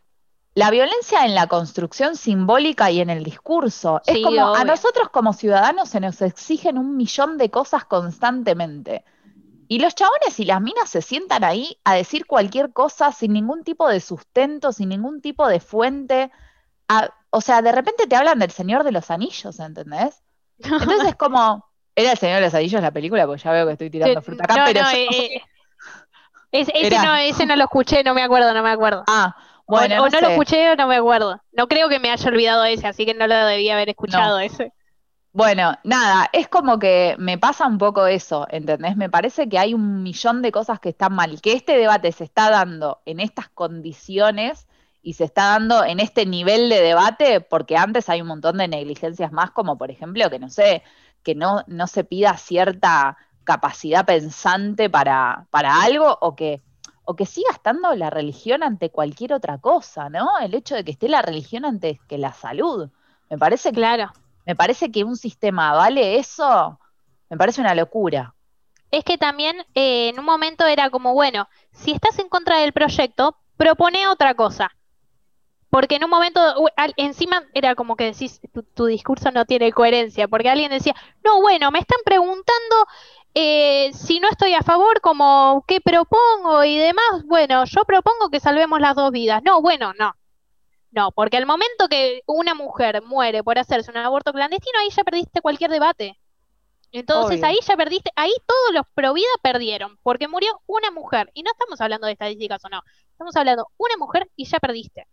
La 0.56 0.72
violencia 0.72 1.26
en 1.26 1.36
la 1.36 1.47
construcción 1.47 2.16
simbólica 2.16 2.89
y 2.89 3.01
en 3.01 3.10
el 3.10 3.24
discurso. 3.24 4.01
Es 4.06 4.16
como 4.24 4.56
a 4.56 4.64
nosotros 4.64 5.10
como 5.10 5.34
ciudadanos 5.34 5.89
se 5.89 5.99
nos 5.99 6.22
exigen 6.22 6.78
un 6.78 6.95
millón 6.97 7.38
de 7.38 7.51
cosas 7.51 7.86
constantemente. 7.86 9.03
Y 9.68 9.80
los 9.80 9.95
chabones 9.95 10.39
y 10.39 10.45
las 10.45 10.62
minas 10.62 10.89
se 10.89 11.01
sientan 11.01 11.43
ahí 11.43 11.78
a 11.84 11.95
decir 11.95 12.26
cualquier 12.28 12.72
cosa 12.72 13.12
sin 13.12 13.34
ningún 13.34 13.64
tipo 13.64 13.89
de 13.89 13.99
sustento, 13.99 14.72
sin 14.72 14.89
ningún 14.89 15.22
tipo 15.22 15.47
de 15.47 15.60
fuente. 15.60 16.32
A- 16.88 17.10
o 17.32 17.41
sea, 17.41 17.62
de 17.62 17.72
repente 17.72 18.08
te 18.08 18.16
hablan 18.16 18.39
del 18.39 18.51
Señor 18.51 18.84
de 18.84 18.91
los 18.93 19.12
Anillos, 19.12 19.60
¿entendés? 19.60 20.24
Entonces 20.60 21.08
es 21.10 21.16
como, 21.16 21.66
era 21.95 22.12
el 22.14 22.18
Señor 22.18 22.38
de 22.38 22.45
los 22.45 22.53
Anillos 22.53 22.82
la 22.82 22.91
película, 22.91 23.26
porque 23.28 23.43
ya 23.43 23.51
veo 23.51 23.66
que 23.66 23.74
estoy 23.74 23.89
tirando 23.89 24.22
fruta 24.22 24.45
acá, 24.45 24.56
no, 24.58 24.64
pero 24.66 24.82
no, 24.84 24.91
yo- 24.91 24.97
eh, 24.99 25.08
eh, 25.36 25.41
es- 26.51 26.70
ese, 26.74 26.97
no, 26.99 27.16
ese 27.16 27.45
no 27.45 27.56
lo 27.56 27.64
escuché, 27.66 28.03
no 28.03 28.14
me 28.14 28.22
acuerdo, 28.24 28.53
no 28.53 28.64
me 28.64 28.70
acuerdo. 28.70 29.03
Ah, 29.08 29.36
bueno, 29.68 30.03
o, 30.03 30.05
no 30.05 30.09
no 30.09 30.22
lo 30.22 30.28
escuché 30.30 30.72
o 30.72 30.76
no 30.76 30.88
me 30.88 30.95
acuerdo. 30.95 31.41
No 31.51 31.68
creo 31.68 31.89
que 31.89 31.99
me 31.99 32.11
haya 32.11 32.30
olvidado 32.30 32.66
ese, 32.66 32.88
así 32.88 33.05
que 33.05 33.13
no 33.13 33.28
lo 33.28 33.36
debía 33.45 33.74
haber 33.74 33.89
escuchado 33.89 34.39
ese. 34.39 34.72
Bueno, 35.32 35.78
nada, 35.84 36.30
es 36.32 36.47
como 36.47 36.80
que 36.80 37.16
me 37.20 37.38
pasa 37.38 37.68
un 37.68 37.78
poco 37.78 38.07
eso, 38.07 38.47
¿entendés? 38.49 38.95
Me 38.95 39.09
parece 39.09 39.49
que 39.49 39.59
hay 39.59 39.74
un 39.74 40.01
millón 40.01 40.41
de 40.41 40.51
cosas 40.51 40.80
que 40.80 40.89
están 40.89 41.13
mal, 41.13 41.41
que 41.41 41.51
este 41.51 41.78
debate 41.78 42.11
se 42.13 42.24
está 42.24 42.49
dando 42.49 43.01
en 43.05 43.20
estas 43.20 43.49
condiciones 43.49 44.66
y 45.01 45.13
se 45.13 45.26
está 45.26 45.49
dando 45.49 45.84
en 45.84 45.99
este 45.99 46.26
nivel 46.26 46.70
de 46.70 46.82
debate, 46.82 47.41
porque 47.41 47.76
antes 47.76 48.07
hay 48.07 48.22
un 48.22 48.28
montón 48.28 48.57
de 48.57 48.70
negligencias 48.70 49.34
más, 49.34 49.51
como 49.51 49.78
por 49.78 49.91
ejemplo 49.91 50.30
que 50.30 50.39
no 50.39 50.49
sé, 50.49 50.84
que 51.22 51.36
no, 51.36 51.66
no 51.68 51.88
se 51.88 52.05
pida 52.05 52.38
cierta 52.38 53.18
capacidad 53.43 54.05
pensante 54.05 54.89
para, 54.89 55.47
para 55.51 55.82
algo 55.84 56.18
o 56.22 56.36
que, 56.36 56.61
o 57.06 57.16
que 57.16 57.26
siga 57.26 57.51
estando 57.51 57.93
la 57.95 58.10
religión 58.10 58.64
ante 58.64 58.89
cualquier 58.89 59.34
otra 59.34 59.60
cosa, 59.60 60.10
¿no? 60.10 60.38
El 60.39 60.53
hecho 60.53 60.76
de 60.76 60.84
que 60.84 60.91
esté 60.91 61.08
la 61.08 61.22
religión 61.22 61.66
antes 61.66 61.99
que 62.08 62.18
la 62.18 62.34
salud. 62.34 62.89
Me 63.30 63.38
parece 63.38 63.72
Claro. 63.72 64.12
me 64.45 64.56
parece 64.56 64.91
que 64.91 65.03
un 65.03 65.16
sistema 65.16 65.74
vale 65.74 66.18
eso, 66.18 66.80
me 67.30 67.38
parece 67.38 67.62
una 67.62 67.76
locura. 67.76 68.34
Es 68.91 69.03
que 69.03 69.18
también 69.18 69.58
eh, 69.74 70.10
en 70.10 70.20
un 70.20 70.26
momento 70.26 70.66
era 70.66 70.89
como, 70.89 71.14
bueno, 71.14 71.47
si 71.72 71.91
estás 71.91 72.18
en 72.20 72.30
contra 72.30 72.60
del 72.60 72.72
proyecto, 72.74 73.38
propone 73.58 74.08
otra 74.08 74.36
cosa. 74.36 74.72
Porque 75.70 75.95
en 75.95 76.06
un 76.06 76.10
momento, 76.10 76.39
encima 76.95 77.43
era 77.53 77.76
como 77.76 77.97
que 77.97 78.06
decís, 78.06 78.39
tu, 78.53 78.64
tu 78.64 78.86
discurso 78.86 79.32
no 79.32 79.45
tiene 79.45 79.74
coherencia, 79.74 80.28
porque 80.28 80.49
alguien 80.49 80.72
decía, 80.72 80.95
no, 81.24 81.41
bueno, 81.41 81.70
me 81.72 81.80
están 81.80 81.99
preguntando 82.06 82.76
eh, 83.36 83.91
si 83.93 84.19
no 84.21 84.29
estoy 84.29 84.53
a 84.55 84.63
favor, 84.63 85.01
como 85.01 85.65
qué 85.67 85.81
propongo 85.81 86.63
y 86.63 86.77
demás. 86.77 87.23
Bueno, 87.25 87.65
yo 87.65 87.83
propongo 87.86 88.29
que 88.31 88.39
salvemos 88.39 88.79
las 88.79 88.95
dos 88.95 89.11
vidas. 89.11 89.43
No, 89.43 89.61
bueno, 89.61 89.93
no. 89.99 90.13
No, 90.91 91.11
porque 91.11 91.38
al 91.38 91.45
momento 91.45 91.89
que 91.89 92.21
una 92.27 92.55
mujer 92.55 93.03
muere 93.03 93.43
por 93.43 93.59
hacerse 93.59 93.91
un 93.91 93.97
aborto 93.97 94.31
clandestino, 94.33 94.79
ahí 94.79 94.89
ya 94.89 95.03
perdiste 95.03 95.41
cualquier 95.41 95.69
debate. 95.71 96.17
Entonces 96.91 97.39
Obvio. 97.39 97.47
ahí 97.49 97.57
ya 97.67 97.75
perdiste, 97.75 98.11
ahí 98.15 98.31
todos 98.47 98.73
los 98.73 98.86
pro 98.93 99.13
vida 99.13 99.27
perdieron, 99.43 99.97
porque 100.03 100.29
murió 100.29 100.61
una 100.67 100.91
mujer. 100.91 101.29
Y 101.33 101.43
no 101.43 101.51
estamos 101.51 101.81
hablando 101.81 102.07
de 102.07 102.13
estadísticas 102.13 102.63
o 102.63 102.69
no, 102.69 102.81
estamos 103.11 103.36
hablando 103.36 103.67
una 103.77 103.97
mujer 103.97 104.31
y 104.38 104.45
ya 104.45 104.59
perdiste. 104.59 105.07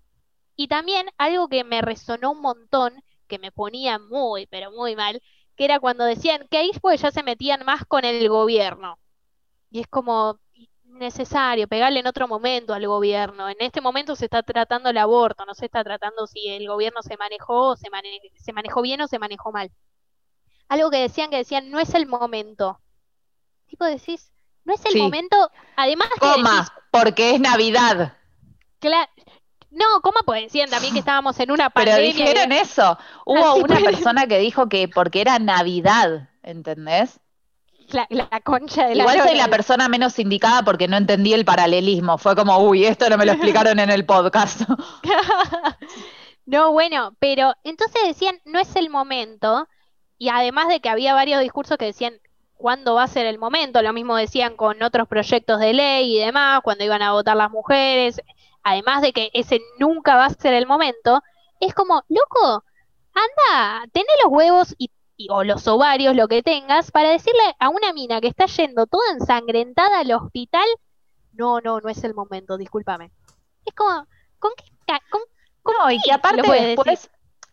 Y 0.56 0.68
también 0.68 1.08
algo 1.18 1.48
que 1.48 1.64
me 1.64 1.82
resonó 1.82 2.32
un 2.32 2.40
montón, 2.40 3.02
que 3.26 3.38
me 3.40 3.50
ponía 3.52 3.98
muy, 3.98 4.46
pero 4.46 4.70
muy 4.70 4.94
mal, 4.94 5.20
que 5.57 5.64
era 5.64 5.80
cuando 5.80 6.05
decían 6.05 6.46
que 6.50 6.59
ahí 6.59 6.70
pues 6.80 7.00
ya 7.03 7.11
se 7.11 7.22
metían 7.22 7.64
más 7.64 7.84
con 7.86 8.05
el 8.05 8.28
gobierno. 8.28 8.98
Y 9.70 9.80
es 9.80 9.86
como 9.86 10.38
necesario 10.84 11.66
pegarle 11.68 12.00
en 12.00 12.07
otro 12.07 12.28
momento 12.28 12.74
al 12.74 12.86
gobierno. 12.86 13.48
En 13.48 13.57
este 13.61 13.80
momento 13.80 14.14
se 14.14 14.26
está 14.26 14.42
tratando 14.42 14.90
el 14.90 14.98
aborto, 14.98 15.44
no 15.46 15.55
se 15.55 15.64
está 15.66 15.82
tratando 15.82 16.26
si 16.26 16.48
el 16.48 16.68
gobierno 16.68 17.03
se 17.03 17.16
manejó, 17.16 17.76
se, 17.76 17.88
mane- 17.90 18.20
se 18.36 18.53
manejó 18.53 18.82
bien 18.82 19.00
o 19.00 19.09
se 19.09 19.18
manejó 19.18 19.53
mal. 19.53 19.70
Algo 20.68 20.90
que 20.90 20.98
decían 20.98 21.30
que 21.30 21.36
decían, 21.38 21.70
no 21.70 21.80
es 21.80 21.94
el 21.94 22.07
momento. 22.07 22.78
Tipo 23.66 23.84
decís, 23.84 24.32
no 24.64 24.74
es 24.74 24.84
el 24.84 24.92
Sí. 24.92 24.98
momento, 25.03 25.36
además 25.76 26.09
que 26.14 26.20
Coma, 26.20 26.50
decís, 26.57 26.72
porque 26.90 27.30
es 27.34 27.40
Navidad. 27.40 28.16
cla- 28.80 29.09
no, 29.72 30.00
coma 30.02 30.20
pues 30.24 30.42
decían 30.44 30.70
también 30.70 30.92
que 30.92 31.00
estábamos 31.00 31.38
en 31.40 31.50
una 31.50 31.70
Pero 31.70 31.90
pandemia. 31.92 32.10
y 32.10 32.12
dijeron 32.12 32.52
eso. 32.52 32.98
Hubo 33.26 33.52
Así 33.52 33.62
una 33.62 33.80
persona 33.80 34.26
que 34.26 34.38
dijo 34.38 34.68
que 34.68 34.88
porque 34.88 35.20
era 35.20 35.38
Navidad, 35.38 36.28
¿entendés? 36.42 37.18
la, 37.88 38.06
la 38.10 38.40
concha 38.40 38.86
de 38.86 38.94
la 38.94 39.02
Igual 39.02 39.20
soy 39.22 39.36
la 39.36 39.48
persona 39.48 39.88
menos 39.88 40.18
indicada 40.18 40.62
porque 40.62 40.88
no 40.88 40.96
entendí 40.96 41.34
el 41.34 41.44
paralelismo. 41.44 42.16
Fue 42.18 42.34
como, 42.34 42.56
uy, 42.58 42.86
esto 42.86 43.08
no 43.10 43.18
me 43.18 43.26
lo 43.26 43.32
explicaron 43.32 43.78
en 43.78 43.90
el 43.90 44.06
podcast. 44.06 44.62
No, 46.44 46.72
bueno, 46.72 47.14
pero 47.20 47.54
entonces 47.64 48.02
decían, 48.04 48.40
no 48.44 48.58
es 48.58 48.74
el 48.76 48.90
momento, 48.90 49.68
y 50.18 50.28
además 50.28 50.68
de 50.68 50.80
que 50.80 50.88
había 50.88 51.14
varios 51.14 51.40
discursos 51.40 51.78
que 51.78 51.84
decían 51.86 52.14
cuándo 52.54 52.94
va 52.94 53.04
a 53.04 53.08
ser 53.08 53.26
el 53.26 53.38
momento, 53.38 53.80
lo 53.80 53.92
mismo 53.92 54.16
decían 54.16 54.56
con 54.56 54.82
otros 54.82 55.06
proyectos 55.08 55.60
de 55.60 55.72
ley 55.72 56.16
y 56.16 56.18
demás, 56.18 56.60
cuando 56.64 56.84
iban 56.84 57.02
a 57.02 57.12
votar 57.12 57.36
las 57.36 57.50
mujeres, 57.50 58.20
además 58.62 59.02
de 59.02 59.12
que 59.12 59.30
ese 59.34 59.60
nunca 59.78 60.16
va 60.16 60.26
a 60.26 60.30
ser 60.30 60.54
el 60.54 60.66
momento, 60.66 61.20
es 61.60 61.74
como, 61.74 62.02
loco, 62.08 62.64
anda, 63.14 63.86
tené 63.92 64.06
los 64.24 64.32
huevos 64.32 64.74
y, 64.78 64.90
y- 65.16 65.28
o 65.30 65.44
los 65.44 65.66
ovarios, 65.68 66.16
lo 66.16 66.28
que 66.28 66.42
tengas, 66.42 66.90
para 66.90 67.10
decirle 67.10 67.42
a 67.58 67.68
una 67.68 67.92
mina 67.92 68.20
que 68.20 68.28
está 68.28 68.46
yendo 68.46 68.86
toda 68.86 69.12
ensangrentada 69.12 70.00
al 70.00 70.12
hospital, 70.12 70.66
no, 71.32 71.60
no, 71.60 71.80
no 71.80 71.88
es 71.88 72.04
el 72.04 72.14
momento, 72.14 72.56
discúlpame. 72.56 73.10
Es 73.64 73.74
como, 73.74 74.06
¿con 74.38 74.52
qué, 74.56 74.64
con 75.10 75.22
No, 75.64 75.90
y 75.90 76.00
que 76.00 76.12
aparte 76.12 76.42
después 76.50 77.10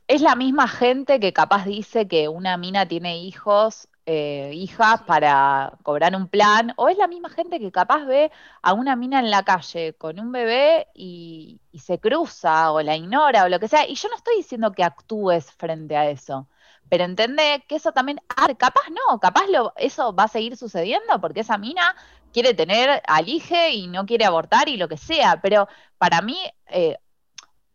es 0.07 0.21
la 0.21 0.35
misma 0.35 0.67
gente 0.67 1.19
que 1.19 1.33
capaz 1.33 1.65
dice 1.65 2.07
que 2.07 2.27
una 2.29 2.57
mina 2.57 2.87
tiene 2.87 3.19
hijos 3.19 3.88
eh, 4.11 4.49
hijas 4.55 5.03
para 5.03 5.73
cobrar 5.83 6.15
un 6.15 6.27
plan, 6.27 6.73
o 6.77 6.89
es 6.89 6.97
la 6.97 7.07
misma 7.07 7.29
gente 7.29 7.59
que 7.59 7.71
capaz 7.71 8.05
ve 8.05 8.31
a 8.63 8.73
una 8.73 8.95
mina 8.95 9.19
en 9.19 9.29
la 9.29 9.43
calle 9.43 9.93
con 9.93 10.19
un 10.19 10.31
bebé 10.31 10.87
y, 10.95 11.61
se 11.77 11.99
cruza 11.99 12.71
o 12.71 12.81
la 12.81 12.95
ignora 12.95 13.43
o 13.43 13.49
lo 13.49 13.59
que 13.59 13.67
sea, 13.67 13.87
y 13.87 13.93
yo 13.93 14.09
no 14.09 14.15
estoy 14.15 14.37
diciendo 14.37 14.71
que 14.71 14.83
actúes 14.83 15.51
frente 15.51 15.95
a 15.95 16.09
eso, 16.09 16.47
pero 16.89 17.03
entendé 17.03 17.63
que 17.67 17.75
eso 17.75 17.91
también, 17.91 18.19
capaz 18.57 18.89
no, 18.89 19.19
capaz 19.19 19.43
eso 19.77 20.15
va 20.15 20.23
a 20.23 20.27
seguir 20.27 20.57
sucediendo 20.57 21.21
porque 21.21 21.41
esa 21.41 21.59
mina 21.59 21.95
quiere 22.33 22.55
tener 22.55 23.03
al 23.05 23.29
hijo 23.29 23.55
y 23.71 23.85
no 23.87 24.07
quiere 24.07 24.25
abortar 24.25 24.69
y 24.69 24.77
lo 24.77 24.87
que 24.87 24.97
sea, 24.97 25.39
pero 25.39 25.67
para 25.99 26.23
mí 26.23 26.37
eh, 26.67 26.97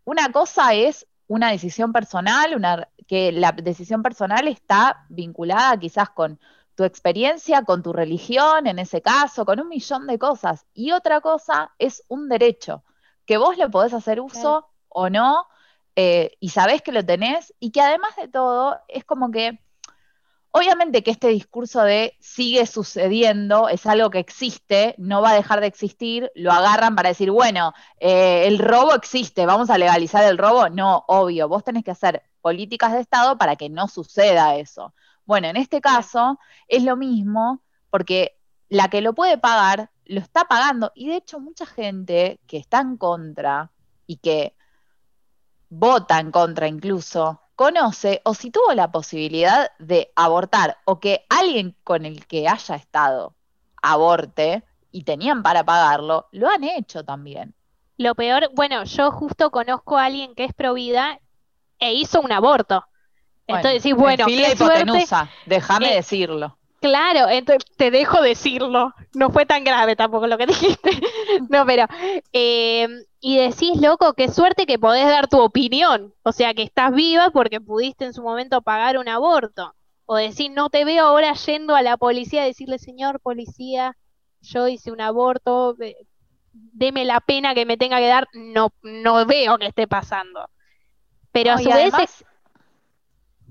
una 0.05 0.33
cosa 0.33 0.75
es 0.75 1.07
una 1.27 1.51
decisión 1.51 1.93
personal, 1.93 2.55
una, 2.55 2.89
que 3.07 3.33
la 3.33 3.53
decisión 3.53 4.03
personal 4.03 4.49
está 4.49 5.07
vinculada 5.09 5.79
quizás 5.79 6.11
con 6.11 6.39
tu 6.75 6.85
experiencia, 6.85 7.63
con 7.63 7.83
tu 7.83 7.93
religión, 7.93 8.67
en 8.67 8.79
ese 8.79 9.01
caso, 9.01 9.45
con 9.45 9.61
un 9.61 9.69
millón 9.69 10.07
de 10.07 10.19
cosas. 10.19 10.67
Y 10.75 10.93
otra 10.93 11.21
cosa 11.21 11.73
es 11.79 12.05
un 12.09 12.29
derecho, 12.29 12.83
que 13.27 13.37
vos 13.37 13.57
le 13.57 13.69
podés 13.69 13.95
hacer 13.95 14.21
uso 14.21 14.69
o 14.89 15.09
no, 15.09 15.47
eh, 15.97 16.37
y 16.41 16.49
sabés 16.49 16.83
que 16.83 16.93
lo 16.93 17.05
tenés, 17.05 17.55
y 17.61 17.71
que 17.71 17.81
además 17.81 18.17
de 18.17 18.29
todo 18.29 18.81
es 18.89 19.05
como 19.05 19.31
que 19.31 19.61
Obviamente 20.57 21.03
que 21.03 21.11
este 21.11 21.27
discurso 21.31 21.83
de 21.83 22.17
sigue 22.21 22.65
sucediendo 22.67 23.69
es 23.69 23.87
algo 23.87 24.11
que 24.11 24.21
existe, 24.21 24.95
no 24.99 25.21
va 25.21 25.31
a 25.31 25.35
dejar 25.35 25.61
de 25.61 25.67
existir, 25.67 26.31
lo 26.37 26.53
agarran 26.53 26.95
para 26.95 27.09
decir, 27.09 27.33
bueno, 27.33 27.73
eh, 27.99 28.47
el 28.47 28.61
robo 28.61 28.95
existe, 28.95 29.47
vamos 29.47 29.69
a 29.69 29.79
legalizar 29.79 30.23
el 30.23 30.39
robo. 30.39 30.69
No, 30.69 31.05
obvio, 31.09 31.49
vos 31.49 31.65
tenés 31.65 31.83
que 31.83 31.91
hacer 31.91 32.23
políticas 32.41 32.93
de 32.93 33.01
Estado 33.01 33.37
para 33.37 33.57
que 33.57 33.69
no 33.69 33.89
suceda 33.89 34.55
eso. 34.55 34.95
Bueno, 35.25 35.49
en 35.49 35.57
este 35.57 35.81
caso 35.81 36.39
es 36.69 36.85
lo 36.85 36.97
mismo 36.97 37.65
porque 37.91 38.39
la 38.69 38.89
que 38.89 39.01
lo 39.01 39.13
puede 39.13 39.39
pagar 39.39 39.91
lo 40.05 40.21
está 40.21 40.45
pagando 40.45 40.93
y 40.95 41.09
de 41.09 41.17
hecho 41.17 41.41
mucha 41.41 41.67
gente 41.67 42.39
que 42.47 42.59
está 42.59 42.81
en 42.81 42.97
contra 42.97 43.73
y 44.07 44.19
que 44.19 44.55
vota 45.69 46.21
en 46.21 46.31
contra 46.31 46.69
incluso, 46.69 47.41
conoce 47.57 48.21
o 48.25 48.35
si 48.35 48.51
tuvo 48.51 48.73
la 48.75 48.91
posibilidad 48.91 49.71
de 49.79 50.13
abortar 50.17 50.79
o 50.85 51.01
que 51.01 51.25
alguien 51.29 51.77
con 51.85 52.05
el 52.05 52.27
que 52.27 52.49
haya 52.49 52.75
estado 52.75 53.35
aborte 53.83 54.65
y 54.91 55.05
tenían 55.05 55.43
para 55.43 55.65
pagarlo, 55.65 56.29
lo 56.33 56.49
han 56.49 56.65
hecho 56.65 57.05
también. 57.05 57.55
Lo 57.97 58.15
peor, 58.15 58.51
bueno, 58.55 58.85
yo 58.85 59.11
justo 59.11 59.51
conozco 59.51 59.99
a 59.99 60.07
alguien 60.07 60.35
que 60.35 60.45
es 60.45 60.55
provida 60.55 61.21
e 61.79 61.93
hizo 61.93 62.21
un 62.21 62.33
aborto. 62.33 62.85
Entonces 63.47 63.95
bueno, 63.95 64.27
qué 64.27 64.53
hipotenusa, 64.53 65.29
déjame 65.47 65.93
eh, 65.93 65.97
decirlo. 65.97 66.57
Claro, 66.85 67.31
entonces 67.31 67.65
te 67.79 67.91
dejo 67.91 68.21
decirlo. 68.21 68.93
No 69.15 69.31
fue 69.31 69.47
tan 69.47 69.65
grave 69.65 69.97
tampoco 69.97 70.27
lo 70.27 70.37
que 70.37 70.45
dijiste. 70.49 70.91
no, 71.49 71.65
pero. 71.65 71.87
Eh, 72.35 72.87
y 73.21 73.39
decís, 73.39 73.81
loco, 73.81 74.13
qué 74.13 74.29
suerte 74.29 74.67
que 74.67 74.79
podés 74.79 75.07
dar 75.07 75.27
tu 75.27 75.41
opinión. 75.41 76.13
O 76.25 76.33
sea, 76.33 76.53
que 76.53 76.63
estás 76.63 76.93
viva 76.93 77.31
porque 77.31 77.59
pudiste 77.59 78.05
en 78.05 78.13
su 78.13 78.23
momento 78.23 78.61
pagar 78.61 78.99
un 78.99 79.09
aborto. 79.09 79.75
O 80.05 80.17
decir, 80.17 80.51
no 80.51 80.69
te 80.69 80.85
veo 80.85 81.07
ahora 81.07 81.33
yendo 81.33 81.75
a 81.75 81.81
la 81.81 81.97
policía 81.97 82.43
a 82.43 82.47
decirle, 82.47 82.79
señor 82.79 83.19
policía, 83.21 83.97
yo 84.43 84.69
hice 84.69 84.93
un 84.93 85.01
aborto, 85.01 85.75
deme 86.53 87.07
la 87.07 87.21
pena 87.21 87.55
que 87.55 87.65
me 87.65 87.79
tenga 87.79 87.97
que 87.97 88.09
dar. 88.09 88.29
No, 88.35 88.75
no 88.83 89.25
veo 89.25 89.57
que 89.57 89.69
esté 89.69 89.89
pasando. 89.89 90.51
Pero 91.33 91.53
a 91.53 91.59
su 91.59 91.71
vez. 91.71 92.27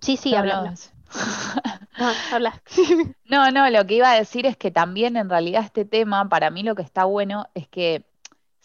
Sí, 0.02 0.18
sí, 0.18 0.36
hablamos. 0.36 0.93
No, 3.30 3.52
no, 3.52 3.70
lo 3.70 3.86
que 3.86 3.96
iba 3.96 4.12
a 4.12 4.16
decir 4.16 4.46
es 4.46 4.58
que 4.58 4.72
también 4.72 5.18
en 5.18 5.30
realidad 5.30 5.64
este 5.64 5.86
tema, 5.86 6.28
para 6.30 6.50
mí 6.50 6.64
lo 6.64 6.76
que 6.76 6.82
está 6.82 7.06
bueno 7.06 7.48
es 7.54 7.68
que 7.68 8.06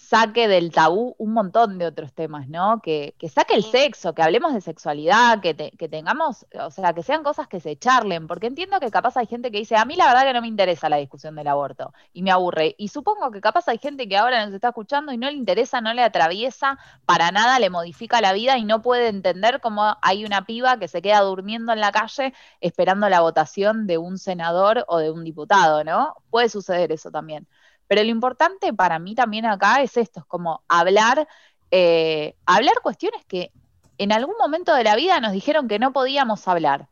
saque 0.09 0.49
del 0.49 0.73
tabú 0.73 1.15
un 1.19 1.35
montón 1.35 1.77
de 1.77 1.85
otros 1.85 2.15
temas, 2.15 2.49
¿no? 2.49 2.81
Que, 2.81 3.15
saque 3.29 3.55
el 3.55 3.63
sexo, 3.63 4.15
que 4.15 4.23
hablemos 4.23 4.55
de 4.55 4.63
sexualidad, 4.63 5.41
que, 5.43 5.55
que, 5.55 5.89
tengamos, 5.89 6.47
o 6.59 6.71
sea, 6.71 6.95
que 6.95 7.03
sean 7.03 7.23
cosas 7.23 7.47
que 7.47 7.61
se 7.61 7.77
charlen, 7.77 8.27
porque 8.27 8.47
entiendo 8.47 8.81
que 8.81 8.91
capaz 8.91 9.19
hay 9.19 9.27
gente 9.27 9.51
que 9.51 9.59
dice, 9.59 9.77
a 9.77 9.85
mí 9.85 9.97
la 9.97 10.07
verdad 10.07 10.23
que 10.23 10.33
no 10.33 10.41
me 10.41 10.49
interesa 10.49 10.89
la 10.89 10.97
discusión 10.97 11.35
del 11.35 11.47
aborto 11.49 11.93
y 12.15 12.23
me 12.23 12.31
aburre. 12.31 12.75
Y 12.79 12.89
supongo 12.89 13.31
que 13.31 13.43
capaz 13.43 13.69
hay 13.69 13.77
gente 13.77 14.09
que 14.09 14.17
ahora 14.17 14.47
nos 14.47 14.55
está 14.55 14.69
escuchando 14.69 15.13
y 15.13 15.19
no 15.19 15.31
le 15.31 15.37
interesa, 15.37 15.83
no 15.83 15.93
le 15.93 16.03
atraviesa 16.03 16.79
para 17.05 17.31
nada, 17.31 17.59
le 17.59 17.69
modifica 17.69 18.23
la 18.23 18.33
vida 18.33 18.57
y 18.57 18.65
no 18.65 18.81
puede 18.81 19.09
entender 19.09 19.61
cómo 19.61 19.99
hay 20.01 20.25
una 20.25 20.47
piba 20.47 20.79
que 20.79 20.89
se 20.89 21.03
queda 21.03 21.21
durmiendo 21.21 21.75
en 21.75 21.81
la 21.81 21.93
calle 21.93 22.33
esperando 22.63 23.11
la 23.11 23.21
votación 23.21 23.87
de 23.87 23.99
un 23.99 24.17
senador 24.17 24.87
o 24.89 24.99
de 24.99 25.11
un 25.11 25.23
diputado, 25.23 25.85
¿no? 25.85 26.17
Puede 26.31 26.49
suceder 26.49 26.93
eso 26.93 27.11
también. 27.11 27.47
Pero 27.89 28.03
lo 28.03 28.11
importante 28.11 28.73
para 28.73 28.99
mí 28.99 29.15
también 29.15 29.47
acá 29.47 29.83
es 29.83 29.97
esto, 29.97 30.21
es 30.21 30.27
como 30.27 30.63
hablar, 30.69 31.27
eh, 31.71 32.37
hablar 32.47 32.75
cuestiones 32.83 33.25
que 33.27 33.51
en 33.97 34.13
algún 34.13 34.37
momento 34.39 34.75
de 34.75 34.85
la 34.85 34.95
vida 34.95 35.19
nos 35.21 35.33
dijeron 35.33 35.67
que 35.67 35.79
no 35.79 35.93
podíamos 35.93 36.47
hablar, 36.47 36.89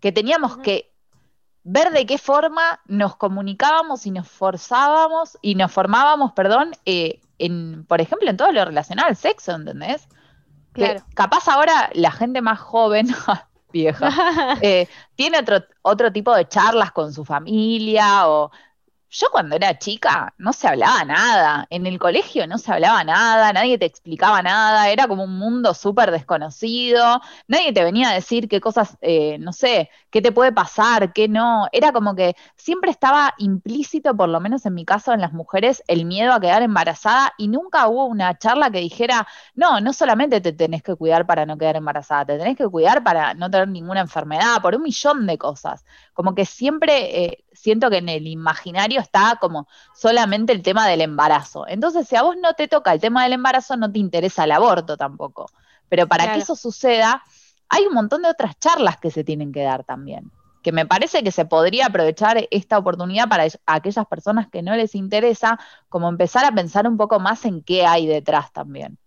que 0.00 0.12
teníamos 0.12 0.58
que 0.58 0.92
ver 1.62 1.90
de 1.90 2.06
qué 2.06 2.18
forma 2.18 2.80
nos 2.86 3.16
comunicábamos 3.16 4.06
y 4.06 4.10
nos 4.10 4.28
forzábamos 4.28 5.38
y 5.42 5.54
nos 5.54 5.72
formábamos, 5.72 6.32
perdón, 6.32 6.72
eh, 6.84 7.20
en, 7.38 7.84
por 7.86 8.00
ejemplo, 8.00 8.28
en 8.30 8.36
todo 8.36 8.52
lo 8.52 8.64
relacionado 8.64 9.08
al 9.08 9.16
sexo, 9.16 9.52
¿entendés? 9.52 10.08
Claro. 10.72 11.02
capaz 11.14 11.48
ahora 11.48 11.88
la 11.94 12.10
gente 12.10 12.42
más 12.42 12.60
joven, 12.60 13.08
vieja, 13.72 14.10
eh, 14.60 14.88
tiene 15.14 15.38
otro, 15.38 15.64
otro 15.80 16.12
tipo 16.12 16.34
de 16.36 16.46
charlas 16.46 16.92
con 16.92 17.14
su 17.14 17.24
familia 17.24 18.28
o 18.28 18.50
yo 19.10 19.28
cuando 19.30 19.56
era 19.56 19.78
chica 19.78 20.34
no 20.38 20.52
se 20.52 20.68
hablaba 20.68 21.04
nada, 21.04 21.66
en 21.70 21.86
el 21.86 21.98
colegio 21.98 22.46
no 22.46 22.58
se 22.58 22.72
hablaba 22.72 23.04
nada, 23.04 23.52
nadie 23.52 23.78
te 23.78 23.86
explicaba 23.86 24.42
nada, 24.42 24.88
era 24.90 25.06
como 25.08 25.24
un 25.24 25.38
mundo 25.38 25.74
súper 25.74 26.10
desconocido, 26.10 27.20
nadie 27.48 27.72
te 27.72 27.84
venía 27.84 28.10
a 28.10 28.14
decir 28.14 28.48
qué 28.48 28.60
cosas, 28.60 28.96
eh, 29.00 29.38
no 29.38 29.52
sé, 29.52 29.90
qué 30.10 30.20
te 30.22 30.32
puede 30.32 30.52
pasar, 30.52 31.12
qué 31.12 31.28
no, 31.28 31.68
era 31.72 31.92
como 31.92 32.14
que 32.14 32.34
siempre 32.56 32.90
estaba 32.90 33.34
implícito, 33.38 34.16
por 34.16 34.28
lo 34.28 34.40
menos 34.40 34.66
en 34.66 34.74
mi 34.74 34.84
caso, 34.84 35.12
en 35.12 35.20
las 35.20 35.32
mujeres, 35.32 35.82
el 35.88 36.04
miedo 36.04 36.32
a 36.32 36.40
quedar 36.40 36.62
embarazada 36.62 37.32
y 37.38 37.48
nunca 37.48 37.88
hubo 37.88 38.06
una 38.06 38.36
charla 38.38 38.70
que 38.70 38.78
dijera, 38.80 39.26
no, 39.54 39.80
no 39.80 39.92
solamente 39.92 40.40
te 40.40 40.52
tenés 40.52 40.82
que 40.82 40.94
cuidar 40.96 41.26
para 41.26 41.46
no 41.46 41.56
quedar 41.58 41.76
embarazada, 41.76 42.26
te 42.26 42.38
tenés 42.38 42.56
que 42.56 42.68
cuidar 42.68 43.02
para 43.04 43.34
no 43.34 43.50
tener 43.50 43.68
ninguna 43.68 44.00
enfermedad, 44.00 44.60
por 44.62 44.74
un 44.74 44.82
millón 44.82 45.26
de 45.26 45.38
cosas, 45.38 45.84
como 46.12 46.34
que 46.34 46.44
siempre 46.44 47.24
eh, 47.24 47.44
siento 47.56 47.90
que 47.90 47.98
en 47.98 48.08
el 48.08 48.26
imaginario 48.26 49.00
está 49.00 49.38
como 49.40 49.66
solamente 49.94 50.52
el 50.52 50.62
tema 50.62 50.86
del 50.86 51.00
embarazo. 51.00 51.66
Entonces, 51.66 52.06
si 52.06 52.16
a 52.16 52.22
vos 52.22 52.36
no 52.40 52.54
te 52.54 52.68
toca 52.68 52.92
el 52.92 53.00
tema 53.00 53.24
del 53.24 53.32
embarazo, 53.32 53.76
no 53.76 53.90
te 53.90 53.98
interesa 53.98 54.44
el 54.44 54.52
aborto 54.52 54.96
tampoco. 54.96 55.46
Pero 55.88 56.06
para 56.06 56.32
que 56.32 56.40
eso 56.40 56.56
suceda, 56.56 57.22
hay 57.68 57.86
un 57.86 57.94
montón 57.94 58.22
de 58.22 58.28
otras 58.28 58.58
charlas 58.58 58.98
que 58.98 59.10
se 59.10 59.24
tienen 59.24 59.52
que 59.52 59.62
dar 59.62 59.84
también. 59.84 60.30
Que 60.62 60.72
me 60.72 60.86
parece 60.86 61.22
que 61.22 61.30
se 61.30 61.44
podría 61.44 61.86
aprovechar 61.86 62.48
esta 62.50 62.78
oportunidad 62.78 63.28
para 63.28 63.44
aquellas 63.66 64.06
personas 64.06 64.48
que 64.48 64.62
no 64.62 64.74
les 64.74 64.94
interesa, 64.94 65.58
como 65.88 66.08
empezar 66.08 66.44
a 66.44 66.52
pensar 66.52 66.88
un 66.88 66.96
poco 66.96 67.20
más 67.20 67.44
en 67.44 67.62
qué 67.62 67.86
hay 67.86 68.06
detrás 68.06 68.52
también. 68.52 68.98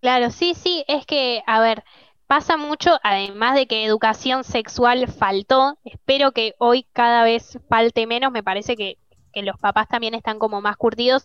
Claro, 0.00 0.30
sí, 0.30 0.54
sí, 0.54 0.84
es 0.86 1.06
que, 1.06 1.42
a 1.46 1.60
ver, 1.60 1.84
pasa 2.28 2.58
mucho, 2.58 2.98
además 3.02 3.54
de 3.54 3.66
que 3.66 3.84
educación 3.84 4.44
sexual 4.44 5.08
faltó, 5.08 5.78
espero 5.82 6.32
que 6.32 6.54
hoy 6.58 6.86
cada 6.92 7.24
vez 7.24 7.58
falte 7.68 8.06
menos, 8.06 8.30
me 8.30 8.44
parece 8.44 8.76
que, 8.76 8.98
los 9.34 9.56
papás 9.56 9.86
también 9.86 10.14
están 10.14 10.40
como 10.40 10.60
más 10.60 10.76
curtidos 10.76 11.24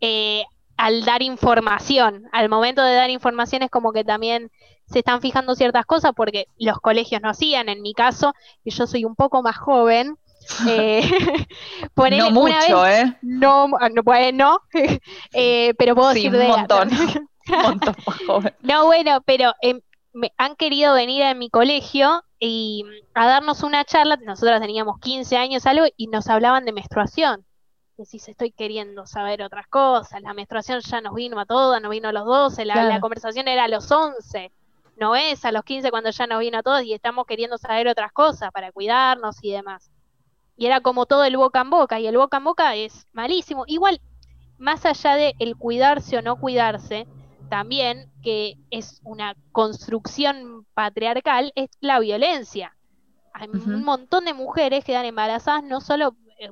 eh, 0.00 0.44
al 0.78 1.04
dar 1.04 1.20
información, 1.20 2.24
al 2.32 2.48
momento 2.48 2.82
de 2.82 2.94
dar 2.94 3.10
información 3.10 3.62
es 3.62 3.70
como 3.70 3.92
que 3.92 4.02
también 4.02 4.50
se 4.86 5.00
están 5.00 5.20
fijando 5.20 5.54
ciertas 5.54 5.84
cosas 5.84 6.12
porque 6.16 6.46
los 6.56 6.78
colegios 6.78 7.20
no 7.20 7.28
hacían, 7.28 7.68
en 7.68 7.82
mi 7.82 7.92
caso, 7.92 8.32
y 8.64 8.70
yo 8.70 8.86
soy 8.86 9.04
un 9.04 9.14
poco 9.14 9.42
más 9.42 9.58
joven, 9.58 10.16
eh, 10.68 11.02
no 11.96 12.30
mucho, 12.30 12.86
¿eh? 12.86 13.14
No, 13.20 13.68
no, 13.68 14.02
bueno, 14.02 14.62
eh, 15.34 15.74
pero 15.76 15.94
puedo 15.94 16.08
decir 16.14 16.34
un 16.34 16.48
montón. 16.48 16.88
un 16.90 17.62
montón 17.62 17.94
más 18.06 18.18
joven. 18.26 18.54
No, 18.62 18.86
bueno, 18.86 19.20
pero 19.26 19.52
em, 19.60 19.82
me 20.12 20.32
han 20.36 20.56
querido 20.56 20.94
venir 20.94 21.22
a 21.22 21.34
mi 21.34 21.50
colegio 21.50 22.24
y 22.38 22.84
a 23.14 23.26
darnos 23.26 23.62
una 23.62 23.84
charla, 23.84 24.16
nosotras 24.16 24.60
teníamos 24.60 24.98
15 25.00 25.36
años 25.36 25.66
algo 25.66 25.86
y 25.96 26.08
nos 26.08 26.28
hablaban 26.28 26.64
de 26.64 26.72
menstruación. 26.72 27.44
Decís, 27.96 28.28
estoy 28.28 28.50
queriendo 28.50 29.06
saber 29.06 29.42
otras 29.42 29.66
cosas, 29.68 30.22
la 30.22 30.32
menstruación 30.32 30.80
ya 30.80 31.00
nos 31.00 31.14
vino 31.14 31.38
a 31.38 31.44
todas, 31.44 31.82
nos 31.82 31.90
vino 31.90 32.08
a 32.08 32.12
los 32.12 32.24
12, 32.24 32.64
la, 32.64 32.84
la 32.84 33.00
conversación 33.00 33.46
era 33.46 33.64
a 33.64 33.68
los 33.68 33.90
11, 33.90 34.50
no 34.96 35.16
es 35.16 35.44
a 35.44 35.52
los 35.52 35.64
15 35.64 35.90
cuando 35.90 36.10
ya 36.10 36.26
nos 36.26 36.40
vino 36.40 36.58
a 36.58 36.62
todos 36.62 36.82
y 36.82 36.94
estamos 36.94 37.26
queriendo 37.26 37.58
saber 37.58 37.88
otras 37.88 38.12
cosas 38.12 38.50
para 38.52 38.72
cuidarnos 38.72 39.36
y 39.42 39.52
demás. 39.52 39.90
Y 40.56 40.66
era 40.66 40.80
como 40.80 41.06
todo 41.06 41.24
el 41.24 41.36
boca 41.36 41.60
en 41.60 41.70
boca, 41.70 42.00
y 42.00 42.06
el 42.06 42.16
boca 42.16 42.38
en 42.38 42.44
boca 42.44 42.74
es 42.74 43.06
malísimo. 43.12 43.64
Igual, 43.66 44.00
más 44.58 44.84
allá 44.84 45.14
de 45.14 45.34
el 45.38 45.56
cuidarse 45.56 46.18
o 46.18 46.22
no 46.22 46.36
cuidarse, 46.36 47.06
también, 47.50 48.10
que 48.22 48.56
es 48.70 49.02
una 49.04 49.36
construcción 49.52 50.64
patriarcal, 50.72 51.52
es 51.56 51.68
la 51.80 51.98
violencia. 51.98 52.74
Hay 53.34 53.48
un 53.48 53.84
montón 53.84 54.24
de 54.24 54.32
mujeres 54.32 54.84
quedan 54.84 55.04
embarazadas 55.04 55.62
no 55.62 55.80
solo 55.80 56.16
eh, 56.38 56.50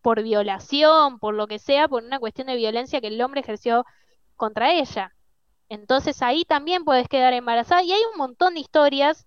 por 0.00 0.22
violación, 0.22 1.18
por 1.18 1.34
lo 1.34 1.46
que 1.46 1.58
sea, 1.58 1.88
por 1.88 2.04
una 2.04 2.18
cuestión 2.18 2.46
de 2.46 2.56
violencia 2.56 3.00
que 3.00 3.08
el 3.08 3.20
hombre 3.20 3.40
ejerció 3.40 3.84
contra 4.36 4.72
ella. 4.72 5.12
Entonces 5.68 6.22
ahí 6.22 6.44
también 6.44 6.84
puedes 6.84 7.08
quedar 7.08 7.32
embarazada 7.32 7.82
y 7.82 7.92
hay 7.92 8.00
un 8.12 8.18
montón 8.18 8.54
de 8.54 8.60
historias 8.60 9.26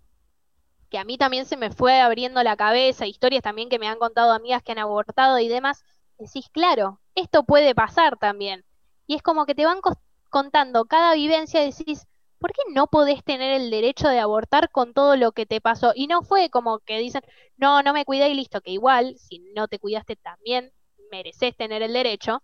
que 0.89 0.97
a 0.97 1.03
mí 1.03 1.17
también 1.17 1.45
se 1.45 1.57
me 1.57 1.71
fue 1.71 1.99
abriendo 1.99 2.41
la 2.43 2.55
cabeza, 2.55 3.05
historias 3.05 3.43
también 3.43 3.69
que 3.69 3.77
me 3.77 3.87
han 3.87 3.99
contado 3.99 4.31
amigas 4.31 4.63
que 4.63 4.71
han 4.71 4.79
abortado 4.79 5.37
y 5.39 5.47
demás. 5.47 5.83
Decís, 6.17 6.49
claro, 6.51 6.99
esto 7.15 7.43
puede 7.43 7.75
pasar 7.75 8.17
también. 8.17 8.65
Y 9.05 9.15
es 9.15 9.21
como 9.21 9.45
que 9.45 9.55
te 9.55 9.65
van 9.65 9.81
contando 10.29 10.85
cada 10.85 11.13
vivencia 11.15 11.61
decís, 11.61 12.07
¿por 12.39 12.53
qué 12.53 12.61
no 12.73 12.87
podés 12.87 13.23
tener 13.23 13.51
el 13.61 13.69
derecho 13.69 14.07
de 14.07 14.19
abortar 14.19 14.71
con 14.71 14.93
todo 14.93 15.15
lo 15.17 15.31
que 15.31 15.45
te 15.45 15.61
pasó? 15.61 15.91
Y 15.95 16.07
no 16.07 16.21
fue 16.23 16.49
como 16.49 16.79
que 16.79 16.99
dicen, 16.99 17.21
no, 17.57 17.83
no 17.83 17.93
me 17.93 18.05
cuidé 18.05 18.29
y 18.29 18.33
listo, 18.35 18.61
que 18.61 18.71
igual, 18.71 19.15
si 19.17 19.39
no 19.55 19.67
te 19.67 19.79
cuidaste 19.79 20.15
también 20.15 20.71
mereces 21.11 21.55
tener 21.55 21.81
el 21.81 21.93
derecho. 21.93 22.41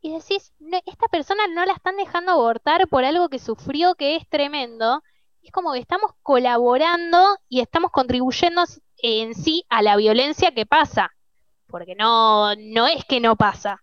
Y 0.00 0.12
decís, 0.12 0.52
"No, 0.58 0.78
esta 0.86 1.08
persona 1.08 1.46
no 1.48 1.64
la 1.64 1.72
están 1.72 1.96
dejando 1.96 2.32
abortar 2.32 2.88
por 2.88 3.04
algo 3.04 3.28
que 3.28 3.38
sufrió 3.38 3.94
que 3.94 4.16
es 4.16 4.28
tremendo. 4.28 5.02
Es 5.42 5.50
como 5.52 5.72
que 5.72 5.78
estamos 5.78 6.12
colaborando 6.22 7.36
y 7.48 7.60
estamos 7.60 7.90
contribuyendo 7.90 8.64
en 8.98 9.34
sí 9.34 9.64
a 9.68 9.82
la 9.82 9.96
violencia 9.96 10.52
que 10.52 10.66
pasa. 10.66 11.12
Porque 11.68 11.94
no, 11.94 12.54
no 12.56 12.86
es 12.86 13.04
que 13.04 13.20
no 13.20 13.36
pasa. 13.36 13.82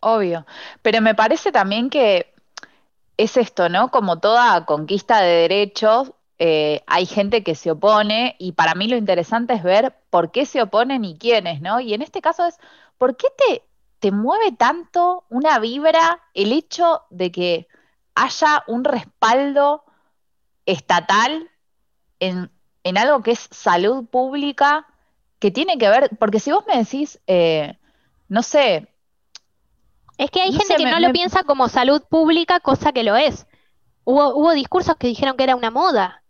Obvio. 0.00 0.46
Pero 0.82 1.00
me 1.00 1.14
parece 1.14 1.52
también 1.52 1.90
que 1.90 2.32
es 3.16 3.36
esto, 3.36 3.68
¿no? 3.68 3.90
Como 3.90 4.18
toda 4.20 4.66
conquista 4.66 5.20
de 5.20 5.28
derechos, 5.42 6.12
eh, 6.38 6.82
hay 6.86 7.06
gente 7.06 7.42
que 7.42 7.54
se 7.54 7.70
opone 7.70 8.36
y 8.38 8.52
para 8.52 8.74
mí 8.74 8.88
lo 8.88 8.96
interesante 8.96 9.54
es 9.54 9.62
ver 9.62 9.94
por 10.10 10.30
qué 10.30 10.46
se 10.46 10.62
oponen 10.62 11.04
y 11.04 11.16
quiénes, 11.18 11.60
¿no? 11.62 11.80
Y 11.80 11.94
en 11.94 12.02
este 12.02 12.20
caso 12.20 12.46
es, 12.46 12.58
¿por 12.98 13.16
qué 13.16 13.28
te, 13.36 13.62
te 14.00 14.12
mueve 14.12 14.52
tanto 14.52 15.24
una 15.30 15.58
vibra 15.58 16.20
el 16.34 16.52
hecho 16.52 17.02
de 17.10 17.32
que 17.32 17.68
haya 18.14 18.64
un 18.66 18.84
respaldo 18.84 19.84
estatal 20.66 21.50
en, 22.20 22.50
en 22.84 22.98
algo 22.98 23.22
que 23.22 23.32
es 23.32 23.48
salud 23.50 24.06
pública, 24.06 24.86
que 25.38 25.50
tiene 25.50 25.78
que 25.78 25.88
ver, 25.88 26.10
porque 26.18 26.40
si 26.40 26.52
vos 26.52 26.64
me 26.66 26.78
decís, 26.78 27.20
eh, 27.26 27.78
no 28.28 28.42
sé, 28.42 28.88
Es 30.18 30.30
que 30.30 30.40
hay 30.42 30.52
No 30.52 30.58
gente 30.58 30.74
sé, 30.74 30.76
que 30.76 30.86
me- 30.86 30.90
no 30.90 31.00
lo 31.00 31.10
piensa 31.10 31.42
como 31.44 31.68
salud 31.68 32.02
pública, 32.08 32.60
cosa 32.60 32.92
que 32.92 33.02
lo 33.02 33.16
es. 33.16 33.46
Hubo, 34.04 34.34
hubo 34.36 34.52
discursos 34.52 34.96
que 34.96 35.08
dijeron 35.08 35.36
que 35.36 35.44
era 35.44 35.56
una 35.56 35.70
moda. 35.70 36.24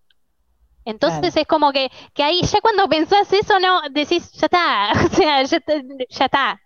Entonces 0.85 1.35
Claro. 1.35 1.37
es 1.37 1.47
como 1.47 1.73
que, 1.73 1.91
que 2.15 2.23
ahí 2.23 2.43
ya 2.43 2.61
cuando 2.61 2.89
pensás 2.89 3.33
eso, 3.33 3.59
no, 3.61 3.83
decís, 3.91 4.31
ya 4.33 4.47
está, 4.47 4.93
o 5.07 5.09
sea, 5.15 5.43
ya, 5.45 5.57
está- 5.59 5.75
ya 6.11 6.25
está. 6.27 6.61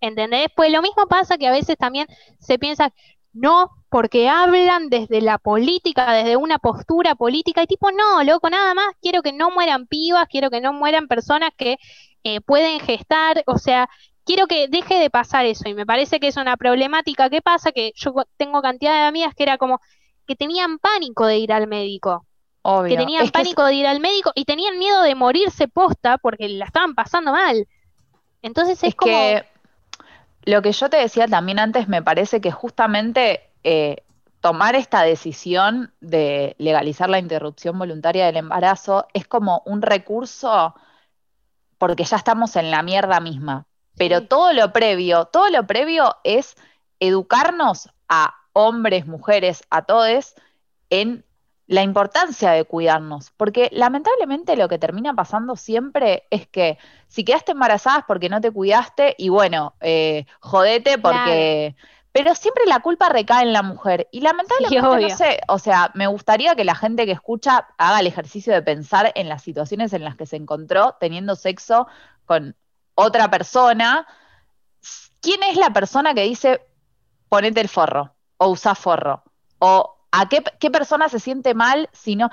¿Entendés? 0.00 0.48
Pues 0.56 0.72
lo 0.72 0.82
mismo 0.82 1.06
pasa 1.08 1.38
que 1.38 1.46
a 1.48 1.52
veces 1.52 1.76
también 1.78 2.06
se 2.38 2.58
piensa, 2.58 2.92
no, 3.32 3.70
porque 3.90 4.28
hablan 4.28 4.88
desde 4.90 5.20
la 5.22 5.38
política, 5.38 6.12
desde 6.12 6.36
una 6.36 6.58
postura 6.58 7.14
política, 7.14 7.62
y 7.62 7.66
tipo, 7.66 7.90
no, 7.92 8.22
loco, 8.24 8.50
nada 8.50 8.74
más, 8.74 8.86
quiero 9.02 9.22
que 9.22 9.32
no 9.32 9.50
mueran 9.50 9.86
pibas, 9.86 10.28
quiero 10.28 10.50
que 10.50 10.60
no 10.60 10.72
mueran 10.72 11.08
personas 11.08 11.50
que 11.56 11.76
eh, 12.24 12.40
pueden 12.42 12.80
gestar, 12.80 13.42
o 13.46 13.58
sea, 13.58 13.88
quiero 14.26 14.48
que 14.48 14.68
deje 14.68 14.96
de 14.96 15.10
pasar 15.10 15.46
eso, 15.46 15.68
y 15.68 15.74
me 15.74 15.86
parece 15.86 16.20
que 16.20 16.28
es 16.28 16.38
una 16.38 16.58
problemática 16.58 17.30
que 17.30 17.42
pasa, 17.42 17.72
que 17.72 17.92
yo 17.96 18.14
tengo 18.38 18.62
cantidad 18.62 18.92
de 18.94 19.06
amigas 19.08 19.34
que 19.36 19.44
era 19.44 19.58
como 19.58 19.80
que 20.26 20.36
tenían 20.36 20.78
pánico 20.80 21.26
de 21.26 21.38
ir 21.38 21.52
al 21.54 21.68
médico 21.68 22.26
obvio. 22.62 22.88
que 22.88 22.96
tenían 22.96 23.22
Es 23.24 23.32
que 23.32 23.42
es- 23.42 23.48
pánico 23.48 23.64
de 23.64 23.74
ir 23.74 23.86
al 23.86 24.00
médico 24.00 24.32
y 24.34 24.44
tenían 24.44 24.78
miedo 24.78 25.02
de 25.02 25.14
morirse 25.14 25.68
posta 25.68 26.18
porque 26.18 26.48
la 26.48 26.66
estaban 26.66 26.94
pasando 26.94 27.32
mal. 27.32 27.66
Entonces 28.42 28.82
es, 28.84 28.90
Es 28.90 28.94
como, 28.94 29.40
que 29.40 29.44
lo 30.44 30.62
que 30.62 30.72
yo 30.72 30.88
te 30.90 30.96
decía 30.98 31.26
también 31.28 31.58
antes, 31.58 31.88
me 31.88 32.02
parece 32.02 32.40
que 32.40 32.52
justamente 32.52 33.50
eh, 33.64 34.04
tomar 34.40 34.76
esta 34.76 35.02
decisión 35.02 35.92
de 36.00 36.54
legalizar 36.58 37.08
la 37.10 37.18
interrupción 37.18 37.78
voluntaria 37.78 38.26
del 38.26 38.36
embarazo 38.36 39.06
es 39.14 39.26
como 39.26 39.62
un 39.66 39.82
recurso 39.82 40.74
porque 41.78 42.04
ya 42.04 42.16
estamos 42.16 42.56
en 42.56 42.70
la 42.70 42.82
mierda 42.82 43.20
misma. 43.20 43.66
Pero 43.96 44.20
Sí. 44.20 44.26
todo 44.26 44.52
lo 44.52 44.72
previo, 44.72 45.26
todo 45.26 45.48
lo 45.50 45.66
previo 45.66 46.16
es 46.24 46.56
educarnos 47.00 47.90
a 48.08 48.34
hombres, 48.52 49.06
mujeres, 49.06 49.64
a 49.70 49.82
todos 49.82 50.34
en 50.90 51.24
la 51.66 51.82
importancia 51.82 52.52
de 52.52 52.64
cuidarnos, 52.64 53.32
porque 53.36 53.68
lamentablemente 53.72 54.56
lo 54.56 54.68
que 54.68 54.78
termina 54.78 55.14
pasando 55.14 55.56
siempre 55.56 56.24
es 56.30 56.46
que 56.46 56.78
si 57.08 57.24
quedaste 57.24 57.52
embarazada 57.52 57.98
es 57.98 58.04
porque 58.06 58.28
no 58.28 58.40
te 58.40 58.52
cuidaste 58.52 59.14
y 59.18 59.28
bueno, 59.28 59.74
eh, 59.80 60.26
jodete 60.40 60.98
porque... 60.98 61.74
Pero 62.12 62.34
siempre 62.34 62.64
la 62.64 62.80
culpa 62.80 63.10
recae 63.10 63.42
en 63.42 63.52
la 63.52 63.62
mujer. 63.62 64.08
Y 64.10 64.22
lamentablemente 64.22 65.06
no 65.06 65.16
sé, 65.18 65.38
o 65.48 65.58
sea, 65.58 65.90
me 65.92 66.06
gustaría 66.06 66.54
que 66.54 66.64
la 66.64 66.74
gente 66.74 67.04
que 67.04 67.12
escucha 67.12 67.68
haga 67.76 68.00
el 68.00 68.06
ejercicio 68.06 68.54
de 68.54 68.62
pensar 68.62 69.12
en 69.16 69.28
las 69.28 69.42
situaciones 69.42 69.92
en 69.92 70.02
las 70.02 70.16
que 70.16 70.24
se 70.24 70.36
encontró 70.36 70.96
teniendo 70.98 71.36
sexo 71.36 71.88
con 72.24 72.56
otra 72.96 73.30
persona. 73.30 74.06
¿Quién 75.20 75.44
es 75.44 75.56
la 75.56 75.70
persona 75.70 76.12
que 76.14 76.22
dice 76.22 76.60
ponete 77.28 77.60
el 77.60 77.68
forro 77.68 78.14
o 78.38 78.48
usa 78.48 78.74
forro? 78.74 79.22
¿O 79.60 79.96
a 80.10 80.28
qué, 80.28 80.42
qué 80.58 80.70
persona 80.70 81.08
se 81.08 81.20
siente 81.20 81.54
mal 81.54 81.88
si 81.92 82.16
no? 82.16 82.30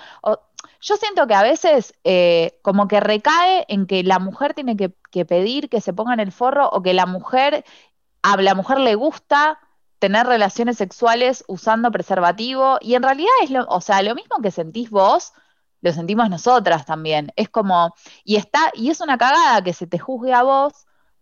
yo 0.82 0.97
siento 0.97 1.28
que 1.28 1.34
a 1.34 1.43
veces 1.43 1.93
eh, 2.03 2.59
como 2.61 2.88
que 2.88 2.99
recae 2.99 3.66
en 3.70 3.88
que 3.88 4.03
la 4.03 4.20
mujer 4.20 4.53
tiene 4.53 4.76
que, 4.76 4.93
que 5.11 5.26
pedir 5.26 5.70
que 5.70 5.82
se 5.82 5.93
pongan 5.93 6.20
el 6.20 6.32
forro 6.32 6.70
o 6.70 6.82
que 6.82 6.93
la 6.93 7.05
mujer, 7.05 7.64
a 8.22 8.36
la 8.41 8.53
mujer 8.53 8.80
le 8.80 8.95
gusta 8.95 9.59
tener 9.99 10.28
relaciones 10.28 10.78
sexuales 10.78 11.45
usando 11.47 11.89
preservativo 11.89 12.78
y 12.82 12.95
en 12.95 13.03
realidad 13.03 13.32
es 13.43 13.49
lo, 13.49 13.66
o 13.68 13.80
sea, 13.80 14.01
lo 14.01 14.16
mismo 14.16 14.41
que 14.41 14.51
sentís 14.51 14.89
vos, 14.89 15.32
lo 15.84 15.94
sentimos 15.94 16.30
nosotras 16.32 16.86
también. 16.88 17.32
Es 17.36 17.50
como, 17.50 17.94
y 18.24 18.38
está, 18.38 18.72
y 18.74 18.90
es 18.90 19.02
una 19.02 19.20
cagada 19.20 19.64
que 19.64 19.74
se 19.74 19.88
te 19.88 20.00
juzgue 20.00 20.34
a 20.34 20.44
vos 20.44 20.74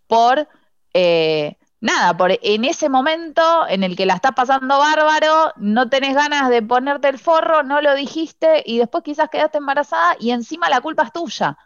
por 0.07 0.47
eh, 0.93 1.57
nada, 1.81 2.15
por 2.17 2.31
en 2.41 2.65
ese 2.65 2.89
momento 2.89 3.41
en 3.67 3.83
el 3.83 3.95
que 3.97 4.05
la 4.05 4.15
estás 4.15 4.33
pasando 4.33 4.77
bárbaro, 4.79 5.53
no 5.57 5.89
tenés 5.89 6.15
ganas 6.15 6.49
de 6.49 6.61
ponerte 6.61 7.09
el 7.09 7.19
forro, 7.19 7.63
no 7.63 7.81
lo 7.81 7.95
dijiste 7.95 8.63
y 8.65 8.77
después 8.79 9.03
quizás 9.03 9.29
quedaste 9.29 9.57
embarazada 9.59 10.15
y 10.19 10.31
encima 10.31 10.69
la 10.69 10.81
culpa 10.81 11.03
es 11.03 11.13
tuya. 11.13 11.57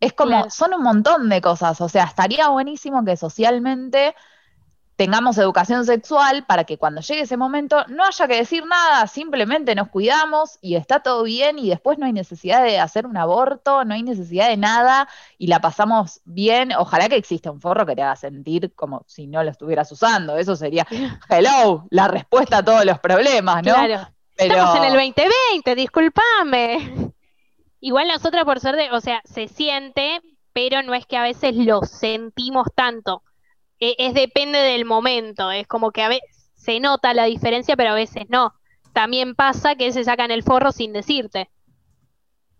Es 0.00 0.12
como, 0.12 0.44
Claro. 0.44 0.50
son 0.50 0.74
un 0.74 0.82
montón 0.82 1.28
de 1.28 1.40
cosas, 1.40 1.80
o 1.80 1.88
sea, 1.88 2.04
estaría 2.04 2.48
buenísimo 2.48 3.04
que 3.04 3.16
socialmente 3.16 4.14
tengamos 4.98 5.38
educación 5.38 5.86
sexual 5.86 6.44
para 6.44 6.64
que 6.64 6.76
cuando 6.76 7.00
llegue 7.02 7.20
ese 7.20 7.36
momento 7.36 7.84
no 7.86 8.04
haya 8.04 8.26
que 8.26 8.34
decir 8.34 8.66
nada, 8.66 9.06
simplemente 9.06 9.76
nos 9.76 9.90
cuidamos 9.90 10.58
y 10.60 10.74
está 10.74 10.98
todo 10.98 11.22
bien 11.22 11.60
y 11.60 11.68
después 11.68 11.98
no 11.98 12.06
hay 12.06 12.12
necesidad 12.12 12.64
de 12.64 12.80
hacer 12.80 13.06
un 13.06 13.16
aborto, 13.16 13.84
no 13.84 13.94
hay 13.94 14.02
necesidad 14.02 14.48
de 14.48 14.56
nada 14.56 15.08
y 15.38 15.46
la 15.46 15.60
pasamos 15.60 16.20
bien. 16.24 16.72
Ojalá 16.76 17.08
que 17.08 17.14
exista 17.14 17.52
un 17.52 17.60
forro 17.60 17.86
que 17.86 17.94
te 17.94 18.02
haga 18.02 18.16
sentir 18.16 18.74
como 18.74 19.04
si 19.06 19.28
no 19.28 19.44
lo 19.44 19.50
estuvieras 19.50 19.90
usando. 19.92 20.36
Eso 20.36 20.56
sería, 20.56 20.84
hello, 21.30 21.86
la 21.90 22.08
respuesta 22.08 22.58
a 22.58 22.64
todos 22.64 22.84
los 22.84 22.98
problemas, 22.98 23.62
¿no? 23.62 23.74
Claro. 23.74 24.08
Pero 24.34 24.54
Estamos 24.54 24.76
en 24.78 24.84
el 24.84 24.94
2020, 24.94 25.74
discúlpame. 25.76 27.12
Igual 27.78 28.08
nosotras 28.08 28.44
por 28.44 28.58
suerte, 28.58 28.90
o 28.90 29.00
sea, 29.00 29.22
se 29.24 29.46
siente, 29.46 30.20
pero 30.52 30.82
no 30.82 30.92
es 30.92 31.06
que 31.06 31.16
a 31.16 31.22
veces 31.22 31.54
lo 31.54 31.82
sentimos 31.82 32.66
tanto. 32.74 33.22
E- 33.80 33.96
Es, 33.98 34.14
depende 34.14 34.58
del 34.58 34.84
momento, 34.84 35.50
es 35.50 35.66
como 35.66 35.90
que 35.90 36.02
a 36.02 36.08
veces 36.08 36.50
se 36.54 36.80
nota 36.80 37.14
la 37.14 37.24
diferencia, 37.24 37.76
pero 37.76 37.90
a 37.90 37.94
veces 37.94 38.24
no. 38.28 38.54
También 38.92 39.34
pasa 39.34 39.76
que 39.76 39.92
se 39.92 40.04
sacan 40.04 40.30
el 40.30 40.42
forro 40.42 40.72
sin 40.72 40.92
decirte. 40.92 41.50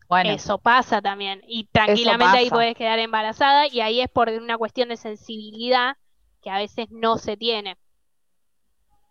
bueno, 0.08 0.30
Eso 0.30 0.58
pasa 0.58 1.02
también. 1.02 1.42
Y 1.46 1.66
tranquilamente 1.66 2.38
ahí 2.38 2.50
puedes 2.50 2.74
quedar 2.76 2.98
embarazada 2.98 3.66
y 3.68 3.80
ahí 3.80 4.00
es 4.00 4.08
por 4.08 4.28
una 4.28 4.56
cuestión 4.56 4.88
de 4.88 4.96
sensibilidad 4.96 5.96
que 6.42 6.50
a 6.50 6.58
veces 6.58 6.86
no 6.90 7.18
se 7.18 7.36
tiene. 7.36 7.76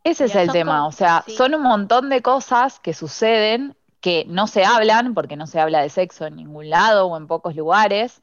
Ese 0.04 0.26
es 0.26 0.36
el 0.36 0.52
tema, 0.52 0.88
o 0.88 0.92
sea, 0.92 1.24
sí. 1.26 1.36
son 1.36 1.54
un 1.54 1.64
montón 1.64 2.10
de 2.10 2.22
cosas 2.22 2.80
que 2.80 2.94
suceden 2.94 3.76
que 4.00 4.26
no 4.28 4.48
se 4.48 4.64
hablan, 4.64 5.14
porque 5.14 5.36
no 5.36 5.48
se 5.48 5.60
habla 5.60 5.82
de 5.82 5.90
sexo 5.90 6.26
en 6.26 6.38
ningún 6.38 6.70
lado 6.70 7.08
o 7.08 7.18
en 7.18 7.28
pocos 7.28 7.56
lugares. 7.56 8.22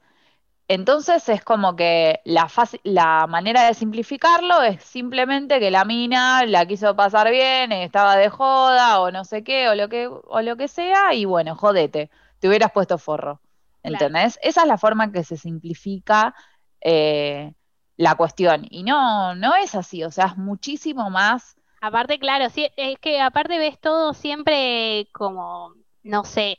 Entonces 0.67 1.29
es 1.29 1.43
como 1.43 1.75
que 1.75 2.21
la, 2.25 2.49
la 2.83 3.27
manera 3.27 3.67
de 3.67 3.75
simplificarlo 3.75 4.63
es 4.63 4.83
simplemente 4.83 5.59
que 5.59 5.69
la 5.69 5.85
mina 5.85 6.43
la 6.45 6.65
quiso 6.65 6.95
pasar 6.95 7.29
bien, 7.29 7.71
estaba 7.71 8.15
de 8.17 8.29
joda 8.29 8.99
o 9.01 9.11
no 9.11 9.25
sé 9.25 9.43
qué, 9.43 9.69
o 9.69 9.75
lo 9.75 9.89
que, 9.89 10.07
o 10.07 10.41
lo 10.41 10.57
que 10.57 10.67
sea, 10.67 11.13
y 11.13 11.25
bueno, 11.25 11.55
jodete, 11.55 12.09
te 12.39 12.47
hubieras 12.47 12.71
puesto 12.71 12.97
forro. 12.97 13.41
Claro. 13.83 14.05
¿Entendés? 14.05 14.39
Esa 14.41 14.61
es 14.61 14.67
la 14.67 14.79
forma 14.79 15.03
en 15.03 15.11
que 15.11 15.23
se 15.23 15.37
simplifica 15.37 16.33
eh, 16.81 17.53
la 17.97 18.15
cuestión. 18.15 18.65
Y 18.69 18.83
no, 18.83 19.35
no 19.35 19.53
es 19.55 19.75
así, 19.75 20.03
o 20.03 20.09
sea, 20.09 20.25
es 20.27 20.37
muchísimo 20.37 21.11
más. 21.11 21.55
Aparte, 21.81 22.17
claro, 22.17 22.49
sí, 22.49 22.67
es 22.75 22.97
que 22.99 23.21
aparte 23.21 23.59
ves 23.59 23.79
todo 23.79 24.15
siempre 24.15 25.07
como, 25.11 25.75
no 26.01 26.23
sé, 26.23 26.57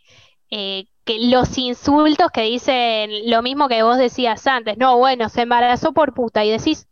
eh, 0.51 0.87
que 1.07 1.19
los 1.28 1.57
insultos 1.59 2.31
que 2.33 2.43
dicen 2.43 3.31
lo 3.31 3.43
mismo 3.43 3.69
que 3.69 3.83
vos 3.85 3.99
decías 3.99 4.47
antes, 4.47 4.78
no, 4.78 4.99
bueno, 4.99 5.28
se 5.31 5.43
embarazó 5.43 5.93
por 5.95 6.15
puta, 6.15 6.45
y 6.45 6.51
decís, 6.51 6.89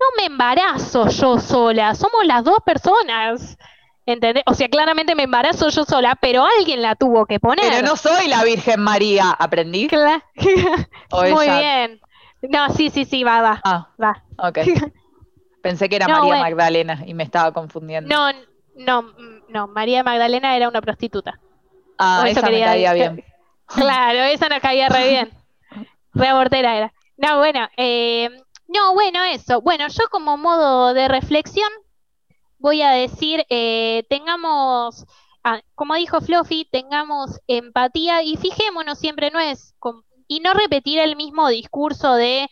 no 0.00 0.06
me 0.16 0.26
embarazo 0.26 1.08
yo 1.08 1.38
sola, 1.38 1.94
somos 1.94 2.24
las 2.26 2.44
dos 2.44 2.58
personas. 2.64 3.56
¿Entendés? 4.04 4.42
O 4.46 4.54
sea, 4.54 4.68
claramente 4.68 5.14
me 5.14 5.22
embarazo 5.24 5.68
yo 5.68 5.84
sola, 5.84 6.16
pero 6.20 6.44
alguien 6.58 6.82
la 6.82 6.96
tuvo 6.96 7.24
que 7.24 7.38
poner. 7.38 7.64
Pero 7.70 7.82
no 7.86 7.96
soy 7.96 8.26
la 8.28 8.42
Virgen 8.44 8.80
María, 8.80 9.30
¿aprendí? 9.30 9.88
Cla- 9.88 10.24
¿O 11.12 11.22
Muy 11.24 11.44
ella? 11.44 11.60
bien. 11.60 12.00
No, 12.42 12.68
sí, 12.70 12.90
sí, 12.90 13.04
sí, 13.04 13.22
va, 13.22 13.40
va, 13.42 13.62
Ah, 13.64 13.88
va. 14.02 14.24
ok. 14.38 14.58
Pensé 15.62 15.88
que 15.88 15.96
era 15.96 16.08
No, 16.08 16.14
María 16.14 16.26
bueno. 16.26 16.44
Magdalena 16.44 17.02
y 17.06 17.14
me 17.14 17.22
estaba 17.24 17.52
confundiendo. 17.52 18.10
No, 18.10 18.32
no, 18.74 19.02
mm, 19.02 19.42
no, 19.48 19.68
María 19.68 20.02
Magdalena 20.02 20.56
era 20.56 20.68
una 20.68 20.80
prostituta. 20.82 21.40
Ah, 21.98 22.24
me 22.24 22.34
caía 22.34 22.92
bien. 22.92 23.24
Claro, 23.66 24.18
esa 24.24 24.48
nos 24.50 24.60
caía 24.60 24.88
re 24.90 25.08
bien. 25.08 25.30
Re 26.12 26.28
abortera 26.28 26.76
era. 26.76 26.92
No, 27.16 27.38
bueno, 27.38 27.68
eh, 27.78 28.28
no, 28.68 28.92
bueno, 28.92 29.22
eso. 29.24 29.62
Bueno, 29.62 29.88
yo 29.88 30.04
como 30.10 30.36
modo 30.36 30.92
de 30.92 31.08
reflexión 31.08 31.70
voy 32.62 32.80
a 32.80 32.90
decir, 32.90 33.44
eh, 33.50 34.04
tengamos, 34.08 35.04
ah, 35.42 35.60
como 35.74 35.94
dijo 35.96 36.20
Fluffy, 36.20 36.66
tengamos 36.70 37.40
empatía 37.48 38.22
y 38.22 38.36
fijémonos 38.36 38.98
siempre, 38.98 39.30
no 39.30 39.40
es, 39.40 39.74
y 40.28 40.40
no 40.40 40.54
repetir 40.54 41.00
el 41.00 41.16
mismo 41.16 41.48
discurso 41.48 42.14
de 42.14 42.48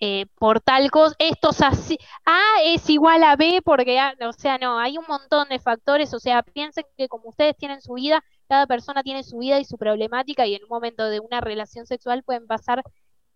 eh, 0.00 0.26
por 0.38 0.60
tal 0.60 0.90
cosa, 0.92 1.16
esto 1.18 1.50
es 1.50 1.60
así, 1.60 1.98
A 2.24 2.40
es 2.62 2.88
igual 2.88 3.24
a 3.24 3.34
B 3.34 3.60
porque, 3.64 3.98
A, 3.98 4.14
o 4.28 4.32
sea, 4.32 4.56
no, 4.56 4.78
hay 4.78 4.96
un 4.96 5.04
montón 5.08 5.48
de 5.48 5.58
factores, 5.58 6.14
o 6.14 6.20
sea, 6.20 6.44
piensen 6.44 6.84
que 6.96 7.08
como 7.08 7.30
ustedes 7.30 7.56
tienen 7.56 7.82
su 7.82 7.94
vida, 7.94 8.22
cada 8.48 8.66
persona 8.66 9.02
tiene 9.02 9.22
su 9.24 9.38
vida 9.38 9.60
y 9.60 9.64
su 9.64 9.78
problemática 9.78 10.46
y 10.46 10.54
en 10.54 10.64
un 10.64 10.68
momento 10.70 11.06
de 11.08 11.20
una 11.20 11.40
relación 11.40 11.86
sexual 11.86 12.22
pueden 12.22 12.46
pasar 12.46 12.82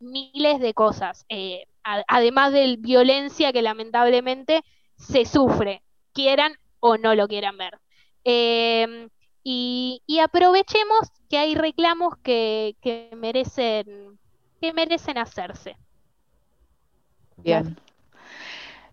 miles 0.00 0.60
de 0.60 0.74
cosas, 0.74 1.24
eh, 1.28 1.66
a- 1.84 2.04
además 2.08 2.52
de 2.52 2.76
violencia 2.78 3.52
que 3.52 3.62
lamentablemente 3.62 4.62
se 4.96 5.24
sufre, 5.24 5.82
quieran 6.12 6.54
o 6.80 6.96
no 6.96 7.14
lo 7.14 7.28
quieran 7.28 7.56
ver. 7.58 7.78
Eh, 8.24 9.08
y, 9.44 10.02
y 10.06 10.20
aprovechemos 10.20 11.10
que 11.28 11.38
hay 11.38 11.54
reclamos 11.54 12.16
que, 12.22 12.76
que 12.80 13.10
merecen, 13.16 14.18
que 14.60 14.72
merecen 14.72 15.18
hacerse. 15.18 15.76
Bien. 17.36 17.76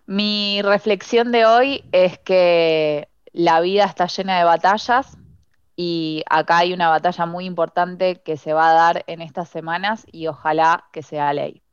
Mi 0.05 0.61
reflexión 0.63 1.31
de 1.31 1.45
hoy 1.45 1.83
es 1.91 2.17
que 2.19 3.07
la 3.31 3.61
vida 3.61 3.85
está 3.85 4.07
llena 4.07 4.37
de 4.39 4.43
batallas 4.43 5.17
y 5.81 6.23
acá 6.29 6.57
hay 6.57 6.73
una 6.73 6.89
batalla 6.89 7.25
muy 7.25 7.45
importante 7.45 8.21
que 8.21 8.35
se 8.35 8.51
va 8.51 8.69
a 8.69 8.73
dar 8.73 9.05
en 9.07 9.21
estas 9.21 9.47
semanas 9.47 10.05
y 10.11 10.27
ojalá 10.27 10.89
que 10.91 11.01
sea 11.01 11.31
ley. 11.31 11.63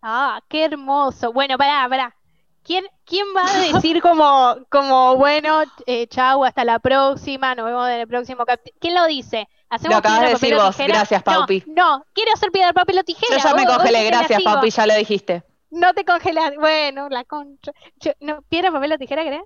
Ah, 0.00 0.40
qué 0.48 0.66
hermoso. 0.66 1.32
Bueno, 1.32 1.58
pará, 1.58 1.88
pará. 1.88 2.14
¿Quién, 2.62 2.84
quién 3.04 3.26
va 3.36 3.42
a 3.42 3.58
decir 3.82 4.00
como, 4.00 4.56
como 4.70 5.16
bueno, 5.16 5.62
eh, 5.86 6.06
chau, 6.06 6.44
hasta 6.44 6.64
la 6.64 6.78
próxima, 6.78 7.56
nos 7.56 7.66
vemos 7.66 7.88
en 7.88 8.00
el 8.02 8.06
próximo 8.06 8.44
capítulo? 8.46 8.78
¿Quién 8.80 8.94
lo 8.94 9.04
dice? 9.06 9.48
¿Hacemos 9.68 9.94
Lo 9.94 9.98
acabas 9.98 10.20
de 10.20 10.28
decir 10.28 10.54
vos. 10.54 10.76
tijera? 10.76 10.94
Gracias, 10.98 11.22
No, 11.26 11.32
Paupi. 11.32 11.64
No, 11.66 12.04
quiero 12.12 12.30
hacer 12.34 12.52
piedra, 12.52 12.72
papel 12.72 12.98
o 12.98 13.00
Yo 13.00 13.04
tijera. 13.04 13.36
ya 13.36 13.52
me 13.52 13.66
congelé, 13.66 14.04
gracias. 14.04 14.42
Paupi, 14.44 14.70
ya 14.70 14.86
lo 14.86 14.94
dijiste. 14.94 15.42
No 15.70 15.92
te 15.92 16.04
congelas. 16.04 16.52
Bueno, 16.54 17.08
la 17.08 17.24
concha. 17.24 17.72
Yo- 17.96 18.12
no, 18.20 18.42
¿Piedra, 18.42 18.70
papel 18.70 18.92
o 18.92 18.98
tijera, 18.98 19.22
crees? 19.24 19.42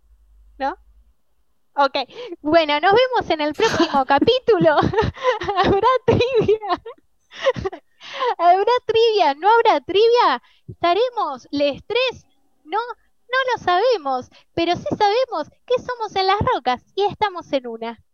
¿No? 0.59 0.77
Ok. 1.74 1.97
Bueno, 2.43 2.78
nos 2.81 2.93
vemos 2.93 3.31
en 3.31 3.40
el 3.40 3.55
próximo 3.55 4.05
capítulo. 4.07 4.77
Habrá 5.57 5.89
trivia. 6.07 6.82
¿Habrá 8.39 8.73
trivia? 8.86 9.35
¿No 9.35 9.49
habrá 9.51 9.81
trivia? 9.81 10.43
¿Estaremos? 10.69 11.49
¿Les 11.51 11.82
tres? 11.86 12.27
No, 12.65 12.78
no 12.78 13.39
lo 13.53 13.62
sabemos, 13.62 14.28
pero 14.55 14.77
sí 14.77 14.85
sabemos 14.97 15.49
que 15.66 15.81
somos 15.82 16.15
en 16.16 16.27
las 16.27 16.39
rocas 16.55 16.82
y 16.94 17.05
estamos 17.05 17.51
en 17.53 17.66
una. 17.66 18.05